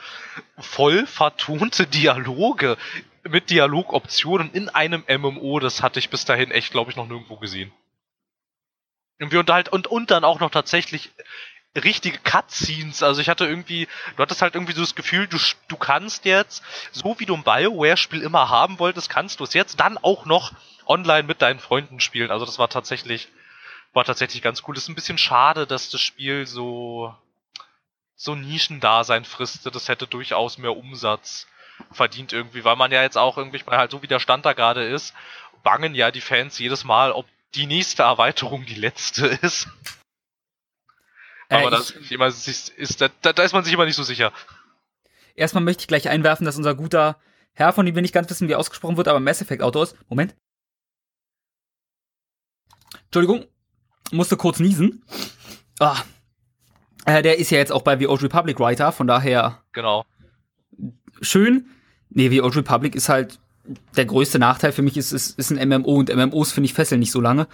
Voll 0.58 1.08
vertonte 1.08 1.88
Dialoge 1.88 2.78
mit 3.24 3.50
Dialogoptionen 3.50 4.52
in 4.52 4.68
einem 4.70 5.06
MMO, 5.08 5.60
das 5.60 5.82
hatte 5.82 6.00
ich 6.00 6.10
bis 6.10 6.26
dahin 6.26 6.52
echt, 6.52 6.72
glaube 6.72 6.92
ich, 6.92 6.98
noch 6.98 7.08
nirgendwo 7.08 7.38
gesehen. 7.38 7.72
Und 9.22 9.32
wir 9.32 9.40
unterhalt 9.40 9.70
und, 9.70 9.88
und 9.88 10.12
dann 10.12 10.26
auch 10.26 10.40
noch 10.40 10.50
tatsächlich 10.50 11.12
richtige 11.76 12.18
Cutscenes. 12.20 13.04
Also 13.04 13.22
ich 13.22 13.30
hatte 13.30 13.46
irgendwie, 13.46 13.88
du 14.16 14.22
hattest 14.22 14.42
halt 14.42 14.56
irgendwie 14.56 14.74
so 14.74 14.82
das 14.82 14.96
Gefühl, 14.96 15.28
du, 15.28 15.38
du 15.68 15.78
kannst 15.78 16.26
jetzt, 16.26 16.64
so 16.92 17.20
wie 17.20 17.26
du 17.26 17.36
ein 17.36 17.44
Bioware-Spiel 17.44 18.22
immer 18.22 18.50
haben 18.50 18.80
wolltest, 18.80 19.10
kannst 19.10 19.40
du 19.40 19.44
es 19.44 19.54
jetzt 19.54 19.80
dann 19.80 19.98
auch 19.98 20.26
noch 20.26 20.52
online 20.86 21.24
mit 21.24 21.42
deinen 21.42 21.60
Freunden 21.60 22.00
spielen. 22.00 22.32
Also 22.32 22.46
das 22.46 22.60
war 22.60 22.70
tatsächlich, 22.70 23.30
war 23.94 24.04
tatsächlich 24.04 24.42
ganz 24.42 24.64
cool. 24.68 24.76
ist 24.76 24.90
ein 24.90 24.96
bisschen 24.96 25.18
schade, 25.18 25.66
dass 25.66 25.90
das 25.90 26.02
Spiel 26.02 26.46
so, 26.46 27.16
so 28.16 28.36
Nischendasein 28.36 29.24
fristet. 29.24 29.74
Das 29.74 29.88
hätte 29.88 30.08
durchaus 30.08 30.58
mehr 30.58 30.76
Umsatz 30.76 31.48
verdient 31.92 32.34
irgendwie, 32.34 32.64
weil 32.64 32.76
man 32.76 32.92
ja 32.92 33.02
jetzt 33.02 33.18
auch 33.18 33.38
irgendwie, 33.38 33.62
weil 33.66 33.78
halt 33.78 33.92
so 33.92 34.04
wie 34.04 34.08
der 34.08 34.20
Stand 34.20 34.46
da 34.46 34.54
gerade 34.54 34.84
ist, 34.84 35.16
bangen 35.64 35.96
ja 35.96 36.12
die 36.12 36.22
Fans 36.22 36.60
jedes 36.60 36.84
Mal, 36.84 37.12
ob 37.12 37.26
die 37.56 37.66
nächste 37.66 38.04
Erweiterung 38.04 38.66
die 38.66 38.76
letzte 38.76 39.26
ist. 39.42 39.68
Äh, 41.52 41.56
Aber 41.58 41.70
das 41.72 41.90
ich- 41.92 41.96
ist 41.98 42.12
immer, 42.12 42.32
sich- 42.32 42.72
ist, 42.78 43.02
da, 43.02 43.10
da 43.22 43.44
ist 43.44 43.54
man 43.54 43.64
sich 43.64 43.74
immer 43.74 43.86
nicht 43.86 43.96
so 43.98 44.04
sicher. 44.04 44.32
Erstmal 45.36 45.64
möchte 45.64 45.82
ich 45.82 45.88
gleich 45.88 46.08
einwerfen, 46.10 46.46
dass 46.46 46.56
unser 46.58 46.76
guter 46.76 47.20
Herr, 47.54 47.74
von 47.74 47.86
dem 47.86 47.94
wir 47.96 48.02
nicht 48.02 48.14
ganz 48.14 48.30
wissen, 48.30 48.48
wie 48.48 48.54
er 48.54 48.60
ausgesprochen 48.60 48.96
wird, 48.98 49.08
aber 49.10 49.20
Mass 49.20 49.42
Effect 49.42 49.62
Autor 49.62 49.84
ist. 49.84 49.96
Moment. 50.08 50.36
Entschuldigung, 53.06 53.46
musste 54.12 54.38
kurz 54.38 54.60
niesen. 54.60 55.04
Ah. 55.80 56.02
Äh, 57.06 57.22
der 57.22 57.38
ist 57.40 57.50
ja 57.50 57.58
jetzt 57.58 57.72
auch 57.72 57.82
bei 57.82 57.98
The 57.98 58.08
Old 58.08 58.24
Republic 58.24 58.60
Writer, 58.60 58.92
von 58.92 59.08
daher 59.08 59.62
Genau. 59.74 60.06
schön. 61.22 61.70
Nee, 62.10 62.30
The 62.30 62.42
Old 62.42 62.56
Republic 62.56 62.96
ist 62.96 63.10
halt 63.10 63.40
der 63.96 64.06
größte 64.06 64.40
Nachteil 64.40 64.72
für 64.72 64.82
mich 64.82 64.98
ist, 64.98 65.12
ist, 65.12 65.38
ist 65.38 65.52
ein 65.52 65.68
MMO 65.70 65.96
und 65.96 66.10
MMOs 66.14 66.52
finde 66.52 66.66
ich 66.66 66.74
fesseln 66.74 67.00
nicht 67.00 67.12
so 67.12 67.22
lange. 67.22 67.48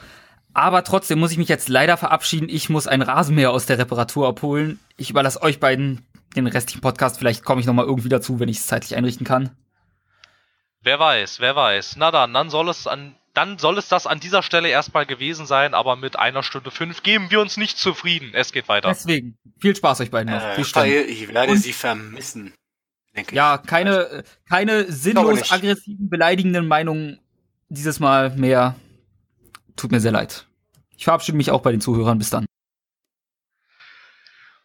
Aber 0.57 0.83
trotzdem 0.83 1.19
muss 1.19 1.31
ich 1.31 1.37
mich 1.37 1.49
jetzt 1.49 1.69
leider 1.69 1.97
verabschieden. 1.97 2.49
Ich 2.49 2.67
muss 2.67 2.87
ein 2.87 3.03
Rasenmäher 3.03 3.51
aus 3.51 3.67
der 3.67 3.77
Reparatur 3.77 4.27
abholen. 4.27 4.79
Ich 4.97 5.11
überlasse 5.11 5.43
euch 5.43 5.59
beiden 5.59 6.03
den 6.35 6.47
restlichen 6.47 6.81
Podcast. 6.81 7.19
Vielleicht 7.19 7.43
komme 7.45 7.61
ich 7.61 7.67
noch 7.67 7.75
mal 7.75 7.85
irgendwie 7.85 8.09
dazu, 8.09 8.39
wenn 8.39 8.49
ich 8.49 8.57
es 8.57 8.65
zeitlich 8.65 8.95
einrichten 8.95 9.23
kann. 9.23 9.51
Wer 10.81 10.97
weiß, 10.99 11.41
wer 11.41 11.55
weiß. 11.55 11.97
Na 11.97 12.09
dann, 12.09 12.33
dann 12.33 12.49
soll 12.49 12.69
es 12.69 12.87
an, 12.87 13.13
dann 13.35 13.59
soll 13.59 13.77
es 13.77 13.87
das 13.87 14.07
an 14.07 14.19
dieser 14.19 14.41
Stelle 14.41 14.67
erstmal 14.69 15.05
gewesen 15.05 15.45
sein, 15.45 15.75
aber 15.75 15.95
mit 15.95 16.17
einer 16.17 16.41
Stunde 16.41 16.71
fünf 16.71 17.03
geben 17.03 17.29
wir 17.29 17.39
uns 17.39 17.57
nicht 17.57 17.77
zufrieden. 17.77 18.31
Es 18.33 18.51
geht 18.51 18.67
weiter. 18.67 18.89
Deswegen, 18.89 19.37
viel 19.59 19.75
Spaß 19.75 20.01
euch 20.01 20.09
beiden 20.09 20.33
noch. 20.33 20.41
Äh, 20.41 20.57
weil 20.73 20.91
ich 21.07 21.31
werde 21.31 21.51
Und- 21.51 21.59
sie 21.59 21.71
vermissen. 21.71 22.55
Denke 23.15 23.35
Ja, 23.35 23.59
keine, 23.59 24.23
keine 24.49 24.91
sinnlos 24.91 25.51
aggressiven, 25.51 26.09
beleidigenden 26.09 26.67
Meinungen 26.67 27.19
dieses 27.69 27.99
Mal 27.99 28.31
mehr. 28.31 28.73
Tut 29.77 29.91
mir 29.91 30.01
sehr 30.01 30.11
leid. 30.11 30.45
Ich 30.97 31.05
verabschiede 31.05 31.37
mich 31.37 31.51
auch 31.51 31.61
bei 31.61 31.71
den 31.71 31.79
Zuhörern. 31.79 32.17
Bis 32.17 32.29
dann. 32.29 32.45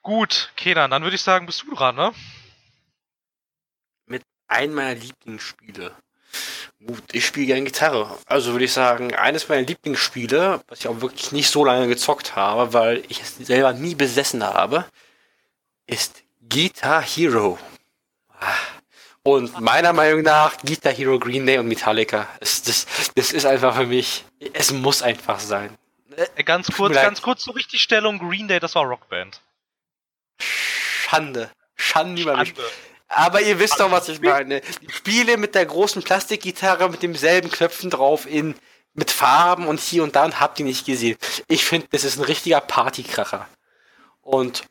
Gut, 0.02 0.52
Kenan, 0.56 0.90
dann 0.90 1.04
würde 1.04 1.14
ich 1.14 1.22
sagen, 1.22 1.46
bist 1.46 1.62
du 1.62 1.74
dran, 1.74 1.94
ne? 1.94 2.12
Mit 4.06 4.24
einem 4.48 4.74
meiner 4.74 4.98
Lieblingsspiele. 4.98 5.94
Gut, 6.84 7.02
ich 7.12 7.24
spiele 7.24 7.46
gerne 7.46 7.62
Gitarre. 7.62 8.18
Also 8.26 8.52
würde 8.52 8.64
ich 8.64 8.72
sagen, 8.72 9.14
eines 9.14 9.48
meiner 9.48 9.62
Lieblingsspiele, 9.62 10.64
was 10.66 10.80
ich 10.80 10.88
auch 10.88 11.00
wirklich 11.00 11.30
nicht 11.30 11.50
so 11.50 11.64
lange 11.64 11.86
gezockt 11.86 12.34
habe, 12.34 12.72
weil 12.72 13.04
ich 13.08 13.20
es 13.20 13.36
selber 13.36 13.72
nie 13.72 13.94
besessen 13.94 14.42
habe, 14.42 14.86
ist 15.86 16.24
Guitar 16.48 17.02
Hero. 17.02 17.58
Ah. 18.40 18.71
Und 19.24 19.60
meiner 19.60 19.92
Meinung 19.92 20.22
nach 20.22 20.56
Guitar 20.58 20.92
Hero 20.92 21.18
Green 21.18 21.46
Day 21.46 21.58
und 21.58 21.68
Metallica. 21.68 22.28
Das, 22.40 22.62
das, 22.62 22.86
das 23.14 23.32
ist 23.32 23.46
einfach 23.46 23.76
für 23.76 23.86
mich, 23.86 24.24
es 24.52 24.72
muss 24.72 25.02
einfach 25.02 25.38
sein. 25.38 25.76
Äh, 26.16 26.42
Ganz 26.42 26.70
kurz, 26.72 26.94
ganz 26.94 27.22
kurz 27.22 27.42
zur 27.42 27.54
Richtigstellung. 27.54 28.18
Green 28.18 28.48
Day, 28.48 28.58
das 28.58 28.74
war 28.74 28.84
Rockband. 28.84 29.40
Schande. 30.38 31.50
Schande 31.76 32.22
über 32.22 32.36
mich. 32.36 32.54
Aber 33.08 33.40
ihr 33.42 33.58
wisst 33.58 33.78
doch, 33.78 33.90
was 33.90 34.08
ich 34.08 34.20
meine. 34.20 34.60
Die 34.60 34.90
Spiele 34.90 35.36
mit 35.36 35.54
der 35.54 35.66
großen 35.66 36.02
Plastikgitarre 36.02 36.88
mit 36.88 37.02
demselben 37.02 37.50
Knöpfen 37.50 37.90
drauf 37.90 38.26
in 38.26 38.54
mit 38.94 39.10
Farben 39.10 39.66
und 39.66 39.80
hier 39.80 40.02
und 40.02 40.16
da 40.16 40.24
und 40.24 40.40
habt 40.40 40.58
ihr 40.58 40.66
nicht 40.66 40.84
gesehen. 40.84 41.16
Ich 41.48 41.64
finde, 41.64 41.86
das 41.90 42.04
ist 42.04 42.18
ein 42.18 42.24
richtiger 42.24 42.60
Partykracher. 42.60 43.48
Und 44.20 44.64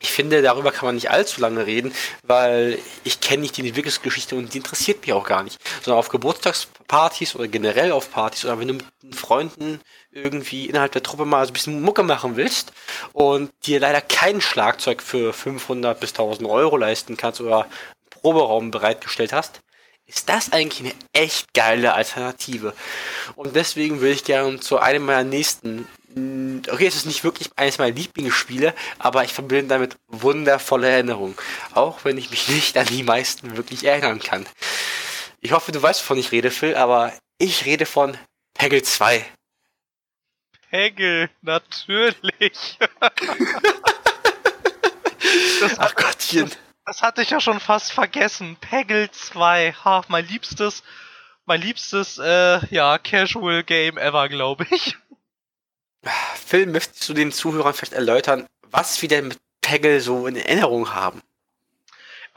ich 0.00 0.12
finde, 0.12 0.42
darüber 0.42 0.70
kann 0.70 0.86
man 0.86 0.94
nicht 0.94 1.10
allzu 1.10 1.40
lange 1.40 1.66
reden, 1.66 1.92
weil 2.22 2.78
ich 3.02 3.20
kenne 3.20 3.42
nicht 3.42 3.56
die 3.56 3.66
Entwicklungsgeschichte 3.66 4.36
und 4.36 4.54
die 4.54 4.58
interessiert 4.58 5.00
mich 5.00 5.12
auch 5.12 5.26
gar 5.26 5.42
nicht. 5.42 5.58
Sondern 5.82 5.98
auf 5.98 6.08
Geburtstagspartys 6.08 7.34
oder 7.34 7.48
generell 7.48 7.90
auf 7.90 8.12
Partys 8.12 8.44
oder 8.44 8.60
wenn 8.60 8.68
du 8.68 8.74
mit 8.74 9.14
Freunden 9.14 9.80
irgendwie 10.12 10.66
innerhalb 10.66 10.92
der 10.92 11.02
Truppe 11.02 11.24
mal 11.24 11.44
so 11.44 11.50
ein 11.50 11.54
bisschen 11.54 11.82
Mucke 11.82 12.04
machen 12.04 12.36
willst 12.36 12.72
und 13.12 13.50
dir 13.64 13.80
leider 13.80 14.00
kein 14.00 14.40
Schlagzeug 14.40 15.02
für 15.02 15.32
500 15.32 15.98
bis 15.98 16.10
1000 16.10 16.48
Euro 16.48 16.76
leisten 16.76 17.16
kannst 17.16 17.40
oder 17.40 17.66
Proberaum 18.10 18.70
bereitgestellt 18.70 19.32
hast, 19.32 19.60
ist 20.06 20.28
das 20.28 20.52
eigentlich 20.52 20.80
eine 20.80 20.94
echt 21.12 21.52
geile 21.54 21.92
Alternative. 21.92 22.72
Und 23.36 23.54
deswegen 23.56 24.00
würde 24.00 24.14
ich 24.14 24.24
gerne 24.24 24.58
zu 24.58 24.78
einem 24.78 25.04
meiner 25.04 25.24
nächsten, 25.24 25.86
okay, 26.70 26.86
es 26.86 26.96
ist 26.96 27.06
nicht 27.06 27.24
wirklich 27.24 27.50
eines 27.56 27.78
meiner 27.78 27.94
Lieblingsspiele, 27.94 28.74
aber 28.98 29.24
ich 29.24 29.32
verbinde 29.32 29.68
damit 29.68 29.96
wundervolle 30.08 30.88
Erinnerungen. 30.88 31.36
Auch 31.74 32.04
wenn 32.04 32.18
ich 32.18 32.30
mich 32.30 32.48
nicht 32.50 32.76
an 32.76 32.86
die 32.86 33.02
meisten 33.02 33.56
wirklich 33.56 33.84
erinnern 33.84 34.20
kann. 34.20 34.46
Ich 35.40 35.52
hoffe, 35.52 35.72
du 35.72 35.80
weißt, 35.80 36.02
wovon 36.02 36.18
ich 36.18 36.32
rede, 36.32 36.50
Phil, 36.50 36.74
aber 36.74 37.12
ich 37.38 37.64
rede 37.64 37.86
von 37.86 38.18
Peggle 38.54 38.82
2. 38.82 39.24
Hegel, 40.70 41.30
natürlich. 41.40 42.78
das, 45.60 45.78
Ach 45.78 45.94
Gottchen. 45.94 46.50
das 46.84 47.02
hatte 47.02 47.22
ich 47.22 47.30
ja 47.30 47.40
schon 47.40 47.60
fast 47.60 47.92
vergessen. 47.92 48.56
Peggle 48.60 49.10
2, 49.10 49.72
ha, 49.84 50.04
mein 50.08 50.26
liebstes, 50.26 50.82
mein 51.46 51.62
liebstes, 51.62 52.18
äh, 52.18 52.60
ja, 52.74 52.98
Casual 52.98 53.62
Game 53.62 53.96
ever, 53.96 54.28
glaube 54.28 54.66
ich. 54.70 54.96
Phil, 56.46 56.66
möchtest 56.66 57.08
du 57.08 57.14
den 57.14 57.32
Zuhörern 57.32 57.74
vielleicht 57.74 57.92
erläutern, 57.92 58.46
was 58.70 59.00
wir 59.02 59.08
denn 59.08 59.28
mit 59.28 59.38
Peggle 59.60 60.00
so 60.00 60.26
in 60.26 60.36
Erinnerung 60.36 60.94
haben? 60.94 61.22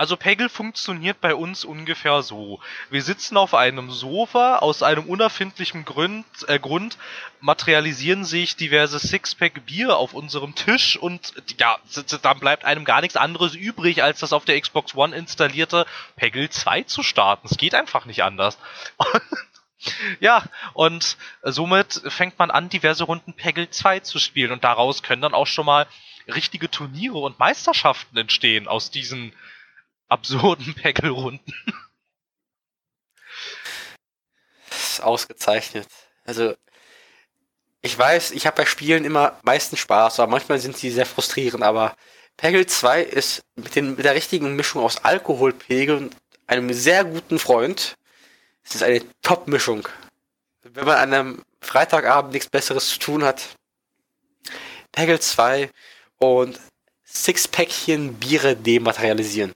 Also 0.02 0.18
Peggle 0.18 0.50
funktioniert 0.50 1.22
bei 1.22 1.36
uns 1.36 1.64
ungefähr 1.64 2.24
so. 2.24 2.60
Wir 2.90 3.04
sitzen 3.04 3.38
auf 3.38 3.54
einem 3.54 3.92
Sofa, 3.92 4.58
aus 4.58 4.82
einem 4.82 5.06
unerfindlichen 5.06 5.86
Grund, 5.86 6.26
äh, 6.48 6.58
Grund 6.58 6.98
materialisieren 7.40 8.26
sich 8.26 8.56
diverse 8.56 8.98
Sixpack 8.98 9.64
Bier 9.68 9.98
auf 9.98 10.16
unserem 10.16 10.56
Tisch 10.56 10.98
und 10.98 11.34
ja, 11.60 11.78
dann 12.24 12.40
bleibt 12.40 12.66
einem 12.66 12.84
gar 12.84 13.02
nichts 13.02 13.16
anderes 13.16 13.54
übrig, 13.54 14.02
als 14.02 14.22
das 14.22 14.34
auf 14.34 14.44
der 14.44 14.60
Xbox 14.60 14.96
One 14.96 15.16
installierte 15.16 15.86
Peggle 16.16 16.50
2 16.50 16.82
zu 16.82 17.04
starten. 17.04 17.48
Es 17.52 17.58
geht 17.58 17.76
einfach 17.76 18.06
nicht 18.06 18.24
anders. 18.24 18.58
Ja, 20.20 20.44
und 20.74 21.18
somit 21.42 22.02
fängt 22.08 22.38
man 22.38 22.52
an, 22.52 22.70
diverse 22.70 23.04
Runden 23.04 23.34
Peggle 23.34 23.70
2 23.70 24.02
zu 24.02 24.20
spielen 24.20 24.52
und 24.52 24.64
daraus 24.64 25.04
können 25.04 25.22
dann 25.22 25.34
auch 25.34 25.48
schon 25.48 25.66
mal 25.66 25.88
richtige 26.28 26.70
Turniere 26.70 27.18
und 27.18 27.40
Meisterschaften 27.40 28.18
entstehen 28.18 28.68
aus 28.68 28.92
diesen 28.92 29.34
absurden 30.08 30.74
Peggle-Runden. 30.76 31.54
Ausgezeichnet. 35.02 35.88
Also, 36.26 36.56
ich 37.82 37.98
weiß, 37.98 38.32
ich 38.32 38.46
habe 38.46 38.58
bei 38.58 38.66
Spielen 38.66 39.06
immer 39.06 39.40
meistens 39.42 39.80
Spaß, 39.80 40.20
aber 40.20 40.30
manchmal 40.30 40.60
sind 40.60 40.78
sie 40.78 40.92
sehr 40.92 41.08
frustrierend, 41.08 41.64
aber 41.64 41.96
Peggle 42.38 42.68
2 42.68 43.02
ist 43.02 43.42
mit, 43.56 43.76
den, 43.76 43.96
mit 43.96 44.06
der 44.06 44.14
richtigen 44.14 44.56
Mischung 44.56 44.84
aus 44.84 44.98
Alkoholpegel 44.98 45.98
und 45.98 46.16
einem 46.46 46.72
sehr 46.74 47.04
guten 47.06 47.40
Freund, 47.40 47.96
es 48.64 48.76
ist 48.76 48.84
eine 48.84 49.02
Top-Mischung. 49.22 49.88
Wenn 50.64 50.86
man 50.86 50.98
an 50.98 51.14
einem 51.14 51.44
Freitagabend 51.62 52.34
nichts 52.34 52.50
Besseres 52.50 52.90
zu 52.90 53.00
tun 53.00 53.24
hat, 53.24 53.56
Peggle 54.92 55.20
2 55.20 55.70
und 56.20 56.60
Six-Päckchen 57.04 58.16
Biere 58.16 58.56
dematerialisieren. 58.56 59.54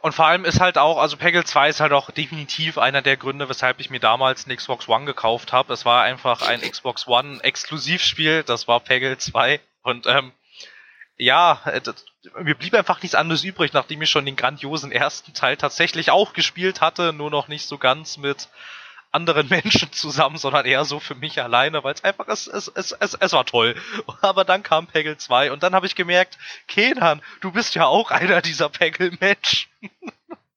Und 0.00 0.14
vor 0.14 0.26
allem 0.26 0.44
ist 0.44 0.58
halt 0.58 0.78
auch, 0.78 0.98
also 0.98 1.16
Peggle 1.16 1.44
2 1.44 1.68
ist 1.68 1.80
halt 1.80 1.92
auch 1.92 2.10
definitiv 2.10 2.76
einer 2.76 3.02
der 3.02 3.16
Gründe, 3.16 3.48
weshalb 3.48 3.78
ich 3.78 3.88
mir 3.88 4.00
damals 4.00 4.44
eine 4.44 4.56
Xbox 4.56 4.88
One 4.88 5.04
gekauft 5.04 5.52
habe. 5.52 5.72
Es 5.72 5.84
war 5.84 6.02
einfach 6.02 6.42
ein 6.42 6.60
Xbox 6.70 7.06
One 7.06 7.42
Exklusivspiel, 7.42 8.42
das 8.42 8.66
war 8.66 8.80
Peggle 8.80 9.16
2. 9.16 9.60
Und 9.82 10.06
ähm, 10.08 10.32
ja, 11.16 11.60
äh, 11.66 11.80
mir 12.40 12.54
blieb 12.54 12.74
einfach 12.74 13.02
nichts 13.02 13.14
anderes 13.14 13.44
übrig, 13.44 13.72
nachdem 13.72 14.02
ich 14.02 14.10
schon 14.10 14.26
den 14.26 14.36
grandiosen 14.36 14.92
ersten 14.92 15.34
Teil 15.34 15.56
tatsächlich 15.56 16.10
auch 16.10 16.32
gespielt 16.32 16.80
hatte, 16.80 17.12
nur 17.12 17.30
noch 17.30 17.48
nicht 17.48 17.66
so 17.66 17.78
ganz 17.78 18.16
mit 18.16 18.48
anderen 19.10 19.48
Menschen 19.50 19.92
zusammen, 19.92 20.38
sondern 20.38 20.64
eher 20.64 20.84
so 20.84 20.98
für 20.98 21.14
mich 21.14 21.40
alleine, 21.40 21.84
weil 21.84 21.94
es 21.94 22.04
einfach, 22.04 22.28
es, 22.28 22.46
es, 22.46 22.68
es, 22.68 22.92
es, 22.92 23.14
es 23.14 23.32
war 23.32 23.44
toll. 23.44 23.76
Aber 24.20 24.44
dann 24.44 24.62
kam 24.62 24.86
Peggle 24.86 25.16
2 25.16 25.52
und 25.52 25.62
dann 25.62 25.74
habe 25.74 25.86
ich 25.86 25.94
gemerkt, 25.94 26.38
Kenan, 26.66 27.22
du 27.40 27.52
bist 27.52 27.74
ja 27.74 27.86
auch 27.86 28.10
einer 28.10 28.40
dieser 28.40 28.68
Peggle-Menschen. 28.68 29.70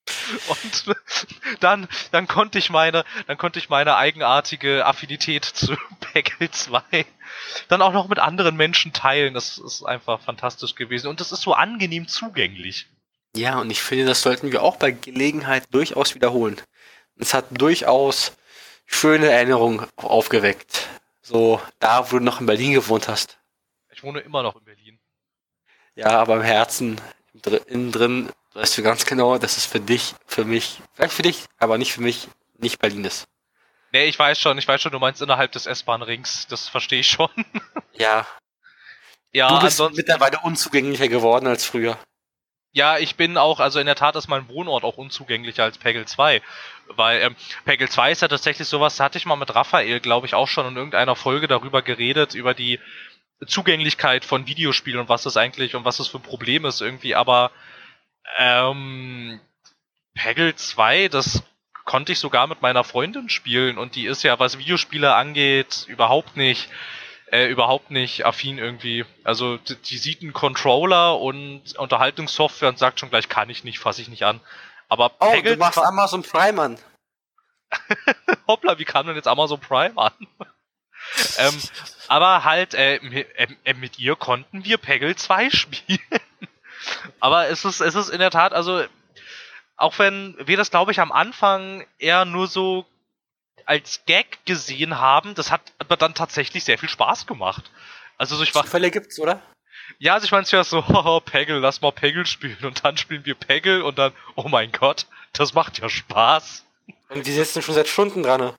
Und 0.47 0.95
dann, 1.61 1.87
dann 2.11 2.27
konnte 2.27 2.59
ich 2.59 2.69
meine, 2.69 3.03
dann 3.27 3.37
konnte 3.37 3.59
ich 3.59 3.69
meine 3.69 3.95
eigenartige 3.95 4.85
Affinität 4.85 5.45
zu 5.45 5.75
Peggle 5.99 6.51
2 6.51 7.05
dann 7.67 7.81
auch 7.81 7.93
noch 7.93 8.07
mit 8.07 8.19
anderen 8.19 8.55
Menschen 8.55 8.93
teilen. 8.93 9.33
Das 9.33 9.57
ist 9.57 9.83
einfach 9.83 10.21
fantastisch 10.21 10.75
gewesen. 10.75 11.07
Und 11.07 11.19
das 11.19 11.31
ist 11.31 11.41
so 11.41 11.53
angenehm 11.53 12.07
zugänglich. 12.07 12.87
Ja, 13.35 13.59
und 13.59 13.69
ich 13.69 13.81
finde, 13.81 14.05
das 14.05 14.21
sollten 14.21 14.51
wir 14.51 14.63
auch 14.63 14.77
bei 14.77 14.91
Gelegenheit 14.91 15.63
durchaus 15.71 16.15
wiederholen. 16.15 16.61
Es 17.17 17.33
hat 17.33 17.45
durchaus 17.51 18.33
schöne 18.85 19.27
Erinnerungen 19.27 19.85
aufgeweckt. 19.97 20.87
So, 21.21 21.61
da, 21.79 22.11
wo 22.11 22.19
du 22.19 22.23
noch 22.23 22.39
in 22.39 22.45
Berlin 22.45 22.73
gewohnt 22.73 23.07
hast. 23.07 23.37
Ich 23.91 24.03
wohne 24.03 24.19
immer 24.19 24.43
noch 24.43 24.55
in 24.55 24.63
Berlin. 24.63 24.99
Ja, 25.95 26.09
aber 26.19 26.35
im 26.35 26.41
Herzen, 26.41 27.01
innen 27.67 27.91
drin, 27.91 28.29
weißt 28.55 28.77
du 28.77 28.83
ganz 28.83 29.05
genau, 29.05 29.37
dass 29.37 29.57
es 29.57 29.65
für 29.65 29.79
dich, 29.79 30.15
für 30.25 30.45
mich, 30.45 30.81
vielleicht 30.93 31.13
für 31.13 31.21
dich, 31.21 31.45
aber 31.59 31.77
nicht 31.77 31.93
für 31.93 32.01
mich, 32.01 32.27
nicht 32.57 32.79
Berlin 32.79 33.05
ist. 33.05 33.27
Nee, 33.91 34.05
ich 34.05 34.17
weiß 34.17 34.39
schon, 34.39 34.57
ich 34.57 34.67
weiß 34.67 34.81
schon, 34.81 34.91
du 34.91 34.99
meinst 34.99 35.21
innerhalb 35.21 35.51
des 35.51 35.67
S-Bahn-Rings, 35.67 36.47
das 36.47 36.67
verstehe 36.67 37.01
ich 37.01 37.07
schon. 37.07 37.29
Ja. 37.97 38.27
Ja, 39.31 39.47
du 39.47 39.55
bist 39.55 39.79
ansonsten, 39.79 39.95
mittlerweile 39.95 40.39
unzugänglicher 40.41 41.07
geworden 41.07 41.47
als 41.47 41.63
früher. 41.63 41.97
Ja, 42.73 42.97
ich 42.97 43.15
bin 43.15 43.37
auch, 43.37 43.61
also 43.61 43.79
in 43.79 43.85
der 43.85 43.95
Tat 43.95 44.17
ist 44.17 44.27
mein 44.27 44.49
Wohnort 44.49 44.83
auch 44.83 44.97
unzugänglicher 44.97 45.63
als 45.63 45.77
Peggle 45.77 46.05
2. 46.05 46.41
Weil 46.89 47.21
ähm, 47.21 47.35
Peggle 47.63 47.87
2 47.87 48.11
ist 48.11 48.21
ja 48.21 48.27
tatsächlich 48.27 48.67
sowas, 48.67 48.97
da 48.97 49.05
hatte 49.05 49.17
ich 49.17 49.25
mal 49.25 49.37
mit 49.37 49.55
Raphael, 49.55 50.01
glaube 50.01 50.27
ich, 50.27 50.33
auch 50.33 50.49
schon 50.49 50.67
in 50.67 50.75
irgendeiner 50.75 51.15
Folge 51.15 51.47
darüber 51.47 51.81
geredet, 51.81 52.33
über 52.33 52.53
die 52.53 52.81
Zugänglichkeit 53.47 54.25
von 54.25 54.45
Videospielen 54.45 54.99
und 54.99 55.09
was 55.09 55.23
das 55.23 55.37
eigentlich 55.37 55.73
und 55.73 55.85
was 55.85 55.97
das 55.97 56.09
für 56.09 56.17
ein 56.17 56.23
Problem 56.23 56.65
ist 56.65 56.81
irgendwie, 56.81 57.15
aber 57.15 57.51
ähm, 58.37 59.39
Peggle 60.13 60.55
2, 60.55 61.09
das 61.09 61.43
konnte 61.83 62.11
ich 62.11 62.19
sogar 62.19 62.47
mit 62.47 62.61
meiner 62.61 62.83
Freundin 62.83 63.29
spielen 63.29 63.77
und 63.77 63.95
die 63.95 64.07
ist 64.07 64.23
ja, 64.23 64.39
was 64.39 64.57
Videospiele 64.57 65.13
angeht, 65.13 65.85
überhaupt 65.87 66.35
nicht 66.35 66.69
äh, 67.31 67.47
überhaupt 67.47 67.91
nicht 67.91 68.25
affin 68.25 68.57
irgendwie. 68.57 69.05
Also 69.23 69.57
die, 69.57 69.75
die 69.75 69.97
sieht 69.97 70.21
einen 70.21 70.33
Controller 70.33 71.19
und 71.19 71.75
Unterhaltungssoftware 71.77 72.69
und 72.69 72.79
sagt 72.79 72.99
schon 72.99 73.09
gleich, 73.09 73.29
kann 73.29 73.49
ich 73.49 73.63
nicht, 73.63 73.79
fasse 73.79 74.01
ich 74.01 74.09
nicht 74.09 74.23
an. 74.23 74.41
Aber 74.89 75.11
oh, 75.19 75.31
Peggle 75.31 75.53
du 75.53 75.59
machst 75.59 75.79
Amazon 75.79 76.23
Prime 76.23 76.61
an. 76.61 76.79
Hoppla, 78.47 78.77
wie 78.77 78.85
kam 78.85 79.07
denn 79.07 79.15
jetzt 79.15 79.27
Amazon 79.27 79.59
Prime 79.59 79.97
an? 79.97 80.13
ähm, 81.37 81.61
aber 82.07 82.43
halt, 82.43 82.73
äh, 82.73 82.95
äh, 82.95 83.73
mit 83.73 83.97
ihr 83.99 84.15
konnten 84.15 84.63
wir 84.63 84.77
Peggle 84.77 85.15
2 85.15 85.49
spielen. 85.51 85.99
Aber 87.19 87.47
es 87.49 87.65
ist, 87.65 87.81
es 87.81 87.95
ist 87.95 88.09
in 88.09 88.19
der 88.19 88.31
Tat, 88.31 88.53
also, 88.53 88.83
auch 89.77 89.99
wenn 89.99 90.35
wir 90.39 90.57
das, 90.57 90.71
glaube 90.71 90.91
ich, 90.91 90.99
am 90.99 91.11
Anfang 91.11 91.85
eher 91.97 92.25
nur 92.25 92.47
so 92.47 92.85
als 93.65 94.05
Gag 94.05 94.45
gesehen 94.45 94.99
haben, 94.99 95.35
das 95.35 95.51
hat 95.51 95.61
aber 95.79 95.97
dann 95.97 96.13
tatsächlich 96.13 96.63
sehr 96.63 96.77
viel 96.77 96.89
Spaß 96.89 97.25
gemacht. 97.27 97.71
Also 98.17 98.35
so 98.35 98.43
ich 98.43 98.53
war. 98.55 98.63
Zufälle 98.63 98.91
gibt's, 98.91 99.19
oder? 99.19 99.41
Ja, 99.99 100.13
also 100.13 100.25
ich 100.25 100.31
meine 100.31 100.45
ja 100.47 100.63
so, 100.63 100.83
oh, 100.87 101.19
Peggle, 101.19 101.59
lass 101.59 101.81
mal 101.81 101.91
Peggle 101.91 102.25
spielen 102.25 102.63
und 102.63 102.83
dann 102.85 102.97
spielen 102.97 103.25
wir 103.25 103.35
Peggle 103.35 103.83
und 103.83 103.97
dann, 103.97 104.13
oh 104.35 104.47
mein 104.47 104.71
Gott, 104.71 105.07
das 105.33 105.53
macht 105.53 105.79
ja 105.79 105.89
Spaß. 105.89 106.65
Und 107.09 107.25
die 107.25 107.31
sitzen 107.31 107.61
schon 107.61 107.75
seit 107.75 107.87
Stunden 107.87 108.23
dran. 108.23 108.41
Ne? 108.41 108.55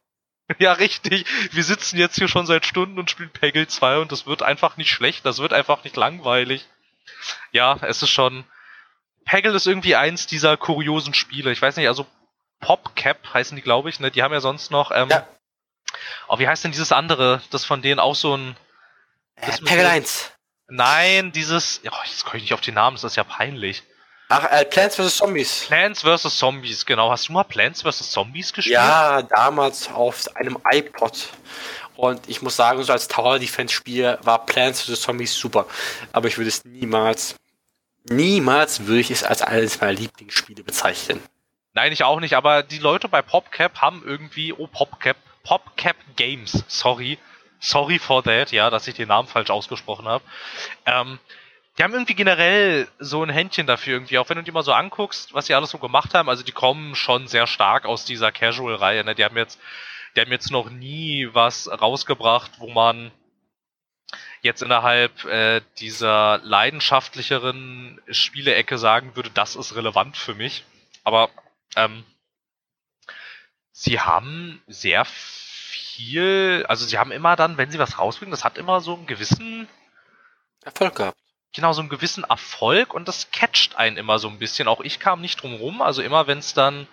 Ja, 0.59 0.75
richtig. 0.75 1.27
Wir 1.51 1.65
sitzen 1.65 1.99
jetzt 1.99 2.15
hier 2.15 2.29
schon 2.29 2.47
seit 2.47 2.67
Stunden 2.67 3.01
und 3.01 3.11
spielen 3.11 3.31
Peggle 3.31 3.67
2 3.67 3.99
und 3.99 4.13
das 4.13 4.27
wird 4.27 4.43
einfach 4.45 4.77
nicht 4.77 4.91
schlecht, 4.91 5.27
das 5.27 5.41
wird 5.41 5.53
einfach 5.53 5.83
nicht 5.83 5.97
langweilig. 5.97 6.69
Ja, 7.53 7.79
es 7.83 8.03
ist 8.03 8.11
schon. 8.11 8.45
Peggle 9.25 9.53
ist 9.55 9.67
irgendwie 9.67 9.97
eins 9.97 10.27
dieser 10.27 10.57
kuriosen 10.57 11.15
Spiele. 11.15 11.51
Ich 11.51 11.61
weiß 11.61 11.77
nicht, 11.77 11.89
also 11.89 12.07
PopCap 12.61 13.35
heißen 13.35 13.57
die, 13.57 13.63
glaube 13.63 13.89
ich, 13.91 14.01
ne? 14.01 14.11
Die 14.11 14.23
haben 14.23 14.33
ja 14.33 14.41
sonst 14.41 14.71
noch. 14.71 14.91
Ähm, 14.93 15.09
ja. 15.11 15.27
Oh, 16.29 16.39
wie 16.39 16.49
heißt 16.49 16.65
denn 16.65 16.73
dieses 16.73 16.93
andere, 16.93 17.43
das 17.51 17.65
von 17.65 17.83
denen 17.83 18.01
auch 18.01 18.15
so 18.15 18.37
ein. 18.37 18.57
Äh, 19.37 19.53
Peggle 19.65 19.89
1. 19.89 20.33
Nein, 20.69 21.33
dieses. 21.33 21.81
Oh, 21.85 21.95
jetzt 22.05 22.25
komme 22.25 22.39
ich 22.39 22.45
nicht 22.45 22.55
auf 22.55 22.61
den 22.61 22.75
Namen, 22.75 22.97
das 22.97 23.05
ist 23.05 23.17
ja 23.17 23.25
peinlich. 23.25 23.83
Ach, 24.29 24.45
äh, 24.51 24.65
Plants 24.65 24.97
vs. 24.97 25.17
Zombies. 25.19 25.67
Plants 25.69 26.03
vs. 26.03 26.37
Zombies, 26.39 26.85
genau. 26.85 27.11
Hast 27.11 27.29
du 27.29 27.33
mal 27.33 27.45
Plants 27.45 27.83
vs. 27.83 28.11
Zombies 28.11 28.53
gespielt? 28.53 28.75
Ja, 28.75 29.23
damals 29.23 29.89
auf 29.89 30.25
einem 30.35 30.59
iPod. 30.73 31.29
Und 31.97 32.29
ich 32.29 32.43
muss 32.43 32.57
sagen, 32.57 32.83
so 32.83 32.93
als 32.93 33.09
Tower 33.09 33.39
Defense 33.39 33.75
Spiel 33.75 34.19
war 34.23 34.45
Plants 34.45 34.83
vs. 34.83 35.01
Zombies 35.01 35.35
super. 35.35 35.67
Aber 36.13 36.29
ich 36.29 36.37
würde 36.37 36.49
es 36.49 36.65
niemals, 36.65 37.37
niemals 38.05 38.87
würde 38.87 39.01
ich 39.01 39.11
es 39.11 39.23
als 39.23 39.43
eines 39.43 39.81
meiner 39.81 39.95
Lieblingsspiele 39.95 40.63
bezeichnen. 40.63 41.21
Nein, 41.73 41.93
ich 41.93 42.05
auch 42.05 42.21
nicht, 42.21 42.35
aber 42.35 42.63
die 42.63 42.79
Leute 42.79 43.09
bei 43.09 43.21
PopCap 43.21 43.81
haben 43.81 44.03
irgendwie, 44.05 44.53
oh 44.53 44.67
PopCap, 44.67 45.17
PopCap 45.43 45.97
Games, 46.17 46.65
sorry, 46.69 47.19
sorry 47.61 47.99
for 47.99 48.23
that, 48.25 48.51
ja, 48.51 48.71
dass 48.71 48.89
ich 48.89 48.95
den 48.95 49.09
Namen 49.09 49.29
falsch 49.29 49.51
ausgesprochen 49.51 50.07
habe. 50.07 50.25
Ähm, 50.87 51.19
die 51.77 51.83
haben 51.83 51.93
irgendwie 51.93 52.15
generell 52.15 52.89
so 52.99 53.23
ein 53.23 53.29
Händchen 53.29 53.67
dafür 53.67 53.95
irgendwie, 53.95 54.19
auch 54.19 54.29
wenn 54.31 54.39
du 54.39 54.43
dir 54.43 54.53
mal 54.53 54.63
so 54.63 54.73
anguckst, 54.73 55.35
was 55.35 55.47
sie 55.47 55.55
alles 55.55 55.71
so 55.71 55.79
gemacht 55.79 56.15
haben, 56.15 56.31
also 56.31 56.43
die 56.43 56.53
kommen 56.53 56.95
schon 56.95 57.29
sehr 57.29 57.47
stark 57.47 57.85
aus 57.85 58.07
dieser 58.07 58.33
Casual-Reihe, 58.33 59.05
ne? 59.05 59.15
Die 59.15 59.25
haben 59.25 59.37
jetzt, 59.37 59.59
die 60.17 60.21
haben 60.23 60.33
jetzt 60.33 60.51
noch 60.51 60.71
nie 60.71 61.29
was 61.33 61.69
rausgebracht, 61.69 62.53
wo 62.59 62.69
man 62.69 63.13
jetzt 64.41 64.63
innerhalb 64.63 65.25
äh, 65.25 65.61
dieser 65.79 66.39
leidenschaftlicheren 66.39 68.01
Spielecke 68.11 68.79
sagen 68.79 69.15
würde, 69.15 69.31
das 69.31 69.57
ist 69.57 69.77
relevant 69.77 70.17
für 70.17 70.35
mich. 70.35 70.65
Aber 71.05 71.29
ähm, 71.77 72.05
sie 73.73 74.01
haben 74.01 74.63
sehr 74.67 75.05
viel, 75.05 76.65
also 76.69 76.87
sie 76.87 76.99
haben 76.99 77.13
immer 77.13 77.37
dann, 77.37 77.59
wenn 77.59 77.71
sie 77.71 77.79
was 77.79 77.99
rausbringen, 77.99 78.31
das 78.31 78.45
hat 78.45 78.57
immer 78.57 78.81
so 78.81 78.95
einen 78.95 79.07
gewissen 79.07 79.69
Erfolg 80.65 80.97
gehabt. 80.97 81.19
Genau, 81.53 81.73
so 81.73 81.81
einen 81.81 81.89
gewissen 81.89 82.25
Erfolg 82.25 82.95
und 82.95 83.09
das 83.09 83.31
catcht 83.31 83.77
einen 83.77 83.97
immer 83.97 84.19
so 84.19 84.29
ein 84.29 84.39
bisschen. 84.39 84.69
Auch 84.69 84.81
ich 84.81 84.99
kam 84.99 85.21
nicht 85.21 85.43
drum 85.43 85.55
rum, 85.55 85.83
also 85.83 86.03
immer 86.03 86.27
wenn 86.27 86.39
es 86.39 86.55
dann 86.55 86.87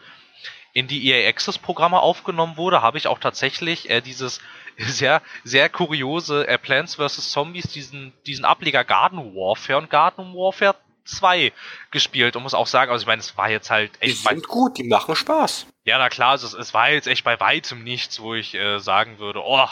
in 0.73 0.87
die 0.87 1.07
EA 1.07 1.29
Access 1.29 1.57
Programme 1.57 1.99
aufgenommen 1.99 2.57
wurde, 2.57 2.81
habe 2.81 2.97
ich 2.97 3.07
auch 3.07 3.19
tatsächlich 3.19 3.89
äh, 3.89 4.01
dieses 4.01 4.41
sehr, 4.77 5.21
sehr 5.43 5.69
kuriose 5.69 6.47
äh, 6.47 6.57
Plants 6.57 6.95
vs. 6.95 7.31
Zombies, 7.31 7.67
diesen, 7.67 8.11
diesen 8.25 8.43
Ableger 8.43 8.83
Garden 8.83 9.35
Warfare 9.35 9.79
und 9.79 9.89
Garden 9.89 10.33
Warfare 10.33 10.75
2 11.05 11.51
gespielt 11.91 12.35
und 12.35 12.43
muss 12.43 12.53
auch 12.53 12.67
sagen, 12.67 12.91
also 12.91 13.03
ich 13.03 13.07
meine, 13.07 13.19
es 13.19 13.37
war 13.37 13.49
jetzt 13.49 13.69
halt 13.69 13.91
echt. 13.99 14.23
Die 14.23 14.27
sind 14.27 14.47
gut, 14.47 14.77
die 14.77 14.83
machen 14.83 15.15
Spaß. 15.15 15.67
Ja, 15.83 15.97
na 15.97 16.09
klar, 16.09 16.31
also 16.31 16.47
es, 16.47 16.53
es 16.53 16.73
war 16.73 16.89
jetzt 16.89 17.07
echt 17.07 17.23
bei 17.23 17.39
weitem 17.39 17.83
nichts, 17.83 18.21
wo 18.21 18.33
ich 18.35 18.55
äh, 18.55 18.79
sagen 18.79 19.19
würde, 19.19 19.41
oh, 19.43 19.67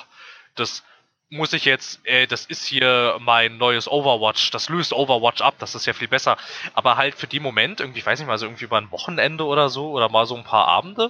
das 0.56 0.84
muss 1.32 1.54
ich 1.54 1.64
jetzt, 1.64 2.06
äh, 2.06 2.28
das 2.28 2.46
ist 2.46 2.66
hier 2.66 3.18
mein 3.22 3.58
neues 3.58 3.88
Overwatch, 3.88 4.52
das 4.52 4.68
löst 4.68 4.92
Overwatch 4.92 5.42
ab, 5.42 5.56
das 5.60 5.76
ist 5.76 5.86
ja 5.86 5.94
viel 5.94 6.10
besser. 6.10 6.38
Aber 6.74 6.98
halt 6.98 7.16
für 7.16 7.28
die 7.28 7.40
Moment, 7.40 7.80
irgendwie, 7.80 8.00
ich 8.00 8.06
weiß 8.06 8.20
nicht 8.20 8.28
mal, 8.28 8.38
so 8.38 8.46
irgendwie 8.46 8.66
über 8.66 8.78
ein 8.78 8.92
Wochenende 8.92 9.46
oder 9.46 9.70
so, 9.70 9.92
oder 9.92 10.10
mal 10.10 10.26
so 10.26 10.36
ein 10.36 10.44
paar 10.44 10.68
Abende, 10.68 11.10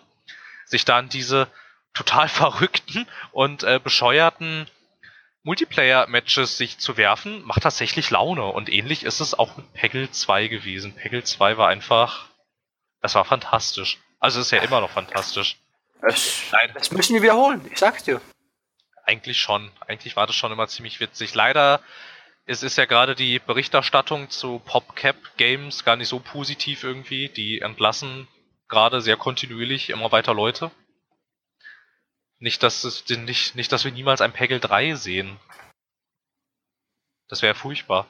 sich 0.66 0.86
dann 0.86 1.10
diese 1.10 1.48
total 1.94 2.30
verrückten 2.30 3.08
und 3.32 3.64
äh, 3.64 3.80
bescheuerten 3.84 4.68
Multiplayer-Matches 5.44 6.56
sich 6.56 6.78
zu 6.78 6.98
werfen, 6.98 7.44
macht 7.44 7.64
tatsächlich 7.64 8.12
Laune. 8.12 8.46
Und 8.46 8.72
ähnlich 8.72 9.04
ist 9.04 9.22
es 9.22 9.34
auch 9.34 9.58
mit 9.58 9.74
Peggle 9.74 10.12
2 10.12 10.48
gewesen. 10.48 10.94
Peggle 10.94 11.24
2 11.24 11.58
war 11.58 11.68
einfach, 11.68 12.28
das 13.02 13.16
war 13.16 13.26
fantastisch. 13.26 13.98
Also 14.20 14.40
ist 14.40 14.52
ja 14.52 14.62
immer 14.62 14.82
noch 14.82 14.92
fantastisch. 14.92 15.58
Das, 16.00 16.44
Nein. 16.52 16.72
das 16.76 16.92
müssen 16.92 17.16
wir 17.16 17.24
wiederholen, 17.24 17.68
ich 17.72 17.80
sag's 17.80 18.04
dir. 18.04 18.22
Eigentlich 19.06 19.40
schon. 19.40 19.72
Eigentlich 19.88 20.16
war 20.16 20.28
das 20.28 20.36
schon 20.36 20.52
immer 20.52 20.68
ziemlich 20.68 21.00
witzig. 21.00 21.34
Leider 21.36 21.82
es 22.46 22.64
ist 22.64 22.78
ja 22.78 22.86
gerade 22.86 23.16
die 23.16 23.40
Berichterstattung 23.40 24.30
zu 24.30 24.60
PopCap 24.60 25.38
Games 25.38 25.86
gar 25.86 25.96
nicht 25.96 26.08
so 26.08 26.20
positiv 26.20 26.84
irgendwie. 26.84 27.30
Die 27.30 27.62
entlassen 27.62 28.28
gerade 28.68 29.02
sehr 29.02 29.18
kontinuierlich 29.18 29.90
immer 29.90 30.12
weiter 30.12 30.34
Leute. 30.34 30.72
Nicht, 32.40 32.64
dass 32.64 32.84
es 32.84 33.08
nicht, 33.08 33.56
nicht, 33.56 33.72
dass 33.72 33.86
wir 33.86 33.92
niemals 33.92 34.22
ein 34.22 34.34
Peggle 34.34 34.60
3 34.60 34.96
sehen. 34.96 35.40
Das 37.28 37.42
wäre 37.42 37.54
furchtbar. 37.54 38.08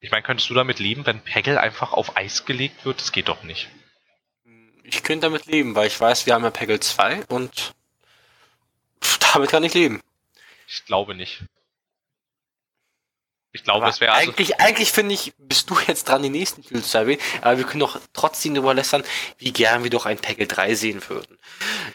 Ich 0.00 0.10
meine, 0.10 0.24
könntest 0.24 0.50
du 0.50 0.54
damit 0.54 0.80
leben, 0.80 1.06
wenn 1.06 1.22
Peggle 1.22 1.60
einfach 1.60 1.92
auf 1.92 2.16
Eis 2.16 2.44
gelegt 2.44 2.84
wird? 2.84 3.00
Das 3.00 3.12
geht 3.12 3.28
doch 3.28 3.44
nicht. 3.44 3.68
Ich 4.82 5.04
könnte 5.04 5.28
damit 5.28 5.46
leben, 5.46 5.76
weil 5.76 5.86
ich 5.86 6.00
weiß, 6.00 6.26
wir 6.26 6.34
haben 6.34 6.42
ja 6.42 6.50
Peggle 6.50 6.80
2 6.80 7.26
und 7.26 7.74
damit 9.32 9.50
kann 9.50 9.64
ich 9.64 9.74
leben. 9.74 10.00
Ich 10.66 10.84
glaube 10.84 11.14
nicht. 11.14 11.42
Ich 13.54 13.64
glaube, 13.64 13.82
Aber 13.82 13.90
es 13.90 14.00
wäre 14.00 14.12
also, 14.12 14.30
eigentlich, 14.30 14.60
eigentlich 14.60 14.92
finde 14.92 15.14
ich, 15.14 15.34
bist 15.36 15.68
du 15.68 15.76
jetzt 15.86 16.08
dran, 16.08 16.22
die 16.22 16.30
nächsten 16.30 16.62
Titel 16.62 16.80
zu 16.80 16.96
erwähnen, 16.96 17.20
aber 17.42 17.58
wir 17.58 17.64
können 17.64 17.80
doch 17.80 18.00
trotzdem 18.14 18.54
darüber 18.54 18.72
lästern, 18.72 19.04
wie 19.36 19.52
gern 19.52 19.82
wir 19.82 19.90
doch 19.90 20.06
ein 20.06 20.16
Peggle 20.16 20.46
3 20.46 20.74
sehen 20.74 21.02
würden. 21.08 21.38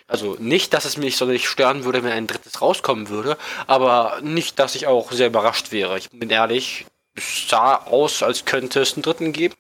Also 0.05 0.35
nicht, 0.39 0.75
dass 0.75 0.85
es 0.85 0.97
mich 0.97 1.17
sonderlich 1.17 1.49
stören 1.49 1.84
würde, 1.84 2.03
wenn 2.03 2.11
ein 2.11 2.27
drittes 2.27 2.61
rauskommen 2.61 3.09
würde, 3.09 3.39
aber 3.65 4.19
nicht, 4.21 4.59
dass 4.59 4.75
ich 4.75 4.85
auch 4.85 5.11
sehr 5.11 5.27
überrascht 5.27 5.71
wäre. 5.71 5.97
Ich 5.97 6.11
bin 6.11 6.29
ehrlich, 6.29 6.85
es 7.15 7.49
sah 7.49 7.75
aus, 7.75 8.21
als 8.21 8.45
könnte 8.45 8.81
es 8.81 8.93
einen 8.93 9.01
dritten 9.01 9.34
geben. 9.34 9.55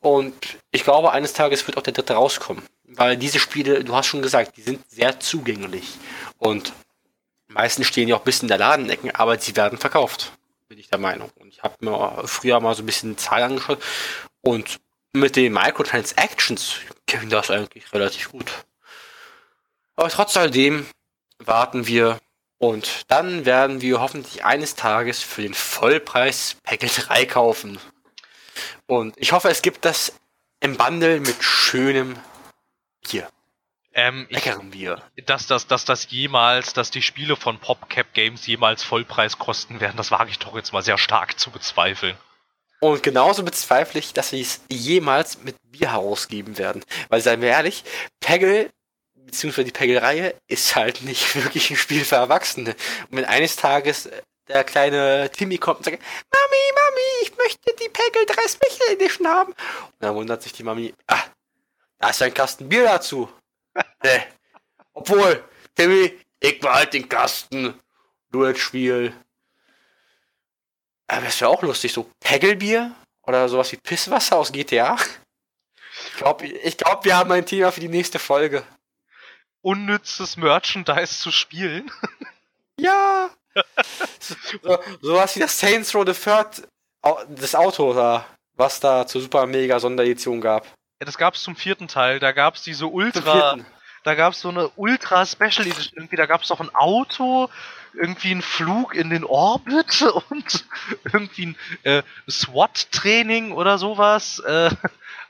Und 0.00 0.34
ich 0.72 0.82
glaube, 0.82 1.12
eines 1.12 1.34
Tages 1.34 1.64
wird 1.68 1.76
auch 1.76 1.82
der 1.82 1.92
dritte 1.92 2.14
rauskommen. 2.14 2.64
Weil 2.84 3.16
diese 3.16 3.38
Spiele, 3.38 3.84
du 3.84 3.94
hast 3.94 4.06
schon 4.06 4.22
gesagt, 4.22 4.56
die 4.56 4.62
sind 4.62 4.90
sehr 4.90 5.20
zugänglich. 5.20 5.84
Und 6.38 6.72
meistens 7.48 7.86
stehen 7.86 8.08
ja 8.08 8.16
auch 8.16 8.22
bis 8.22 8.42
in 8.42 8.48
der 8.48 8.58
Ladenecken, 8.58 9.10
aber 9.14 9.38
sie 9.38 9.54
werden 9.56 9.78
verkauft 9.78 10.32
bin 10.68 10.78
ich 10.78 10.88
der 10.88 10.98
Meinung. 10.98 11.30
Und 11.36 11.48
ich 11.48 11.62
habe 11.62 11.74
mir 11.80 12.22
früher 12.26 12.60
mal 12.60 12.74
so 12.74 12.82
ein 12.82 12.86
bisschen 12.86 13.16
Zahlen 13.16 13.52
angeschaut 13.52 13.82
und 14.42 14.78
mit 15.12 15.36
den 15.36 15.52
Microtransactions 15.52 16.76
ging 17.06 17.30
das 17.30 17.50
eigentlich 17.50 17.92
relativ 17.92 18.30
gut. 18.30 18.52
Aber 19.96 20.10
trotz 20.10 20.36
alledem 20.36 20.86
warten 21.38 21.86
wir 21.86 22.20
und 22.58 23.10
dann 23.10 23.46
werden 23.46 23.80
wir 23.80 24.00
hoffentlich 24.00 24.44
eines 24.44 24.74
Tages 24.74 25.22
für 25.22 25.42
den 25.42 25.54
Vollpreis 25.54 26.56
Packet 26.62 27.08
3 27.08 27.26
kaufen. 27.26 27.78
Und 28.86 29.14
ich 29.16 29.32
hoffe, 29.32 29.48
es 29.48 29.62
gibt 29.62 29.84
das 29.84 30.12
im 30.60 30.76
Bundle 30.76 31.20
mit 31.20 31.42
schönem 31.42 32.18
Bier. 33.08 33.28
Ähm, 33.94 34.26
Leckerem 34.30 34.70
Bier. 34.70 35.02
Dass, 35.26 35.46
dass, 35.46 35.66
dass 35.66 35.84
das 35.84 36.10
jemals, 36.10 36.72
dass 36.72 36.90
die 36.90 37.02
Spiele 37.02 37.36
von 37.36 37.58
PopCap 37.58 38.12
Games 38.14 38.46
jemals 38.46 38.84
Vollpreis 38.84 39.38
kosten 39.38 39.80
werden, 39.80 39.96
das 39.96 40.10
wage 40.10 40.30
ich 40.30 40.38
doch 40.38 40.54
jetzt 40.54 40.72
mal 40.72 40.82
sehr 40.82 40.98
stark 40.98 41.38
zu 41.38 41.50
bezweifeln. 41.50 42.16
Und 42.80 43.02
genauso 43.02 43.42
bezweifle 43.42 43.98
ich, 43.98 44.12
dass 44.12 44.30
sie 44.30 44.40
es 44.40 44.60
jemals 44.70 45.42
mit 45.42 45.56
Bier 45.64 45.92
herausgeben 45.92 46.58
werden. 46.58 46.84
Weil, 47.08 47.20
seien 47.20 47.40
wir 47.40 47.48
ehrlich, 47.48 47.82
Peggle, 48.20 48.70
beziehungsweise 49.14 49.64
die 49.64 49.72
Peggle-Reihe, 49.72 50.34
ist 50.46 50.76
halt 50.76 51.02
nicht 51.02 51.34
wirklich 51.44 51.70
ein 51.70 51.76
Spiel 51.76 52.04
für 52.04 52.16
Erwachsene. 52.16 52.76
Und 53.10 53.16
wenn 53.16 53.24
eines 53.24 53.56
Tages 53.56 54.08
der 54.46 54.64
kleine 54.64 55.30
Timmy 55.30 55.58
kommt 55.58 55.78
und 55.78 55.84
sagt, 55.84 55.98
Mami, 55.98 56.72
Mami, 56.74 57.22
ich 57.22 57.36
möchte 57.36 57.74
die 57.80 57.88
Peggle 57.88 58.26
3 58.26 58.48
Special 58.48 58.92
Edition 58.92 59.26
haben. 59.26 59.52
Und 59.52 60.00
dann 60.00 60.14
wundert 60.14 60.42
sich 60.42 60.52
die 60.52 60.62
Mami, 60.62 60.94
ah, 61.06 61.22
da 61.98 62.10
ist 62.10 62.22
ein 62.22 62.32
Kasten 62.32 62.68
Bier 62.68 62.84
dazu. 62.84 63.28
Nee. 64.02 64.22
Obwohl, 64.92 65.44
Timmy, 65.74 66.18
ich 66.40 66.60
behalte 66.60 66.98
den 66.98 67.08
Kasten. 67.08 67.78
Du 68.30 68.44
jetzt 68.46 68.60
Spiel. 68.60 69.14
Aber 71.06 71.24
das 71.24 71.40
wäre 71.40 71.50
auch 71.50 71.62
lustig, 71.62 71.92
so 71.92 72.10
Peggelbier 72.20 72.94
oder 73.22 73.48
sowas 73.48 73.72
wie 73.72 73.76
Pisswasser 73.76 74.36
aus 74.36 74.52
GTA. 74.52 74.96
Ich 76.06 76.16
glaube, 76.16 76.46
ich 76.46 76.76
glaub, 76.76 77.04
wir 77.04 77.16
haben 77.16 77.32
ein 77.32 77.46
Thema 77.46 77.72
für 77.72 77.80
die 77.80 77.88
nächste 77.88 78.18
Folge. 78.18 78.62
Unnützes 79.62 80.36
Merchandise 80.36 81.18
zu 81.18 81.30
spielen. 81.30 81.90
Ja. 82.80 83.30
so, 84.20 84.78
sowas 85.02 85.34
wie 85.34 85.40
das 85.40 85.58
Saints 85.58 85.92
Row 85.92 86.06
the 86.06 86.12
Third, 86.12 86.68
das 87.28 87.56
Auto 87.56 87.92
da, 87.92 88.24
was 88.54 88.78
da 88.78 89.04
zur 89.04 89.20
Super 89.20 89.46
Mega 89.46 89.80
Sonderedition 89.80 90.40
gab. 90.40 90.64
Ja, 91.00 91.06
das 91.06 91.18
gab's 91.18 91.42
zum 91.42 91.56
vierten 91.56 91.88
Teil. 91.88 92.18
Da 92.18 92.32
gab's 92.32 92.62
diese 92.62 92.86
Ultra, 92.86 93.56
da 94.02 94.14
gab's 94.14 94.40
so 94.40 94.48
eine 94.48 94.68
Ultra 94.70 95.24
Special 95.26 95.66
Edition. 95.66 95.96
Irgendwie, 95.96 96.16
da 96.16 96.26
gab's 96.26 96.48
noch 96.50 96.60
ein 96.60 96.74
Auto, 96.74 97.48
irgendwie 97.94 98.32
ein 98.32 98.42
Flug 98.42 98.94
in 98.94 99.10
den 99.10 99.24
Orbit 99.24 100.02
und 100.30 100.64
irgendwie 101.12 101.46
ein 101.46 101.56
äh, 101.84 102.02
SWAT-Training 102.28 103.52
oder 103.52 103.78
sowas. 103.78 104.40
Äh, 104.40 104.70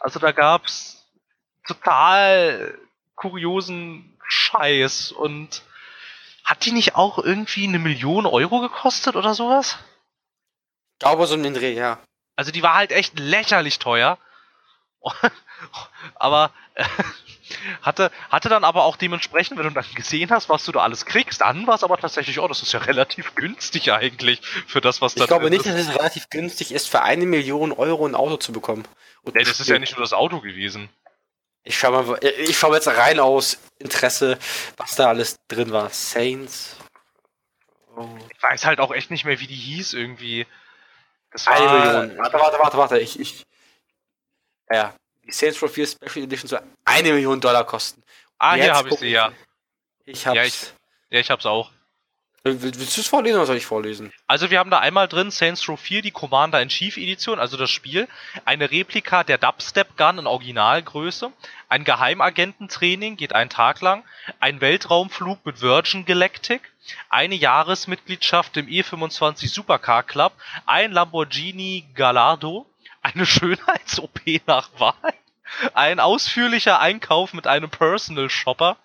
also 0.01 0.19
da 0.19 0.32
gab's 0.32 1.05
total 1.66 2.78
kuriosen 3.15 4.16
Scheiß 4.27 5.12
und 5.12 5.62
hat 6.45 6.65
die 6.65 6.73
nicht 6.73 6.95
auch 6.95 7.19
irgendwie 7.19 7.66
eine 7.66 7.78
Million 7.78 8.24
Euro 8.24 8.61
gekostet 8.61 9.16
oder 9.16 9.35
sowas? 9.35 9.77
Ich 10.95 11.01
glaube 11.01 11.27
so 11.27 11.35
in 11.35 11.43
den 11.43 11.55
Dreh, 11.55 11.74
ja. 11.74 11.99
Also 12.36 12.53
die 12.53 12.62
war 12.62 12.74
halt 12.74 12.90
echt 12.90 13.19
lächerlich 13.19 13.78
teuer. 13.78 14.19
aber 16.15 16.53
äh, 16.75 16.85
hatte, 17.83 18.11
hatte 18.31 18.49
dann 18.49 18.65
aber 18.65 18.85
auch 18.85 18.97
dementsprechend, 18.97 19.59
wenn 19.59 19.66
du 19.66 19.73
dann 19.73 19.85
gesehen 19.95 20.31
hast, 20.31 20.49
was 20.49 20.65
du 20.65 20.73
da 20.73 20.81
alles 20.81 21.07
kriegst, 21.07 21.43
an 21.43 21.66
war 21.66 21.77
es 21.77 21.85
aber 21.85 21.97
tatsächlich, 21.99 22.39
oh, 22.39 22.49
das 22.49 22.62
ist 22.62 22.73
ja 22.73 22.81
relativ 22.81 23.35
günstig 23.35 23.93
eigentlich 23.93 24.41
für 24.66 24.81
das, 24.81 25.01
was 25.01 25.15
da 25.15 25.25
Ich 25.25 25.29
glaube 25.29 25.51
nicht, 25.51 25.66
dass 25.66 25.75
es 25.75 25.95
relativ 25.95 26.29
günstig 26.31 26.73
ist, 26.73 26.89
für 26.89 27.03
eine 27.03 27.27
Million 27.27 27.73
Euro 27.73 28.07
ein 28.07 28.15
Auto 28.15 28.37
zu 28.37 28.53
bekommen. 28.53 28.87
Und 29.23 29.35
nee, 29.35 29.45
das 29.45 29.61
ist 29.61 29.69
ja 29.69 29.79
nicht 29.79 29.97
nur 29.97 30.03
das 30.03 30.12
Auto 30.12 30.41
gewesen. 30.41 30.89
Ich 31.65 31.79
schau 31.79 31.91
mal, 31.91 32.19
ich 32.23 32.59
schau 32.59 32.70
mal 32.70 32.77
jetzt 32.77 32.89
rein 32.89 33.20
aus 33.20 33.59
Interesse, 33.79 34.39
was 34.77 34.95
da 34.97 35.09
alles 35.09 35.39
drin 35.49 35.70
war. 35.70 35.91
Saints. 35.91 36.77
Oh. 37.97 38.09
Ich 38.35 38.43
weiß 38.43 38.65
halt 38.65 38.81
auch 38.81 38.93
echt 38.93 39.11
nicht 39.11 39.25
mehr, 39.25 39.41
wie 39.41 39.47
die 39.47 39.55
hieß 39.55 39.93
irgendwie. 39.93 40.47
Das 41.31 41.47
war, 41.47 41.55
eine 41.55 42.07
Million. 42.07 42.19
Warte, 42.19 42.39
warte, 42.39 42.59
warte, 42.59 42.79
warte. 42.79 42.99
Ich, 43.01 43.20
ich. 43.20 43.45
Ja, 44.70 44.95
die 45.24 45.32
Saints 45.32 45.62
Row 45.62 45.70
4 45.70 45.86
Special 45.86 46.24
Edition 46.24 46.49
soll 46.49 46.62
eine 46.85 47.12
Million 47.12 47.40
Dollar 47.40 47.65
kosten. 47.65 48.03
Ah, 48.39 48.55
Jetzt 48.57 48.65
hier 48.65 48.74
habe 48.74 48.89
ich 48.90 48.99
sie, 48.99 49.09
ja. 49.09 49.32
Ich 50.05 50.27
hab's. 50.27 50.36
Ja, 50.36 50.45
ich, 50.45 50.73
ja, 51.11 51.20
ich 51.20 51.31
hab's 51.31 51.47
auch. 51.47 51.70
Willst 52.45 52.97
du 52.97 53.01
es 53.01 53.07
vorlesen 53.07 53.36
oder 53.36 53.47
soll 53.47 53.57
ich 53.57 53.66
vorlesen? 53.66 54.12
Also 54.27 54.51
wir 54.51 54.59
haben 54.59 54.70
da 54.70 54.78
einmal 54.78 55.09
drin 55.09 55.31
Saints 55.31 55.69
Row 55.69 55.78
4, 55.78 56.03
die 56.03 56.12
Commander 56.12 56.62
in 56.62 56.69
Chief 56.69 56.97
Edition, 56.97 57.39
also 57.39 57.57
das 57.57 57.69
Spiel, 57.69 58.09
eine 58.45 58.70
Replika 58.70 59.24
der 59.24 59.39
Dubstep 59.39 59.97
Gun 59.97 60.19
in 60.19 60.27
Originalgröße, 60.27 61.32
ein 61.69 61.85
Geheimagententraining, 61.85 63.16
geht 63.16 63.35
einen 63.35 63.51
Tag 63.51 63.81
lang, 63.81 64.05
ein 64.39 64.61
Weltraumflug 64.61 65.45
mit 65.45 65.61
Virgin 65.61 66.05
Galactic, 66.05 66.62
eine 67.11 67.35
Jahresmitgliedschaft 67.35 68.57
im 68.57 68.66
E25 68.66 69.49
Supercar 69.49 70.05
Club, 70.05 70.32
ein 70.65 70.93
Lamborghini 70.93 71.86
Gallardo, 71.95 72.66
eine 73.14 73.26
Schönheits-OP 73.26 74.20
nach 74.47 74.70
Wahl, 74.78 75.14
ein 75.74 76.01
ausführlicher 76.01 76.80
Einkauf 76.80 77.32
mit 77.32 77.47
einem 77.47 77.70
Personal 77.70 78.30
Shopper, 78.30 78.76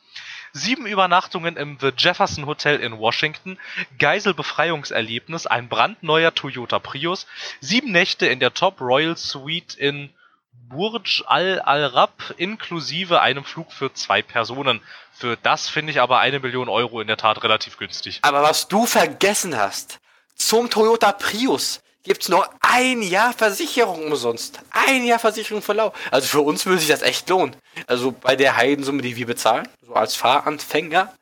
sieben 0.54 0.86
Übernachtungen 0.86 1.58
im 1.58 1.78
The 1.80 1.92
Jefferson 1.98 2.46
Hotel 2.46 2.80
in 2.80 2.98
Washington, 2.98 3.58
Geiselbefreiungserlebnis, 4.00 5.48
ein 5.48 5.68
brandneuer 5.68 6.34
Toyota 6.34 6.80
Prius, 6.80 7.28
sieben 7.60 7.92
Nächte 7.92 8.28
in 8.28 8.40
der 8.40 8.54
Top 8.54 8.80
Royal 8.80 9.18
Suite 9.18 9.76
in 9.76 10.14
Burj 10.70 11.24
Al 11.26 11.62
Arab 11.64 12.34
inklusive 12.38 13.22
einem 13.22 13.44
Flug 13.44 13.72
für 13.72 13.94
zwei 13.94 14.22
Personen. 14.22 14.82
Für 15.14 15.38
das 15.38 15.70
finde 15.70 15.92
ich 15.92 16.00
aber 16.00 16.20
eine 16.20 16.40
Million 16.40 16.70
Euro 16.70 17.02
in 17.02 17.08
der 17.08 17.18
Tat 17.18 17.44
relativ 17.44 17.78
günstig. 17.78 18.20
Aber 18.22 18.42
was 18.44 18.68
du 18.68 18.86
vergessen 18.86 19.58
hast, 19.58 20.00
zum 20.36 20.70
Toyota 20.70 21.12
Prius 21.12 21.83
gibt's 22.04 22.30
noch 22.30 22.48
ein 22.60 23.02
Jahr 23.02 23.34
Versicherung 23.34 24.06
umsonst. 24.06 24.60
Ein 24.72 25.06
Jahr 25.06 25.20
Versicherung 25.20 25.62
für 25.62 25.74
Lau. 25.74 25.94
Also 26.12 26.28
für 26.28 26.42
uns 26.42 26.66
würde 26.66 26.80
sich 26.80 26.90
das 26.90 27.02
echt 27.02 27.30
lohnen. 27.30 27.56
Also 27.88 28.12
bei 28.12 28.36
der 28.36 28.58
Heidensumme, 28.58 29.02
die 29.02 29.16
wir 29.16 29.26
bezahlen, 29.26 29.68
so 29.82 29.94
als 29.94 30.16
Fahranfänger. 30.16 31.14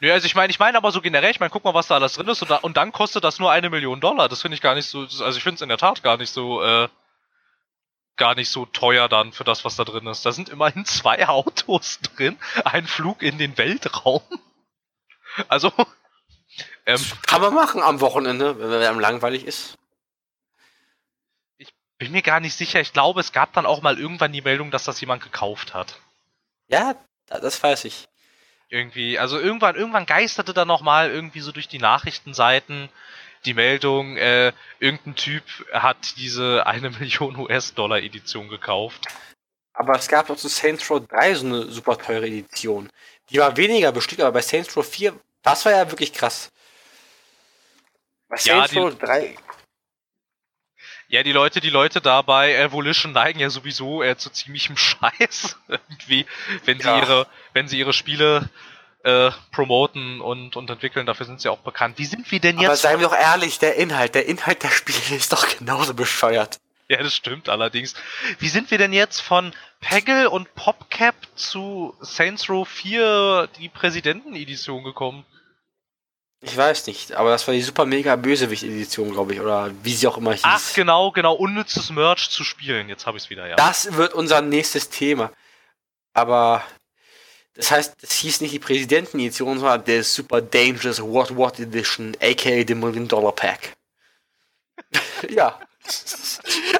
Ja, 0.00 0.14
also 0.14 0.26
ich 0.26 0.34
meine, 0.34 0.50
ich 0.50 0.58
meine 0.58 0.78
aber 0.78 0.92
so 0.92 1.02
generell, 1.02 1.30
ich 1.30 1.40
meine, 1.40 1.50
guck 1.50 1.64
mal, 1.64 1.74
was 1.74 1.88
da 1.88 1.96
alles 1.96 2.14
drin 2.14 2.28
ist 2.28 2.40
und, 2.40 2.50
da, 2.50 2.56
und 2.56 2.76
dann 2.76 2.92
kostet 2.92 3.22
das 3.22 3.38
nur 3.38 3.50
eine 3.50 3.68
Million 3.68 4.00
Dollar. 4.00 4.28
Das 4.28 4.40
finde 4.40 4.54
ich 4.54 4.62
gar 4.62 4.74
nicht 4.74 4.86
so, 4.86 5.00
also 5.00 5.36
ich 5.36 5.42
finde 5.42 5.56
es 5.56 5.62
in 5.62 5.68
der 5.68 5.78
Tat 5.78 6.02
gar 6.02 6.16
nicht 6.16 6.30
so, 6.30 6.62
äh, 6.62 6.88
gar 8.16 8.34
nicht 8.34 8.50
so 8.50 8.66
teuer 8.66 9.08
dann 9.08 9.32
für 9.32 9.44
das, 9.44 9.64
was 9.64 9.76
da 9.76 9.84
drin 9.84 10.06
ist. 10.06 10.24
Da 10.24 10.32
sind 10.32 10.48
immerhin 10.48 10.84
zwei 10.86 11.26
Autos 11.28 11.98
drin, 12.00 12.38
ein 12.64 12.86
Flug 12.86 13.22
in 13.22 13.36
den 13.36 13.58
Weltraum. 13.58 14.22
Also, 15.48 15.72
ähm, 16.86 17.00
kann 17.26 17.42
man 17.42 17.52
machen 17.52 17.82
am 17.82 18.00
Wochenende, 18.00 18.58
wenn 18.58 18.82
einem 18.82 19.00
langweilig 19.00 19.44
ist 19.44 19.76
bin 22.00 22.12
mir 22.12 22.22
gar 22.22 22.40
nicht 22.40 22.56
sicher. 22.56 22.80
Ich 22.80 22.92
glaube, 22.92 23.20
es 23.20 23.30
gab 23.30 23.52
dann 23.52 23.66
auch 23.66 23.82
mal 23.82 24.00
irgendwann 24.00 24.32
die 24.32 24.40
Meldung, 24.40 24.72
dass 24.72 24.84
das 24.84 25.00
jemand 25.00 25.22
gekauft 25.22 25.74
hat. 25.74 26.00
Ja, 26.66 26.96
das 27.26 27.62
weiß 27.62 27.84
ich. 27.84 28.08
Irgendwie, 28.70 29.18
also 29.18 29.38
irgendwann, 29.38 29.76
irgendwann 29.76 30.06
geisterte 30.06 30.54
da 30.54 30.64
noch 30.64 30.80
mal 30.80 31.10
irgendwie 31.10 31.40
so 31.40 31.52
durch 31.52 31.68
die 31.68 31.78
Nachrichtenseiten 31.78 32.88
die 33.44 33.54
Meldung, 33.54 34.16
äh, 34.16 34.52
irgendein 34.78 35.14
Typ 35.14 35.44
hat 35.72 36.14
diese 36.16 36.66
eine 36.66 36.90
Million 36.98 37.36
US-Dollar 37.36 37.98
Edition 37.98 38.48
gekauft. 38.48 39.06
Aber 39.72 39.94
es 39.94 40.08
gab 40.08 40.28
auch 40.30 40.36
zu 40.36 40.48
Saints 40.48 40.90
Row 40.90 41.06
3 41.06 41.34
so 41.34 41.46
eine 41.46 41.62
super 41.64 41.96
teure 41.98 42.26
Edition. 42.26 42.90
Die 43.30 43.38
war 43.38 43.56
weniger 43.56 43.92
bestückt, 43.92 44.20
aber 44.20 44.32
bei 44.32 44.42
Saints 44.42 44.76
Row 44.76 44.86
4, 44.86 45.14
das 45.42 45.64
war 45.64 45.72
ja 45.72 45.90
wirklich 45.90 46.12
krass. 46.12 46.50
Bei 48.28 48.36
Saints 48.36 48.72
ja, 48.72 48.82
Row 48.82 48.94
3 48.98 49.36
ja, 51.10 51.24
die 51.24 51.32
Leute, 51.32 51.60
die 51.60 51.70
Leute 51.70 52.00
da 52.00 52.22
bei 52.22 52.54
Evolution 52.54 53.12
neigen 53.12 53.40
ja 53.40 53.50
sowieso 53.50 54.02
äh, 54.02 54.16
zu 54.16 54.30
ziemlichem 54.30 54.76
Scheiß. 54.76 55.56
Irgendwie, 55.68 56.24
wenn 56.64 56.78
sie 56.78 56.86
ja. 56.86 56.98
ihre, 57.00 57.26
wenn 57.52 57.66
sie 57.66 57.78
ihre 57.78 57.92
Spiele 57.92 58.48
äh, 59.02 59.30
promoten 59.50 60.20
und, 60.20 60.54
und 60.54 60.70
entwickeln. 60.70 61.06
Dafür 61.06 61.26
sind 61.26 61.40
sie 61.40 61.48
auch 61.48 61.58
bekannt. 61.58 61.98
Wie 61.98 62.04
sind 62.04 62.30
wir 62.30 62.38
denn 62.38 62.58
jetzt? 62.58 62.66
Aber 62.66 62.76
seien 62.76 63.00
wir 63.00 63.08
doch 63.08 63.16
ehrlich, 63.16 63.58
der 63.58 63.74
Inhalt, 63.74 64.14
der 64.14 64.26
Inhalt 64.26 64.62
der 64.62 64.70
Spiele 64.70 64.98
ist 65.16 65.32
doch 65.32 65.46
genauso 65.58 65.94
bescheuert. 65.94 66.60
Ja, 66.88 67.02
das 67.02 67.14
stimmt 67.14 67.48
allerdings. 67.48 67.94
Wie 68.38 68.48
sind 68.48 68.70
wir 68.70 68.78
denn 68.78 68.92
jetzt 68.92 69.20
von 69.20 69.52
Peggle 69.80 70.30
und 70.30 70.54
PopCap 70.54 71.14
zu 71.34 71.94
Saints 72.00 72.48
Row 72.48 72.68
4 72.68 73.48
die 73.58 73.68
Präsidentenedition 73.68 74.84
gekommen? 74.84 75.24
Ich 76.42 76.56
weiß 76.56 76.86
nicht, 76.86 77.12
aber 77.12 77.30
das 77.30 77.46
war 77.46 77.52
die 77.52 77.60
super 77.60 77.84
mega 77.84 78.16
Bösewicht-Edition, 78.16 79.10
glaube 79.10 79.34
ich, 79.34 79.40
oder 79.40 79.70
wie 79.82 79.92
sie 79.92 80.06
auch 80.06 80.16
immer 80.16 80.32
hieß. 80.32 80.42
Ach, 80.44 80.74
genau, 80.74 81.10
genau, 81.10 81.34
unnützes 81.34 81.90
Merch 81.90 82.30
zu 82.30 82.44
spielen. 82.44 82.88
Jetzt 82.88 83.06
habe 83.06 83.18
ich 83.18 83.24
es 83.24 83.30
wieder, 83.30 83.46
ja. 83.46 83.56
Das 83.56 83.94
wird 83.94 84.14
unser 84.14 84.40
nächstes 84.40 84.88
Thema. 84.88 85.32
Aber 86.14 86.64
das 87.54 87.70
heißt, 87.70 88.02
das 88.02 88.12
hieß 88.12 88.40
nicht 88.40 88.54
die 88.54 88.58
Präsidentenedition, 88.58 89.58
sondern 89.58 89.84
der 89.84 90.02
Super 90.02 90.40
Dangerous 90.40 91.02
What 91.02 91.36
What 91.36 91.60
Edition, 91.60 92.16
aka 92.22 92.64
the 92.66 92.74
Million 92.74 93.06
Dollar 93.06 93.32
Pack. 93.32 93.74
ja. 95.28 95.58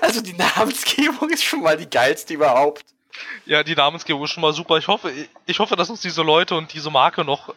Also 0.01 0.23
die 0.23 0.32
Namensgebung 0.32 1.28
ist 1.28 1.45
schon 1.45 1.62
mal 1.62 1.77
die 1.77 1.89
geilste 1.91 2.32
überhaupt. 2.32 2.85
Ja, 3.45 3.62
die 3.62 3.74
Namensgebung 3.74 4.24
ist 4.24 4.31
schon 4.31 4.41
mal 4.41 4.55
super. 4.55 4.78
Ich 4.78 4.89
hoffe, 4.89 5.12
ich 5.45 5.59
hoffe, 5.59 5.77
dass 5.77 5.91
uns 5.91 6.01
diese 6.01 6.23
Leute 6.23 6.55
und 6.55 6.73
diese 6.73 6.91
Marke 6.91 7.24
noch 7.24 7.55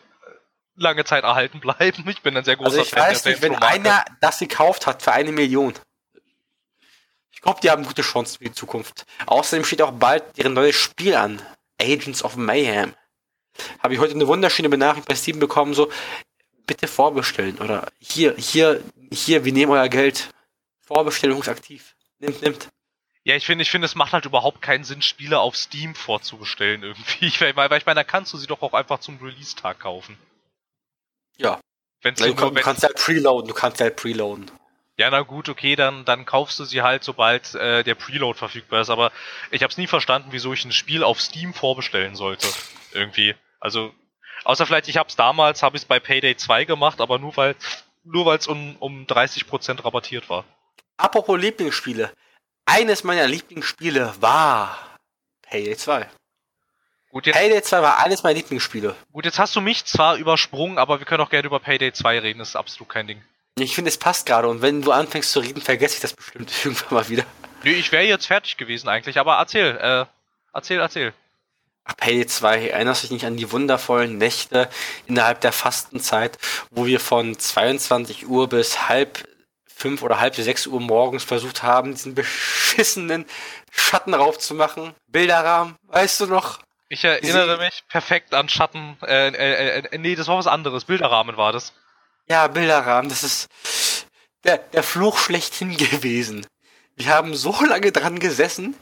lange 0.75 1.05
Zeit 1.05 1.23
erhalten 1.23 1.59
bleiben. 1.59 2.07
Ich 2.07 2.21
bin 2.21 2.35
ein 2.35 2.43
sehr 2.43 2.55
großer 2.55 2.69
also 2.69 2.81
ich 2.81 2.89
Fan 2.89 3.01
weiß 3.01 3.25
nicht, 3.25 3.41
wenn 3.41 3.55
einer 3.55 4.03
das 4.21 4.39
gekauft 4.39 4.87
hat 4.87 5.01
für 5.01 5.11
eine 5.11 5.31
Million. 5.31 5.73
Ich 7.31 7.41
glaube, 7.41 7.59
die 7.61 7.69
haben 7.69 7.85
gute 7.85 8.01
Chancen 8.01 8.37
für 8.37 8.45
die 8.45 8.53
Zukunft. 8.53 9.05
Außerdem 9.25 9.65
steht 9.65 9.81
auch 9.81 9.91
bald 9.91 10.37
deren 10.37 10.53
neues 10.53 10.75
Spiel 10.75 11.15
an. 11.15 11.41
Agents 11.81 12.23
of 12.23 12.35
Mayhem. 12.35 12.93
Habe 13.79 13.93
ich 13.93 13.99
heute 13.99 14.13
eine 14.13 14.27
wunderschöne 14.27 14.69
Benachrichtigung 14.69 15.07
bei 15.07 15.15
Steam 15.15 15.39
bekommen, 15.39 15.73
so, 15.73 15.91
bitte 16.65 16.87
vorbestellen. 16.87 17.59
Oder 17.59 17.87
hier, 17.99 18.35
hier, 18.37 18.81
hier, 19.11 19.45
wir 19.45 19.53
nehmen 19.53 19.71
euer 19.71 19.89
Geld. 19.89 20.29
Vorbestellungsaktiv. 20.81 21.95
Nimmt, 22.19 22.41
nimmt. 22.41 22.69
Ja, 23.25 23.35
ich 23.35 23.45
finde, 23.45 23.61
ich 23.61 23.71
finde, 23.71 23.85
es 23.85 23.95
macht 23.95 24.11
halt 24.11 24.25
überhaupt 24.25 24.61
keinen 24.61 24.83
Sinn, 24.83 25.01
Spiele 25.01 25.39
auf 25.39 25.55
Steam 25.55 25.95
vorzubestellen 25.95 26.83
irgendwie. 26.83 27.25
Ich, 27.27 27.41
weil, 27.41 27.55
weil 27.55 27.77
ich 27.77 27.85
meine, 27.85 27.99
da 27.99 28.03
kannst 28.03 28.33
du 28.33 28.37
sie 28.37 28.47
doch 28.47 28.61
auch 28.61 28.73
einfach 28.73 28.99
zum 28.99 29.17
Release-Tag 29.21 29.79
kaufen. 29.79 30.17
Ja. 31.37 31.59
Wenn's 32.01 32.19
du, 32.19 32.33
du 32.33 32.51
kannst 32.53 32.83
halt 32.83 32.95
preloaden, 32.95 33.47
du 33.47 33.53
kannst 33.53 33.79
halt 33.79 33.95
preloaden. 33.95 34.51
Ja, 34.97 35.09
na 35.09 35.21
gut, 35.21 35.49
okay, 35.49 35.75
dann, 35.75 36.05
dann 36.05 36.25
kaufst 36.25 36.59
du 36.59 36.65
sie 36.65 36.81
halt, 36.81 37.03
sobald 37.03 37.55
äh, 37.55 37.83
der 37.83 37.95
Preload 37.95 38.37
verfügbar 38.37 38.81
ist. 38.81 38.89
Aber 38.89 39.11
ich 39.49 39.63
habe 39.63 39.71
es 39.71 39.77
nie 39.77 39.87
verstanden, 39.87 40.29
wieso 40.31 40.53
ich 40.53 40.65
ein 40.65 40.71
Spiel 40.71 41.03
auf 41.03 41.19
Steam 41.19 41.53
vorbestellen 41.53 42.15
sollte. 42.15 42.47
Irgendwie. 42.91 43.33
Also, 43.59 43.91
außer 44.43 44.67
vielleicht, 44.67 44.89
ich 44.89 44.97
habe 44.97 45.09
es 45.09 45.15
damals, 45.15 45.63
habe 45.63 45.77
ich 45.77 45.83
es 45.83 45.87
bei 45.87 45.99
Payday 45.99 46.35
2 46.35 46.65
gemacht, 46.65 47.01
aber 47.01 47.17
nur 47.17 47.35
weil 47.37 47.55
nur 48.03 48.25
weil 48.25 48.37
es 48.37 48.47
um, 48.47 48.75
um 48.79 49.05
30% 49.05 49.83
rabattiert 49.83 50.29
war. 50.29 50.45
Apropos 50.97 51.39
Lieblingsspiele. 51.39 52.13
Eines 52.65 53.03
meiner 53.03 53.27
Lieblingsspiele 53.27 54.13
war 54.19 54.97
Payday 55.41 55.75
2. 55.75 56.09
Gut, 57.13 57.27
jetzt, 57.27 57.37
Payday 57.37 57.61
2 57.61 57.83
war 57.83 57.99
eines 57.99 58.23
meiner 58.23 58.37
Lieblingsspiele. 58.37 58.95
Gut, 59.11 59.25
jetzt 59.25 59.37
hast 59.37 59.55
du 59.55 59.61
mich 59.61 59.85
zwar 59.85 60.17
übersprungen, 60.17 60.79
aber 60.79 60.97
wir 60.97 61.05
können 61.05 61.21
auch 61.21 61.29
gerne 61.29 61.45
über 61.45 61.59
Payday 61.59 61.93
2 61.93 62.17
reden, 62.17 62.39
das 62.39 62.49
ist 62.49 62.55
absolut 62.55 62.89
kein 62.89 63.05
Ding. 63.05 63.21
Ich 63.59 63.75
finde, 63.75 63.89
es 63.89 63.97
passt 63.97 64.25
gerade 64.25 64.47
und 64.47 64.63
wenn 64.63 64.81
du 64.81 64.91
anfängst 64.91 65.31
zu 65.31 65.39
reden, 65.39 65.61
vergesse 65.61 65.93
ich 65.93 66.01
das 66.01 66.13
bestimmt 66.13 66.51
irgendwann 66.65 66.93
mal 66.95 67.09
wieder. 67.09 67.23
Nee, 67.63 67.73
ich 67.73 67.91
wäre 67.91 68.03
jetzt 68.03 68.25
fertig 68.25 68.57
gewesen 68.57 68.89
eigentlich, 68.89 69.19
aber 69.19 69.35
erzähl, 69.35 69.77
äh, 69.77 70.05
erzähl, 70.53 70.79
erzähl. 70.79 71.13
Ach, 71.83 71.95
Payday 71.97 72.25
2, 72.25 72.69
erinnerst 72.69 73.03
du 73.03 73.07
dich 73.07 73.11
nicht 73.11 73.25
an 73.27 73.37
die 73.37 73.51
wundervollen 73.51 74.17
Nächte 74.17 74.67
innerhalb 75.05 75.39
der 75.41 75.51
Fastenzeit, 75.51 76.39
wo 76.71 76.87
wir 76.87 76.99
von 76.99 77.37
22 77.37 78.27
Uhr 78.27 78.49
bis 78.49 78.89
halb 78.89 79.23
fünf 79.67 80.01
oder 80.01 80.19
halb 80.19 80.35
sechs 80.35 80.65
Uhr 80.65 80.81
morgens 80.81 81.23
versucht 81.23 81.61
haben, 81.61 81.91
diesen 81.91 82.15
beschissenen 82.15 83.25
Schatten 83.69 84.15
raufzumachen? 84.15 84.95
Bilderrahmen, 85.09 85.75
weißt 85.89 86.21
du 86.21 86.25
noch? 86.25 86.57
Ich 86.93 87.03
erinnere 87.03 87.57
Sie 87.57 87.63
mich 87.63 87.83
perfekt 87.89 88.35
an 88.35 88.49
Schatten. 88.49 88.97
Äh, 89.01 89.29
äh, 89.29 89.79
äh, 89.79 89.97
nee, 89.97 90.13
das 90.13 90.27
war 90.27 90.37
was 90.37 90.45
anderes. 90.45 90.85
Bilderrahmen 90.85 91.37
war 91.37 91.51
das. 91.51 91.73
Ja, 92.29 92.47
Bilderrahmen, 92.47 93.09
das 93.09 93.23
ist 93.23 93.49
der, 94.43 94.59
der 94.59 94.83
Fluch 94.83 95.17
schlechthin 95.17 95.75
gewesen. 95.75 96.45
Wir 96.95 97.07
haben 97.07 97.33
so 97.33 97.55
lange 97.65 97.91
dran 97.91 98.19
gesessen, 98.19 98.75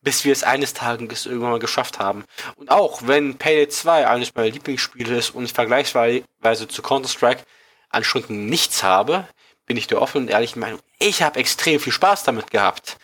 bis 0.00 0.24
wir 0.24 0.30
es 0.30 0.44
eines 0.44 0.74
Tages 0.74 1.26
irgendwann 1.26 1.50
mal 1.50 1.58
geschafft 1.58 1.98
haben. 1.98 2.24
Und 2.54 2.70
auch 2.70 3.00
wenn 3.04 3.36
Payday 3.36 3.68
2 3.68 4.06
eines 4.06 4.32
meiner 4.36 4.50
Lieblingsspiele 4.50 5.16
ist 5.16 5.30
und 5.30 5.50
vergleichsweise 5.50 6.68
zu 6.68 6.82
Counter-Strike 6.82 7.42
an 7.90 8.04
Stunden 8.04 8.46
nichts 8.46 8.84
habe, 8.84 9.26
bin 9.66 9.76
ich 9.76 9.88
der 9.88 10.00
offenen 10.00 10.26
und 10.26 10.30
ehrlichen 10.30 10.60
Meinung, 10.60 10.78
ich 11.00 11.20
habe 11.22 11.40
extrem 11.40 11.80
viel 11.80 11.92
Spaß 11.92 12.22
damit 12.22 12.52
gehabt. 12.52 12.96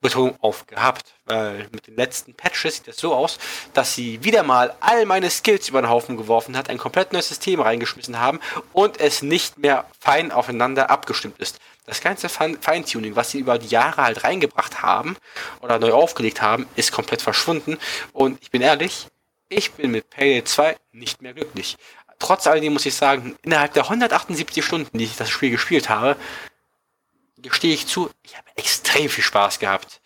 Betonung 0.00 0.36
auf 0.40 0.66
gehabt, 0.66 1.14
weil 1.24 1.68
mit 1.72 1.86
den 1.86 1.96
letzten 1.96 2.34
Patches 2.34 2.76
sieht 2.76 2.88
das 2.88 2.98
so 2.98 3.14
aus, 3.14 3.38
dass 3.72 3.94
sie 3.94 4.22
wieder 4.22 4.42
mal 4.42 4.74
all 4.80 5.06
meine 5.06 5.30
Skills 5.30 5.68
über 5.68 5.80
den 5.80 5.88
Haufen 5.88 6.16
geworfen 6.16 6.56
hat, 6.56 6.68
ein 6.68 6.78
komplett 6.78 7.12
neues 7.12 7.28
System 7.28 7.60
reingeschmissen 7.60 8.18
haben 8.18 8.40
und 8.72 9.00
es 9.00 9.22
nicht 9.22 9.58
mehr 9.58 9.86
fein 9.98 10.32
aufeinander 10.32 10.90
abgestimmt 10.90 11.38
ist. 11.38 11.58
Das 11.86 12.00
ganze 12.00 12.28
Feintuning, 12.28 13.16
was 13.16 13.30
sie 13.30 13.38
über 13.38 13.58
die 13.58 13.68
Jahre 13.68 14.02
halt 14.02 14.24
reingebracht 14.24 14.82
haben 14.82 15.16
oder 15.60 15.78
neu 15.78 15.92
aufgelegt 15.92 16.42
haben, 16.42 16.66
ist 16.76 16.92
komplett 16.92 17.22
verschwunden 17.22 17.78
und 18.12 18.38
ich 18.42 18.50
bin 18.50 18.60
ehrlich, 18.60 19.08
ich 19.48 19.72
bin 19.72 19.92
mit 19.92 20.10
Payday 20.10 20.44
2 20.44 20.76
nicht 20.92 21.22
mehr 21.22 21.32
glücklich. 21.32 21.76
Trotz 22.18 22.46
alledem 22.46 22.72
muss 22.72 22.86
ich 22.86 22.94
sagen, 22.94 23.36
innerhalb 23.42 23.74
der 23.74 23.84
178 23.84 24.64
Stunden, 24.64 24.98
die 24.98 25.04
ich 25.04 25.16
das 25.16 25.30
Spiel 25.30 25.50
gespielt 25.50 25.88
habe, 25.88 26.16
gestehe 27.38 27.74
ich 27.74 27.86
zu, 27.86 28.10
ich 28.22 28.36
habe 28.36 28.48
extrem 28.56 29.08
viel 29.08 29.24
Spaß 29.24 29.58
gehabt. 29.58 30.00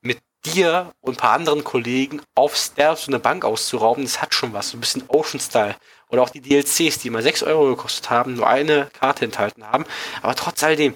Mit 0.00 0.20
dir 0.44 0.94
und 1.00 1.18
paar 1.18 1.32
anderen 1.32 1.64
Kollegen 1.64 2.22
auf 2.34 2.56
Stealth 2.56 2.98
so 2.98 3.10
eine 3.10 3.18
Bank 3.18 3.44
auszurauben, 3.44 4.04
das 4.04 4.22
hat 4.22 4.34
schon 4.34 4.52
was. 4.52 4.70
So 4.70 4.76
ein 4.76 4.80
bisschen 4.80 5.04
Ocean-Style. 5.08 5.76
Oder 6.08 6.22
auch 6.22 6.30
die 6.30 6.40
DLCs, 6.40 6.98
die 6.98 7.10
mal 7.10 7.22
6 7.22 7.42
Euro 7.42 7.66
gekostet 7.66 8.10
haben, 8.10 8.34
nur 8.34 8.46
eine 8.46 8.90
Karte 8.98 9.24
enthalten 9.24 9.66
haben. 9.66 9.84
Aber 10.22 10.34
trotz 10.34 10.62
alledem, 10.62 10.94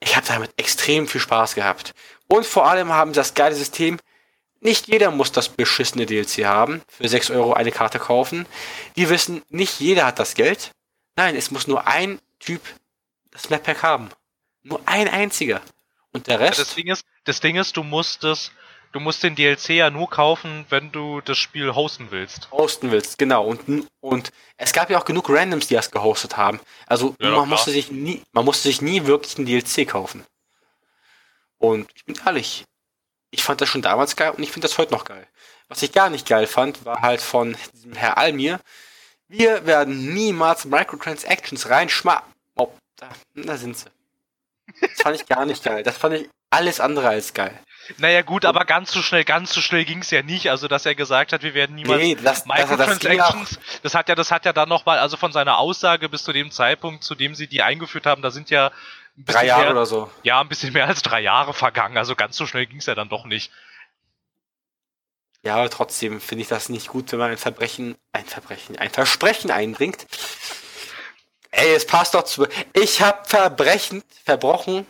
ich 0.00 0.16
habe 0.16 0.26
damit 0.26 0.52
extrem 0.56 1.06
viel 1.06 1.20
Spaß 1.20 1.54
gehabt. 1.54 1.92
Und 2.26 2.46
vor 2.46 2.66
allem 2.66 2.92
haben 2.92 3.12
sie 3.12 3.20
das 3.20 3.34
geile 3.34 3.54
System, 3.54 3.98
nicht 4.60 4.88
jeder 4.88 5.10
muss 5.10 5.30
das 5.30 5.48
beschissene 5.48 6.06
DLC 6.06 6.44
haben, 6.44 6.82
für 6.88 7.08
6 7.08 7.30
Euro 7.30 7.52
eine 7.52 7.70
Karte 7.70 7.98
kaufen. 7.98 8.46
Die 8.96 9.08
wissen, 9.08 9.42
nicht 9.50 9.78
jeder 9.78 10.06
hat 10.06 10.18
das 10.18 10.34
Geld. 10.34 10.72
Nein, 11.16 11.36
es 11.36 11.50
muss 11.50 11.66
nur 11.66 11.86
ein 11.86 12.20
Typ 12.40 12.60
das 13.30 13.50
Map 13.50 13.62
Pack 13.62 13.82
haben. 13.82 14.08
Nur 14.68 14.80
ein 14.84 15.08
einziger. 15.08 15.60
Und 16.12 16.26
der 16.26 16.40
Rest. 16.40 16.58
Ja, 16.58 16.64
das, 16.64 16.74
Ding 16.74 16.88
ist, 16.88 17.04
das 17.24 17.40
Ding 17.40 17.56
ist, 17.56 17.76
du 17.76 17.82
musst 17.82 18.22
das, 18.24 18.52
du 18.92 19.00
musst 19.00 19.22
den 19.22 19.34
DLC 19.34 19.70
ja 19.70 19.90
nur 19.90 20.10
kaufen, 20.10 20.66
wenn 20.68 20.92
du 20.92 21.20
das 21.20 21.38
Spiel 21.38 21.74
hosten 21.74 22.08
willst. 22.10 22.50
Hosten 22.50 22.90
willst, 22.90 23.18
genau. 23.18 23.46
Und, 23.46 23.88
und 24.00 24.32
es 24.56 24.72
gab 24.72 24.90
ja 24.90 24.98
auch 24.98 25.04
genug 25.04 25.28
Randoms, 25.30 25.68
die 25.68 25.74
das 25.74 25.90
gehostet 25.90 26.36
haben. 26.36 26.60
Also 26.86 27.14
ja, 27.20 27.30
man 27.30 27.48
musste 27.48 27.70
sich 27.70 27.90
nie, 27.90 28.22
man 28.32 28.44
musste 28.44 28.68
sich 28.68 28.82
nie 28.82 29.06
wirklich 29.06 29.38
einen 29.38 29.46
DLC 29.46 29.88
kaufen. 29.88 30.24
Und 31.58 31.90
ich 31.94 32.04
bin 32.04 32.18
ehrlich, 32.24 32.64
ich 33.30 33.42
fand 33.42 33.60
das 33.60 33.68
schon 33.68 33.82
damals 33.82 34.16
geil 34.16 34.32
und 34.36 34.42
ich 34.42 34.52
finde 34.52 34.68
das 34.68 34.78
heute 34.78 34.92
noch 34.92 35.04
geil. 35.04 35.26
Was 35.68 35.82
ich 35.82 35.92
gar 35.92 36.08
nicht 36.08 36.26
geil 36.26 36.46
fand, 36.46 36.84
war 36.84 37.02
halt 37.02 37.20
von 37.20 37.56
diesem 37.74 37.94
Herr 37.94 38.16
Almir. 38.16 38.60
Wir 39.28 39.66
werden 39.66 40.14
niemals 40.14 40.64
Microtransactions 40.64 41.68
reinschma... 41.68 42.22
Oh, 42.56 42.72
da, 42.96 43.10
da 43.34 43.56
sind 43.58 43.76
sie. 43.76 43.90
Das 44.80 45.02
fand 45.02 45.16
ich 45.16 45.26
gar 45.26 45.46
nicht 45.46 45.62
geil. 45.62 45.82
Das 45.82 45.96
fand 45.96 46.14
ich 46.14 46.28
alles 46.50 46.80
andere 46.80 47.08
als 47.08 47.34
geil. 47.34 47.58
Naja 47.96 48.20
gut, 48.22 48.44
aber 48.44 48.64
ganz 48.64 48.92
so 48.92 49.00
schnell, 49.00 49.24
ganz 49.24 49.52
so 49.52 49.60
schnell 49.62 49.84
ging 49.84 50.00
es 50.00 50.10
ja 50.10 50.22
nicht. 50.22 50.50
Also 50.50 50.68
dass 50.68 50.84
er 50.84 50.94
gesagt 50.94 51.32
hat, 51.32 51.42
wir 51.42 51.54
werden 51.54 51.74
niemals 51.74 52.00
nee, 52.00 52.14
das, 52.14 52.44
Microtransactions. 52.44 53.50
Das, 53.50 53.80
das, 53.82 53.94
hat 53.94 54.08
ja, 54.08 54.14
das 54.14 54.30
hat 54.30 54.44
ja 54.44 54.52
dann 54.52 54.68
nochmal, 54.68 54.98
also 54.98 55.16
von 55.16 55.32
seiner 55.32 55.58
Aussage 55.58 56.08
bis 56.08 56.24
zu 56.24 56.32
dem 56.32 56.50
Zeitpunkt, 56.50 57.02
zu 57.02 57.14
dem 57.14 57.34
sie 57.34 57.46
die 57.46 57.62
eingeführt 57.62 58.06
haben, 58.06 58.20
da 58.20 58.30
sind 58.30 58.50
ja 58.50 58.72
drei 59.16 59.46
Jahre 59.46 59.62
mehr, 59.62 59.70
oder 59.72 59.86
so. 59.86 60.10
Ja, 60.22 60.40
ein 60.40 60.48
bisschen 60.48 60.72
mehr 60.72 60.86
als 60.86 61.02
drei 61.02 61.20
Jahre 61.20 61.54
vergangen. 61.54 61.96
Also 61.96 62.14
ganz 62.14 62.36
so 62.36 62.46
schnell 62.46 62.66
ging 62.66 62.78
es 62.78 62.86
ja 62.86 62.94
dann 62.94 63.08
doch 63.08 63.24
nicht. 63.24 63.50
Ja, 65.42 65.56
aber 65.56 65.70
trotzdem 65.70 66.20
finde 66.20 66.42
ich 66.42 66.48
das 66.48 66.68
nicht 66.68 66.88
gut, 66.88 67.10
wenn 67.12 67.18
man 67.18 67.30
ein 67.30 67.38
Verbrechen, 67.38 67.96
ein 68.12 68.26
Verbrechen, 68.26 68.76
ein 68.76 68.90
Versprechen 68.90 69.50
einbringt. 69.50 70.06
Ey, 71.50 71.74
es 71.74 71.86
passt 71.86 72.14
doch 72.14 72.24
zu. 72.24 72.46
Ich 72.72 73.00
habe 73.00 73.26
Verbrechen, 73.26 74.02
verbrochen, 74.24 74.86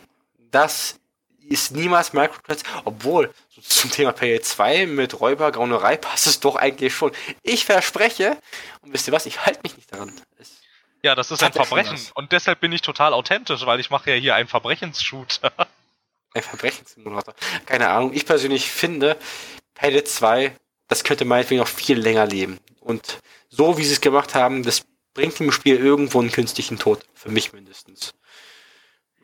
das 0.51 0.99
ist 1.47 1.71
niemals 1.71 2.13
Microtrans, 2.13 2.63
obwohl 2.85 3.33
so 3.49 3.61
zum 3.61 3.91
Thema 3.91 4.11
Pay 4.11 4.41
2 4.41 4.85
mit 4.85 5.19
Räuber, 5.19 5.51
Graunerei 5.51 5.97
passt 5.97 6.27
es 6.27 6.39
doch 6.39 6.55
eigentlich 6.55 6.93
schon. 6.93 7.11
Ich 7.41 7.65
verspreche, 7.65 8.37
und 8.81 8.93
wisst 8.93 9.07
ihr 9.07 9.13
was, 9.13 9.25
ich 9.25 9.45
halte 9.45 9.59
mich 9.63 9.75
nicht 9.75 9.91
daran. 9.91 10.13
Es 10.37 10.59
ja, 11.01 11.15
das 11.15 11.31
ist 11.31 11.41
ein 11.41 11.53
Verbrechen. 11.53 11.97
Und 12.13 12.33
deshalb 12.33 12.59
bin 12.59 12.73
ich 12.73 12.81
total 12.81 13.13
authentisch, 13.13 13.65
weil 13.65 13.79
ich 13.79 13.89
mache 13.89 14.11
ja 14.11 14.17
hier 14.17 14.35
einen 14.35 14.49
Verbrechenshooter. 14.49 15.51
Ein 16.35 16.43
Verbrechenssimulator. 16.43 17.33
Keine 17.65 17.89
Ahnung. 17.89 18.13
Ich 18.13 18.23
persönlich 18.23 18.69
finde, 18.69 19.17
Payday 19.73 20.03
2 20.03 20.55
das 20.89 21.03
könnte 21.03 21.23
meinetwegen 21.23 21.61
noch 21.61 21.67
viel 21.67 21.97
länger 21.97 22.25
leben. 22.25 22.59
Und 22.81 23.19
so 23.47 23.77
wie 23.77 23.85
sie 23.85 23.93
es 23.93 24.01
gemacht 24.01 24.35
haben, 24.35 24.63
das 24.63 24.81
bringt 25.13 25.39
dem 25.39 25.51
Spiel 25.51 25.77
irgendwo 25.77 26.19
einen 26.19 26.31
künstlichen 26.31 26.79
Tod. 26.79 27.05
Für 27.13 27.29
mich 27.29 27.53
mindestens. 27.53 28.13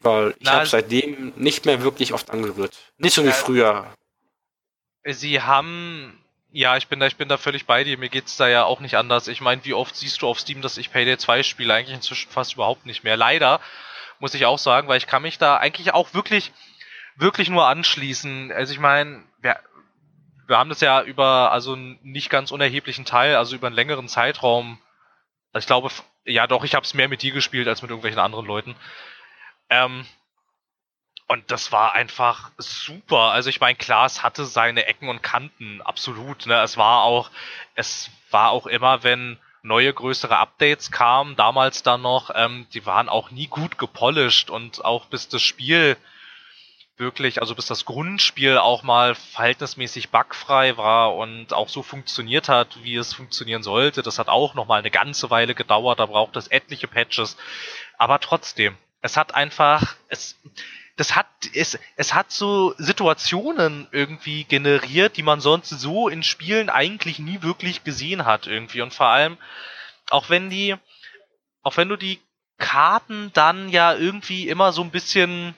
Weil 0.02 0.36
ich 0.40 0.48
habe 0.48 0.66
seitdem 0.66 1.34
nicht 1.36 1.66
mehr 1.66 1.82
wirklich 1.82 2.14
oft 2.14 2.30
angerührt. 2.30 2.76
Nicht 2.98 3.14
so 3.14 3.26
wie 3.26 3.32
früher. 3.32 3.94
Sie 5.04 5.42
haben 5.42 6.26
ja, 6.56 6.78
ich 6.78 6.88
bin 6.88 7.02
da, 7.02 7.08
ich 7.08 7.18
bin 7.18 7.28
da 7.28 7.36
völlig 7.36 7.66
bei 7.66 7.84
dir. 7.84 7.98
Mir 7.98 8.08
geht's 8.08 8.38
da 8.38 8.48
ja 8.48 8.64
auch 8.64 8.80
nicht 8.80 8.96
anders. 8.96 9.28
Ich 9.28 9.42
meine, 9.42 9.66
wie 9.66 9.74
oft 9.74 9.94
siehst 9.94 10.22
du 10.22 10.28
auf 10.30 10.40
Steam, 10.40 10.62
dass 10.62 10.78
ich 10.78 10.90
Payday 10.90 11.18
2 11.18 11.44
spiele? 11.44 11.74
Eigentlich 11.74 11.96
inzwischen 11.98 12.32
fast 12.32 12.54
überhaupt 12.54 12.86
nicht 12.86 13.04
mehr. 13.04 13.18
Leider, 13.18 13.60
muss 14.20 14.34
ich 14.36 14.46
auch 14.46 14.58
sagen, 14.58 14.88
weil 14.88 14.98
ich 14.98 15.06
kann 15.06 15.22
mich 15.22 15.38
da 15.38 15.58
eigentlich 15.58 15.94
auch 15.94 16.14
wirklich, 16.14 16.54
wirklich 17.18 17.50
nur 17.50 17.68
anschließen. 17.68 18.54
Also 18.54 18.72
ich 18.72 18.80
meine, 18.80 19.24
wir, 19.42 19.60
wir 20.48 20.58
haben 20.58 20.70
das 20.70 20.80
ja 20.80 21.04
über, 21.04 21.52
also 21.52 21.74
einen 21.74 22.00
nicht 22.04 22.30
ganz 22.30 22.52
unerheblichen 22.52 23.04
Teil, 23.04 23.36
also 23.36 23.58
über 23.58 23.68
einen 23.68 23.76
längeren 23.76 24.08
Zeitraum. 24.08 24.80
Also 25.56 25.64
ich 25.64 25.68
glaube, 25.68 25.90
ja 26.26 26.48
doch, 26.48 26.66
ich 26.66 26.76
habe 26.76 26.84
es 26.84 26.94
mehr 26.94 27.08
mit 27.08 27.22
dir 27.22 27.32
gespielt 27.32 27.70
als 27.70 27.82
mit 27.82 27.90
irgendwelchen 27.90 28.20
anderen 28.20 28.46
Leuten. 28.46 28.76
Ähm, 29.70 30.06
und 31.28 31.50
das 31.50 31.72
war 31.72 31.94
einfach 31.94 32.52
super. 32.58 33.32
Also 33.32 33.50
ich 33.50 33.62
meine, 33.62 33.78
klar, 33.78 34.06
es 34.06 34.22
hatte 34.22 34.44
seine 34.44 34.86
Ecken 34.86 35.08
und 35.08 35.24
Kanten, 35.24 35.82
absolut. 35.82 36.46
Ne? 36.46 36.62
Es 36.62 36.76
war 36.76 37.04
auch, 37.04 37.32
es 37.74 38.12
war 38.32 38.50
auch 38.50 38.68
immer, 38.68 39.04
wenn 39.04 39.40
neue 39.62 39.94
größere 39.94 40.36
Updates 40.36 40.92
kamen, 40.92 41.38
damals 41.38 41.84
dann 41.84 42.02
noch, 42.02 42.32
ähm, 42.36 42.68
die 42.74 42.86
waren 42.86 43.08
auch 43.08 43.32
nie 43.32 43.48
gut 43.48 43.78
gepolished 43.78 44.50
und 44.50 44.84
auch 44.84 45.06
bis 45.06 45.30
das 45.30 45.42
Spiel 45.42 45.96
wirklich, 46.98 47.42
also 47.42 47.56
bis 47.56 47.66
das 47.66 47.86
Grundspiel 47.86 48.58
auch 48.58 48.84
mal 48.84 49.16
verhältnismäßig 49.16 50.10
bugfrei 50.10 50.78
war 50.78 51.16
und 51.16 51.54
auch 51.54 51.68
so 51.70 51.84
funktioniert 51.84 52.48
hat, 52.48 52.84
wie 52.84 52.96
es 52.96 53.14
funktionieren 53.14 53.64
sollte. 53.64 54.02
Das 54.02 54.20
hat 54.20 54.30
auch 54.30 54.54
noch 54.54 54.68
mal 54.68 54.80
eine 54.80 54.92
ganze 54.92 55.30
Weile 55.30 55.56
gedauert, 55.56 56.00
da 56.00 56.06
braucht 56.06 56.36
es 56.38 56.48
etliche 56.48 56.88
Patches. 56.88 57.38
Aber 57.98 58.20
trotzdem, 58.20 58.78
es 59.02 59.18
hat 59.18 59.36
einfach, 59.36 59.96
es, 60.08 60.38
das 60.96 61.16
hat, 61.16 61.28
es, 61.54 61.78
es 61.98 62.14
hat 62.14 62.32
so 62.32 62.74
Situationen 62.78 63.88
irgendwie 63.92 64.46
generiert, 64.46 65.18
die 65.18 65.24
man 65.24 65.42
sonst 65.42 65.70
so 65.70 66.08
in 66.08 66.24
Spielen 66.24 66.70
eigentlich 66.70 67.20
nie 67.20 67.42
wirklich 67.42 67.84
gesehen 67.84 68.26
hat 68.26 68.48
irgendwie. 68.48 68.82
Und 68.82 68.94
vor 68.94 69.08
allem, 69.08 69.38
auch 70.10 70.30
wenn 70.30 70.50
die, 70.50 70.76
auch 71.62 71.76
wenn 71.76 71.90
du 71.90 71.98
die 71.98 72.22
Karten 72.58 73.32
dann 73.34 73.68
ja 73.68 73.94
irgendwie 73.94 74.48
immer 74.48 74.72
so 74.72 74.82
ein 74.82 74.92
bisschen, 74.92 75.56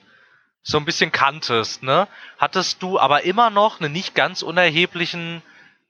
so 0.68 0.76
ein 0.76 0.84
bisschen 0.84 1.12
kanntest, 1.12 1.82
ne, 1.82 2.08
hattest 2.36 2.82
du 2.82 2.98
aber 2.98 3.22
immer 3.22 3.48
noch 3.48 3.80
einen 3.80 3.90
nicht 3.90 4.14
ganz 4.14 4.42
unerheblichen 4.42 5.42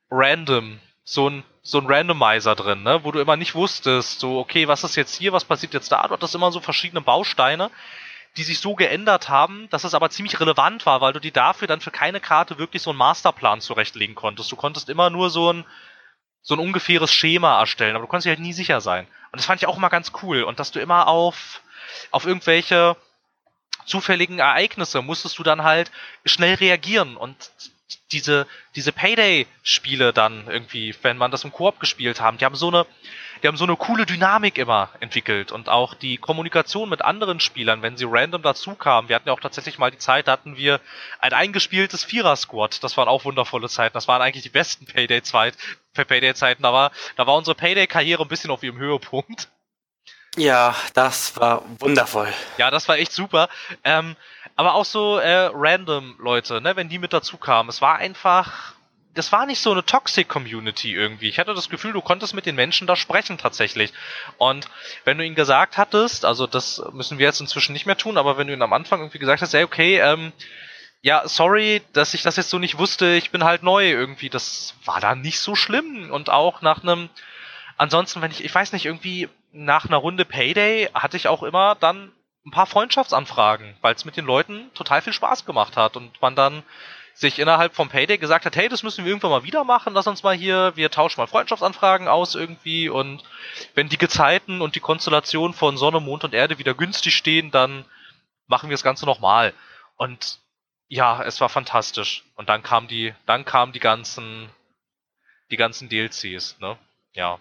Random, 0.09 0.79
so 1.03 1.29
ein, 1.29 1.43
so 1.63 1.79
ein 1.81 1.87
Randomizer 1.87 2.55
drin, 2.55 2.85
ne, 2.85 3.03
wo 3.03 3.11
du 3.11 3.19
immer 3.19 3.37
nicht 3.37 3.57
wusstest, 3.57 4.21
so, 4.21 4.39
okay, 4.39 4.69
was 4.69 4.85
ist 4.85 4.95
jetzt 4.95 5.17
hier, 5.17 5.33
was 5.33 5.45
passiert 5.45 5.75
jetzt 5.75 5.91
da, 5.91 6.07
du 6.07 6.15
hattest 6.15 6.37
immer 6.37 6.53
so 6.53 6.61
verschiedene 6.61 7.01
Bausteine, 7.01 7.73
die 8.37 8.45
sich 8.45 8.61
so 8.61 8.77
geändert 8.77 9.29
haben, 9.29 9.69
dass 9.71 9.83
es 9.83 9.95
aber 9.95 10.11
ziemlich 10.11 10.39
relevant 10.39 10.87
war, 10.87 11.01
weil 11.01 11.13
du 11.13 11.19
die 11.19 11.33
dafür 11.33 11.67
dann 11.67 11.81
für 11.81 11.91
keine 11.91 12.21
Karte 12.21 12.59
wirklich 12.59 12.81
so 12.81 12.91
einen 12.91 13.01
Masterplan 13.01 13.61
zurechtlegen 13.61 14.15
konntest. 14.15 14.53
Du 14.53 14.57
konntest 14.57 14.89
immer 14.89 15.11
nur 15.11 15.29
so 15.29 15.53
ein, 15.53 15.65
so 16.41 16.55
ein 16.55 16.61
ungefähres 16.61 17.13
Schema 17.13 17.59
erstellen, 17.59 17.97
aber 17.97 18.05
du 18.05 18.09
konntest 18.09 18.27
dir 18.27 18.31
halt 18.31 18.39
nie 18.39 18.53
sicher 18.53 18.81
sein. 18.81 19.09
Und 19.33 19.39
das 19.41 19.47
fand 19.47 19.61
ich 19.61 19.67
auch 19.67 19.77
immer 19.77 19.91
ganz 19.91 20.13
cool. 20.23 20.45
Und 20.45 20.61
dass 20.61 20.71
du 20.71 20.79
immer 20.79 21.09
auf, 21.09 21.63
auf 22.13 22.27
irgendwelche 22.27 22.97
zufälligen 23.85 24.39
Ereignisse 24.39 25.03
musstest 25.03 25.39
du 25.39 25.43
dann 25.43 25.63
halt 25.63 25.91
schnell 26.25 26.55
reagieren 26.55 27.17
und 27.17 27.51
diese, 28.13 28.47
diese 28.75 28.93
Payday-Spiele 28.93 30.13
dann 30.13 30.47
irgendwie, 30.49 30.95
wenn 31.03 31.17
man 31.17 31.31
das 31.31 31.45
im 31.45 31.53
Koop 31.53 31.81
gespielt 31.81 32.21
haben, 32.21 32.39
die 32.39 32.45
haben 32.45 32.55
so 32.55 32.69
eine, 32.69 32.87
die 33.43 33.49
haben 33.49 33.57
so 33.57 33.65
eine 33.65 33.77
coole 33.77 34.07
Dynamik 34.07 34.59
immer 34.59 34.91
entwickelt 35.01 35.53
und 35.53 35.69
auch 35.69 35.95
die 35.95 36.17
Kommunikation 36.17 36.89
mit 36.89 37.03
anderen 37.03 37.41
Spielern, 37.41 37.83
wenn 37.83 37.97
sie 37.97 38.07
random 38.09 38.43
dazu 38.43 38.75
kamen. 38.75 39.09
Wir 39.09 39.17
hatten 39.17 39.29
ja 39.29 39.35
auch 39.35 39.41
tatsächlich 39.41 39.79
mal 39.79 39.91
die 39.91 39.99
Zeit, 39.99 40.27
da 40.27 40.33
hatten 40.33 40.57
wir 40.57 40.81
ein 41.21 41.33
eingespieltes 41.33 42.05
Vierer-Squad. 42.05 42.83
Das 42.83 42.97
waren 42.97 43.09
auch 43.09 43.25
wundervolle 43.25 43.69
Zeiten. 43.69 43.95
Das 43.95 44.09
waren 44.09 44.23
eigentlich 44.23 44.43
die 44.43 44.49
besten 44.49 44.87
Payday-Zeiten. 44.87 45.57
Payday 45.95 46.31
-Zeiten. 46.31 46.63
Da 46.63 46.73
war, 46.73 46.93
da 47.17 47.27
war 47.27 47.37
unsere 47.37 47.55
Payday-Karriere 47.55 48.23
ein 48.23 48.29
bisschen 48.29 48.51
auf 48.51 48.63
ihrem 48.63 48.79
Höhepunkt. 48.79 49.49
Ja, 50.37 50.75
das 50.95 51.37
war 51.37 51.63
wundervoll. 51.79 52.33
Ja, 52.59 52.71
das 52.71 52.89
war 52.89 52.99
echt 52.99 53.13
super. 53.13 53.49
Ähm, 53.85 54.17
aber 54.57 54.75
auch 54.75 54.85
so 54.85 55.19
äh, 55.19 55.51
random 55.53 56.17
Leute, 56.19 56.61
ne, 56.61 56.77
wenn 56.77 56.89
die 56.89 56.99
mit 56.99 57.13
dazu 57.13 57.37
kamen. 57.37 57.69
Es 57.69 57.81
war 57.81 57.97
einfach 57.97 58.75
das 59.19 59.33
war 59.33 59.47
nicht 59.47 59.61
so 59.61 59.73
eine 59.73 59.85
Toxic 59.85 60.29
Community 60.29 60.95
irgendwie. 60.95 61.29
Ich 61.29 61.41
hatte 61.41 61.53
das 61.53 61.69
Gefühl, 61.69 61.93
du 61.93 62.01
konntest 62.01 62.35
mit 62.35 62.47
den 62.47 62.55
Menschen 62.55 62.87
da 62.87 62.95
sprechen 62.95 63.37
tatsächlich. 63.37 63.93
Und 64.37 64.69
wenn 65.05 65.19
du 65.19 65.25
ihnen 65.25 65.35
gesagt 65.35 65.77
hattest, 65.77 66.25
also 66.25 66.47
das 66.47 66.81
müssen 66.93 67.19
wir 67.19 67.27
jetzt 67.27 67.41
inzwischen 67.41 67.73
nicht 67.73 67.85
mehr 67.85 67.97
tun, 67.97 68.17
aber 68.17 68.39
wenn 68.39 68.47
du 68.47 68.53
ihnen 68.53 68.63
am 68.63 68.73
Anfang 68.73 69.01
irgendwie 69.01 69.19
gesagt 69.19 69.43
hast, 69.43 69.55
ey, 69.55 69.65
okay, 69.65 69.99
ähm, 69.99 70.33
ja, 71.03 71.27
sorry, 71.27 71.83
dass 71.93 72.15
ich 72.15 72.23
das 72.23 72.37
jetzt 72.37 72.51
so 72.51 72.61
nicht 72.61 72.79
wusste, 72.79 73.15
ich 73.15 73.31
bin 73.31 73.43
halt 73.43 73.65
neu 73.65 73.91
irgendwie, 73.91 74.31
das 74.31 74.75
war 74.85 75.01
dann 75.01 75.21
nicht 75.21 75.41
so 75.41 75.57
schlimm. 75.57 76.11
Und 76.13 76.31
auch 76.31 76.63
nach 76.63 76.83
einem, 76.85 77.09
ansonsten, 77.79 78.21
wenn 78.21 78.31
ich, 78.31 78.45
ich 78.45 78.55
weiß 78.55 78.73
nicht, 78.73 78.85
irgendwie 78.85 79.29
nach 79.53 79.87
einer 79.87 79.97
Runde 79.97 80.25
Payday 80.25 80.91
hatte 80.93 81.17
ich 81.17 81.29
auch 81.29 81.43
immer 81.43 81.75
dann 81.75 82.13
ein 82.45 82.51
paar 82.51 82.67
Freundschaftsanfragen, 82.67 83.77
weil 83.81 83.95
es 83.95 84.05
mit 84.05 84.17
den 84.17 84.27
Leuten 84.27 84.71
total 84.75 85.03
viel 85.03 85.13
Spaß 85.13 85.45
gemacht 85.45 85.77
hat 85.77 85.97
und 85.97 86.21
man 86.21 86.37
dann 86.37 86.63
sich 87.15 87.39
innerhalb 87.41 87.75
vom 87.75 87.89
Payday 87.89 88.17
gesagt 88.19 88.47
hat, 88.47 88.55
hey, 88.55 88.69
das 88.69 88.85
müssen 88.85 89.05
wir 89.05 89.11
irgendwann 89.11 89.33
mal 89.33 89.43
wieder 89.43 89.65
machen, 89.65 89.93
lass 89.93 90.07
uns 90.07 90.23
mal 90.23 90.37
hier, 90.37 90.73
wir 90.77 90.91
tauschen 90.91 91.21
mal 91.21 91.27
Freundschaftsanfragen 91.27 92.07
aus 92.07 92.37
irgendwie 92.37 92.89
und 92.89 93.25
wenn 93.75 93.89
die 93.89 93.99
Gezeiten 93.99 94.61
und 94.61 94.77
die 94.77 94.81
Konstellation 94.81 95.53
von 95.53 95.77
Sonne, 95.77 95.99
Mond 95.99 96.23
und 96.23 96.35
Erde 96.35 96.59
wieder 96.59 96.75
günstig 96.75 97.17
stehen, 97.17 97.51
dann 97.51 97.85
machen 98.47 98.69
wir 98.69 98.75
das 98.75 98.85
Ganze 98.85 99.05
nochmal. 99.05 99.53
Und 99.97 100.39
ja, 100.87 101.23
es 101.25 101.41
war 101.41 101.49
fantastisch. 101.49 102.25
Und 102.37 102.49
dann 102.49 102.63
kam 102.63 102.87
die, 102.87 103.15
dann 103.27 103.45
kamen 103.45 103.73
die 103.73 103.81
ganzen, 103.81 104.49
die 105.51 105.57
ganzen 105.57 105.89
DLCs, 105.89 106.61
ne? 106.61 106.79
Ja. 107.15 107.41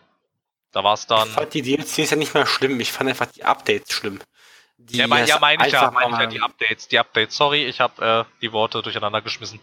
Da 0.72 0.84
war 0.84 0.94
es 0.94 1.07
dann. 1.07 1.27
Ich 1.27 1.34
fand 1.34 1.53
die 1.53 1.61
DLCs 1.61 2.11
ja 2.11 2.18
nicht 2.18 2.34
mehr 2.34 2.45
schlimm, 2.45 2.80
ich 2.80 2.91
fand 2.91 3.10
einfach 3.10 3.27
die 3.27 3.44
Updates 3.44 3.94
schlimm. 3.94 4.19
Die 4.77 4.98
ja, 4.98 5.07
mein, 5.07 5.26
ja, 5.26 5.39
meine 5.39 5.65
ich 5.65 5.73
ja, 5.73 5.89
meine 5.89 6.11
ich 6.11 6.19
ja, 6.19 6.26
die 6.27 6.41
Updates, 6.41 6.88
die 6.88 6.99
Updates. 6.99 7.35
Sorry, 7.35 7.65
ich 7.65 7.80
habe 7.80 8.26
äh, 8.30 8.39
die 8.41 8.52
Worte 8.52 8.81
durcheinander 8.81 9.22
geschmissen. 9.22 9.60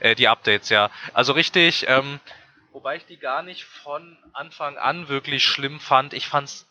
Äh, 0.00 0.14
die 0.14 0.28
Updates, 0.28 0.70
ja. 0.70 0.90
Also 1.14 1.32
richtig, 1.32 1.86
ähm, 1.88 2.20
wobei 2.72 2.96
ich 2.96 3.06
die 3.06 3.18
gar 3.18 3.42
nicht 3.42 3.64
von 3.64 4.18
Anfang 4.32 4.76
an 4.76 5.08
wirklich 5.08 5.44
schlimm 5.44 5.78
fand. 5.78 6.14
Ich 6.14 6.26
fand's 6.26 6.66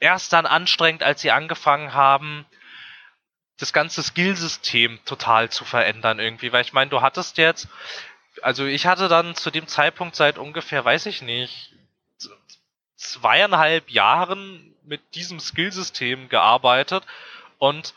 erst 0.00 0.32
dann 0.32 0.46
anstrengend, 0.46 1.02
als 1.02 1.20
sie 1.20 1.30
angefangen 1.30 1.94
haben, 1.94 2.46
das 3.58 3.72
ganze 3.72 4.02
Skillsystem 4.02 4.98
total 5.04 5.50
zu 5.50 5.64
verändern 5.64 6.18
irgendwie, 6.18 6.52
weil 6.52 6.62
ich 6.62 6.72
meine, 6.72 6.90
du 6.90 7.02
hattest 7.02 7.36
jetzt, 7.36 7.68
also 8.42 8.64
ich 8.64 8.86
hatte 8.86 9.08
dann 9.08 9.34
zu 9.34 9.50
dem 9.50 9.66
Zeitpunkt 9.66 10.16
seit 10.16 10.38
ungefähr, 10.38 10.84
weiß 10.84 11.06
ich 11.06 11.20
nicht, 11.20 11.74
zweieinhalb 13.00 13.90
Jahren 13.90 14.74
mit 14.84 15.14
diesem 15.14 15.40
Skillsystem 15.40 16.28
gearbeitet 16.28 17.04
und 17.58 17.94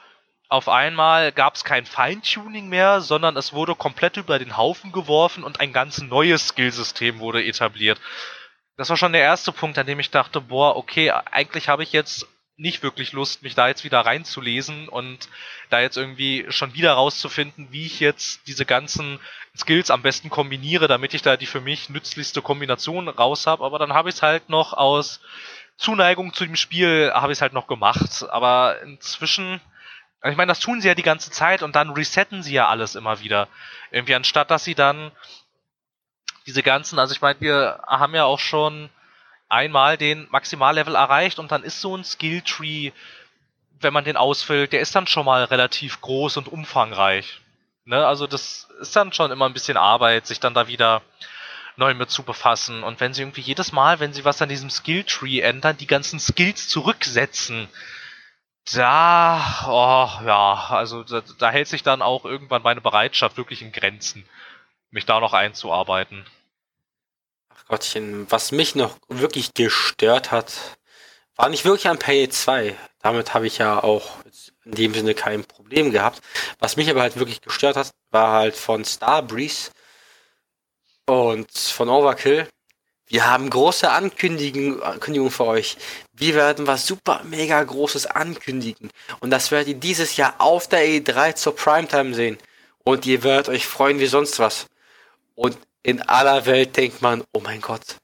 auf 0.50 0.70
einmal 0.70 1.32
gab 1.32 1.56
es 1.56 1.64
kein 1.64 1.86
Feintuning 1.86 2.70
mehr, 2.70 3.02
sondern 3.02 3.36
es 3.38 3.54
wurde 3.54 3.76
komplett 3.76 4.18
über 4.18 4.38
den 4.38 4.56
Haufen 4.56 4.92
geworfen 4.92 5.44
und 5.44 5.60
ein 5.60 5.74
ganz 5.74 6.02
neues 6.02 6.50
Skillsystem 6.50 7.20
wurde 7.20 7.44
etabliert. 7.44 8.00
Das 8.78 8.90
war 8.90 8.98
schon 8.98 9.14
der 9.14 9.22
erste 9.22 9.52
Punkt, 9.52 9.78
an 9.78 9.88
dem 9.88 10.00
ich 10.00 10.12
dachte, 10.12 10.42
boah, 10.42 10.76
okay, 10.76 11.12
eigentlich 11.12 11.70
habe 11.70 11.84
ich 11.84 11.92
jetzt 11.92 12.28
nicht 12.56 12.84
wirklich 12.84 13.14
Lust, 13.14 13.42
mich 13.42 13.56
da 13.56 13.68
jetzt 13.68 13.84
wieder 13.84 14.02
reinzulesen 14.02 14.88
und 14.88 15.28
da 15.70 15.82
jetzt 15.82 15.98
irgendwie 15.98 16.46
schon 16.50 16.74
wieder 16.74 16.94
rauszufinden, 16.94 17.68
wie 17.72 17.86
ich 17.86 18.00
jetzt 18.00 18.48
diese 18.48 18.66
ganzen 18.66 19.20
Skills 19.58 19.90
am 19.90 20.04
besten 20.04 20.30
kombiniere, 20.30 20.88
damit 20.88 21.14
ich 21.14 21.22
da 21.22 21.36
die 21.36 21.46
für 21.46 21.62
mich 21.62 21.90
nützlichste 21.90 22.42
Kombination 22.42 23.08
raus 23.08 23.48
habe. 23.48 23.64
Aber 23.64 23.80
dann 23.80 23.94
habe 23.94 24.10
ich 24.10 24.16
es 24.16 24.22
halt 24.22 24.50
noch 24.50 24.74
aus 24.74 25.20
Zuneigung 25.78 26.34
zu 26.34 26.46
dem 26.46 26.56
Spiel 26.56 27.12
habe 27.14 27.32
ich 27.34 27.38
es 27.38 27.42
halt 27.42 27.54
noch 27.54 27.68
gemacht. 27.68 28.26
Aber 28.30 28.82
inzwischen, 28.84 29.60
also 30.22 30.32
ich 30.32 30.38
meine, 30.38 30.52
das 30.52 30.60
tun 30.60 30.80
sie 30.80 30.88
ja 30.88 30.96
die 30.96 31.04
ganze 31.04 31.32
Zeit 31.32 31.64
und 31.64 31.76
dann 31.76 31.90
resetten 31.90 32.44
sie 32.44 32.54
ja 32.54 32.68
alles 32.68 32.96
immer 32.96 33.20
wieder. 33.20 33.48
Irgendwie 33.92 34.16
anstatt, 34.16 34.52
dass 34.52 34.64
sie 34.64 34.76
dann 34.76 35.12
diese 36.46 36.62
ganzen, 36.62 37.00
also 37.00 37.14
ich 37.14 37.22
meine, 37.22 37.40
wir 37.42 37.84
haben 37.88 38.14
ja 38.14 38.26
auch 38.26 38.40
schon 38.40 38.90
einmal 39.50 39.98
den 39.98 40.28
Maximallevel 40.32 40.96
erreicht 40.96 41.40
und 41.40 41.52
dann 41.52 41.64
ist 41.64 41.82
so 41.82 41.96
ein 41.96 42.04
Skilltree, 42.04 42.92
wenn 43.80 43.94
man 43.94 44.06
den 44.06 44.18
ausfüllt, 44.18 44.74
der 44.74 44.82
ist 44.82 44.96
dann 44.96 45.08
schon 45.08 45.26
mal 45.26 45.44
relativ 45.44 46.02
groß 46.02 46.38
und 46.38 46.48
umfangreich. 46.48 47.42
Ne? 47.86 48.06
Also 48.06 48.28
das 48.28 48.70
ist 48.80 48.96
dann 48.96 49.14
schon 49.14 49.32
immer 49.32 49.46
ein 49.46 49.54
bisschen 49.54 49.78
Arbeit, 49.78 50.26
sich 50.26 50.40
dann 50.40 50.54
da 50.54 50.68
wieder 50.68 51.02
neu 51.76 51.94
mit 51.94 52.10
zu 52.10 52.24
befassen. 52.24 52.84
Und 52.84 53.00
wenn 53.00 53.14
sie 53.14 53.22
irgendwie 53.22 53.42
jedes 53.42 53.72
Mal, 53.72 54.00
wenn 54.00 54.14
sie 54.14 54.26
was 54.26 54.42
an 54.42 54.50
diesem 54.50 54.70
Skilltree 54.70 55.42
ändern, 55.42 55.78
die 55.78 55.88
ganzen 55.88 56.20
Skills 56.20 56.70
zurücksetzen, 56.70 57.68
da, 58.74 59.66
oh, 59.68 60.26
ja, 60.26 60.68
also 60.70 61.04
da, 61.04 61.22
da 61.38 61.52
hält 61.52 61.68
sich 61.68 61.84
dann 61.84 62.02
auch 62.02 62.24
irgendwann 62.24 62.62
meine 62.62 62.80
Bereitschaft 62.80 63.36
wirklich 63.36 63.62
in 63.62 63.74
Grenzen, 63.74 64.26
mich 64.90 65.06
da 65.06 65.20
noch 65.20 65.34
einzuarbeiten. 65.34 66.26
Gottchen, 67.68 68.30
was 68.30 68.52
mich 68.52 68.76
noch 68.76 68.98
wirklich 69.08 69.54
gestört 69.54 70.32
hat, 70.32 70.54
war 71.36 71.50
nicht 71.50 71.66
wirklich 71.66 71.88
an 71.88 72.00
Payday 72.00 72.30
2. 72.30 72.76
Damit 73.02 73.34
habe 73.34 73.48
ich 73.48 73.58
ja 73.58 73.84
auch 73.84 74.18
in 74.66 74.72
dem 74.74 74.94
Sinne 74.94 75.14
kein 75.14 75.44
Problem 75.44 75.92
gehabt. 75.92 76.22
Was 76.60 76.78
mich 76.78 76.90
aber 76.90 77.02
halt 77.02 77.18
wirklich 77.18 77.42
gestört 77.42 77.76
hat, 77.76 77.92
war 78.12 78.34
halt 78.34 78.56
von 78.56 78.86
Starbreeze 78.86 79.72
und 81.06 81.52
von 81.52 81.90
Overkill. 81.90 82.48
Wir 83.08 83.30
haben 83.30 83.50
große 83.50 83.92
Ankündigungen 83.92 84.82
Ankündigung 84.82 85.30
für 85.30 85.46
euch. 85.46 85.78
Wir 86.14 86.36
werden 86.36 86.68
was 86.68 86.88
super 86.88 87.22
mega 87.26 87.62
großes 87.62 88.06
ankündigen. 88.06 88.90
Und 89.20 89.30
das 89.30 89.52
werdet 89.52 89.68
ihr 89.68 89.76
dieses 89.76 90.16
Jahr 90.16 90.36
auf 90.40 90.68
der 90.68 90.86
E3 90.86 91.36
zur 91.36 91.56
Primetime 91.56 92.14
sehen. 92.14 92.38
Und 92.86 93.06
ihr 93.06 93.24
werdet 93.24 93.50
euch 93.50 93.68
freuen 93.68 94.00
wie 94.00 94.08
sonst 94.08 94.40
was. 94.40 94.68
Und 95.36 95.58
in 95.84 96.02
aller 96.02 96.46
Welt 96.46 96.76
denkt 96.78 97.02
man, 97.02 97.24
oh 97.34 97.42
mein 97.42 97.62
Gott, 97.62 97.98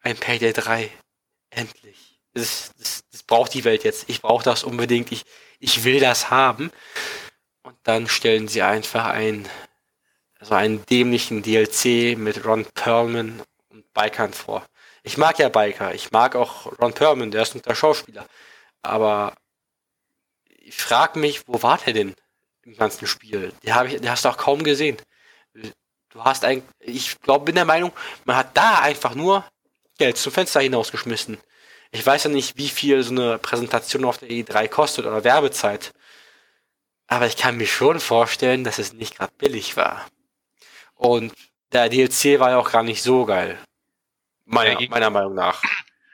ein 0.00 0.16
Payday 0.16 0.52
3. 0.52 0.90
Endlich. 1.50 2.20
Das, 2.32 2.72
das, 2.78 3.04
das 3.10 3.22
braucht 3.22 3.54
die 3.54 3.64
Welt 3.64 3.84
jetzt. 3.84 4.08
Ich 4.08 4.22
brauche 4.22 4.44
das 4.44 4.64
unbedingt. 4.64 5.12
Ich, 5.12 5.24
ich 5.58 5.84
will 5.84 6.00
das 6.00 6.30
haben. 6.30 6.70
Und 7.62 7.76
dann 7.82 8.08
stellen 8.08 8.48
sie 8.48 8.62
einfach 8.62 9.06
ein, 9.06 9.48
also 10.38 10.54
einen 10.54 10.84
dämlichen 10.86 11.42
DLC 11.42 12.16
mit 12.18 12.44
Ron 12.44 12.66
Perlman 12.66 13.42
und 13.68 13.92
Bikern 13.94 14.32
vor. 14.32 14.66
Ich 15.02 15.16
mag 15.16 15.38
ja 15.38 15.48
Biker. 15.48 15.94
Ich 15.94 16.12
mag 16.12 16.36
auch 16.36 16.78
Ron 16.80 16.92
Perlman. 16.92 17.30
Der 17.30 17.42
ist 17.42 17.54
ein 17.54 17.62
guter 17.62 17.74
Schauspieler. 17.74 18.26
Aber 18.82 19.34
ich 20.46 20.76
frage 20.76 21.18
mich, 21.18 21.46
wo 21.46 21.62
war 21.62 21.78
der 21.78 21.92
denn 21.92 22.14
im 22.62 22.76
ganzen 22.76 23.06
Spiel? 23.06 23.52
Den, 23.62 23.74
hab 23.74 23.86
ich, 23.86 24.00
den 24.00 24.10
hast 24.10 24.24
du 24.24 24.28
auch 24.28 24.36
kaum 24.36 24.64
gesehen. 24.64 24.96
Du 26.14 26.22
hast 26.22 26.44
ein, 26.44 26.62
ich 26.78 27.20
glaube, 27.20 27.46
bin 27.46 27.56
der 27.56 27.64
Meinung, 27.64 27.92
man 28.24 28.36
hat 28.36 28.56
da 28.56 28.78
einfach 28.78 29.16
nur 29.16 29.44
Geld 29.98 30.16
zum 30.16 30.32
Fenster 30.32 30.60
hinausgeschmissen. 30.60 31.38
Ich 31.90 32.06
weiß 32.06 32.24
ja 32.24 32.30
nicht, 32.30 32.56
wie 32.56 32.68
viel 32.68 33.02
so 33.02 33.10
eine 33.10 33.38
Präsentation 33.38 34.04
auf 34.04 34.18
der 34.18 34.28
E3 34.28 34.68
kostet 34.68 35.06
oder 35.06 35.24
Werbezeit. 35.24 35.92
Aber 37.08 37.26
ich 37.26 37.36
kann 37.36 37.56
mir 37.56 37.66
schon 37.66 37.98
vorstellen, 37.98 38.62
dass 38.62 38.78
es 38.78 38.92
nicht 38.92 39.16
gerade 39.16 39.32
billig 39.38 39.76
war. 39.76 40.06
Und 40.94 41.34
der 41.72 41.88
DLC 41.88 42.38
war 42.38 42.50
ja 42.50 42.58
auch 42.58 42.70
gar 42.70 42.84
nicht 42.84 43.02
so 43.02 43.26
geil. 43.26 43.58
Meiner, 44.44 44.80
ja, 44.80 44.88
meiner 44.88 45.10
Meinung 45.10 45.34
nach. 45.34 45.62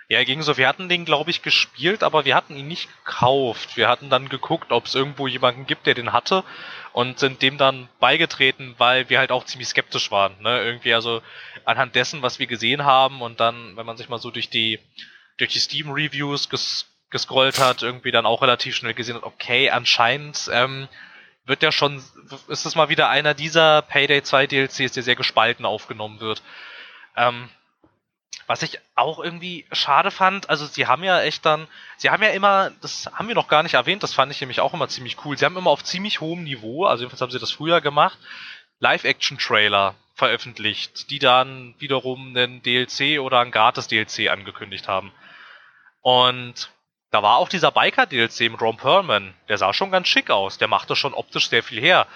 Ja, 0.08 0.24
gegen 0.24 0.42
so, 0.42 0.56
wir 0.56 0.66
hatten 0.66 0.88
den, 0.88 1.04
glaube 1.04 1.30
ich, 1.30 1.42
gespielt, 1.42 2.02
aber 2.02 2.24
wir 2.24 2.34
hatten 2.34 2.56
ihn 2.56 2.68
nicht 2.68 2.88
gekauft. 3.04 3.76
Wir 3.76 3.88
hatten 3.88 4.08
dann 4.08 4.30
geguckt, 4.30 4.72
ob 4.72 4.86
es 4.86 4.94
irgendwo 4.94 5.26
jemanden 5.26 5.66
gibt, 5.66 5.86
der 5.86 5.94
den 5.94 6.12
hatte 6.12 6.42
und 6.92 7.18
sind 7.18 7.42
dem 7.42 7.58
dann 7.58 7.88
beigetreten, 8.00 8.74
weil 8.78 9.08
wir 9.08 9.18
halt 9.18 9.32
auch 9.32 9.44
ziemlich 9.44 9.68
skeptisch 9.68 10.10
waren. 10.10 10.40
Ne? 10.40 10.62
Irgendwie 10.62 10.94
also 10.94 11.22
anhand 11.64 11.94
dessen, 11.94 12.22
was 12.22 12.38
wir 12.38 12.46
gesehen 12.46 12.84
haben 12.84 13.22
und 13.22 13.40
dann, 13.40 13.76
wenn 13.76 13.86
man 13.86 13.96
sich 13.96 14.08
mal 14.08 14.18
so 14.18 14.30
durch 14.30 14.50
die 14.50 14.78
durch 15.38 15.52
die 15.52 15.58
Steam-Reviews 15.58 16.48
ges 16.50 16.86
gescrollt 17.10 17.58
hat, 17.58 17.82
irgendwie 17.82 18.12
dann 18.12 18.24
auch 18.24 18.40
relativ 18.40 18.76
schnell 18.76 18.94
gesehen 18.94 19.16
hat, 19.16 19.24
okay, 19.24 19.68
anscheinend 19.70 20.48
ähm, 20.52 20.86
wird 21.44 21.60
ja 21.60 21.72
schon, 21.72 21.96
ist 22.46 22.66
es 22.66 22.76
mal 22.76 22.88
wieder 22.88 23.08
einer 23.08 23.34
dieser 23.34 23.82
Payday 23.82 24.22
2 24.22 24.46
DLCs, 24.46 24.92
der 24.92 25.02
sehr 25.02 25.16
gespalten 25.16 25.64
aufgenommen 25.64 26.20
wird. 26.20 26.40
Ähm, 27.16 27.48
was 28.50 28.64
ich 28.64 28.80
auch 28.96 29.20
irgendwie 29.20 29.64
schade 29.70 30.10
fand, 30.10 30.50
also 30.50 30.66
sie 30.66 30.88
haben 30.88 31.04
ja 31.04 31.22
echt 31.22 31.46
dann, 31.46 31.68
sie 31.98 32.10
haben 32.10 32.20
ja 32.20 32.30
immer, 32.30 32.72
das 32.80 33.08
haben 33.14 33.28
wir 33.28 33.36
noch 33.36 33.46
gar 33.46 33.62
nicht 33.62 33.74
erwähnt, 33.74 34.02
das 34.02 34.12
fand 34.12 34.32
ich 34.32 34.40
nämlich 34.40 34.58
auch 34.58 34.74
immer 34.74 34.88
ziemlich 34.88 35.24
cool. 35.24 35.38
Sie 35.38 35.44
haben 35.44 35.56
immer 35.56 35.70
auf 35.70 35.84
ziemlich 35.84 36.20
hohem 36.20 36.42
Niveau, 36.42 36.84
also 36.84 37.02
jedenfalls 37.02 37.20
haben 37.20 37.30
sie 37.30 37.38
das 37.38 37.52
früher 37.52 37.80
gemacht, 37.80 38.18
Live-Action-Trailer 38.80 39.94
veröffentlicht, 40.16 41.10
die 41.10 41.20
dann 41.20 41.76
wiederum 41.78 42.36
einen 42.36 42.60
DLC 42.60 43.20
oder 43.20 43.38
ein 43.38 43.52
Gratis-DLC 43.52 44.30
angekündigt 44.30 44.88
haben. 44.88 45.12
Und 46.00 46.72
da 47.12 47.22
war 47.22 47.36
auch 47.36 47.48
dieser 47.48 47.70
Biker-DLC 47.70 48.50
mit 48.50 48.60
Ron 48.60 48.78
Perlman, 48.78 49.32
der 49.48 49.58
sah 49.58 49.72
schon 49.72 49.92
ganz 49.92 50.08
schick 50.08 50.28
aus, 50.28 50.58
der 50.58 50.66
machte 50.66 50.96
schon 50.96 51.14
optisch 51.14 51.50
sehr 51.50 51.62
viel 51.62 51.80
her. 51.80 52.08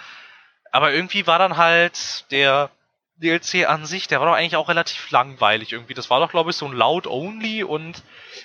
Aber 0.73 0.93
irgendwie 0.93 1.29
war 1.29 1.39
dann 1.39 1.57
halt 1.57 2.29
der 2.33 2.73
DLC 3.17 3.69
an 3.69 3.87
sich, 3.87 4.09
der 4.09 4.21
war 4.21 4.27
doch 4.27 4.35
eigentlich 4.35 4.57
auch 4.57 4.69
relativ 4.69 5.11
langweilig 5.11 5.73
irgendwie. 5.73 5.95
Das 5.95 6.11
war 6.11 6.21
doch, 6.21 6.31
glaube 6.31 6.51
ich, 6.51 6.57
so 6.57 6.67
ein 6.67 6.73
Loud-Only 6.73 7.63
und 7.63 8.03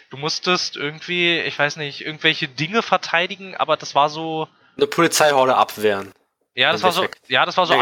du 0.10 0.18
musstest 0.18 0.76
irgendwie, 0.76 1.40
ich 1.40 1.58
weiß 1.58 1.78
nicht, 1.78 2.06
irgendwelche 2.06 2.48
Dinge 2.48 2.82
verteidigen, 2.82 3.56
aber 3.56 3.78
das 3.78 3.96
war 3.96 4.10
so. 4.10 4.48
Eine 4.78 4.88
Polizeihorde 4.88 5.56
abwehren. 5.56 6.14
Ja, 6.56 6.72
das 6.72 6.84
war 6.84 6.92
so, 6.92 7.08
ja, 7.28 7.46
das 7.46 7.56
war 7.58 7.66
so, 7.66 7.74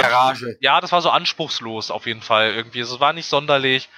ja, 0.59 0.81
das 0.81 0.91
war 0.91 1.01
so 1.01 1.09
anspruchslos 1.09 1.89
auf 1.89 2.05
jeden 2.05 2.21
Fall 2.21 2.53
irgendwie. 2.53 2.81
Es 2.81 2.99
war 2.99 3.11
nicht 3.11 3.25
sonderlich, 3.25 3.89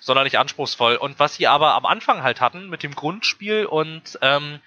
sonderlich 0.00 0.38
anspruchsvoll. 0.38 0.96
Und 0.96 1.18
was 1.20 1.36
sie 1.36 1.46
aber 1.46 1.74
am 1.74 1.86
Anfang 1.86 2.22
halt 2.22 2.40
hatten 2.40 2.68
mit 2.68 2.82
dem 2.82 2.94
Grundspiel 2.94 3.66
und 3.66 4.18
ähm, 4.22 4.60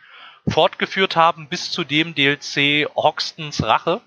fortgeführt 0.47 1.15
haben 1.15 1.49
bis 1.49 1.71
zu 1.71 1.83
dem 1.83 2.15
DLC 2.15 2.87
Hoxtons 2.95 3.61
Rache, 3.63 4.01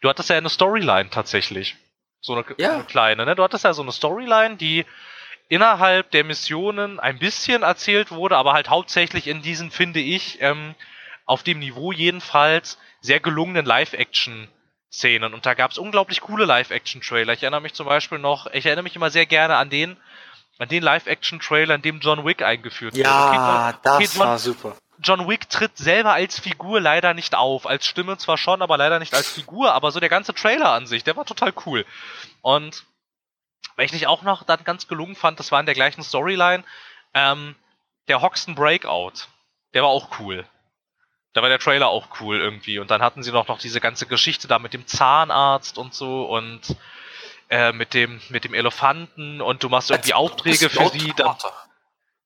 du 0.00 0.08
hattest 0.08 0.30
ja 0.30 0.36
eine 0.36 0.48
Storyline 0.48 1.10
tatsächlich. 1.10 1.76
So 2.20 2.34
eine, 2.34 2.44
ja. 2.58 2.74
eine 2.74 2.84
kleine, 2.84 3.24
ne? 3.24 3.34
Du 3.34 3.42
hattest 3.42 3.64
ja 3.64 3.72
so 3.72 3.82
eine 3.82 3.92
Storyline, 3.92 4.56
die 4.56 4.84
innerhalb 5.48 6.10
der 6.10 6.24
Missionen 6.24 7.00
ein 7.00 7.18
bisschen 7.18 7.62
erzählt 7.62 8.10
wurde, 8.10 8.36
aber 8.36 8.52
halt 8.52 8.68
hauptsächlich 8.68 9.26
in 9.26 9.42
diesen, 9.42 9.70
finde 9.70 10.00
ich, 10.00 10.40
ähm, 10.40 10.74
auf 11.24 11.42
dem 11.42 11.58
Niveau 11.58 11.92
jedenfalls, 11.92 12.78
sehr 13.00 13.20
gelungenen 13.20 13.64
Live-Action-Szenen. 13.64 15.32
Und 15.34 15.46
da 15.46 15.54
gab 15.54 15.70
es 15.70 15.78
unglaublich 15.78 16.20
coole 16.20 16.44
Live-Action-Trailer. 16.44 17.32
Ich 17.32 17.42
erinnere 17.42 17.60
mich 17.60 17.74
zum 17.74 17.86
Beispiel 17.86 18.18
noch, 18.18 18.46
ich 18.52 18.66
erinnere 18.66 18.82
mich 18.82 18.96
immer 18.96 19.10
sehr 19.10 19.26
gerne 19.26 19.56
an 19.56 19.70
den, 19.70 19.96
an 20.58 20.68
den 20.68 20.82
Live-Action-Trailer, 20.82 21.76
in 21.76 21.82
dem 21.82 22.00
John 22.00 22.24
Wick 22.24 22.42
eingeführt 22.42 22.94
wurde. 22.94 23.04
Ja, 23.04 23.68
okay, 23.68 23.78
das 23.82 24.14
John, 24.16 24.26
war 24.26 24.38
super. 24.38 24.76
John 25.00 25.28
Wick 25.28 25.48
tritt 25.48 25.76
selber 25.76 26.12
als 26.12 26.38
Figur 26.38 26.80
leider 26.80 27.14
nicht 27.14 27.34
auf. 27.34 27.66
Als 27.66 27.86
Stimme 27.86 28.18
zwar 28.18 28.36
schon, 28.36 28.62
aber 28.62 28.76
leider 28.76 28.98
nicht 28.98 29.14
als 29.14 29.30
Figur. 29.30 29.72
Aber 29.72 29.92
so 29.92 30.00
der 30.00 30.08
ganze 30.08 30.34
Trailer 30.34 30.70
an 30.72 30.86
sich, 30.86 31.04
der 31.04 31.16
war 31.16 31.24
total 31.24 31.52
cool. 31.66 31.86
Und 32.42 32.84
weil 33.76 33.94
ich 33.94 34.06
auch 34.06 34.22
noch 34.22 34.42
dann 34.42 34.64
ganz 34.64 34.88
gelungen 34.88 35.14
fand, 35.14 35.38
das 35.38 35.52
war 35.52 35.60
in 35.60 35.66
der 35.66 35.74
gleichen 35.74 36.02
Storyline, 36.02 36.64
ähm, 37.14 37.54
der 38.08 38.22
Hoxton 38.22 38.54
Breakout. 38.54 39.28
Der 39.74 39.82
war 39.82 39.90
auch 39.90 40.18
cool. 40.18 40.44
Da 41.32 41.42
war 41.42 41.48
der 41.48 41.60
Trailer 41.60 41.88
auch 41.88 42.20
cool 42.20 42.38
irgendwie. 42.40 42.78
Und 42.78 42.90
dann 42.90 43.02
hatten 43.02 43.22
sie 43.22 43.30
noch, 43.30 43.46
noch 43.46 43.58
diese 43.58 43.80
ganze 43.80 44.06
Geschichte 44.06 44.48
da 44.48 44.58
mit 44.58 44.72
dem 44.72 44.86
Zahnarzt 44.86 45.78
und 45.78 45.94
so 45.94 46.24
und 46.24 46.76
äh, 47.50 47.72
mit 47.72 47.94
dem 47.94 48.20
mit 48.28 48.44
dem 48.44 48.54
Elefanten 48.54 49.40
und 49.40 49.62
du 49.62 49.68
machst 49.68 49.90
irgendwie 49.90 50.14
Aufträge 50.14 50.68
für 50.68 50.88
sie. 50.88 51.12
Da, 51.16 51.38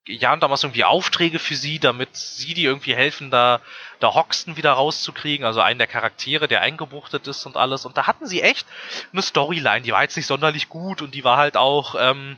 ja, 0.09 0.33
und 0.33 0.43
da 0.43 0.49
machst 0.49 0.65
du 0.65 0.67
irgendwie 0.67 0.85
Aufträge 0.85 1.39
für 1.39 1.55
sie, 1.55 1.79
damit 1.79 2.17
sie 2.17 2.55
die 2.55 2.65
irgendwie 2.65 2.95
helfen, 2.95 3.31
da, 3.31 3.61
da 4.01 4.15
Hoxton 4.15 4.57
wieder 4.57 4.73
rauszukriegen, 4.73 5.47
also 5.47 5.61
einen 5.61 5.79
der 5.79 5.87
Charaktere, 5.87 6.49
der 6.49 6.61
eingebuchtet 6.61 7.29
ist 7.29 7.47
und 7.47 7.57
alles. 7.57 7.85
Und 7.85 7.97
da 7.97 8.07
hatten 8.07 8.27
sie 8.27 8.43
echt 8.43 8.67
eine 9.13 9.23
Storyline, 9.23 9.83
die 9.83 9.93
war 9.93 10.03
jetzt 10.03 10.17
nicht 10.17 10.27
sonderlich 10.27 10.69
gut 10.69 11.03
und 11.03 11.15
die 11.15 11.23
war 11.23 11.37
halt 11.37 11.57
auch 11.57 11.95
ähm, 11.99 12.37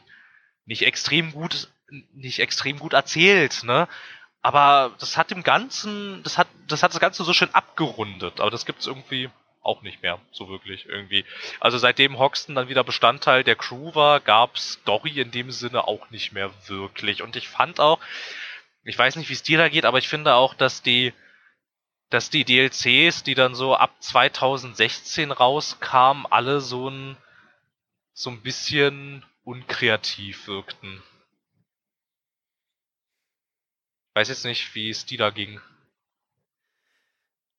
nicht 0.67 0.83
extrem 0.83 1.33
gut, 1.33 1.69
nicht 2.13 2.41
extrem 2.41 2.79
gut 2.79 2.93
erzählt, 2.93 3.63
ne? 3.65 3.89
Aber 4.43 4.93
das 4.99 5.17
hat 5.17 5.31
dem 5.31 5.43
Ganzen, 5.43 6.23
das 6.23 6.37
hat, 6.37 6.49
das 6.69 6.83
hat 6.83 6.93
das 6.93 7.01
Ganze 7.01 7.25
so 7.25 7.33
schön 7.33 7.55
abgerundet. 7.55 8.41
Aber 8.41 8.51
das 8.51 8.67
gibt's 8.67 8.87
irgendwie 8.87 9.31
auch 9.65 9.83
nicht 9.83 10.03
mehr, 10.03 10.21
so 10.31 10.49
wirklich 10.49 10.87
irgendwie. 10.87 11.25
Also 11.59 11.79
seitdem 11.79 12.19
Hoxton 12.19 12.55
dann 12.55 12.69
wieder 12.69 12.85
Bestandteil 12.85 13.43
der 13.43 13.57
Crew 13.57 13.95
war, 13.95 14.21
gab's 14.21 14.75
Story 14.75 15.21
in 15.21 15.31
dem 15.31 15.51
Sinne 15.51 15.89
auch 15.89 16.11
nicht 16.11 16.33
mehr 16.33 16.53
wirklich. 16.69 17.23
Und 17.23 17.35
ich 17.35 17.49
fand 17.49 17.81
auch, 17.81 17.99
ich 18.85 18.99
weiß 18.99 19.17
nicht, 19.17 19.29
wie 19.31 19.35
es 19.35 19.43
dir 19.43 19.59
da 19.59 19.69
geht, 19.69 19.87
aber 19.87 19.99
ich 19.99 20.09
finde 20.09 20.35
auch, 20.35 20.55
dass 20.55 20.83
die, 20.83 21.15
dass 22.11 22.29
die 22.29 22.45
DLCs, 22.45 23.23
die 23.23 23.35
dann 23.35 23.55
so 23.55 23.75
ab 23.75 23.95
2016 24.01 25.33
rauskamen, 25.33 26.27
alle 26.27 26.61
so 26.61 26.91
ein, 26.91 27.17
so 28.13 28.31
ein 28.31 28.43
bisschen 28.43 29.25
unkreativ 29.45 30.47
wirkten. 30.47 31.03
Ich 34.11 34.21
weiß 34.21 34.29
jetzt 34.29 34.45
nicht, 34.45 34.75
wie 34.75 34.91
es 34.91 35.07
dir 35.07 35.19
da 35.19 35.31
ging. 35.31 35.61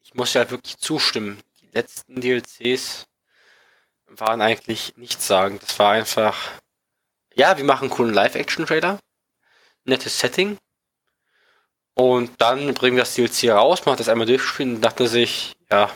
Ich 0.03 0.13
muss 0.13 0.35
ja 0.35 0.49
wirklich 0.49 0.77
zustimmen 0.77 1.41
letzten 1.75 2.21
DLCs 2.21 3.05
waren 4.07 4.41
eigentlich 4.41 4.95
nichts 4.97 5.27
sagen. 5.27 5.59
Das 5.59 5.77
war 5.77 5.91
einfach, 5.91 6.35
ja, 7.33 7.57
wir 7.57 7.65
machen 7.65 7.85
einen 7.85 7.91
coolen 7.91 8.13
Live-Action-Trailer, 8.13 8.99
nettes 9.83 10.19
Setting 10.19 10.57
und 11.93 12.41
dann 12.41 12.73
bringen 12.73 12.97
wir 12.97 13.03
das 13.03 13.13
DLC 13.13 13.51
raus, 13.51 13.85
man 13.85 13.93
hat 13.93 13.99
das 13.99 14.09
einmal 14.09 14.27
durchgespielt 14.27 14.75
und 14.75 14.81
dachte 14.81 15.07
sich, 15.07 15.55
ja, 15.71 15.89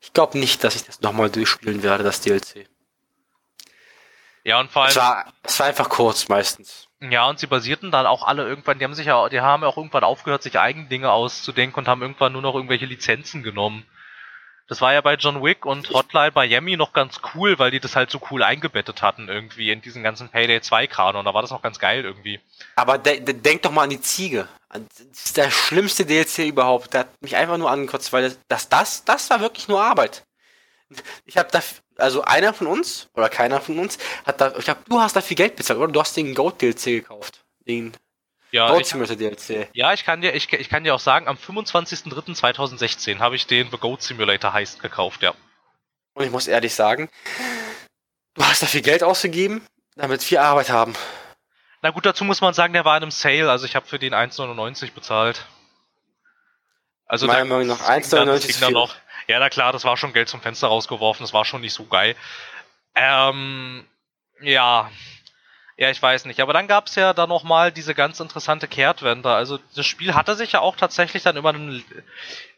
ich 0.00 0.12
glaube 0.12 0.38
nicht, 0.38 0.62
dass 0.62 0.76
ich 0.76 0.84
das 0.84 1.00
nochmal 1.00 1.30
durchspielen 1.30 1.82
werde, 1.82 2.04
das 2.04 2.20
DLC. 2.20 2.68
Ja, 4.44 4.60
und 4.60 4.70
vor 4.70 4.82
allem. 4.82 4.90
Es 4.90 4.96
war, 4.96 5.32
es 5.42 5.58
war 5.58 5.66
einfach 5.66 5.88
kurz 5.88 6.28
meistens. 6.28 6.88
Ja, 7.00 7.28
und 7.28 7.38
sie 7.38 7.46
basierten 7.46 7.90
dann 7.90 8.04
auch 8.04 8.22
alle 8.22 8.46
irgendwann, 8.46 8.78
die 8.78 8.84
haben 8.84 8.94
sich 8.94 9.06
ja, 9.06 9.28
die 9.30 9.40
haben 9.40 9.62
ja 9.62 9.68
auch 9.68 9.78
irgendwann 9.78 10.04
aufgehört, 10.04 10.42
sich 10.42 10.58
eigene 10.58 10.88
Dinge 10.88 11.10
auszudenken 11.10 11.78
und 11.78 11.88
haben 11.88 12.02
irgendwann 12.02 12.32
nur 12.32 12.42
noch 12.42 12.54
irgendwelche 12.54 12.86
Lizenzen 12.86 13.42
genommen. 13.42 13.86
Das 14.66 14.80
war 14.80 14.94
ja 14.94 15.02
bei 15.02 15.14
John 15.14 15.42
Wick 15.42 15.66
und 15.66 15.90
Hotline 15.90 16.32
Miami 16.34 16.76
noch 16.76 16.94
ganz 16.94 17.20
cool, 17.34 17.58
weil 17.58 17.70
die 17.70 17.80
das 17.80 17.96
halt 17.96 18.10
so 18.10 18.18
cool 18.30 18.42
eingebettet 18.42 19.02
hatten 19.02 19.28
irgendwie 19.28 19.70
in 19.70 19.82
diesen 19.82 20.02
ganzen 20.02 20.30
Payday 20.30 20.62
2 20.62 20.86
Kanon. 20.86 21.24
Da 21.24 21.34
war 21.34 21.42
das 21.42 21.50
noch 21.50 21.60
ganz 21.60 21.78
geil 21.78 22.04
irgendwie. 22.04 22.40
Aber 22.76 22.96
de 22.96 23.20
de 23.20 23.34
denk 23.34 23.62
doch 23.62 23.70
mal 23.70 23.82
an 23.82 23.90
die 23.90 24.00
Ziege. 24.00 24.48
Das 24.70 25.24
ist 25.26 25.36
der 25.36 25.50
schlimmste 25.50 26.06
DLC 26.06 26.46
überhaupt. 26.48 26.94
Der 26.94 27.00
hat 27.00 27.22
mich 27.22 27.36
einfach 27.36 27.58
nur 27.58 27.70
angekotzt, 27.70 28.12
weil 28.12 28.34
das, 28.48 28.68
das, 28.68 29.04
das 29.04 29.30
war 29.30 29.40
wirklich 29.40 29.68
nur 29.68 29.82
Arbeit. 29.82 30.24
Ich 31.26 31.36
habe 31.36 31.48
da, 31.50 31.60
also 31.96 32.22
einer 32.22 32.54
von 32.54 32.66
uns, 32.66 33.08
oder 33.14 33.28
keiner 33.28 33.60
von 33.60 33.78
uns, 33.78 33.98
hat 34.24 34.40
da, 34.40 34.54
ich 34.56 34.64
glaube, 34.64 34.80
du 34.88 35.00
hast 35.00 35.14
da 35.14 35.20
viel 35.20 35.36
Geld 35.36 35.56
bezahlt, 35.56 35.78
oder? 35.78 35.92
Du 35.92 36.00
hast 36.00 36.16
den 36.16 36.34
Goat 36.34 36.60
DLC 36.60 36.84
gekauft. 36.84 37.44
Den 37.66 37.92
Ja, 38.54 38.84
Simulator 38.84 39.16
DLC. 39.16 39.68
ja 39.72 39.92
ich, 39.92 40.04
kann 40.04 40.20
dir, 40.20 40.32
ich, 40.32 40.52
ich 40.52 40.68
kann 40.68 40.84
dir 40.84 40.94
auch 40.94 41.00
sagen, 41.00 41.26
am 41.26 41.36
25.03.2016 41.36 43.18
habe 43.18 43.34
ich 43.34 43.48
den 43.48 43.68
The 43.72 43.78
Goat 43.78 44.00
Simulator 44.02 44.52
Heist 44.52 44.80
gekauft, 44.80 45.22
ja. 45.22 45.34
Und 46.12 46.24
ich 46.24 46.30
muss 46.30 46.46
ehrlich 46.46 46.72
sagen, 46.72 47.10
du 48.34 48.44
hast 48.44 48.62
da 48.62 48.66
viel 48.66 48.82
Geld 48.82 49.02
ausgegeben, 49.02 49.66
damit 49.96 50.30
wir 50.30 50.40
Arbeit 50.40 50.70
haben. 50.70 50.94
Na 51.82 51.90
gut, 51.90 52.06
dazu 52.06 52.22
muss 52.24 52.40
man 52.40 52.54
sagen, 52.54 52.72
der 52.74 52.84
war 52.84 52.96
in 52.96 53.02
einem 53.02 53.10
Sale, 53.10 53.50
also 53.50 53.66
ich 53.66 53.74
habe 53.74 53.86
für 53.86 53.98
den 53.98 54.14
1,99 54.14 54.92
bezahlt. 54.92 55.44
Also 57.06 57.26
Meiner 57.26 57.44
Meinung 57.44 57.66
nach 57.66 57.78
das 57.78 58.08
ging 58.08 58.10
dann- 58.18 58.28
das 58.28 58.36
1,99 58.36 58.40
ging 58.42 58.50
ist 58.50 58.62
dann 58.62 58.68
viel. 58.68 58.74
noch. 58.74 58.94
Ja, 59.26 59.40
na 59.40 59.48
klar, 59.50 59.72
das 59.72 59.84
war 59.84 59.96
schon 59.96 60.12
Geld 60.12 60.28
zum 60.28 60.40
Fenster 60.40 60.68
rausgeworfen, 60.68 61.24
das 61.24 61.32
war 61.32 61.44
schon 61.44 61.60
nicht 61.60 61.74
so 61.74 61.86
geil. 61.86 62.14
Ähm, 62.94 63.84
ja. 64.40 64.90
Ja, 65.76 65.90
ich 65.90 66.00
weiß 66.00 66.26
nicht. 66.26 66.40
Aber 66.40 66.52
dann 66.52 66.68
gab 66.68 66.86
es 66.86 66.94
ja 66.94 67.12
dann 67.12 67.28
nochmal 67.28 67.72
diese 67.72 67.94
ganz 67.94 68.20
interessante 68.20 68.68
Kehrtwende. 68.68 69.30
Also 69.30 69.58
das 69.74 69.86
Spiel 69.86 70.14
hatte 70.14 70.36
sich 70.36 70.52
ja 70.52 70.60
auch 70.60 70.76
tatsächlich 70.76 71.24
dann 71.24 71.36
über 71.36 71.48
einen 71.48 71.84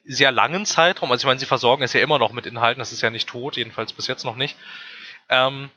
sehr 0.04 0.30
langen 0.32 0.66
Zeitraum, 0.66 1.10
also 1.10 1.22
ich 1.22 1.26
meine, 1.26 1.40
sie 1.40 1.46
versorgen 1.46 1.82
es 1.82 1.92
ja 1.92 2.00
immer 2.00 2.18
noch 2.18 2.32
mit 2.32 2.46
Inhalten, 2.46 2.78
das 2.78 2.92
ist 2.92 3.00
ja 3.00 3.10
nicht 3.10 3.28
tot, 3.28 3.56
jedenfalls 3.56 3.92
bis 3.92 4.06
jetzt 4.06 4.24
noch 4.24 4.36
nicht. 4.36 4.56
Ähm, 5.28 5.70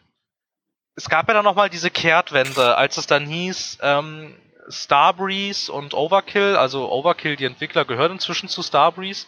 es 0.96 1.10
gab 1.10 1.28
ja 1.28 1.34
dann 1.34 1.46
nochmal 1.46 1.70
diese 1.70 1.90
Kehrtwende, 1.90 2.78
als 2.78 2.98
es 2.98 3.08
dann 3.08 3.26
hieß, 3.26 3.80
ähm, 3.82 4.36
Starbreeze 4.68 5.72
und 5.72 5.94
Overkill, 5.94 6.56
also 6.58 6.92
Overkill, 6.92 7.38
die 7.38 7.46
Entwickler 7.46 7.86
gehören 7.86 8.14
inzwischen 8.14 8.50
zu 8.50 8.62
Starbreeze. 8.62 9.26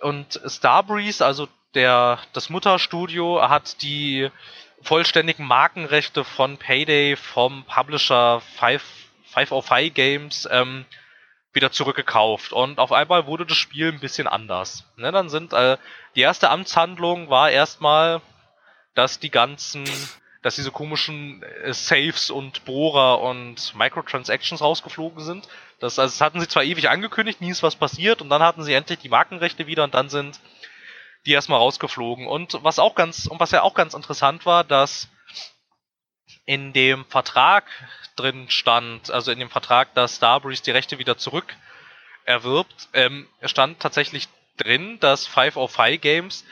Und 0.00 0.40
Starbreeze, 0.46 1.24
also 1.24 1.48
der, 1.74 2.20
das 2.32 2.48
Mutterstudio, 2.48 3.48
hat 3.48 3.82
die 3.82 4.30
vollständigen 4.86 5.44
Markenrechte 5.44 6.22
von 6.24 6.58
Payday 6.58 7.16
vom 7.16 7.64
Publisher 7.64 8.40
5, 8.58 8.82
505 9.32 9.94
Games 9.94 10.48
ähm, 10.50 10.84
wieder 11.52 11.72
zurückgekauft. 11.72 12.52
Und 12.52 12.78
auf 12.78 12.92
einmal 12.92 13.26
wurde 13.26 13.46
das 13.46 13.56
Spiel 13.56 13.88
ein 13.88 13.98
bisschen 13.98 14.28
anders. 14.28 14.84
Ne, 14.96 15.10
dann 15.10 15.28
sind 15.28 15.52
äh, 15.52 15.76
die 16.14 16.20
erste 16.20 16.50
Amtshandlung 16.50 17.28
war 17.28 17.50
erstmal, 17.50 18.20
dass 18.94 19.18
die 19.18 19.30
ganzen, 19.30 19.84
dass 20.42 20.54
diese 20.54 20.70
komischen 20.70 21.42
äh, 21.42 21.72
Saves 21.72 22.30
und 22.30 22.64
Bohrer 22.64 23.20
und 23.20 23.74
Microtransactions 23.74 24.62
rausgeflogen 24.62 25.24
sind. 25.24 25.48
Das, 25.80 25.98
also 25.98 26.12
das 26.12 26.20
hatten 26.20 26.40
sie 26.40 26.48
zwar 26.48 26.62
ewig 26.62 26.88
angekündigt, 26.88 27.40
nie 27.40 27.50
ist 27.50 27.64
was 27.64 27.76
passiert, 27.76 28.22
und 28.22 28.30
dann 28.30 28.42
hatten 28.42 28.62
sie 28.62 28.72
endlich 28.72 29.00
die 29.00 29.08
Markenrechte 29.08 29.66
wieder 29.66 29.82
und 29.84 29.94
dann 29.94 30.08
sind 30.08 30.40
die 31.26 31.32
erstmal 31.32 31.58
rausgeflogen. 31.58 32.26
Und 32.26 32.58
was 32.62 32.78
auch 32.78 32.94
ganz, 32.94 33.26
und 33.26 33.40
was 33.40 33.50
ja 33.50 33.62
auch 33.62 33.74
ganz 33.74 33.94
interessant 33.94 34.46
war, 34.46 34.64
dass 34.64 35.08
in 36.46 36.72
dem 36.72 37.04
Vertrag 37.06 37.64
drin 38.14 38.48
stand, 38.48 39.10
also 39.10 39.32
in 39.32 39.38
dem 39.38 39.50
Vertrag, 39.50 39.92
dass 39.94 40.16
Starbreeze 40.16 40.62
die 40.62 40.70
Rechte 40.70 40.98
wieder 40.98 41.18
zurück 41.18 41.56
erwirbt, 42.24 42.88
ähm, 42.92 43.28
stand 43.42 43.80
tatsächlich 43.80 44.28
drin, 44.56 44.98
dass 45.00 45.26
505 45.26 46.00
Games 46.00 46.44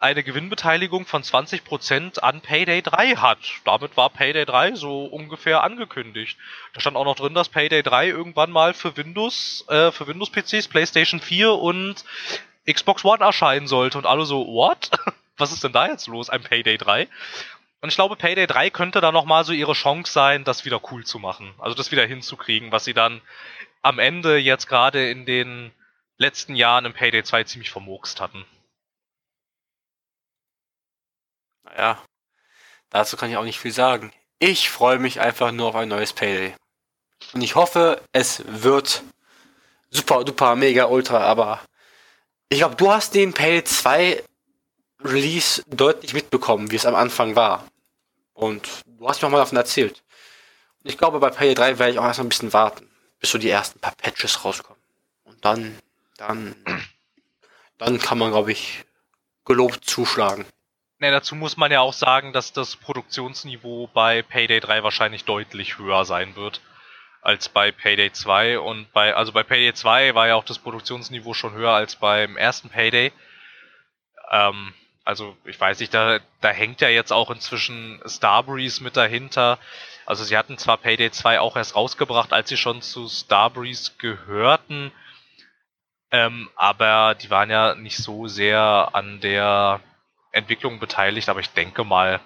eine 0.00 0.22
Gewinnbeteiligung 0.22 1.06
von 1.06 1.24
20% 1.24 2.20
an 2.20 2.40
Payday 2.40 2.82
3 2.82 3.16
hat. 3.16 3.38
Damit 3.64 3.96
war 3.96 4.10
Payday 4.10 4.44
3 4.44 4.76
so 4.76 5.06
ungefähr 5.06 5.64
angekündigt. 5.64 6.38
Da 6.72 6.80
stand 6.80 6.96
auch 6.96 7.04
noch 7.04 7.16
drin, 7.16 7.34
dass 7.34 7.48
Payday 7.48 7.82
3 7.82 8.08
irgendwann 8.08 8.52
mal 8.52 8.74
für 8.74 8.96
Windows, 8.96 9.64
äh, 9.68 9.90
für 9.90 10.06
Windows 10.06 10.30
PCs, 10.30 10.68
PlayStation 10.68 11.20
4 11.20 11.52
und 11.52 12.04
Xbox 12.72 13.04
One 13.04 13.24
erscheinen 13.24 13.66
sollte 13.66 13.98
und 13.98 14.06
alle 14.06 14.24
so, 14.24 14.46
what? 14.46 14.90
Was 15.36 15.52
ist 15.52 15.64
denn 15.64 15.72
da 15.72 15.86
jetzt 15.86 16.06
los? 16.06 16.30
Ein 16.30 16.42
Payday 16.42 16.76
3? 16.76 17.08
Und 17.80 17.88
ich 17.90 17.94
glaube, 17.94 18.16
Payday 18.16 18.46
3 18.46 18.70
könnte 18.70 19.00
da 19.00 19.12
nochmal 19.12 19.44
so 19.44 19.52
ihre 19.52 19.72
Chance 19.72 20.12
sein, 20.12 20.44
das 20.44 20.64
wieder 20.64 20.80
cool 20.90 21.04
zu 21.04 21.18
machen. 21.18 21.54
Also 21.58 21.76
das 21.76 21.92
wieder 21.92 22.04
hinzukriegen, 22.04 22.72
was 22.72 22.84
sie 22.84 22.94
dann 22.94 23.22
am 23.82 23.98
Ende 24.00 24.36
jetzt 24.36 24.66
gerade 24.66 25.10
in 25.10 25.26
den 25.26 25.72
letzten 26.16 26.56
Jahren 26.56 26.84
im 26.84 26.92
Payday 26.92 27.22
2 27.22 27.44
ziemlich 27.44 27.70
vermurkst 27.70 28.20
hatten. 28.20 28.44
Naja, 31.62 32.02
dazu 32.90 33.16
kann 33.16 33.30
ich 33.30 33.36
auch 33.36 33.44
nicht 33.44 33.60
viel 33.60 33.72
sagen. 33.72 34.12
Ich 34.40 34.70
freue 34.70 34.98
mich 34.98 35.20
einfach 35.20 35.52
nur 35.52 35.68
auf 35.68 35.76
ein 35.76 35.88
neues 35.88 36.12
Payday. 36.12 36.54
Und 37.32 37.42
ich 37.42 37.54
hoffe, 37.54 38.02
es 38.12 38.42
wird 38.46 39.02
super, 39.90 40.24
duper, 40.24 40.56
mega, 40.56 40.86
ultra, 40.86 41.20
aber 41.20 41.60
ich 42.48 42.58
glaube, 42.58 42.76
du 42.76 42.90
hast 42.90 43.14
den 43.14 43.32
Payday 43.32 43.64
2 43.64 44.24
Release 45.04 45.62
deutlich 45.68 46.14
mitbekommen, 46.14 46.70
wie 46.70 46.76
es 46.76 46.86
am 46.86 46.94
Anfang 46.94 47.36
war. 47.36 47.64
Und 48.32 48.68
du 48.86 49.08
hast 49.08 49.20
mir 49.20 49.28
auch 49.28 49.32
mal 49.32 49.38
davon 49.38 49.58
erzählt. 49.58 50.02
Und 50.82 50.90
ich 50.90 50.98
glaube, 50.98 51.20
bei 51.20 51.30
Payday 51.30 51.54
3 51.54 51.78
werde 51.78 51.92
ich 51.92 51.98
auch 51.98 52.04
erstmal 52.04 52.26
ein 52.26 52.30
bisschen 52.30 52.52
warten, 52.52 52.88
bis 53.20 53.30
so 53.30 53.38
die 53.38 53.50
ersten 53.50 53.78
paar 53.80 53.94
Patches 53.96 54.44
rauskommen. 54.44 54.80
Und 55.24 55.44
dann, 55.44 55.78
dann, 56.16 56.56
dann 57.78 57.98
kann 57.98 58.18
man, 58.18 58.30
glaube 58.30 58.52
ich, 58.52 58.84
gelobt 59.44 59.84
zuschlagen. 59.84 60.46
Ne, 61.00 61.12
dazu 61.12 61.36
muss 61.36 61.56
man 61.56 61.70
ja 61.70 61.80
auch 61.80 61.92
sagen, 61.92 62.32
dass 62.32 62.52
das 62.52 62.76
Produktionsniveau 62.76 63.88
bei 63.92 64.22
Payday 64.22 64.58
3 64.58 64.82
wahrscheinlich 64.82 65.24
deutlich 65.24 65.78
höher 65.78 66.04
sein 66.04 66.34
wird 66.34 66.60
als 67.20 67.48
bei 67.48 67.72
Payday 67.72 68.12
2 68.12 68.58
und 68.58 68.92
bei 68.92 69.14
also 69.14 69.32
bei 69.32 69.42
Payday 69.42 69.74
2 69.74 70.14
war 70.14 70.28
ja 70.28 70.34
auch 70.34 70.44
das 70.44 70.58
Produktionsniveau 70.58 71.34
schon 71.34 71.52
höher 71.52 71.72
als 71.72 71.96
beim 71.96 72.36
ersten 72.36 72.70
Payday. 72.70 73.12
Ähm, 74.30 74.74
also 75.04 75.36
ich 75.44 75.58
weiß 75.58 75.80
nicht, 75.80 75.94
da, 75.94 76.20
da 76.40 76.50
hängt 76.50 76.80
ja 76.80 76.88
jetzt 76.88 77.12
auch 77.12 77.30
inzwischen 77.30 78.00
Starbreeze 78.06 78.82
mit 78.82 78.96
dahinter. 78.96 79.58
Also 80.06 80.24
sie 80.24 80.36
hatten 80.36 80.58
zwar 80.58 80.76
Payday 80.78 81.10
2 81.10 81.40
auch 81.40 81.56
erst 81.56 81.74
rausgebracht, 81.76 82.32
als 82.32 82.48
sie 82.48 82.56
schon 82.56 82.82
zu 82.82 83.08
Starbreeze 83.08 83.92
gehörten, 83.98 84.92
ähm, 86.10 86.48
aber 86.56 87.14
die 87.14 87.30
waren 87.30 87.50
ja 87.50 87.74
nicht 87.74 87.98
so 87.98 88.28
sehr 88.28 88.90
an 88.92 89.20
der 89.20 89.80
Entwicklung 90.32 90.78
beteiligt, 90.78 91.28
aber 91.28 91.40
ich 91.40 91.50
denke 91.50 91.84
mal, 91.84 92.20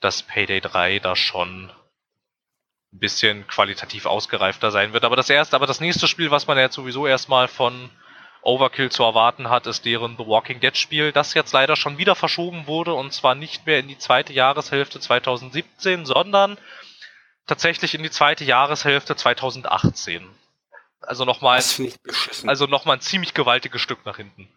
dass 0.00 0.22
Payday 0.22 0.60
3 0.60 0.98
da 1.00 1.16
schon 1.16 1.70
ein 2.92 2.98
bisschen 2.98 3.46
qualitativ 3.46 4.06
ausgereifter 4.06 4.70
sein 4.70 4.92
wird. 4.92 5.04
Aber 5.04 5.16
das 5.16 5.30
erste, 5.30 5.56
aber 5.56 5.66
das 5.66 5.80
nächste 5.80 6.06
Spiel, 6.06 6.30
was 6.30 6.46
man 6.46 6.56
ja 6.56 6.64
jetzt 6.64 6.74
sowieso 6.74 7.06
erstmal 7.06 7.48
von 7.48 7.90
Overkill 8.42 8.90
zu 8.90 9.02
erwarten 9.02 9.48
hat, 9.48 9.66
ist 9.66 9.84
deren 9.84 10.16
The 10.18 10.26
Walking 10.26 10.60
Dead 10.60 10.76
Spiel, 10.76 11.12
das 11.12 11.34
jetzt 11.34 11.52
leider 11.52 11.76
schon 11.76 11.98
wieder 11.98 12.14
verschoben 12.14 12.66
wurde 12.66 12.92
und 12.92 13.12
zwar 13.12 13.34
nicht 13.34 13.66
mehr 13.66 13.78
in 13.78 13.88
die 13.88 13.98
zweite 13.98 14.32
Jahreshälfte 14.32 15.00
2017, 15.00 16.04
sondern 16.04 16.58
tatsächlich 17.46 17.94
in 17.94 18.02
die 18.02 18.10
zweite 18.10 18.44
Jahreshälfte 18.44 19.16
2018. 19.16 20.28
Also 21.00 21.24
nochmal, 21.24 21.62
also 22.46 22.66
nochmal 22.66 22.96
ein 22.96 23.00
ziemlich 23.00 23.34
gewaltiges 23.34 23.80
Stück 23.80 24.04
nach 24.04 24.16
hinten. 24.16 24.48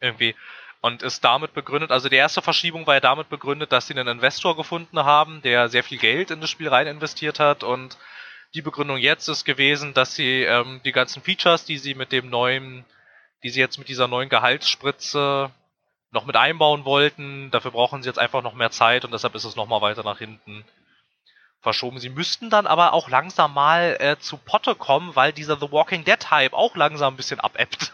Irgendwie. 0.00 0.34
Und 0.82 1.02
ist 1.02 1.22
damit 1.24 1.52
begründet, 1.52 1.90
also 1.90 2.08
die 2.08 2.16
erste 2.16 2.40
Verschiebung 2.40 2.86
war 2.86 2.94
ja 2.94 3.00
damit 3.00 3.28
begründet, 3.28 3.70
dass 3.70 3.86
sie 3.86 3.94
einen 3.94 4.08
Investor 4.08 4.56
gefunden 4.56 4.98
haben, 5.04 5.42
der 5.42 5.68
sehr 5.68 5.84
viel 5.84 5.98
Geld 5.98 6.30
in 6.30 6.40
das 6.40 6.48
Spiel 6.48 6.68
rein 6.68 6.86
investiert 6.86 7.38
hat 7.38 7.62
und 7.62 7.98
die 8.54 8.62
Begründung 8.62 8.96
jetzt 8.96 9.28
ist 9.28 9.44
gewesen, 9.44 9.94
dass 9.94 10.14
sie 10.14 10.42
ähm, 10.42 10.80
die 10.84 10.92
ganzen 10.92 11.22
Features, 11.22 11.64
die 11.64 11.78
sie 11.78 11.94
mit 11.94 12.12
dem 12.12 12.30
neuen, 12.30 12.84
die 13.42 13.50
sie 13.50 13.60
jetzt 13.60 13.78
mit 13.78 13.88
dieser 13.88 14.08
neuen 14.08 14.28
Gehaltsspritze 14.28 15.50
noch 16.12 16.24
mit 16.24 16.36
einbauen 16.36 16.84
wollten, 16.84 17.50
dafür 17.50 17.70
brauchen 17.70 18.02
sie 18.02 18.08
jetzt 18.08 18.18
einfach 18.18 18.42
noch 18.42 18.54
mehr 18.54 18.70
Zeit 18.70 19.04
und 19.04 19.12
deshalb 19.12 19.34
ist 19.34 19.44
es 19.44 19.56
nochmal 19.56 19.82
weiter 19.82 20.02
nach 20.02 20.18
hinten 20.18 20.64
verschoben. 21.60 21.98
Sie 21.98 22.08
müssten 22.08 22.50
dann 22.50 22.66
aber 22.66 22.94
auch 22.94 23.08
langsam 23.08 23.54
mal 23.54 23.96
äh, 24.00 24.18
zu 24.18 24.38
Potte 24.38 24.74
kommen, 24.74 25.14
weil 25.14 25.32
dieser 25.32 25.56
The 25.56 25.70
Walking 25.70 26.04
Dead 26.04 26.30
Hype 26.30 26.54
auch 26.54 26.74
langsam 26.74 27.14
ein 27.14 27.16
bisschen 27.16 27.38
abebbt. 27.38 27.92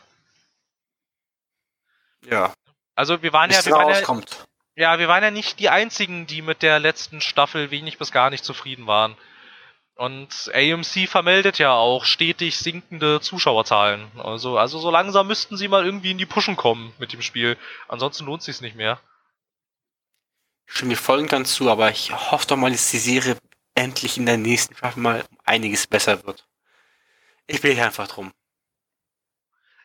ja, 2.22 2.54
Also 2.96 3.22
wir 3.22 3.32
waren 3.32 3.50
ja, 3.50 3.64
wir 3.64 3.72
waren 3.72 3.88
ja, 3.88 3.94
rauskommt. 3.94 4.46
ja, 4.74 4.98
wir 4.98 5.06
waren 5.06 5.22
ja 5.22 5.30
nicht 5.30 5.60
die 5.60 5.68
einzigen, 5.68 6.26
die 6.26 6.42
mit 6.42 6.62
der 6.62 6.80
letzten 6.80 7.20
Staffel 7.20 7.70
wenig 7.70 7.98
bis 7.98 8.10
gar 8.10 8.30
nicht 8.30 8.44
zufrieden 8.44 8.86
waren. 8.86 9.16
Und 9.96 10.50
AMC 10.52 11.08
vermeldet 11.08 11.58
ja 11.58 11.72
auch 11.72 12.04
stetig 12.04 12.58
sinkende 12.58 13.20
Zuschauerzahlen. 13.20 14.10
Also, 14.18 14.58
also 14.58 14.78
so 14.78 14.90
langsam 14.90 15.26
müssten 15.26 15.56
sie 15.56 15.68
mal 15.68 15.86
irgendwie 15.86 16.10
in 16.10 16.18
die 16.18 16.26
Pushen 16.26 16.56
kommen 16.56 16.92
mit 16.98 17.12
dem 17.12 17.22
Spiel. 17.22 17.56
Ansonsten 17.88 18.26
lohnt 18.26 18.42
sich's 18.42 18.60
nicht 18.60 18.76
mehr. 18.76 19.00
Mir 20.82 20.96
voll 20.96 21.20
und 21.20 21.28
ganz 21.28 21.54
zu, 21.54 21.70
aber 21.70 21.90
ich 21.90 22.12
hoffe 22.12 22.46
doch 22.48 22.56
mal, 22.56 22.70
dass 22.70 22.90
die 22.90 22.98
Serie 22.98 23.38
endlich 23.74 24.18
in 24.18 24.26
der 24.26 24.36
nächsten 24.36 24.76
Staffel 24.76 25.00
mal 25.00 25.24
einiges 25.44 25.86
besser 25.86 26.26
wird. 26.26 26.46
Ich 27.46 27.62
will 27.62 27.74
hier 27.74 27.86
einfach 27.86 28.08
drum. 28.08 28.32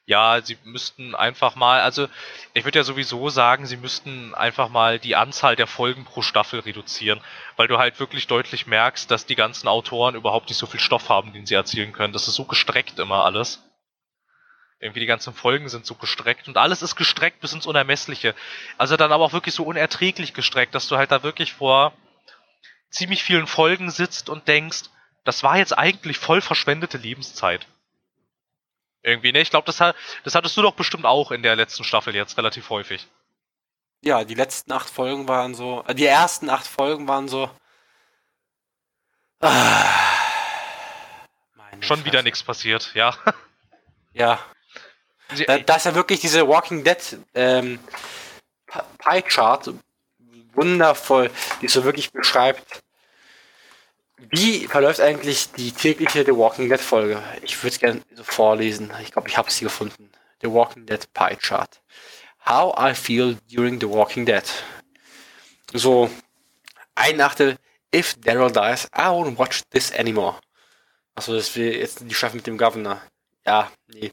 Ja, 0.06 0.42
sie 0.42 0.58
müssten 0.64 1.16
einfach 1.16 1.56
mal, 1.56 1.82
also 1.82 2.08
ich 2.54 2.66
würde 2.66 2.80
ja 2.80 2.84
sowieso 2.84 3.30
sagen, 3.30 3.66
sie 3.66 3.78
müssten 3.78 4.34
einfach 4.34 4.70
mal 4.70 5.00
die 5.00 5.16
Anzahl 5.16 5.56
der 5.56 5.68
Folgen 5.68 6.06
pro 6.06 6.22
Staffel 6.22 6.60
reduzieren, 6.62 7.22
weil 7.56 7.68
du 7.68 7.78
halt 7.78 8.00
wirklich 8.00 8.28
deutlich 8.28 8.66
merkst, 8.66 9.10
dass 9.12 9.26
die 9.26 9.36
ganzen 9.36 9.68
Autoren 9.68 10.16
überhaupt 10.16 10.50
nicht 10.50 10.58
so 10.58 10.66
viel 10.66 10.80
Stoff 10.80 11.10
haben, 11.10 11.34
den 11.34 11.46
sie 11.46 11.54
erzählen 11.54 11.94
können. 11.94 12.14
Das 12.14 12.28
ist 12.28 12.36
so 12.36 12.46
gestreckt 12.46 13.00
immer 13.00 13.24
alles. 13.26 13.64
Irgendwie 14.80 15.02
die 15.02 15.06
ganzen 15.06 15.36
Folgen 15.36 15.70
sind 15.70 15.86
so 15.86 15.94
gestreckt 15.94 16.48
und 16.48 16.58
alles 16.58 16.82
ist 16.82 16.96
gestreckt 16.96 17.40
bis 17.40 17.54
ins 17.54 17.68
Unermessliche. 17.68 18.34
Also 18.80 18.98
dann 18.98 19.12
aber 19.12 19.24
auch 19.24 19.34
wirklich 19.34 19.54
so 19.54 19.64
unerträglich 19.64 20.34
gestreckt, 20.34 20.74
dass 20.74 20.88
du 20.88 20.98
halt 20.98 21.12
da 21.12 21.22
wirklich 21.22 21.54
vor 21.54 21.94
ziemlich 22.90 23.24
vielen 23.24 23.46
Folgen 23.46 23.92
sitzt 23.92 24.28
und 24.30 24.48
denkst, 24.48 24.90
das 25.24 25.44
war 25.44 25.58
jetzt 25.58 25.78
eigentlich 25.78 26.18
voll 26.18 26.42
verschwendete 26.42 26.98
Lebenszeit. 26.98 27.68
Irgendwie, 29.04 29.32
ne? 29.32 29.42
Ich 29.42 29.50
glaube, 29.50 29.66
das, 29.66 29.80
hat, 29.80 29.96
das 30.24 30.36
hattest 30.36 30.56
du 30.58 30.62
doch 30.62 30.74
bestimmt 30.74 31.06
auch 31.06 31.32
in 31.32 31.44
der 31.44 31.56
letzten 31.56 31.84
Staffel 31.84 32.16
jetzt 32.16 32.38
relativ 32.38 32.70
häufig. 32.70 33.08
Ja, 34.04 34.24
die 34.24 34.36
letzten 34.36 34.72
acht 34.72 34.90
Folgen 34.90 35.28
waren 35.28 35.54
so, 35.56 35.84
äh, 35.88 35.96
die 35.96 36.06
ersten 36.06 36.50
acht 36.50 36.68
Folgen 36.68 37.08
waren 37.08 37.28
so. 37.28 37.50
Ah, 39.42 40.12
Schon 41.82 42.06
wieder 42.06 42.22
nichts 42.22 42.44
passiert, 42.44 42.92
ja. 42.94 43.16
Ja. 44.14 44.40
Da, 45.48 45.60
da, 45.60 45.76
ist 45.78 45.86
ja 45.86 45.96
wirklich 45.96 46.20
diese 46.20 46.46
Walking 46.46 46.84
Dead 46.84 47.18
ähm, 47.34 47.80
Pie 48.98 49.22
Chart 49.22 49.70
wundervoll, 50.52 51.32
die 51.62 51.70
so 51.70 51.86
wirklich 51.86 52.12
beschreibt, 52.12 52.82
wie 54.30 54.68
verläuft 54.68 55.00
eigentlich 55.00 55.52
die 55.52 55.72
tägliche 55.72 56.24
The 56.24 56.36
Walking 56.36 56.70
Dead 56.70 56.80
Folge? 56.80 57.22
Ich 57.42 57.58
würde 57.60 57.74
es 57.74 57.80
gerne 57.80 58.02
so 58.14 58.24
vorlesen. 58.24 58.92
Ich 59.02 59.12
glaube, 59.12 59.28
ich 59.28 59.38
habe 59.38 59.52
sie 59.52 59.64
gefunden. 59.64 60.12
The 60.42 60.52
Walking 60.52 60.86
Dead 60.86 61.12
Pie 61.14 61.36
Chart. 61.38 61.82
How 62.46 62.74
I 62.78 62.94
feel 62.94 63.38
during 63.50 63.80
The 63.80 63.90
Walking 63.90 64.26
Dead. 64.26 64.44
So, 65.74 66.10
ein 66.96 67.22
Achtel. 67.22 67.58
If 67.94 68.16
Daryl 68.22 68.52
dies, 68.52 68.86
I 68.96 69.10
won't 69.10 69.38
watch 69.38 69.64
this 69.70 69.92
anymore. 69.92 70.40
Achso, 71.16 71.34
das 71.34 71.56
wäre 71.56 71.76
jetzt 71.78 72.00
die 72.02 72.14
Staffel 72.14 72.38
mit 72.38 72.48
dem 72.48 72.58
Governor. 72.58 73.02
Ja, 73.46 73.70
nee. 73.88 74.12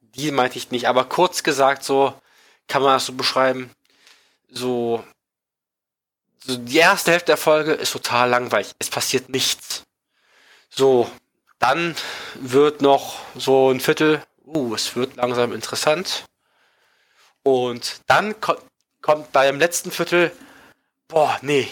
Die 0.00 0.30
meinte 0.32 0.58
ich 0.58 0.70
nicht. 0.70 0.86
Aber 0.88 1.04
kurz 1.04 1.42
gesagt, 1.42 1.84
so 1.84 2.14
kann 2.66 2.82
man 2.82 2.94
das 2.94 3.06
so 3.06 3.12
beschreiben. 3.12 3.70
So, 4.48 5.04
so 6.44 6.56
die 6.56 6.78
erste 6.78 7.12
Hälfte 7.12 7.26
der 7.26 7.36
Folge 7.36 7.72
ist 7.72 7.92
total 7.92 8.30
langweilig. 8.30 8.72
Es 8.78 8.90
passiert 8.90 9.28
nichts. 9.28 9.84
So, 10.70 11.10
dann 11.58 11.94
wird 12.34 12.82
noch 12.82 13.20
so 13.36 13.70
ein 13.70 13.80
Viertel, 13.80 14.22
uh, 14.44 14.74
es 14.74 14.96
wird 14.96 15.16
langsam 15.16 15.52
interessant. 15.52 16.24
Und 17.42 18.00
dann 18.06 18.40
ko 18.40 18.56
kommt 19.00 19.32
beim 19.32 19.58
letzten 19.58 19.90
Viertel, 19.90 20.30
boah, 21.08 21.36
nee, 21.42 21.68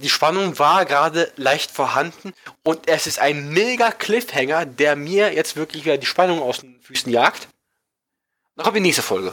die 0.00 0.08
Spannung 0.08 0.58
war 0.58 0.84
gerade 0.84 1.30
leicht 1.36 1.70
vorhanden 1.70 2.32
und 2.64 2.88
es 2.88 3.06
ist 3.06 3.20
ein 3.20 3.50
mega 3.50 3.92
Cliffhanger, 3.92 4.66
der 4.66 4.96
mir 4.96 5.32
jetzt 5.32 5.54
wirklich 5.54 5.84
wieder 5.84 5.98
die 5.98 6.06
Spannung 6.06 6.42
aus 6.42 6.58
den 6.58 6.80
Füßen 6.80 7.12
jagt. 7.12 7.48
Dann 8.56 8.64
kommt 8.64 8.76
die 8.76 8.80
nächste 8.80 9.02
Folge. 9.02 9.32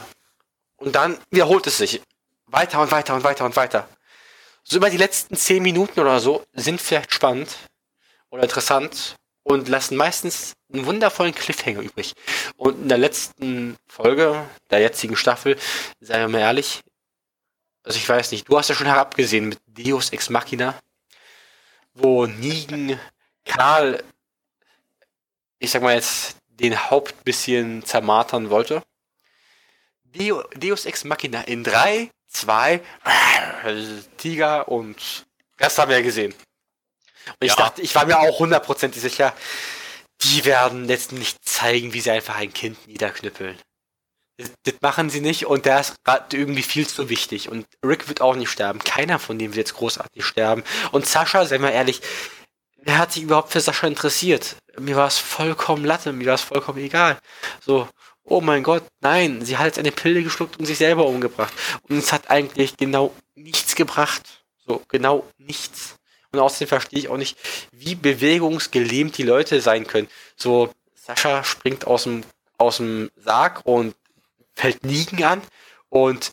Und 0.76 0.94
dann 0.94 1.18
wiederholt 1.30 1.66
es 1.66 1.78
sich. 1.78 2.02
Weiter 2.46 2.80
und 2.80 2.92
weiter 2.92 3.16
und 3.16 3.24
weiter 3.24 3.44
und 3.44 3.56
weiter 3.56 3.88
so 4.64 4.78
über 4.78 4.90
die 4.90 4.96
letzten 4.96 5.36
zehn 5.36 5.62
Minuten 5.62 6.00
oder 6.00 6.18
so 6.20 6.44
sind 6.54 6.80
vielleicht 6.80 7.12
spannend 7.12 7.56
oder 8.30 8.42
interessant 8.42 9.16
und 9.44 9.68
lassen 9.68 9.96
meistens 9.96 10.54
einen 10.72 10.86
wundervollen 10.86 11.34
Cliffhanger 11.34 11.82
übrig. 11.82 12.14
Und 12.56 12.82
in 12.82 12.88
der 12.88 12.98
letzten 12.98 13.76
Folge 13.86 14.44
der 14.70 14.80
jetzigen 14.80 15.16
Staffel, 15.16 15.56
seien 16.00 16.22
wir 16.22 16.28
mal 16.28 16.40
ehrlich, 16.40 16.80
also 17.84 17.98
ich 17.98 18.08
weiß 18.08 18.32
nicht, 18.32 18.48
du 18.48 18.56
hast 18.58 18.68
ja 18.68 18.74
schon 18.74 18.86
herabgesehen 18.86 19.50
mit 19.50 19.58
Deus 19.66 20.10
Ex 20.10 20.30
Machina, 20.30 20.74
wo 21.92 22.26
Negan 22.26 22.98
Karl, 23.44 24.02
ich 25.58 25.70
sag 25.70 25.82
mal 25.82 25.94
jetzt, 25.94 26.36
den 26.48 26.90
Haupt 26.90 27.24
bisschen 27.24 27.84
zermartern 27.84 28.48
wollte. 28.48 28.82
Deus 30.04 30.86
Ex 30.86 31.04
Machina 31.04 31.42
in 31.42 31.64
drei, 31.64 32.10
zwei, 32.34 32.80
Tiger 34.16 34.68
und 34.68 35.24
Rest 35.60 35.78
haben 35.78 35.88
wir 35.88 35.98
ja 35.98 36.02
gesehen. 36.02 36.32
Und 36.32 37.36
ich 37.40 37.50
ja. 37.50 37.56
dachte, 37.56 37.80
ich 37.80 37.94
war 37.94 38.04
mir 38.04 38.18
auch 38.18 38.38
hundertprozentig 38.38 39.00
sicher, 39.00 39.32
die 40.22 40.44
werden 40.44 40.88
jetzt 40.88 41.12
nicht 41.12 41.38
zeigen, 41.46 41.92
wie 41.92 42.00
sie 42.00 42.10
einfach 42.10 42.36
ein 42.36 42.52
Kind 42.52 42.86
niederknüppeln. 42.86 43.58
Das, 44.36 44.50
das 44.64 44.74
machen 44.80 45.10
sie 45.10 45.20
nicht 45.20 45.46
und 45.46 45.64
der 45.64 45.80
ist 45.80 45.94
gerade 46.04 46.36
irgendwie 46.36 46.62
viel 46.62 46.86
zu 46.86 47.08
wichtig. 47.08 47.48
Und 47.48 47.66
Rick 47.84 48.08
wird 48.08 48.20
auch 48.20 48.34
nicht 48.34 48.50
sterben. 48.50 48.80
Keiner 48.80 49.18
von 49.18 49.38
denen 49.38 49.54
wird 49.54 49.68
jetzt 49.68 49.76
großartig 49.76 50.24
sterben. 50.24 50.64
Und 50.92 51.06
Sascha, 51.06 51.46
seien 51.46 51.62
wir 51.62 51.72
ehrlich, 51.72 52.02
wer 52.78 52.98
hat 52.98 53.12
sich 53.12 53.22
überhaupt 53.22 53.52
für 53.52 53.60
Sascha 53.60 53.86
interessiert? 53.86 54.56
Mir 54.78 54.96
war 54.96 55.06
es 55.06 55.18
vollkommen 55.18 55.84
Latte, 55.84 56.12
mir 56.12 56.26
war 56.26 56.34
es 56.34 56.42
vollkommen 56.42 56.78
egal. 56.78 57.18
So, 57.60 57.88
oh 58.24 58.40
mein 58.40 58.62
Gott, 58.62 58.84
nein, 59.00 59.44
sie 59.44 59.58
hat 59.58 59.66
jetzt 59.66 59.78
eine 59.78 59.92
Pille 59.92 60.22
geschluckt 60.22 60.58
und 60.58 60.66
sich 60.66 60.78
selber 60.78 61.06
umgebracht. 61.06 61.52
Und 61.88 61.98
es 61.98 62.12
hat 62.12 62.30
eigentlich 62.30 62.76
genau 62.76 63.14
nichts 63.34 63.74
gebracht. 63.74 64.44
So, 64.66 64.82
genau 64.88 65.24
nichts. 65.38 65.96
Und 66.32 66.40
außerdem 66.40 66.68
verstehe 66.68 66.98
ich 66.98 67.08
auch 67.08 67.16
nicht, 67.16 67.36
wie 67.70 67.94
bewegungsgelähmt 67.94 69.16
die 69.18 69.22
Leute 69.22 69.60
sein 69.60 69.86
können. 69.86 70.08
So, 70.36 70.72
Sascha 70.94 71.44
springt 71.44 71.86
aus 71.86 72.04
dem, 72.04 72.24
aus 72.58 72.78
dem 72.78 73.10
Sarg 73.16 73.60
und 73.64 73.94
fällt 74.54 74.84
Nigen 74.84 75.22
an 75.22 75.42
und 75.90 76.32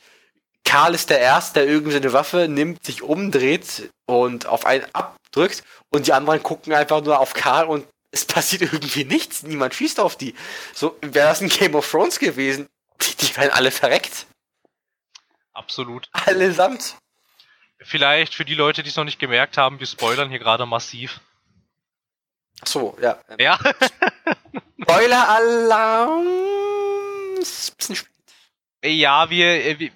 Karl 0.64 0.94
ist 0.94 1.10
der 1.10 1.20
Erste, 1.20 1.60
der 1.60 1.70
irgendwie 1.70 1.92
seine 1.92 2.14
Waffe 2.14 2.48
nimmt, 2.48 2.86
sich 2.86 3.02
umdreht 3.02 3.92
und 4.06 4.46
auf 4.46 4.66
einen 4.66 4.86
abdrückt 4.94 5.64
und 5.90 6.08
die 6.08 6.14
anderen 6.14 6.42
gucken 6.42 6.74
einfach 6.74 7.04
nur 7.04 7.20
auf 7.20 7.34
Karl 7.34 7.66
und 7.66 7.86
es 8.12 8.26
passiert 8.26 8.62
irgendwie 8.62 9.06
nichts. 9.06 9.44
Niemand 9.44 9.74
schießt 9.74 10.00
auf 10.00 10.16
die. 10.18 10.36
So, 10.74 10.98
wäre 11.02 11.30
das 11.30 11.42
ein 11.42 11.50
Game 11.50 11.76
of 11.76 11.90
Thrones 11.90 12.20
gewesen, 12.20 12.70
die, 13.02 13.16
die 13.16 13.36
wären 13.38 13.52
alle 13.52 13.72
verreckt. 13.72 14.28
Absolut. 15.54 16.10
Allesamt. 16.12 16.98
Vielleicht 17.80 18.36
für 18.36 18.46
die 18.46 18.54
Leute, 18.54 18.84
die 18.84 18.90
es 18.90 18.96
noch 18.96 19.06
nicht 19.06 19.20
gemerkt 19.20 19.58
haben, 19.58 19.80
wir 19.80 19.88
spoilern 19.88 20.30
hier 20.30 20.40
gerade 20.40 20.66
massiv. 20.66 21.20
Ach 22.62 22.68
so, 22.68 22.98
ja. 23.02 23.20
Ja. 23.40 23.58
Spoiler-Alarm! 24.82 26.28
Ist 27.40 27.72
ein 27.72 27.78
bisschen 27.78 27.96
spät. 27.96 28.12
Ja, 28.84 29.30
wir, 29.30 29.80
wir 29.80 29.92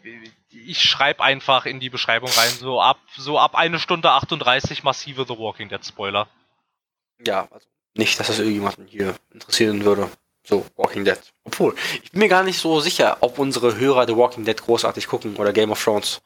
ich 0.50 0.82
schreibe 0.82 1.24
einfach 1.24 1.66
in 1.66 1.80
die 1.80 1.90
Beschreibung 1.90 2.30
rein, 2.30 2.50
so 2.50 2.82
ab, 2.82 3.00
so 3.18 3.38
ab 3.38 3.56
eine 3.56 3.80
Stunde 3.80 4.12
38 4.12 4.84
massive 4.84 5.26
The 5.28 5.38
Walking 5.38 5.70
Dead 5.70 5.86
Spoiler. 5.86 6.28
Ja, 7.26 7.48
also 7.52 7.68
nicht, 7.96 8.20
dass 8.20 8.28
das 8.28 8.40
irgendjemanden 8.40 8.88
hier 8.88 9.16
interessieren 9.34 9.86
würde. 9.86 10.10
So, 10.44 10.66
Walking 10.76 11.06
Dead. 11.06 11.20
Obwohl, 11.44 11.76
ich 12.04 12.12
bin 12.12 12.20
mir 12.20 12.28
gar 12.28 12.44
nicht 12.44 12.60
so 12.60 12.80
sicher, 12.80 13.18
ob 13.22 13.40
unsere 13.40 13.78
Hörer 13.78 14.06
The 14.06 14.16
Walking 14.16 14.46
Dead 14.46 14.62
großartig 14.62 15.08
gucken 15.08 15.36
oder 15.38 15.54
Game 15.54 15.72
of 15.72 15.84
Thrones. 15.84 16.22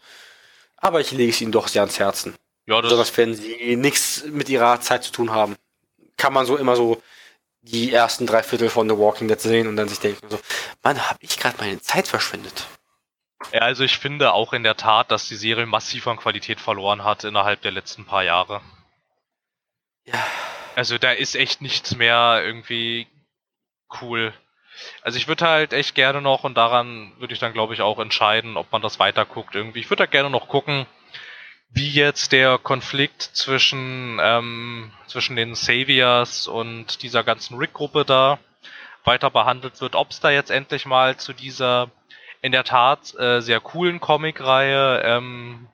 Aber 0.77 0.99
ich 0.99 1.11
lege 1.11 1.31
es 1.31 1.39
ihnen 1.39 1.53
doch 1.53 1.67
sehr 1.67 1.83
ans 1.83 1.99
Herzen. 1.99 2.35
Ja, 2.65 2.81
das 2.81 2.89
Besonders 2.89 3.17
wenn 3.17 3.33
sie 3.33 3.75
nichts 3.77 4.25
mit 4.25 4.49
ihrer 4.49 4.81
Zeit 4.81 5.03
zu 5.03 5.11
tun 5.11 5.31
haben. 5.31 5.55
Kann 6.17 6.33
man 6.33 6.45
so 6.45 6.57
immer 6.57 6.75
so 6.75 7.01
die 7.61 7.93
ersten 7.93 8.25
drei 8.25 8.43
Viertel 8.43 8.69
von 8.69 8.89
The 8.89 8.97
Walking 8.97 9.27
Dead 9.27 9.39
sehen 9.39 9.67
und 9.67 9.75
dann 9.75 9.87
sich 9.87 9.99
denken 9.99 10.29
so, 10.29 10.39
Mann, 10.83 11.09
habe 11.09 11.19
ich 11.21 11.39
gerade 11.39 11.57
meine 11.59 11.79
Zeit 11.81 12.07
verschwendet. 12.07 12.67
Ja, 13.53 13.61
also 13.61 13.83
ich 13.83 13.97
finde 13.97 14.33
auch 14.33 14.53
in 14.53 14.63
der 14.63 14.75
Tat, 14.75 15.11
dass 15.11 15.27
die 15.27 15.35
Serie 15.35 15.65
massiv 15.65 16.07
an 16.07 16.17
Qualität 16.17 16.59
verloren 16.59 17.03
hat 17.03 17.23
innerhalb 17.23 17.61
der 17.61 17.71
letzten 17.71 18.05
paar 18.05 18.23
Jahre. 18.23 18.61
Ja. 20.05 20.25
Also 20.75 20.97
da 20.97 21.11
ist 21.11 21.35
echt 21.35 21.61
nichts 21.61 21.95
mehr 21.95 22.41
irgendwie 22.43 23.07
cool. 24.01 24.33
Also 25.01 25.17
ich 25.17 25.27
würde 25.27 25.47
halt 25.47 25.73
echt 25.73 25.95
gerne 25.95 26.21
noch, 26.21 26.43
und 26.43 26.55
daran 26.55 27.11
würde 27.17 27.33
ich 27.33 27.39
dann 27.39 27.53
glaube 27.53 27.73
ich 27.73 27.81
auch 27.81 27.99
entscheiden, 27.99 28.57
ob 28.57 28.71
man 28.71 28.81
das 28.81 28.99
weiter 28.99 29.25
guckt 29.25 29.55
irgendwie. 29.55 29.79
Ich 29.79 29.89
würde 29.89 30.03
da 30.03 30.05
gerne 30.05 30.29
noch 30.29 30.47
gucken, 30.47 30.85
wie 31.69 31.89
jetzt 31.89 32.31
der 32.31 32.57
Konflikt 32.57 33.21
zwischen, 33.21 34.19
ähm, 34.21 34.91
zwischen 35.07 35.35
den 35.35 35.55
Saviors 35.55 36.47
und 36.47 37.03
dieser 37.03 37.23
ganzen 37.23 37.57
Rick-Gruppe 37.57 38.05
da 38.05 38.39
weiter 39.03 39.29
behandelt 39.29 39.79
wird. 39.81 39.95
Ob 39.95 40.11
es 40.11 40.19
da 40.19 40.29
jetzt 40.31 40.51
endlich 40.51 40.85
mal 40.85 41.17
zu 41.17 41.33
dieser 41.33 41.91
in 42.41 42.51
der 42.51 42.63
Tat 42.63 43.13
äh, 43.19 43.41
sehr 43.41 43.59
coolen 43.59 43.99
Comic-Reihe 43.99 45.01
ähm, 45.03 45.67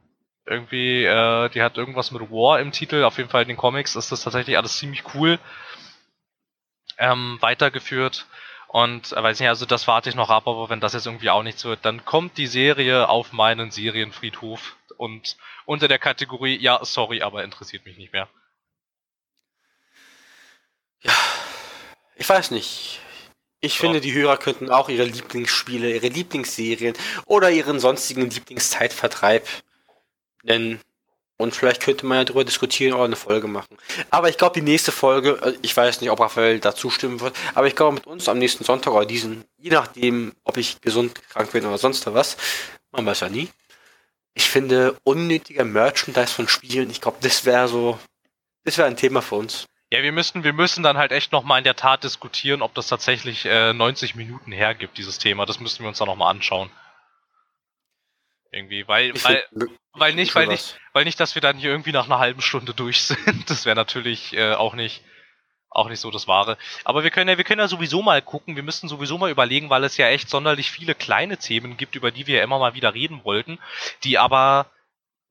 irgendwie, 0.46 1.04
äh, 1.04 1.50
die 1.50 1.62
hat 1.62 1.78
irgendwas 1.78 2.12
mit 2.12 2.30
War 2.30 2.60
im 2.60 2.72
Titel. 2.72 3.04
Auf 3.04 3.18
jeden 3.18 3.30
Fall 3.30 3.44
in 3.44 3.48
den 3.48 3.58
Comics 3.58 3.96
ist 3.96 4.12
das 4.12 4.24
tatsächlich 4.24 4.58
alles 4.58 4.78
ziemlich 4.78 5.04
cool 5.16 5.40
ähm, 6.98 7.38
weitergeführt. 7.42 8.28
Und 8.68 9.14
äh, 9.14 9.24
weiß 9.24 9.40
nicht, 9.40 9.50
also 9.50 9.66
das 9.66 9.88
warte 9.88 10.10
ich 10.10 10.16
noch 10.16 10.30
ab, 10.30 10.48
aber 10.48 10.70
wenn 10.70 10.80
das 10.80 10.94
jetzt 10.94 11.06
irgendwie 11.06 11.30
auch 11.30 11.44
nichts 11.44 11.64
wird, 11.66 11.86
dann 11.86 12.04
kommt 12.06 12.38
die 12.38 12.48
Serie 12.48 13.10
auf 13.10 13.32
meinen 13.32 13.72
Serienfriedhof 13.72 14.76
und 14.98 15.38
unter 15.66 15.88
der 15.88 16.00
Kategorie, 16.00 16.58
ja, 16.58 16.84
sorry, 16.84 17.22
aber 17.22 17.44
interessiert 17.44 17.86
mich 17.86 17.98
nicht 17.98 18.14
mehr. 18.14 18.28
Ja, 21.02 21.14
ich 22.16 22.28
weiß 22.28 22.52
nicht. 22.52 23.00
Ich 23.62 23.80
finde, 23.80 24.00
die 24.00 24.14
Hörer 24.14 24.38
könnten 24.38 24.70
auch 24.70 24.90
ihre 24.90 25.06
Lieblingsspiele, 25.06 25.96
ihre 25.96 26.10
Lieblingsserien 26.10 26.96
oder 27.26 27.50
ihren 27.50 27.80
sonstigen 27.80 28.30
Lieblingszeitvertreib 28.30 29.48
nennen. 30.46 30.80
Und 31.38 31.54
vielleicht 31.54 31.82
könnte 31.82 32.06
man 32.06 32.20
ja 32.20 32.24
darüber 32.24 32.46
diskutieren 32.46 32.94
oder 32.94 33.04
eine 33.04 33.18
Folge 33.18 33.48
machen. 33.48 33.78
Aber 34.10 34.30
ich 34.30 34.38
glaube, 34.38 34.54
die 34.54 34.66
nächste 34.66 34.94
Folge, 34.94 35.38
äh, 35.42 35.54
ich 35.62 35.76
weiß 35.76 36.00
nicht, 36.00 36.10
ob 36.10 36.22
Raphael 36.22 36.60
da 36.60 36.74
zustimmen 36.74 37.20
wird, 37.20 37.36
aber 37.54 37.68
ich 37.68 37.76
glaube, 37.76 37.96
mit 37.96 38.08
uns 38.08 38.30
am 38.30 38.38
nächsten 38.38 38.64
Sonntag 38.64 38.94
oder 38.94 39.06
diesen, 39.06 39.44
je 39.58 39.72
nachdem, 39.72 40.34
ob 40.46 40.56
ich 40.58 40.80
gesund 40.80 41.14
krank 41.30 41.52
bin 41.52 41.66
oder 41.66 41.78
sonst 41.78 42.06
was, 42.14 42.38
man 42.92 43.06
weiß 43.06 43.20
ja 43.22 43.30
nie. 43.30 43.50
Ich 44.34 44.50
finde, 44.50 44.98
unnötiger 45.04 45.66
Merchandise 45.66 46.34
von 46.34 46.48
Spielen, 46.48 46.90
ich 46.90 47.02
glaube, 47.02 47.18
das 47.22 47.44
wäre 47.44 47.68
so, 47.68 48.00
das 48.64 48.78
wäre 48.78 48.88
ein 48.88 48.98
Thema 48.98 49.22
für 49.22 49.36
uns. 49.36 49.66
Ja, 49.92 50.02
wir 50.04 50.12
müssen, 50.12 50.44
wir 50.44 50.54
müssen 50.54 50.84
dann 50.84 50.98
halt 50.98 51.12
echt 51.12 51.32
nochmal 51.32 51.60
in 51.60 51.64
der 51.64 51.76
Tat 51.76 52.04
diskutieren, 52.04 52.62
ob 52.62 52.74
das 52.74 52.88
tatsächlich 52.88 53.46
äh, 53.46 53.72
90 53.74 54.16
Minuten 54.16 54.52
hergibt, 54.52 54.98
dieses 54.98 55.20
Thema. 55.20 55.46
Das 55.46 55.60
müssten 55.60 55.84
wir 55.84 55.90
uns 55.90 56.00
dann 56.00 56.08
nochmal 56.08 56.32
anschauen. 56.32 56.70
Irgendwie, 58.56 58.88
weil, 58.88 59.14
weil, 59.26 59.44
weil 59.96 60.16
nicht, 60.16 60.34
weil 60.34 60.48
nicht, 60.48 60.80
weil 60.94 61.04
nicht, 61.04 61.20
dass 61.20 61.36
wir 61.36 61.42
dann 61.42 61.58
hier 61.58 61.72
irgendwie 61.72 61.92
nach 61.92 62.06
einer 62.06 62.20
halben 62.20 62.42
Stunde 62.42 62.74
durch 62.74 63.04
sind. 63.04 63.50
Das 63.50 63.66
wäre 63.66 63.76
natürlich 63.76 64.32
äh, 64.32 64.54
auch 64.54 64.76
nicht, 64.76 65.04
auch 65.70 65.90
nicht 65.90 66.00
so 66.00 66.10
das 66.10 66.26
Wahre. 66.30 66.58
Aber 66.86 67.04
wir 67.04 67.12
können 67.12 67.30
ja, 67.30 67.36
wir 67.38 67.44
können 67.44 67.60
ja 67.60 67.68
sowieso 67.68 68.02
mal 68.02 68.22
gucken, 68.22 68.56
wir 68.56 68.64
müssen 68.64 68.88
sowieso 68.88 69.18
mal 69.18 69.30
überlegen, 69.30 69.70
weil 69.70 69.84
es 69.84 69.98
ja 69.98 70.08
echt 70.08 70.30
sonderlich 70.30 70.72
viele 70.72 70.96
kleine 70.96 71.38
Themen 71.38 71.76
gibt, 71.76 71.96
über 71.96 72.12
die 72.12 72.28
wir 72.28 72.38
ja 72.38 72.44
immer 72.46 72.58
mal 72.58 72.76
wieder 72.76 72.94
reden 72.94 73.26
wollten, 73.26 73.60
die 74.06 74.18
aber 74.18 74.72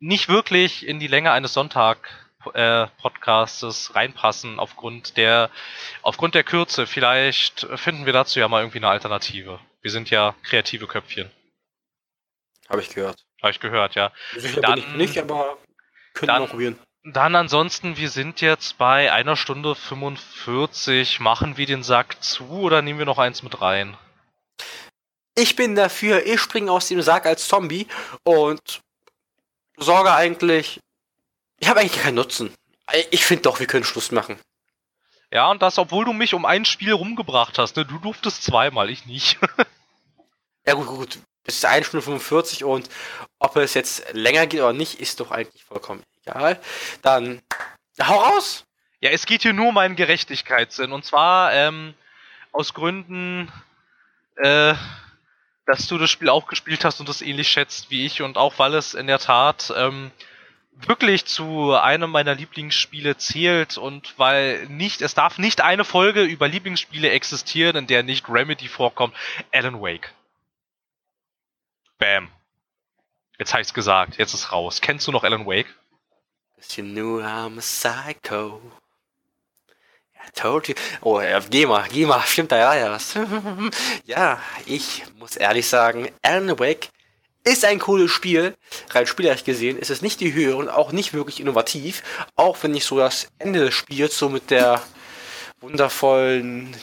nicht 0.01 0.29
wirklich 0.29 0.87
in 0.87 1.01
die 1.01 1.07
Länge 1.07 1.33
eines 1.33 1.55
Sonntag 1.55 2.29
äh, 2.53 2.89
Podcastes 3.01 3.95
reinpassen 3.95 4.59
aufgrund 4.59 5.17
der 5.17 5.49
aufgrund 6.03 6.35
der 6.35 6.45
Kürze. 6.45 6.87
Vielleicht 6.87 7.67
finden 7.77 8.05
wir 8.05 8.13
dazu 8.13 8.39
ja 8.39 8.49
mal 8.49 8.61
irgendwie 8.61 8.81
eine 8.81 8.89
Alternative. 8.89 9.61
Wir 9.81 9.91
sind 9.91 10.11
ja 10.11 10.35
kreative 10.43 10.87
Köpfchen. 10.87 11.31
Habe 12.69 12.81
ich 12.81 12.91
gehört. 12.91 13.24
Habe 13.43 13.53
ich 13.53 13.61
gehört, 13.61 13.95
ja. 13.95 14.12
Sicher 14.36 14.61
dann, 14.61 14.74
bin 14.77 14.85
ich 14.85 14.95
nicht, 14.95 15.19
aber 15.19 15.59
können 16.15 16.41
wir 16.41 16.47
probieren. 16.47 16.78
Dann 17.05 17.35
ansonsten, 17.35 17.99
wir 17.99 18.09
sind 18.09 18.41
jetzt 18.41 18.78
bei 18.78 19.12
einer 19.12 19.36
Stunde 19.36 19.74
45. 19.74 21.20
Machen 21.20 21.59
wir 21.59 21.66
den 21.66 21.82
Sack 21.82 22.23
zu 22.23 22.49
oder 22.49 22.81
nehmen 22.81 22.99
wir 22.99 23.07
noch 23.07 23.19
eins 23.19 23.43
mit 23.43 23.61
rein? 23.61 23.97
Ich 25.35 25.57
bin 25.57 25.74
dafür, 25.74 26.24
ich 26.24 26.41
springe 26.41 26.73
aus 26.73 26.89
dem 26.89 27.03
Sack 27.03 27.27
als 27.27 27.47
Zombie 27.47 27.86
und 28.23 28.81
sorge 29.77 30.15
eigentlich. 30.15 30.81
Ich 31.59 31.69
habe 31.69 31.81
eigentlich 31.81 32.01
keinen 32.01 32.15
Nutzen. 32.15 32.55
Ich 33.11 33.24
finde 33.24 33.43
doch, 33.43 33.61
wir 33.61 33.66
können 33.66 33.85
Schluss 33.85 34.11
machen. 34.11 34.39
Ja, 35.31 35.51
und 35.51 35.61
das, 35.61 35.78
obwohl 35.78 36.05
du 36.05 36.12
mich 36.12 36.32
um 36.32 36.47
ein 36.47 36.65
Spiel 36.65 36.93
rumgebracht 36.93 37.59
hast, 37.59 37.77
ne? 37.77 37.85
Du 37.85 37.99
durftest 37.99 38.45
zweimal, 38.45 38.89
ich 38.89 39.05
nicht. 39.05 39.39
ja, 40.66 40.74
gut, 40.74 40.86
gut 40.86 41.19
es 41.45 41.57
ist 41.57 41.65
1 41.65 41.87
Stunde 41.87 42.05
45 42.05 42.65
und 42.65 42.89
ob 43.39 43.57
es 43.57 43.75
jetzt 43.75 44.12
länger 44.12 44.47
geht 44.47 44.61
oder 44.61 44.73
nicht, 44.73 45.01
ist 45.01 45.21
doch 45.21 45.31
eigentlich 45.31 45.65
vollkommen 45.65 46.03
egal. 46.25 46.61
Dann 47.03 47.43
hau 48.01 48.19
raus! 48.19 48.65
Ja, 49.01 49.11
es 49.11 49.27
geht 49.27 49.43
hier 49.43 49.53
nur 49.53 49.69
um 49.69 49.79
einen 49.79 49.97
Gerechtigkeitssinn. 49.97 50.93
Und 50.93 51.05
zwar 51.05 51.53
ähm, 51.53 51.93
aus 52.53 52.73
Gründen, 52.73 53.53
äh, 54.37 54.75
dass 55.66 55.87
du 55.89 55.99
das 55.99 56.11
Spiel 56.11 56.31
auch 56.31 56.47
gespielt 56.47 56.85
hast 56.85 57.01
und 57.01 57.09
das 57.09 57.21
ähnlich 57.21 57.49
schätzt 57.49 57.91
wie 57.91 58.07
ich 58.07 58.23
und 58.23 58.37
auch 58.37 58.59
weil 58.59 58.75
es 58.75 58.95
in 58.95 59.07
der 59.07 59.19
Tat 59.19 59.73
ähm, 59.77 60.11
wirklich 60.73 61.25
zu 61.27 61.75
einem 61.75 62.11
meiner 62.11 62.35
Lieblingsspiele 62.35 63.16
zählt 63.16 63.79
und 63.79 64.15
weil 64.19 64.66
nicht, 64.66 65.03
es 65.03 65.15
darf 65.15 65.39
nicht 65.39 65.61
eine 65.61 65.85
Folge 65.85 66.23
über 66.23 66.49
Lieblingsspiele 66.49 67.11
existieren, 67.11 67.77
in 67.77 67.87
der 67.87 68.03
nicht 68.03 68.29
Remedy 68.29 68.69
vorkommt. 68.69 69.15
Alan 69.53 69.81
Wake. 69.81 70.12
Bam. 71.99 72.29
Jetzt 73.39 73.53
habe 73.53 73.62
ich's 73.62 73.75
gesagt, 73.75 74.19
jetzt 74.19 74.35
ist 74.35 74.53
raus. 74.53 74.81
Kennst 74.81 75.07
du 75.07 75.12
noch 75.12 75.25
Alan 75.25 75.47
Wake? 75.47 75.66
You 76.71 76.83
knew 76.83 77.21
I'm 77.21 77.59
a 77.59 77.61
psycho. 77.61 78.61
I 80.16 80.31
told 80.33 80.69
you. 80.69 80.75
Oh, 81.03 81.21
geh 81.51 81.66
mal, 81.66 81.87
geh 81.89 82.07
mal, 82.07 82.23
stimmt 82.23 82.53
da 82.53 82.57
ja, 82.57 82.75
ja 82.75 82.99
ja, 84.07 84.41
ich 84.65 85.03
muss 85.19 85.37
ehrlich 85.37 85.69
sagen, 85.69 86.09
Alan 86.23 86.59
Wake 86.59 86.89
ist 87.45 87.65
ein 87.65 87.79
cooles 87.79 88.11
Spiel. 88.11 88.57
Rein 88.91 89.07
spielerisch 89.07 89.45
gesehen 89.45 89.79
ist 89.79 89.91
es 89.91 90.01
nicht 90.01 90.21
die 90.21 90.33
Höhe 90.33 90.57
und 90.57 90.69
auch 90.69 90.93
nicht 90.93 91.12
wirklich 91.12 91.41
innovativ. 91.41 92.03
Auch 92.37 92.57
wenn 92.62 92.75
ich 92.75 92.87
so 92.87 92.97
das 92.97 93.29
Ende 93.39 93.61
des 93.61 93.75
Spiels 93.75 94.19
so 94.19 94.31
mit 94.31 94.51
der 94.51 94.83
wundervollen 95.61 96.75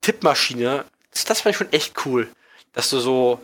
Tippmaschine, 0.00 0.84
das 1.26 1.40
fand 1.40 1.52
ich 1.52 1.56
schon 1.56 1.72
echt 1.72 2.04
cool. 2.04 2.28
Dass 2.72 2.90
du 2.90 2.98
so 2.98 3.40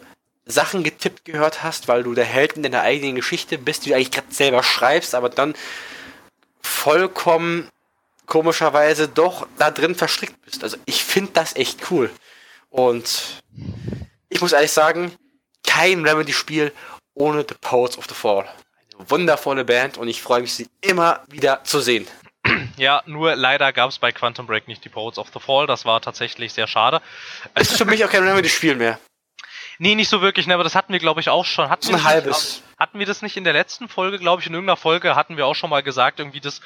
Sachen 0.47 0.85
getippt 0.85 1.25
gehört 1.25 1.63
hast, 1.63 1.89
weil 1.89 2.03
du 2.03 2.15
der 2.15 2.25
Held 2.25 2.55
in 2.55 2.63
deiner 2.63 2.83
eigenen 2.83 3.15
Geschichte 3.15 3.59
bist, 3.59 3.85
die 3.85 3.91
du 3.91 3.97
eigentlich 3.97 4.11
gerade 4.11 4.33
selber 4.33 4.63
schreibst, 4.63 5.15
aber 5.15 5.31
dann 5.31 5.55
vollkommen 6.61 7.69
komischerweise 8.27 9.09
doch 9.09 9.47
da 9.59 9.71
drin 9.71 9.95
verstrickt 9.95 10.41
bist. 10.45 10.63
Also 10.63 10.77
ich 10.87 11.05
finde 11.05 11.33
das 11.33 11.57
echt 11.57 11.91
cool. 11.91 12.11
Und 12.71 13.43
ich 14.29 14.41
muss 14.41 14.53
ehrlich 14.53 14.73
sagen, 14.73 15.15
kein 15.67 16.07
Remedy-Spiel 16.07 16.73
ohne 17.15 17.45
The 17.49 17.55
Poets 17.61 17.97
of 17.97 18.07
the 18.09 18.15
Fall. 18.15 18.49
Eine 18.99 19.11
wundervolle 19.11 19.65
Band 19.65 19.99
und 19.99 20.09
ich 20.09 20.23
freue 20.23 20.41
mich, 20.41 20.55
sie 20.55 20.69
immer 20.81 21.23
wieder 21.29 21.65
zu 21.65 21.81
sehen. 21.81 22.07
Ja, 22.77 23.03
nur 23.07 23.37
leider 23.37 23.73
gab 23.73 23.91
es 23.91 23.99
bei 23.99 24.13
Quantum 24.13 24.47
Break 24.47 24.69
nicht 24.69 24.85
die 24.85 24.89
Poets 24.89 25.19
of 25.19 25.29
the 25.33 25.41
Fall. 25.41 25.67
Das 25.67 25.85
war 25.85 26.01
tatsächlich 26.03 26.53
sehr 26.53 26.67
schade. 26.67 27.01
Es 27.55 27.71
ist 27.71 27.79
für 27.79 27.85
mich 27.87 28.05
auch 28.05 28.11
kein 28.11 28.27
Remedy-Spiel 28.27 28.75
mehr. 28.75 28.99
Nee, 29.79 29.95
nicht 29.95 30.09
so 30.09 30.21
wirklich, 30.21 30.47
ne, 30.47 30.55
aber 30.55 30.65
das 30.65 30.75
hatten 30.75 30.93
wir, 30.93 31.01
glaube 31.01 31.21
ich, 31.21 31.29
auch 31.29 31.45
schon. 31.45 31.69
Hatten 31.69 31.95
ein 31.95 32.05
halbes. 32.05 32.63
Nicht, 32.63 32.79
hatten 32.79 32.99
wir 32.99 33.07
das 33.07 33.23
nicht 33.23 33.37
in 33.37 33.45
der 33.45 33.53
letzten 33.53 33.89
Folge, 33.89 34.19
glaube 34.19 34.41
ich, 34.41 34.47
in 34.47 34.55
irgendeiner 34.55 34.77
Folge 34.77 35.17
hatten 35.17 35.37
wir 35.37 35.47
auch 35.47 35.55
schon 35.55 35.71
mal 35.71 35.83
gesagt, 35.83 36.19
irgendwie 36.19 36.41
das 36.41 36.61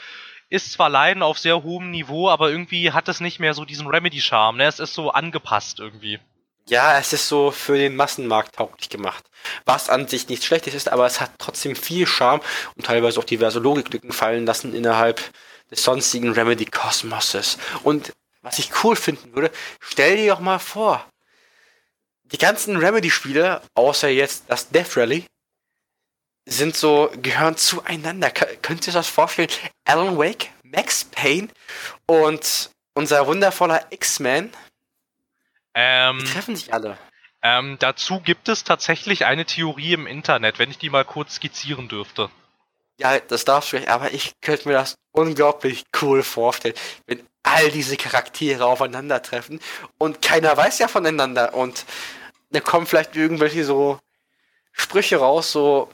ist 0.51 0.73
zwar 0.73 0.89
Leiden 0.89 1.23
auf 1.23 1.39
sehr 1.39 1.63
hohem 1.63 1.91
Niveau, 1.91 2.29
aber 2.31 2.51
irgendwie 2.51 2.93
hat 2.93 3.09
es 3.09 3.21
nicht 3.21 3.39
mehr 3.39 3.55
so 3.55 3.65
diesen 3.65 3.87
Remedy-Charme, 3.87 4.57
ne? 4.57 4.65
Es 4.65 4.79
ist 4.79 4.95
so 4.95 5.11
angepasst 5.11 5.79
irgendwie. 5.79 6.19
Ja, 6.69 6.99
es 6.99 7.13
ist 7.13 7.29
so 7.29 7.51
für 7.51 7.79
den 7.79 7.97
Massenmarkt 7.97 8.57
tauglich 8.57 8.91
gemacht. 8.91 9.25
Was 9.65 9.89
an 9.89 10.07
sich 10.07 10.29
nichts 10.29 10.45
Schlechtes 10.45 10.75
ist, 10.75 10.91
aber 10.91 11.07
es 11.07 11.21
hat 11.21 11.31
trotzdem 11.39 11.75
viel 11.75 12.07
Charme 12.07 12.43
und 12.77 12.87
teilweise 12.87 13.19
auch 13.21 13.25
diverse 13.25 13.59
Logiklücken 13.59 14.13
fallen 14.13 14.45
lassen 14.45 14.75
innerhalb 14.75 15.23
des 15.71 15.83
sonstigen 15.83 16.33
Remedy-Kosmoses. 16.33 17.59
Und 17.85 18.13
was 18.43 18.59
ich 18.59 18.85
cool 18.85 18.97
finden 18.97 19.35
würde, 19.35 19.51
stell 19.81 20.17
dir 20.17 20.33
doch 20.33 20.41
mal 20.41 20.59
vor, 20.59 21.05
die 22.33 22.39
ganzen 22.39 22.77
Remedy-Spiele, 22.77 23.63
außer 23.75 24.09
jetzt 24.09 24.45
das 24.49 24.69
Death 24.69 24.97
Rally, 24.97 25.25
sind 26.47 26.77
so, 26.77 27.11
gehören 27.21 27.57
zueinander. 27.57 28.31
K 28.31 28.47
könnt 28.63 28.87
ihr 28.87 28.91
euch 28.91 28.95
das 28.95 29.09
vorstellen? 29.09 29.51
Alan 29.85 30.17
Wake, 30.19 30.49
Max 30.63 31.05
Payne 31.05 31.49
und 32.07 32.71
unser 32.95 33.27
wundervoller 33.27 33.87
X-Man, 33.91 34.51
ähm, 35.75 36.19
die 36.19 36.25
treffen 36.25 36.57
sich 36.57 36.73
alle. 36.73 36.99
Ähm, 37.41 37.77
dazu 37.79 38.21
gibt 38.21 38.49
es 38.49 38.65
tatsächlich 38.65 39.27
eine 39.27 39.45
Theorie 39.45 39.93
im 39.93 40.09
Internet, 40.09 40.59
wenn 40.59 40.71
ich 40.71 40.79
die 40.79 40.91
mal 40.91 41.05
kurz 41.05 41.37
skizzieren 41.37 41.89
dürfte. 41.89 42.31
Ja, 42.99 43.21
das 43.21 43.45
darfst 43.45 43.73
du, 43.73 43.89
aber 43.89 44.13
ich 44.13 44.33
könnte 44.41 44.67
mir 44.67 44.75
das 44.75 44.97
unglaublich 45.13 45.85
cool 46.03 46.25
vorstellen, 46.25 46.75
wenn 47.07 47.25
all 47.45 47.71
diese 47.71 47.97
Charaktere 47.97 48.67
aufeinandertreffen 48.67 49.61
und 49.99 50.21
keiner 50.21 50.57
weiß 50.57 50.81
ja 50.81 50.89
voneinander 50.89 51.55
und 51.55 51.85
da 52.51 52.61
kommen 52.61 52.87
vielleicht 52.87 53.17
irgendwelche 53.17 53.65
so 53.65 53.99
Sprüche 54.73 55.19
raus, 55.19 55.53
so 55.53 55.91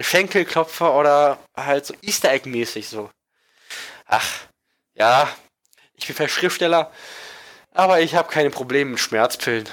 Schenkelklopfer 0.00 0.94
oder 0.94 1.38
halt 1.56 1.86
so 1.86 1.94
Easter 2.02 2.30
Egg 2.30 2.48
mäßig 2.48 2.88
so. 2.88 3.10
Ach, 4.06 4.26
ja, 4.94 5.28
ich 5.94 6.06
bin 6.06 6.16
Verschriftsteller, 6.16 6.92
aber 7.74 8.00
ich 8.00 8.14
habe 8.14 8.30
keine 8.30 8.50
Probleme 8.50 8.92
mit 8.92 9.00
Schmerzpillen. 9.00 9.68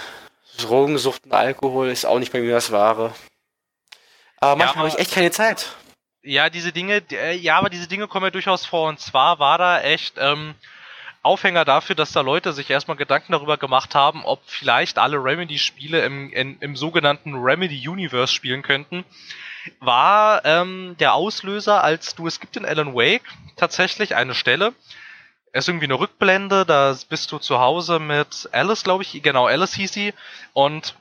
Drogensucht 0.57 1.25
und 1.25 1.33
Alkohol 1.33 1.89
ist 1.89 2.05
auch 2.05 2.19
nicht 2.19 2.31
bei 2.31 2.39
mir 2.39 2.53
das 2.53 2.71
Wahre. 2.71 3.13
Aber 4.39 4.55
manchmal 4.55 4.85
ja, 4.85 4.91
habe 4.91 4.99
ich 5.01 5.07
echt 5.07 5.13
keine 5.13 5.31
Zeit. 5.31 5.67
Ja, 6.21 6.49
diese 6.49 6.71
Dinge, 6.71 7.03
äh, 7.11 7.35
ja, 7.35 7.57
aber 7.57 7.69
diese 7.69 7.87
Dinge 7.87 8.07
kommen 8.07 8.25
ja 8.25 8.31
durchaus 8.31 8.65
vor. 8.65 8.89
Und 8.89 8.99
zwar 8.99 9.39
war 9.39 9.57
da 9.57 9.81
echt, 9.81 10.15
ähm, 10.17 10.55
Aufhänger 11.25 11.65
dafür, 11.65 11.95
dass 11.95 12.11
da 12.11 12.21
Leute 12.21 12.53
sich 12.53 12.69
erstmal 12.69 12.97
Gedanken 12.97 13.31
darüber 13.31 13.57
gemacht 13.57 13.95
haben, 13.95 14.23
ob 14.23 14.41
vielleicht 14.45 14.97
alle 14.97 15.17
Remedy-Spiele 15.17 16.05
im, 16.05 16.31
in, 16.31 16.57
im 16.59 16.75
sogenannten 16.75 17.35
Remedy-Universe 17.35 18.33
spielen 18.33 18.61
könnten, 18.61 19.03
war 19.79 20.45
ähm, 20.45 20.95
der 20.99 21.13
Auslöser, 21.13 21.83
als 21.83 22.15
du, 22.15 22.27
es 22.27 22.39
gibt 22.39 22.55
in 22.57 22.65
Alan 22.65 22.93
Wake 22.93 23.23
tatsächlich 23.55 24.15
eine 24.15 24.35
Stelle, 24.35 24.73
es 25.51 25.63
ist 25.63 25.69
irgendwie 25.69 25.85
eine 25.85 25.99
Rückblende, 25.99 26.65
da 26.65 26.95
bist 27.09 27.31
du 27.31 27.39
zu 27.39 27.59
Hause 27.59 27.99
mit 27.99 28.49
Alice, 28.51 28.83
glaube 28.83 29.03
ich, 29.03 29.21
genau, 29.23 29.47
Alice 29.47 29.73
hieß 29.73 29.93
sie, 29.93 30.13
und 30.53 30.95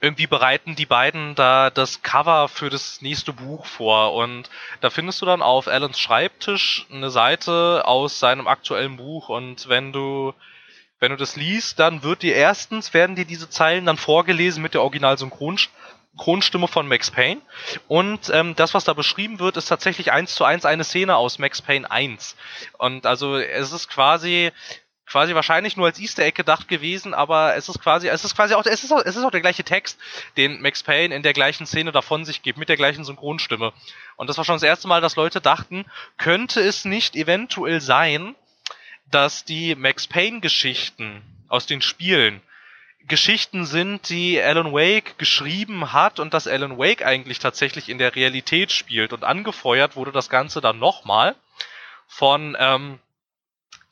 irgendwie 0.00 0.26
bereiten 0.26 0.76
die 0.76 0.86
beiden 0.86 1.34
da 1.34 1.70
das 1.70 2.02
Cover 2.02 2.48
für 2.48 2.70
das 2.70 3.00
nächste 3.02 3.32
Buch 3.32 3.66
vor 3.66 4.14
und 4.14 4.50
da 4.80 4.90
findest 4.90 5.22
du 5.22 5.26
dann 5.26 5.42
auf 5.42 5.68
Alans 5.68 5.98
Schreibtisch 5.98 6.86
eine 6.92 7.10
Seite 7.10 7.82
aus 7.86 8.18
seinem 8.18 8.46
aktuellen 8.46 8.96
Buch 8.96 9.28
und 9.28 9.68
wenn 9.68 9.92
du 9.92 10.34
Wenn 10.98 11.10
du 11.10 11.18
das 11.18 11.36
liest, 11.36 11.78
dann 11.78 12.02
wird 12.02 12.22
dir 12.22 12.34
erstens, 12.34 12.94
werden 12.94 13.16
dir 13.16 13.26
diese 13.26 13.50
Zeilen 13.50 13.84
dann 13.84 13.98
vorgelesen 13.98 14.62
mit 14.62 14.72
der 14.72 14.80
Original-Synchronstimme 14.80 16.68
von 16.68 16.88
Max 16.88 17.10
Payne. 17.10 17.42
Und 17.86 18.30
ähm, 18.32 18.54
das, 18.56 18.72
was 18.72 18.84
da 18.84 18.94
beschrieben 18.94 19.38
wird, 19.38 19.58
ist 19.58 19.66
tatsächlich 19.66 20.10
eins 20.10 20.34
zu 20.34 20.44
eins 20.44 20.64
eine 20.64 20.84
Szene 20.84 21.14
aus 21.14 21.38
Max 21.38 21.60
Payne 21.60 21.90
1. 21.90 22.34
Und 22.78 23.04
also 23.04 23.36
es 23.36 23.72
ist 23.72 23.88
quasi 23.88 24.52
quasi 25.06 25.34
wahrscheinlich 25.34 25.76
nur 25.76 25.86
als 25.86 26.00
Easter 26.00 26.24
Egg 26.24 26.36
gedacht 26.36 26.68
gewesen, 26.68 27.14
aber 27.14 27.56
es 27.56 27.68
ist 27.68 27.80
quasi, 27.80 28.08
es 28.08 28.24
ist 28.24 28.34
quasi 28.34 28.54
auch, 28.54 28.64
es 28.66 28.82
ist 28.82 28.92
auch, 28.92 29.00
es 29.04 29.16
ist 29.16 29.24
auch 29.24 29.30
der 29.30 29.40
gleiche 29.40 29.64
Text, 29.64 29.98
den 30.36 30.60
Max 30.60 30.82
Payne 30.82 31.14
in 31.14 31.22
der 31.22 31.32
gleichen 31.32 31.66
Szene 31.66 31.92
davon 31.92 32.24
sich 32.24 32.42
gibt, 32.42 32.58
mit 32.58 32.68
der 32.68 32.76
gleichen 32.76 33.04
Synchronstimme. 33.04 33.72
Und 34.16 34.28
das 34.28 34.36
war 34.36 34.44
schon 34.44 34.56
das 34.56 34.62
erste 34.62 34.88
Mal, 34.88 35.00
dass 35.00 35.16
Leute 35.16 35.40
dachten, 35.40 35.86
könnte 36.18 36.60
es 36.60 36.84
nicht 36.84 37.14
eventuell 37.14 37.80
sein, 37.80 38.34
dass 39.10 39.44
die 39.44 39.74
Max 39.76 40.06
Payne 40.06 40.40
Geschichten 40.40 41.22
aus 41.48 41.66
den 41.66 41.80
Spielen 41.80 42.42
Geschichten 43.08 43.66
sind, 43.66 44.08
die 44.08 44.40
Alan 44.40 44.72
Wake 44.72 45.16
geschrieben 45.16 45.92
hat 45.92 46.18
und 46.18 46.34
dass 46.34 46.48
Alan 46.48 46.76
Wake 46.76 47.06
eigentlich 47.06 47.38
tatsächlich 47.38 47.88
in 47.88 47.98
der 47.98 48.16
Realität 48.16 48.72
spielt 48.72 49.12
und 49.12 49.22
angefeuert 49.22 49.94
wurde 49.94 50.10
das 50.10 50.28
Ganze 50.28 50.60
dann 50.60 50.80
nochmal 50.80 51.36
von 52.08 52.56
ähm, 52.58 52.98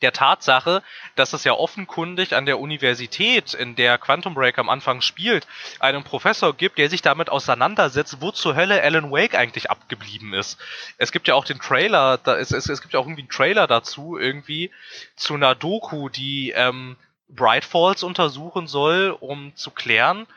der 0.01 0.11
Tatsache, 0.11 0.83
dass 1.15 1.33
es 1.33 1.43
ja 1.43 1.53
offenkundig 1.53 2.35
an 2.35 2.45
der 2.45 2.59
Universität, 2.59 3.53
in 3.53 3.75
der 3.75 3.97
Quantum 3.97 4.33
Break 4.33 4.57
am 4.57 4.69
Anfang 4.69 5.01
spielt, 5.01 5.47
einen 5.79 6.03
Professor 6.03 6.53
gibt, 6.53 6.77
der 6.77 6.89
sich 6.89 7.01
damit 7.01 7.29
auseinandersetzt, 7.29 8.17
wo 8.19 8.31
zur 8.31 8.55
Hölle 8.55 8.81
Alan 8.81 9.11
Wake 9.11 9.35
eigentlich 9.35 9.69
abgeblieben 9.71 10.33
ist. 10.33 10.57
Es 10.97 11.11
gibt 11.11 11.27
ja 11.27 11.35
auch 11.35 11.45
den 11.45 11.59
Trailer, 11.59 12.17
da 12.17 12.33
ist, 12.33 12.51
es, 12.51 12.67
es 12.67 12.81
gibt 12.81 12.93
ja 12.93 12.99
auch 12.99 13.05
irgendwie 13.05 13.23
einen 13.23 13.29
Trailer 13.29 13.67
dazu, 13.67 14.17
irgendwie 14.17 14.71
zu 15.15 15.33
einer 15.33 15.55
Doku, 15.55 16.09
die 16.09 16.51
ähm, 16.51 16.97
Bright 17.29 17.65
Falls 17.65 18.03
untersuchen 18.03 18.67
soll, 18.67 19.15
um 19.19 19.55
zu 19.55 19.71
klären, 19.71 20.27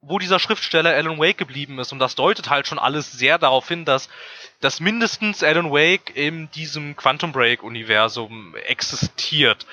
wo 0.00 0.18
dieser 0.18 0.38
Schriftsteller 0.38 0.94
Alan 0.94 1.18
Wake 1.18 1.38
geblieben 1.38 1.78
ist. 1.78 1.92
Und 1.92 1.98
das 1.98 2.14
deutet 2.14 2.50
halt 2.50 2.66
schon 2.66 2.78
alles 2.78 3.12
sehr 3.12 3.38
darauf 3.38 3.66
hin, 3.66 3.84
dass, 3.84 4.08
dass 4.60 4.80
mindestens 4.80 5.42
Alan 5.42 5.70
Wake 5.70 6.14
in 6.14 6.50
diesem 6.52 6.96
Quantum 6.96 7.32
Break-Universum 7.32 8.54
existiert. 8.54 9.66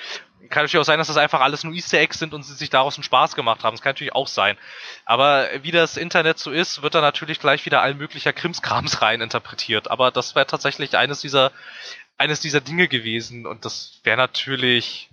Kann 0.48 0.64
natürlich 0.64 0.80
auch 0.80 0.84
sein, 0.84 0.98
dass 0.98 1.08
das 1.08 1.16
einfach 1.16 1.40
alles 1.40 1.64
nur 1.64 1.74
Easter 1.74 1.98
Eggs 1.98 2.18
sind 2.18 2.34
und 2.34 2.42
sie 2.42 2.54
sich 2.54 2.70
daraus 2.70 2.96
einen 2.96 3.04
Spaß 3.04 3.34
gemacht 3.34 3.64
haben. 3.64 3.74
Das 3.74 3.82
kann 3.82 3.90
natürlich 3.90 4.14
auch 4.14 4.28
sein. 4.28 4.56
Aber 5.04 5.48
wie 5.62 5.72
das 5.72 5.96
Internet 5.96 6.38
so 6.38 6.50
ist, 6.50 6.82
wird 6.82 6.94
da 6.94 7.00
natürlich 7.00 7.40
gleich 7.40 7.64
wieder 7.64 7.82
all 7.82 7.94
möglicher 7.94 8.32
Krimskrams 8.32 9.02
rein 9.02 9.20
interpretiert. 9.20 9.90
Aber 9.90 10.10
das 10.10 10.34
wäre 10.34 10.46
tatsächlich 10.46 10.96
eines 10.96 11.20
dieser, 11.20 11.52
eines 12.18 12.40
dieser 12.40 12.60
Dinge 12.60 12.88
gewesen. 12.88 13.46
Und 13.46 13.64
das 13.64 14.00
wäre 14.04 14.16
natürlich 14.16 15.08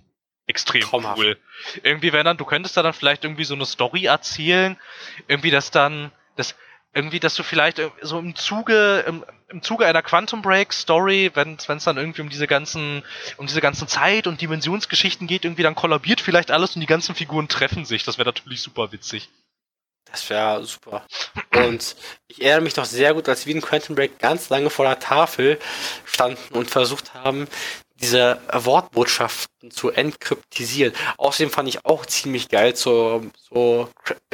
extrem 0.46 0.82
Traumhaft. 0.82 1.18
cool. 1.18 1.38
Irgendwie 1.82 2.12
wenn 2.12 2.24
dann, 2.24 2.36
du 2.36 2.44
könntest 2.44 2.76
da 2.76 2.82
dann 2.82 2.92
vielleicht 2.92 3.24
irgendwie 3.24 3.44
so 3.44 3.54
eine 3.54 3.66
Story 3.66 4.06
erzählen, 4.06 4.76
irgendwie 5.28 5.50
dass 5.50 5.70
dann, 5.70 6.12
das, 6.36 6.54
irgendwie, 6.92 7.20
dass 7.20 7.34
du 7.34 7.42
vielleicht 7.42 7.80
so 8.02 8.18
im 8.18 8.36
Zuge, 8.36 9.04
im, 9.06 9.24
im 9.48 9.62
Zuge 9.62 9.86
einer 9.86 10.02
Quantum 10.02 10.42
Break 10.42 10.72
Story, 10.72 11.30
wenn 11.34 11.56
es 11.56 11.84
dann 11.84 11.96
irgendwie 11.96 12.22
um 12.22 12.28
diese 12.28 12.46
ganzen, 12.46 13.02
um 13.36 13.46
diese 13.46 13.60
ganzen 13.60 13.88
Zeit- 13.88 14.26
und 14.26 14.40
Dimensionsgeschichten 14.40 15.26
geht, 15.26 15.44
irgendwie 15.44 15.64
dann 15.64 15.74
kollabiert 15.74 16.20
vielleicht 16.20 16.50
alles 16.50 16.74
und 16.76 16.80
die 16.80 16.86
ganzen 16.86 17.14
Figuren 17.14 17.48
treffen 17.48 17.84
sich. 17.84 18.04
Das 18.04 18.18
wäre 18.18 18.28
natürlich 18.28 18.62
super 18.62 18.92
witzig. 18.92 19.28
Das 20.10 20.30
wäre 20.30 20.64
super. 20.64 21.04
Und 21.56 21.96
ich 22.28 22.40
erinnere 22.40 22.60
mich 22.60 22.76
noch 22.76 22.84
sehr 22.84 23.14
gut, 23.14 23.28
als 23.28 23.46
wir 23.46 23.54
in 23.54 23.60
Quantum 23.60 23.96
Break 23.96 24.20
ganz 24.20 24.48
lange 24.48 24.70
vor 24.70 24.84
der 24.84 25.00
Tafel 25.00 25.58
standen 26.04 26.54
und 26.54 26.70
versucht 26.70 27.14
haben, 27.14 27.48
diese 27.94 28.40
Wortbotschaften 28.52 29.70
zu 29.70 29.90
entkryptisieren. 29.90 30.92
Außerdem 31.16 31.50
fand 31.50 31.68
ich 31.68 31.84
auch 31.84 32.06
ziemlich 32.06 32.48
geil 32.48 32.74
so, 32.76 33.24
so 33.36 33.88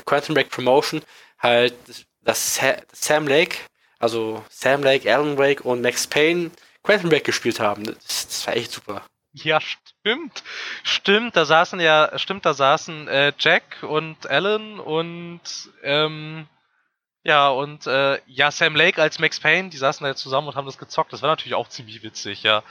Quantum 0.07 0.35
Break 0.35 0.51
Promotion 0.51 1.03
halt, 1.39 1.75
dass 2.23 2.61
Sam 2.93 3.27
Lake, 3.27 3.57
also 3.99 4.45
Sam 4.49 4.83
Lake, 4.83 5.13
Alan 5.13 5.39
Wake 5.39 5.65
und 5.65 5.83
Max 5.83 6.07
Payne 6.07 6.51
Quantum 6.83 7.11
Break 7.11 7.25
gespielt 7.25 7.61
haben. 7.61 7.85
Das, 7.85 8.27
das 8.27 8.47
war 8.47 8.57
echt 8.57 8.73
super. 8.73 9.03
Ja, 9.33 9.61
stimmt. 9.61 10.43
Stimmt, 10.83 11.37
da 11.37 11.45
saßen 11.45 11.79
ja, 11.79 12.19
stimmt, 12.19 12.45
da 12.45 12.55
saßen 12.55 13.07
äh, 13.07 13.33
Jack 13.39 13.83
und 13.83 14.29
Alan 14.29 14.81
und 14.81 15.41
ähm, 15.83 16.49
ja, 17.23 17.49
und 17.51 17.87
äh, 17.87 18.19
ja, 18.27 18.51
Sam 18.51 18.75
Lake 18.75 19.01
als 19.01 19.19
Max 19.19 19.39
Payne, 19.39 19.69
die 19.69 19.77
saßen 19.77 20.05
da 20.05 20.17
zusammen 20.17 20.49
und 20.49 20.57
haben 20.57 20.67
das 20.67 20.79
gezockt. 20.79 21.13
Das 21.13 21.23
war 21.23 21.29
natürlich 21.29 21.55
auch 21.55 21.69
ziemlich 21.69 22.03
witzig, 22.03 22.43
ja. 22.43 22.63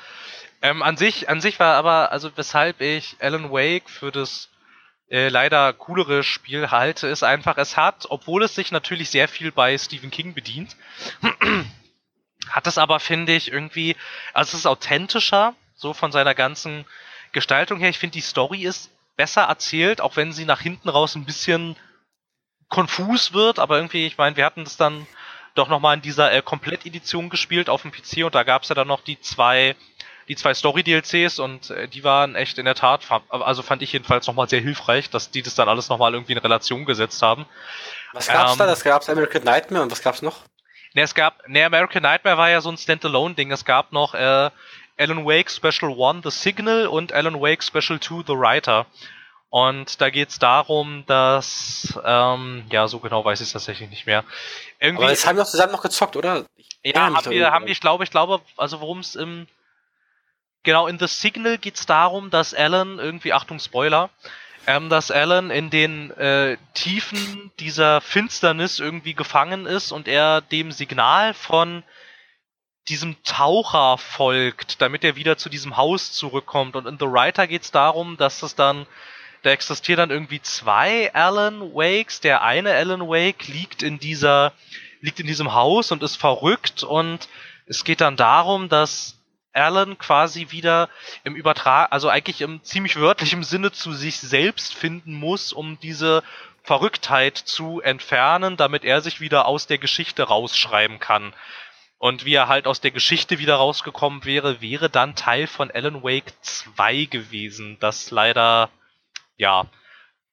Ähm, 0.62 0.84
an 0.84 0.98
sich, 0.98 1.30
an 1.30 1.42
sich 1.42 1.60
war 1.60 1.76
aber, 1.76 2.12
also 2.12 2.32
weshalb 2.36 2.82
ich 2.82 3.16
Alan 3.20 3.52
Wake 3.52 3.90
für 3.90 4.12
das 4.12 4.50
äh, 5.10 5.30
leider 5.30 5.74
coolere 5.74 6.24
Spiel 6.24 6.70
halte, 6.70 7.08
ist 7.08 7.24
einfach, 7.24 7.58
es 7.58 7.78
hat, 7.78 8.08
obwohl 8.10 8.44
es 8.44 8.56
sich 8.56 8.72
natürlich 8.72 9.10
sehr 9.10 9.28
viel 9.28 9.52
bei 9.52 9.78
Stephen 9.78 10.12
King 10.12 10.34
bedient, 10.34 10.76
hat 12.50 12.68
es 12.68 12.78
aber, 12.78 13.00
finde 13.00 13.34
ich, 13.34 13.52
irgendwie, 13.52 13.96
also 14.34 14.50
es 14.50 14.60
ist 14.60 14.68
authentischer, 14.68 15.56
so 15.76 15.94
von 15.94 16.12
seiner 16.12 16.36
ganzen 16.36 16.86
Gestaltung 17.32 17.80
her. 17.80 17.90
Ich 17.90 18.00
finde, 18.00 18.14
die 18.14 18.22
Story 18.22 18.64
ist 18.64 18.92
besser 19.16 19.44
erzählt, 19.44 20.02
auch 20.02 20.16
wenn 20.16 20.34
sie 20.34 20.46
nach 20.46 20.62
hinten 20.62 20.90
raus 20.90 21.16
ein 21.16 21.26
bisschen 21.26 21.76
konfus 22.68 23.34
wird, 23.34 23.60
aber 23.60 23.78
irgendwie, 23.78 24.06
ich 24.06 24.18
meine, 24.18 24.36
wir 24.36 24.46
hatten 24.46 24.64
das 24.64 24.78
dann 24.78 25.08
doch 25.56 25.70
nochmal 25.70 25.96
in 25.96 26.02
dieser 26.02 26.32
äh, 26.32 26.42
Komplettedition 26.42 27.30
gespielt 27.30 27.70
auf 27.70 27.82
dem 27.82 27.92
PC 27.92 28.26
und 28.26 28.36
da 28.36 28.44
gab 28.44 28.64
es 28.64 28.70
ja 28.70 28.76
dann 28.76 28.88
noch 28.88 29.02
die 29.02 29.20
zwei 29.20 29.76
die 30.30 30.36
zwei 30.36 30.54
Story-DLCs 30.54 31.40
und 31.40 31.72
äh, 31.72 31.88
die 31.88 32.04
waren 32.04 32.36
echt 32.36 32.60
in 32.60 32.66
der 32.66 32.76
Tat, 32.76 33.02
also 33.30 33.64
fand 33.64 33.82
ich 33.82 33.92
jedenfalls 33.92 34.28
nochmal 34.28 34.48
sehr 34.48 34.62
hilfreich, 34.62 35.10
dass 35.10 35.32
die 35.32 35.42
das 35.42 35.56
dann 35.56 35.68
alles 35.68 35.90
nochmal 35.90 36.14
irgendwie 36.14 36.34
in 36.34 36.38
Relation 36.38 36.86
gesetzt 36.86 37.22
haben. 37.24 37.46
Was 38.14 38.28
gab's 38.28 38.54
ähm, 38.54 38.60
da? 38.60 38.66
Das 38.68 38.84
gab's 38.84 39.10
American 39.10 39.44
Nightmare 39.44 39.84
und 39.84 39.92
was 39.92 40.04
gab's 40.04 40.22
noch? 40.22 40.42
Ne, 40.94 41.02
es 41.02 41.16
gab, 41.16 41.48
ne, 41.48 41.66
American 41.66 42.04
Nightmare 42.04 42.38
war 42.38 42.50
ja 42.50 42.62
so 42.62 42.70
ein 42.70 42.78
Standalone-Ding. 42.78 43.52
Es 43.52 43.66
gab 43.66 43.92
noch 43.92 44.14
äh, 44.14 44.50
Alan 44.98 45.26
Wake 45.26 45.50
Special 45.50 45.92
1 45.92 46.24
The 46.24 46.32
Signal 46.32 46.88
und 46.88 47.12
Alan 47.12 47.42
Wake 47.42 47.64
Special 47.64 48.00
2 48.00 48.24
The 48.28 48.34
Writer. 48.34 48.86
Und 49.50 50.00
da 50.00 50.12
geht's 50.12 50.38
darum, 50.38 51.06
dass, 51.08 52.00
ähm, 52.06 52.66
ja, 52.72 52.88
so 52.88 53.00
genau 53.00 53.26
weiß 53.26 53.42
ich 53.42 53.48
es 53.48 53.54
tatsächlich 53.54 53.90
nicht 53.90 54.06
mehr. 54.06 54.24
Irgendwie, 54.80 55.06
Aber 55.06 55.12
das 55.12 55.26
haben 55.26 55.38
wir 55.38 55.44
doch 55.44 55.50
zusammen 55.50 55.72
noch 55.72 55.82
gezockt, 55.82 56.16
oder? 56.16 56.46
Ich 56.84 56.96
ja, 56.96 57.02
haben 57.02 57.32
wir, 57.32 57.52
haben 57.52 57.66
wir, 57.66 57.72
ich 57.72 57.82
glaube, 57.82 58.04
ich 58.04 58.12
glaube, 58.12 58.42
also 58.58 58.80
worum 58.80 59.00
es 59.00 59.16
im, 59.16 59.48
Genau, 60.64 60.88
in 60.88 61.00
The 61.00 61.08
Signal 61.08 61.58
geht 61.58 61.76
es 61.76 61.86
darum, 61.86 62.30
dass 62.30 62.54
Alan, 62.54 63.00
irgendwie, 63.00 63.34
Achtung, 63.34 63.60
Spoiler, 63.60 64.10
ähm, 64.68 64.90
dass 64.90 65.10
Alan 65.10 65.52
in 65.52 65.70
den 65.70 66.12
äh, 66.12 66.58
Tiefen 66.74 67.52
dieser 67.60 68.02
Finsternis 68.02 68.80
irgendwie 68.80 69.14
gefangen 69.14 69.66
ist 69.66 69.92
und 69.92 70.08
er 70.08 70.42
dem 70.42 70.72
Signal 70.72 71.34
von 71.34 71.84
diesem 72.90 73.22
Taucher 73.24 73.98
folgt, 73.98 74.82
damit 74.82 75.04
er 75.04 75.16
wieder 75.16 75.38
zu 75.38 75.50
diesem 75.50 75.78
Haus 75.78 76.12
zurückkommt. 76.12 76.76
Und 76.76 76.88
in 76.88 76.98
The 77.00 77.06
Writer 77.06 77.48
geht 77.48 77.64
es 77.64 77.72
darum, 77.72 78.18
dass 78.18 78.44
es 78.44 78.56
dann, 78.56 78.86
da 79.44 79.52
existieren 79.52 79.98
dann 79.98 80.12
irgendwie 80.12 80.42
zwei 80.42 81.14
Alan 81.14 81.74
Wakes. 81.74 82.20
Der 82.20 82.42
eine 82.42 82.74
Alan 82.74 83.08
Wake 83.08 83.48
liegt 83.48 83.84
in 83.84 84.00
dieser, 84.00 84.54
liegt 85.02 85.20
in 85.20 85.28
diesem 85.28 85.54
Haus 85.54 85.92
und 85.92 86.04
ist 86.04 86.18
verrückt 86.18 86.84
und 86.84 87.30
es 87.68 87.84
geht 87.84 88.02
dann 88.02 88.18
darum, 88.18 88.68
dass 88.68 89.19
Alan 89.54 89.98
quasi 89.98 90.52
wieder 90.52 90.90
im 91.24 91.36
Übertrag, 91.36 91.92
also 91.92 92.10
eigentlich 92.10 92.42
im 92.42 92.64
ziemlich 92.64 92.96
wörtlichen 92.98 93.44
Sinne 93.44 93.72
zu 93.72 93.94
sich 93.94 94.20
selbst 94.20 94.76
finden 94.76 95.14
muss, 95.14 95.54
um 95.54 95.80
diese 95.80 96.24
Verrücktheit 96.64 97.38
zu 97.38 97.82
entfernen, 97.82 98.58
damit 98.58 98.84
er 98.84 99.02
sich 99.02 99.22
wieder 99.22 99.46
aus 99.46 99.68
der 99.68 99.78
Geschichte 99.78 100.24
rausschreiben 100.24 101.00
kann. 101.00 101.34
Und 101.98 102.26
wie 102.26 102.34
er 102.34 102.48
halt 102.48 102.68
aus 102.68 102.80
der 102.80 102.92
Geschichte 102.92 103.40
wieder 103.40 103.56
rausgekommen 103.56 104.24
wäre, 104.24 104.62
wäre 104.62 104.90
dann 104.90 105.16
Teil 105.16 105.48
von 105.48 105.70
Alan 105.70 106.04
Wake 106.04 106.32
2 106.42 107.06
gewesen, 107.06 107.78
das 107.80 108.12
leider, 108.12 108.70
ja, 109.36 109.66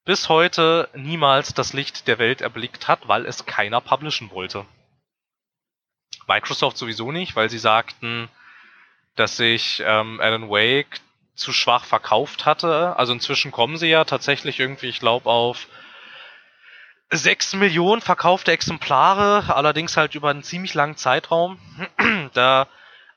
bis 0.05 0.29
heute 0.29 0.89
niemals 0.93 1.53
das 1.53 1.73
Licht 1.73 2.07
der 2.07 2.19
Welt 2.19 2.39
erblickt 2.39 2.87
hat, 2.87 3.09
weil 3.09 3.25
es 3.25 3.45
keiner 3.45 3.81
publishen 3.81 4.31
wollte. 4.31 4.65
Microsoft 6.27 6.77
sowieso 6.77 7.11
nicht, 7.11 7.35
weil 7.35 7.49
sie 7.49 7.59
sagten, 7.59 8.29
dass 9.17 9.37
sich 9.37 9.83
ähm, 9.85 10.21
Alan 10.21 10.49
Wake 10.49 11.01
zu 11.35 11.53
schwach 11.53 11.85
verkauft 11.85 12.45
hatte. 12.45 12.95
Also 12.97 13.13
inzwischen 13.13 13.51
kommen 13.51 13.77
sie 13.77 13.87
ja 13.87 14.05
tatsächlich 14.05 14.59
irgendwie, 14.59 14.87
ich 14.87 14.99
glaube, 14.99 15.29
auf 15.29 15.67
6 17.09 17.55
Millionen 17.55 18.01
verkaufte 18.01 18.51
Exemplare, 18.51 19.55
allerdings 19.55 19.97
halt 19.97 20.15
über 20.15 20.29
einen 20.29 20.43
ziemlich 20.43 20.73
langen 20.73 20.97
Zeitraum. 20.97 21.59
da 22.33 22.67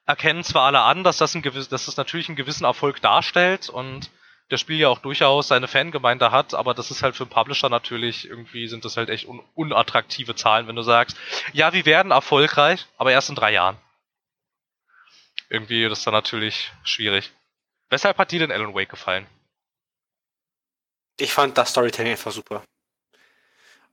erkennen 0.07 0.45
zwar 0.45 0.67
alle 0.67 0.81
an, 0.81 1.05
dass 1.05 1.19
das, 1.19 1.35
ein 1.35 1.43
gewiss, 1.43 1.69
dass 1.69 1.87
das 1.87 1.97
natürlich 1.97 2.29
einen 2.29 2.37
gewissen 2.37 2.65
Erfolg 2.65 3.01
darstellt 3.01 3.69
und 3.69 4.11
das 4.49 4.61
Spiel 4.61 4.79
ja 4.79 4.89
auch 4.89 4.99
durchaus 4.99 5.49
seine 5.49 5.69
Fangemeinde 5.69 6.33
hat, 6.33 6.55
aber 6.55 6.75
das 6.75 6.91
ist 6.91 7.05
halt 7.05 7.15
für 7.15 7.23
einen 7.23 7.31
Publisher 7.31 7.69
natürlich 7.69 8.29
irgendwie 8.29 8.67
sind 8.67 8.85
das 8.85 8.97
halt 8.97 9.09
echt 9.09 9.29
un 9.29 9.41
unattraktive 9.55 10.35
Zahlen, 10.35 10.67
wenn 10.67 10.75
du 10.75 10.83
sagst, 10.83 11.17
ja, 11.53 11.73
wir 11.73 11.87
werden 11.87 12.11
erfolgreich, 12.11 12.87
aber 12.99 13.13
erst 13.13 13.29
in 13.29 13.37
drei 13.37 13.53
Jahren 13.53 13.77
irgendwie 15.51 15.87
das 15.89 15.99
ist 15.99 16.07
dann 16.07 16.15
natürlich 16.15 16.73
schwierig. 16.85 17.33
Weshalb 17.91 18.17
hat 18.17 18.31
dir 18.31 18.39
denn 18.39 18.53
Alan 18.53 18.75
Wake 18.75 18.89
gefallen? 18.89 19.27
Ich 21.19 21.35
fand 21.35 21.59
das 21.59 21.71
Storytelling 21.71 22.13
einfach 22.13 22.33
super. 22.33 22.63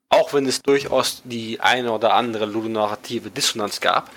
Auch 0.10 0.34
wenn 0.34 0.46
es 0.46 0.62
durchaus 0.62 1.22
die 1.26 1.60
eine 1.60 1.92
oder 1.92 2.14
andere 2.14 2.46
ludonarrative 2.46 3.30
Dissonanz 3.30 3.82
gab. 3.82 4.10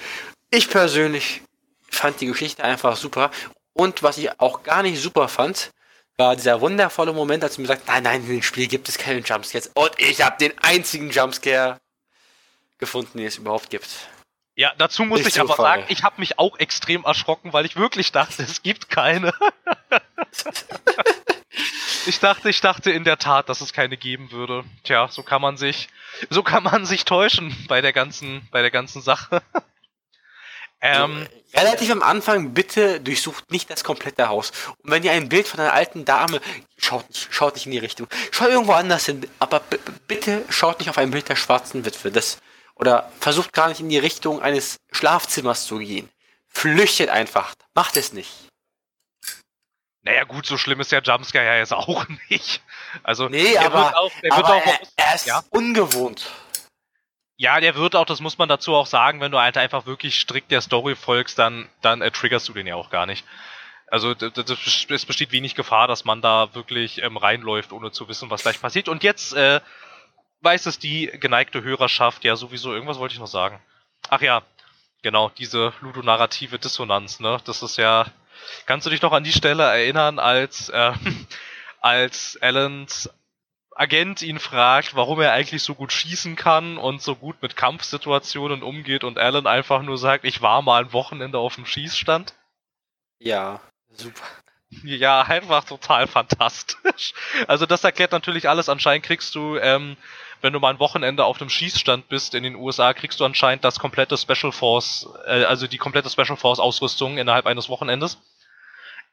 Ich 0.50 0.70
persönlich 0.70 1.42
fand 1.90 2.20
die 2.20 2.26
Geschichte 2.26 2.62
einfach 2.62 2.96
super. 2.96 3.32
Und 3.72 4.02
was 4.02 4.18
ich 4.18 4.38
auch 4.38 4.62
gar 4.62 4.82
nicht 4.82 5.00
super 5.00 5.26
fand, 5.28 5.70
war 6.16 6.36
dieser 6.36 6.60
wundervolle 6.60 7.12
Moment, 7.12 7.42
als 7.42 7.58
mir 7.58 7.66
sagt, 7.66 7.88
nein, 7.88 8.02
nein, 8.02 8.20
in 8.22 8.28
dem 8.28 8.42
Spiel 8.42 8.68
gibt 8.68 8.88
es 8.88 8.98
keine 8.98 9.20
Jumpscares. 9.20 9.70
Und 9.74 9.92
ich 9.98 10.22
habe 10.22 10.36
den 10.38 10.56
einzigen 10.58 11.10
Jumpscare 11.10 11.80
gefunden, 12.78 13.18
den 13.18 13.26
es 13.26 13.38
überhaupt 13.38 13.70
gibt. 13.70 13.88
Ja, 14.60 14.74
dazu 14.76 15.04
muss 15.04 15.26
ich 15.26 15.40
aber 15.40 15.56
sagen, 15.56 15.84
ich 15.88 16.02
habe 16.02 16.20
mich 16.20 16.38
auch 16.38 16.58
extrem 16.58 17.04
erschrocken, 17.04 17.54
weil 17.54 17.64
ich 17.64 17.76
wirklich 17.76 18.12
dachte, 18.12 18.42
es 18.42 18.62
gibt 18.62 18.90
keine. 18.90 19.32
ich 22.06 22.20
dachte, 22.20 22.50
ich 22.50 22.60
dachte 22.60 22.90
in 22.90 23.04
der 23.04 23.16
Tat, 23.16 23.48
dass 23.48 23.62
es 23.62 23.72
keine 23.72 23.96
geben 23.96 24.32
würde. 24.32 24.64
Tja, 24.84 25.08
so 25.08 25.22
kann 25.22 25.40
man 25.40 25.56
sich, 25.56 25.88
so 26.28 26.42
kann 26.42 26.62
man 26.62 26.84
sich 26.84 27.06
täuschen 27.06 27.56
bei 27.68 27.80
der 27.80 27.94
ganzen, 27.94 28.46
bei 28.50 28.60
der 28.60 28.70
ganzen 28.70 29.00
Sache. 29.00 29.40
ähm, 30.82 31.26
Relativ 31.54 31.90
am 31.90 32.02
Anfang, 32.02 32.52
bitte 32.52 33.00
durchsucht 33.00 33.50
nicht 33.50 33.70
das 33.70 33.82
komplette 33.82 34.28
Haus. 34.28 34.52
Und 34.82 34.90
wenn 34.90 35.02
ihr 35.02 35.12
ein 35.12 35.30
Bild 35.30 35.48
von 35.48 35.60
einer 35.60 35.72
alten 35.72 36.04
Dame, 36.04 36.38
schaut 36.76 37.08
nicht, 37.08 37.28
schaut 37.30 37.54
nicht 37.54 37.64
in 37.64 37.72
die 37.72 37.78
Richtung. 37.78 38.08
Schaut 38.30 38.50
irgendwo 38.50 38.72
anders 38.72 39.06
hin, 39.06 39.26
aber 39.38 39.62
bitte 40.06 40.44
schaut 40.50 40.80
nicht 40.80 40.90
auf 40.90 40.98
ein 40.98 41.12
Bild 41.12 41.30
der 41.30 41.36
schwarzen 41.36 41.86
Witwe. 41.86 42.10
Das, 42.10 42.42
oder 42.80 43.10
versucht 43.20 43.52
gar 43.52 43.68
nicht 43.68 43.80
in 43.80 43.90
die 43.90 43.98
Richtung 43.98 44.40
eines 44.40 44.78
Schlafzimmers 44.90 45.66
zu 45.66 45.78
gehen. 45.78 46.08
Flüchtet 46.48 47.10
einfach. 47.10 47.54
Macht 47.74 47.96
es 47.96 48.12
nicht. 48.12 48.30
Naja, 50.02 50.24
gut, 50.24 50.46
so 50.46 50.56
schlimm 50.56 50.80
ist 50.80 50.90
der 50.90 51.02
Jumpscare 51.02 51.44
ja 51.44 51.56
jetzt 51.56 51.74
auch 51.74 52.06
nicht. 52.30 52.62
Also, 53.02 53.28
nee, 53.28 53.56
aber, 53.58 53.98
auch, 53.98 54.10
aber 54.30 54.54
auch, 54.54 54.66
er, 54.66 54.80
er, 54.96 55.14
ist 55.14 55.26
ja? 55.26 55.44
ungewohnt. 55.50 56.30
Ja, 57.36 57.60
der 57.60 57.74
wird 57.74 57.96
auch, 57.96 58.06
das 58.06 58.20
muss 58.20 58.38
man 58.38 58.48
dazu 58.48 58.74
auch 58.74 58.86
sagen, 58.86 59.20
wenn 59.20 59.32
du 59.32 59.38
halt 59.38 59.56
einfach 59.58 59.86
wirklich 59.86 60.18
strikt 60.18 60.50
der 60.50 60.60
Story 60.62 60.96
folgst, 60.96 61.38
dann, 61.38 61.68
dann 61.82 62.00
äh, 62.00 62.10
triggerst 62.10 62.48
du 62.48 62.54
den 62.54 62.66
ja 62.66 62.76
auch 62.76 62.90
gar 62.90 63.06
nicht. 63.06 63.24
Also 63.88 64.12
es 64.12 65.06
besteht 65.06 65.32
wenig 65.32 65.54
Gefahr, 65.54 65.88
dass 65.88 66.04
man 66.04 66.22
da 66.22 66.54
wirklich 66.54 67.02
ähm, 67.02 67.16
reinläuft, 67.16 67.72
ohne 67.72 67.90
zu 67.90 68.08
wissen, 68.08 68.30
was 68.30 68.42
gleich 68.42 68.60
passiert. 68.60 68.88
Und 68.88 69.02
jetzt 69.02 69.32
äh, 69.32 69.60
weiß 70.42 70.66
es 70.66 70.78
die 70.78 71.06
geneigte 71.06 71.62
Hörerschaft 71.62 72.24
ja 72.24 72.36
sowieso. 72.36 72.72
Irgendwas 72.72 72.98
wollte 72.98 73.14
ich 73.14 73.20
noch 73.20 73.26
sagen. 73.26 73.60
Ach 74.08 74.20
ja, 74.20 74.42
genau, 75.02 75.30
diese 75.30 75.72
ludonarrative 75.80 76.58
Dissonanz, 76.58 77.20
ne? 77.20 77.38
Das 77.44 77.62
ist 77.62 77.76
ja. 77.76 78.06
Kannst 78.66 78.86
du 78.86 78.90
dich 78.90 79.02
noch 79.02 79.12
an 79.12 79.24
die 79.24 79.32
Stelle 79.32 79.64
erinnern, 79.64 80.18
als, 80.18 80.70
äh, 80.70 80.92
als 81.80 82.38
Allens 82.40 83.10
Agent 83.80 84.20
ihn 84.20 84.38
fragt, 84.38 84.94
warum 84.94 85.20
er 85.20 85.32
eigentlich 85.32 85.62
so 85.62 85.74
gut 85.74 85.92
schießen 85.92 86.36
kann 86.36 86.76
und 86.76 87.00
so 87.00 87.16
gut 87.16 87.40
mit 87.40 87.56
Kampfsituationen 87.56 88.62
umgeht 88.62 89.04
und 89.04 89.18
Alan 89.18 89.46
einfach 89.46 89.80
nur 89.82 89.96
sagt, 89.96 90.24
ich 90.24 90.42
war 90.42 90.60
mal 90.60 90.84
ein 90.84 90.92
Wochenende 90.92 91.38
auf 91.38 91.54
dem 91.54 91.64
Schießstand. 91.64 92.34
Ja, 93.18 93.60
super. 93.90 94.22
Ja, 94.84 95.22
einfach 95.22 95.64
total 95.64 96.06
fantastisch. 96.06 97.14
Also 97.48 97.66
das 97.66 97.82
erklärt 97.82 98.12
natürlich 98.12 98.48
alles. 98.48 98.68
Anscheinend 98.68 99.04
kriegst 99.04 99.34
du, 99.34 99.56
ähm, 99.56 99.96
wenn 100.40 100.52
du 100.52 100.60
mal 100.60 100.70
ein 100.70 100.78
Wochenende 100.78 101.24
auf 101.24 101.38
dem 101.38 101.50
Schießstand 101.50 102.08
bist 102.08 102.34
in 102.34 102.42
den 102.42 102.54
USA, 102.54 102.94
kriegst 102.94 103.20
du 103.20 103.24
anscheinend 103.24 103.64
das 103.64 103.78
komplette 103.78 104.16
Special 104.16 104.52
Force, 104.52 105.08
äh, 105.26 105.44
also 105.44 105.66
die 105.66 105.78
komplette 105.78 106.10
Special 106.10 106.36
Force 106.36 106.60
Ausrüstung 106.60 107.18
innerhalb 107.18 107.46
eines 107.46 107.68
Wochenendes. 107.68 108.18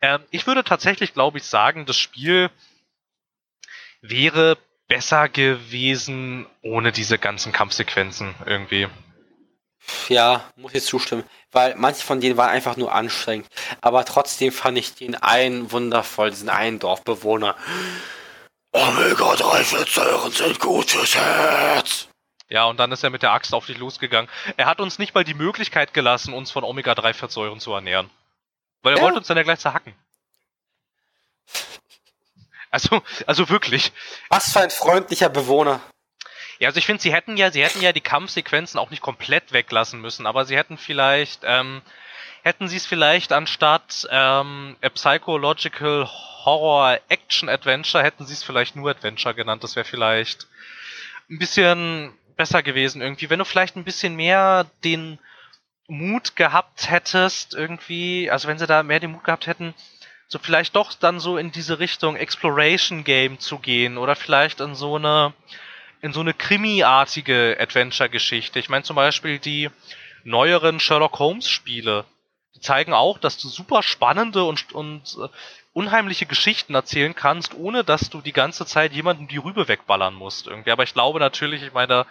Ähm, 0.01 0.21
ich 0.31 0.47
würde 0.47 0.63
tatsächlich, 0.63 1.13
glaube 1.13 1.37
ich, 1.37 1.43
sagen, 1.45 1.85
das 1.85 1.97
Spiel 1.97 2.49
wäre 4.01 4.57
besser 4.87 5.27
gewesen 5.27 6.45
ohne 6.61 6.91
diese 6.91 7.17
ganzen 7.17 7.51
Kampfsequenzen 7.51 8.35
irgendwie. 8.45 8.87
Ja, 10.09 10.43
muss 10.55 10.73
ich 10.73 10.83
zustimmen, 10.83 11.23
weil 11.51 11.75
manche 11.75 12.03
von 12.03 12.19
denen 12.19 12.37
waren 12.37 12.49
einfach 12.49 12.75
nur 12.77 12.93
anstrengend. 12.93 13.47
Aber 13.81 14.03
trotzdem 14.05 14.51
fand 14.51 14.77
ich 14.77 14.95
den 14.95 15.15
einen 15.15 15.71
wundervoll, 15.71 16.29
diesen 16.29 16.49
einen 16.49 16.79
Dorfbewohner. 16.79 17.55
Omega-3-Fettsäuren 18.77 20.31
sind 20.31 20.59
gut 20.59 20.91
fürs 20.91 21.15
Herz. 21.15 22.07
Ja, 22.49 22.65
und 22.65 22.77
dann 22.77 22.91
ist 22.91 23.03
er 23.03 23.09
mit 23.09 23.23
der 23.23 23.31
Axt 23.31 23.53
auf 23.53 23.65
dich 23.65 23.77
losgegangen. 23.77 24.29
Er 24.55 24.67
hat 24.67 24.79
uns 24.79 24.99
nicht 24.99 25.15
mal 25.15 25.23
die 25.23 25.33
Möglichkeit 25.33 25.93
gelassen, 25.93 26.33
uns 26.33 26.51
von 26.51 26.63
Omega-3-Fettsäuren 26.63 27.59
zu 27.59 27.73
ernähren. 27.73 28.09
Weil 28.83 28.93
er 28.93 28.97
ja. 28.97 29.03
wollte 29.03 29.17
uns 29.17 29.27
dann 29.27 29.37
ja 29.37 29.43
gleich 29.43 29.59
zerhacken. 29.59 29.95
Also, 32.69 33.01
also 33.25 33.49
wirklich. 33.49 33.91
Was 34.29 34.53
für 34.53 34.59
ein 34.59 34.69
freundlicher 34.69 35.29
Bewohner. 35.29 35.81
Ja, 36.59 36.67
also 36.67 36.77
ich 36.77 36.85
finde, 36.85 37.01
sie 37.01 37.13
hätten 37.13 37.37
ja, 37.37 37.51
sie 37.51 37.63
hätten 37.63 37.81
ja 37.81 37.93
die 37.93 38.01
Kampfsequenzen 38.01 38.79
auch 38.79 38.89
nicht 38.89 39.01
komplett 39.01 39.53
weglassen 39.53 40.01
müssen, 40.01 40.25
aber 40.25 40.45
sie 40.45 40.57
hätten 40.57 40.77
vielleicht, 40.77 41.41
ähm, 41.43 41.81
hätten 42.47 42.67
sie 42.67 42.77
es 42.77 42.85
vielleicht 42.85 43.33
anstatt 43.33 44.07
ähm, 44.09 44.77
a 44.81 44.89
Psychological 44.89 46.07
Horror 46.45 46.99
Action 47.09 47.49
Adventure, 47.49 48.03
hätten 48.03 48.25
sie 48.25 48.33
es 48.33 48.43
vielleicht 48.43 48.75
nur 48.75 48.89
Adventure 48.89 49.35
genannt. 49.35 49.63
Das 49.63 49.75
wäre 49.75 49.85
vielleicht 49.85 50.47
ein 51.29 51.39
bisschen 51.39 52.13
besser 52.37 52.63
gewesen 52.63 53.01
irgendwie. 53.01 53.29
Wenn 53.29 53.39
du 53.39 53.45
vielleicht 53.45 53.75
ein 53.75 53.83
bisschen 53.83 54.15
mehr 54.15 54.65
den 54.85 55.19
Mut 55.87 56.35
gehabt 56.37 56.89
hättest, 56.89 57.53
irgendwie, 57.53 58.31
also 58.31 58.47
wenn 58.47 58.57
sie 58.57 58.67
da 58.67 58.81
mehr 58.81 59.01
den 59.01 59.11
Mut 59.11 59.25
gehabt 59.25 59.47
hätten, 59.47 59.73
so 60.29 60.39
vielleicht 60.39 60.75
doch 60.75 60.93
dann 60.93 61.19
so 61.19 61.37
in 61.37 61.51
diese 61.51 61.79
Richtung 61.79 62.15
Exploration 62.15 63.03
Game 63.03 63.39
zu 63.39 63.59
gehen 63.59 63.97
oder 63.97 64.15
vielleicht 64.15 64.61
in 64.61 64.75
so 64.75 64.95
eine 64.95 65.33
in 66.01 66.13
so 66.13 66.19
eine 66.19 66.33
Krimi-artige 66.33 67.57
Adventure-Geschichte. 67.59 68.59
Ich 68.59 68.69
meine 68.69 68.83
zum 68.83 68.95
Beispiel 68.95 69.39
die 69.39 69.69
neueren 70.23 70.79
Sherlock 70.79 71.17
Holmes-Spiele. 71.17 72.05
Die 72.57 72.61
zeigen 72.61 72.91
auch, 72.91 73.19
dass 73.19 73.37
du 73.37 73.49
super 73.49 73.83
spannende 73.83 74.43
und, 74.43 74.73
und 74.73 75.15
uh, 75.15 75.27
unheimliche 75.73 76.25
Geschichten 76.25 76.73
erzählen 76.73 77.13
kannst, 77.13 77.53
ohne 77.53 77.83
dass 77.83 78.09
du 78.09 78.19
die 78.19 78.33
ganze 78.33 78.65
Zeit 78.65 78.93
jemanden 78.93 79.27
die 79.27 79.37
Rübe 79.37 79.67
wegballern 79.67 80.15
musst 80.15 80.47
irgendwie. 80.47 80.71
Aber 80.71 80.81
ich 80.81 80.95
glaube 80.95 81.19
natürlich, 81.19 81.61
ich 81.61 81.73
meine, 81.73 82.07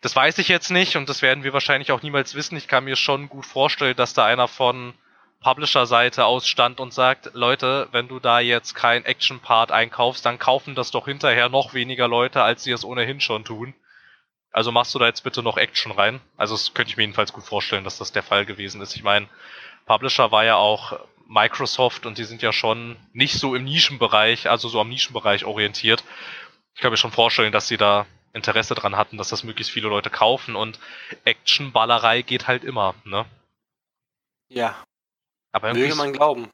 das 0.00 0.16
weiß 0.16 0.38
ich 0.38 0.48
jetzt 0.48 0.70
nicht 0.70 0.96
und 0.96 1.10
das 1.10 1.20
werden 1.20 1.44
wir 1.44 1.52
wahrscheinlich 1.52 1.92
auch 1.92 2.00
niemals 2.00 2.34
wissen. 2.34 2.56
Ich 2.56 2.66
kann 2.66 2.84
mir 2.84 2.96
schon 2.96 3.28
gut 3.28 3.44
vorstellen, 3.44 3.96
dass 3.96 4.14
da 4.14 4.24
einer 4.24 4.48
von 4.48 4.94
Publisher-Seite 5.42 6.24
aus 6.24 6.48
stand 6.48 6.80
und 6.80 6.94
sagt, 6.94 7.32
Leute, 7.34 7.88
wenn 7.92 8.08
du 8.08 8.20
da 8.20 8.40
jetzt 8.40 8.74
kein 8.74 9.04
Action-Part 9.04 9.70
einkaufst, 9.70 10.24
dann 10.24 10.38
kaufen 10.38 10.74
das 10.74 10.90
doch 10.90 11.04
hinterher 11.04 11.50
noch 11.50 11.74
weniger 11.74 12.08
Leute, 12.08 12.42
als 12.42 12.64
sie 12.64 12.72
es 12.72 12.82
ohnehin 12.82 13.20
schon 13.20 13.44
tun. 13.44 13.74
Also 14.54 14.70
machst 14.70 14.94
du 14.94 15.00
da 15.00 15.06
jetzt 15.06 15.24
bitte 15.24 15.42
noch 15.42 15.56
Action 15.56 15.90
rein. 15.90 16.20
Also 16.36 16.54
das 16.54 16.74
könnte 16.74 16.88
ich 16.88 16.96
mir 16.96 17.02
jedenfalls 17.02 17.32
gut 17.32 17.42
vorstellen, 17.42 17.82
dass 17.82 17.98
das 17.98 18.12
der 18.12 18.22
Fall 18.22 18.46
gewesen 18.46 18.80
ist. 18.80 18.94
Ich 18.94 19.02
meine, 19.02 19.28
Publisher 19.84 20.30
war 20.30 20.44
ja 20.44 20.54
auch 20.54 21.00
Microsoft 21.26 22.06
und 22.06 22.18
die 22.18 22.24
sind 22.24 22.40
ja 22.40 22.52
schon 22.52 22.96
nicht 23.12 23.34
so 23.34 23.56
im 23.56 23.64
Nischenbereich, 23.64 24.48
also 24.48 24.68
so 24.68 24.80
am 24.80 24.90
Nischenbereich 24.90 25.44
orientiert. 25.44 26.04
Ich 26.76 26.80
kann 26.80 26.92
mir 26.92 26.96
schon 26.96 27.10
vorstellen, 27.10 27.50
dass 27.50 27.66
sie 27.66 27.76
da 27.76 28.06
Interesse 28.32 28.76
dran 28.76 28.96
hatten, 28.96 29.18
dass 29.18 29.28
das 29.28 29.42
möglichst 29.42 29.72
viele 29.72 29.88
Leute 29.88 30.08
kaufen 30.08 30.54
und 30.54 30.78
Action-Ballerei 31.24 32.22
geht 32.22 32.46
halt 32.46 32.62
immer, 32.62 32.94
ne? 33.02 33.26
Ja, 34.48 34.76
aber 35.50 35.70
irgendwie 35.70 35.88
Möge 35.88 35.96
man 35.96 36.12
glauben. 36.12 36.48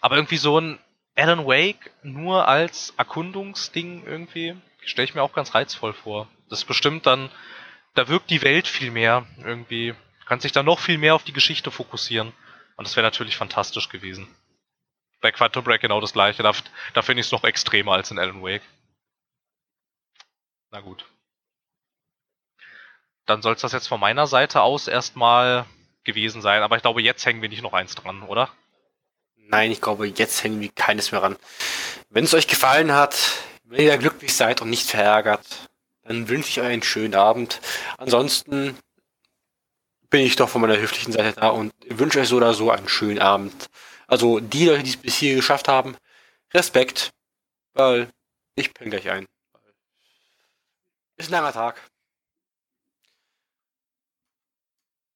Aber 0.00 0.16
irgendwie 0.16 0.38
so 0.38 0.58
ein 0.58 0.78
Alan 1.14 1.44
Wake 1.44 1.90
nur 2.02 2.48
als 2.48 2.94
Erkundungsding 2.96 4.04
irgendwie 4.06 4.56
stelle 4.90 5.04
ich 5.04 5.14
mir 5.14 5.22
auch 5.22 5.32
ganz 5.32 5.54
reizvoll 5.54 5.92
vor. 5.92 6.28
Das 6.48 6.60
ist 6.60 6.64
bestimmt 6.64 7.06
dann, 7.06 7.30
da 7.94 8.08
wirkt 8.08 8.30
die 8.30 8.42
Welt 8.42 8.66
viel 8.68 8.90
mehr 8.90 9.26
irgendwie. 9.38 9.94
Kann 10.26 10.40
sich 10.40 10.52
da 10.52 10.62
noch 10.62 10.80
viel 10.80 10.98
mehr 10.98 11.14
auf 11.14 11.24
die 11.24 11.32
Geschichte 11.32 11.70
fokussieren. 11.70 12.32
Und 12.76 12.86
das 12.86 12.96
wäre 12.96 13.06
natürlich 13.06 13.36
fantastisch 13.36 13.88
gewesen. 13.88 14.28
Bei 15.20 15.32
Quantum 15.32 15.64
Break 15.64 15.80
genau 15.80 16.00
das 16.00 16.12
gleiche. 16.12 16.42
Da, 16.42 16.52
da 16.94 17.02
finde 17.02 17.20
ich 17.20 17.26
es 17.26 17.32
noch 17.32 17.44
extremer 17.44 17.92
als 17.92 18.10
in 18.10 18.18
Alan 18.18 18.42
Wake. 18.42 18.62
Na 20.70 20.80
gut. 20.80 21.04
Dann 23.24 23.42
soll 23.42 23.54
es 23.54 23.62
das 23.62 23.72
jetzt 23.72 23.88
von 23.88 23.98
meiner 23.98 24.26
Seite 24.26 24.62
aus 24.62 24.88
erstmal 24.88 25.64
gewesen 26.04 26.42
sein. 26.42 26.62
Aber 26.62 26.76
ich 26.76 26.82
glaube, 26.82 27.02
jetzt 27.02 27.24
hängen 27.24 27.42
wir 27.42 27.48
nicht 27.48 27.62
noch 27.62 27.72
eins 27.72 27.94
dran, 27.94 28.22
oder? 28.22 28.50
Nein, 29.36 29.70
ich 29.70 29.80
glaube, 29.80 30.06
jetzt 30.06 30.42
hängen 30.42 30.60
wir 30.60 30.70
keines 30.70 31.12
mehr 31.12 31.22
ran. 31.22 31.36
Wenn 32.10 32.24
es 32.24 32.34
euch 32.34 32.46
gefallen 32.46 32.92
hat, 32.92 33.16
wenn 33.66 33.84
ihr 33.84 33.98
glücklich 33.98 34.34
seid 34.34 34.62
und 34.62 34.70
nicht 34.70 34.88
verärgert, 34.88 35.68
dann 36.02 36.28
wünsche 36.28 36.48
ich 36.48 36.60
euch 36.60 36.66
einen 36.66 36.82
schönen 36.82 37.14
Abend. 37.14 37.60
Ansonsten 37.98 38.78
bin 40.08 40.20
ich 40.20 40.36
doch 40.36 40.48
von 40.48 40.60
meiner 40.60 40.78
höflichen 40.78 41.12
Seite 41.12 41.38
da 41.38 41.48
und 41.48 41.72
wünsche 41.88 42.20
euch 42.20 42.28
so 42.28 42.36
oder 42.36 42.54
so 42.54 42.70
einen 42.70 42.88
schönen 42.88 43.18
Abend. 43.18 43.68
Also 44.06 44.38
die 44.38 44.66
Leute, 44.66 44.84
die 44.84 44.90
es 44.90 44.96
bis 44.96 45.16
hier 45.16 45.34
geschafft 45.34 45.66
haben, 45.68 45.96
Respekt, 46.54 47.10
weil 47.74 48.08
ich 48.54 48.72
penne 48.72 48.90
gleich 48.90 49.10
ein. 49.10 49.26
Ist 51.16 51.28
ein 51.28 51.32
langer 51.32 51.52
Tag. 51.52 51.80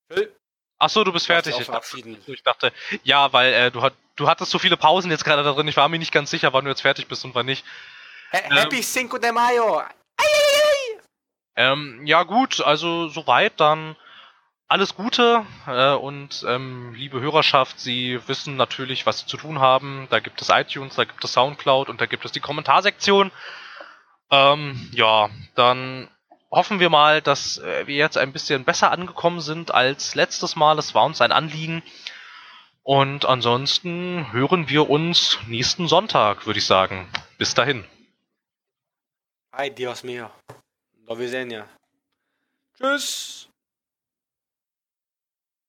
Phil? 0.08 0.34
Ach 0.78 0.88
so, 0.88 1.04
du 1.04 1.12
bist 1.12 1.26
fertig. 1.26 1.58
Ich 1.60 1.66
dachte, 1.66 1.98
ich 2.26 2.42
dachte, 2.42 2.72
ja, 3.04 3.32
weil 3.32 3.52
äh, 3.52 3.70
du, 3.70 3.82
hat, 3.82 3.94
du 4.16 4.26
hattest 4.26 4.50
so 4.50 4.58
viele 4.58 4.78
Pausen 4.78 5.10
jetzt 5.10 5.24
gerade 5.24 5.44
da 5.44 5.52
drin. 5.52 5.68
Ich 5.68 5.76
war 5.76 5.88
mir 5.88 5.98
nicht 5.98 6.10
ganz 6.10 6.30
sicher, 6.30 6.52
wann 6.52 6.64
du 6.64 6.70
jetzt 6.70 6.80
fertig 6.80 7.06
bist 7.06 7.24
und 7.24 7.34
wann 7.34 7.46
nicht. 7.46 7.64
Ähm, 8.32 8.56
Happy 8.56 8.76
ähm, 8.76 8.82
Cinco 8.82 9.18
de 9.18 9.32
Mayo! 9.32 9.82
Ähm, 11.56 12.06
ja 12.06 12.22
gut, 12.22 12.60
also 12.60 13.08
soweit 13.08 13.58
dann 13.58 13.96
alles 14.68 14.94
Gute 14.94 15.44
äh, 15.66 15.94
und 15.94 16.44
ähm, 16.46 16.94
liebe 16.94 17.20
Hörerschaft, 17.20 17.80
Sie 17.80 18.20
wissen 18.28 18.56
natürlich, 18.56 19.04
was 19.04 19.18
Sie 19.20 19.26
zu 19.26 19.36
tun 19.36 19.58
haben. 19.58 20.06
Da 20.10 20.20
gibt 20.20 20.40
es 20.40 20.48
iTunes, 20.48 20.94
da 20.94 21.04
gibt 21.04 21.24
es 21.24 21.32
Soundcloud 21.32 21.88
und 21.88 22.00
da 22.00 22.06
gibt 22.06 22.24
es 22.24 22.30
die 22.30 22.40
Kommentarsektion. 22.40 23.32
Ähm, 24.30 24.88
ja, 24.92 25.28
dann 25.56 26.08
hoffen 26.52 26.78
wir 26.78 26.88
mal, 26.88 27.20
dass 27.20 27.58
äh, 27.58 27.88
wir 27.88 27.96
jetzt 27.96 28.16
ein 28.16 28.32
bisschen 28.32 28.64
besser 28.64 28.92
angekommen 28.92 29.40
sind 29.40 29.74
als 29.74 30.14
letztes 30.14 30.54
Mal. 30.54 30.76
Das 30.76 30.94
war 30.94 31.04
uns 31.04 31.20
ein 31.20 31.32
Anliegen. 31.32 31.82
Und 32.84 33.24
ansonsten 33.24 34.32
hören 34.32 34.68
wir 34.68 34.88
uns 34.88 35.38
nächsten 35.48 35.88
Sonntag, 35.88 36.46
würde 36.46 36.60
ich 36.60 36.66
sagen. 36.66 37.08
Bis 37.38 37.54
dahin. 37.54 37.84
Ay, 39.52 39.70
Dios 39.70 40.04
mío. 40.04 40.30
Do 41.06 41.16
widzenia. 41.16 41.66
Tschüss. 42.74 43.49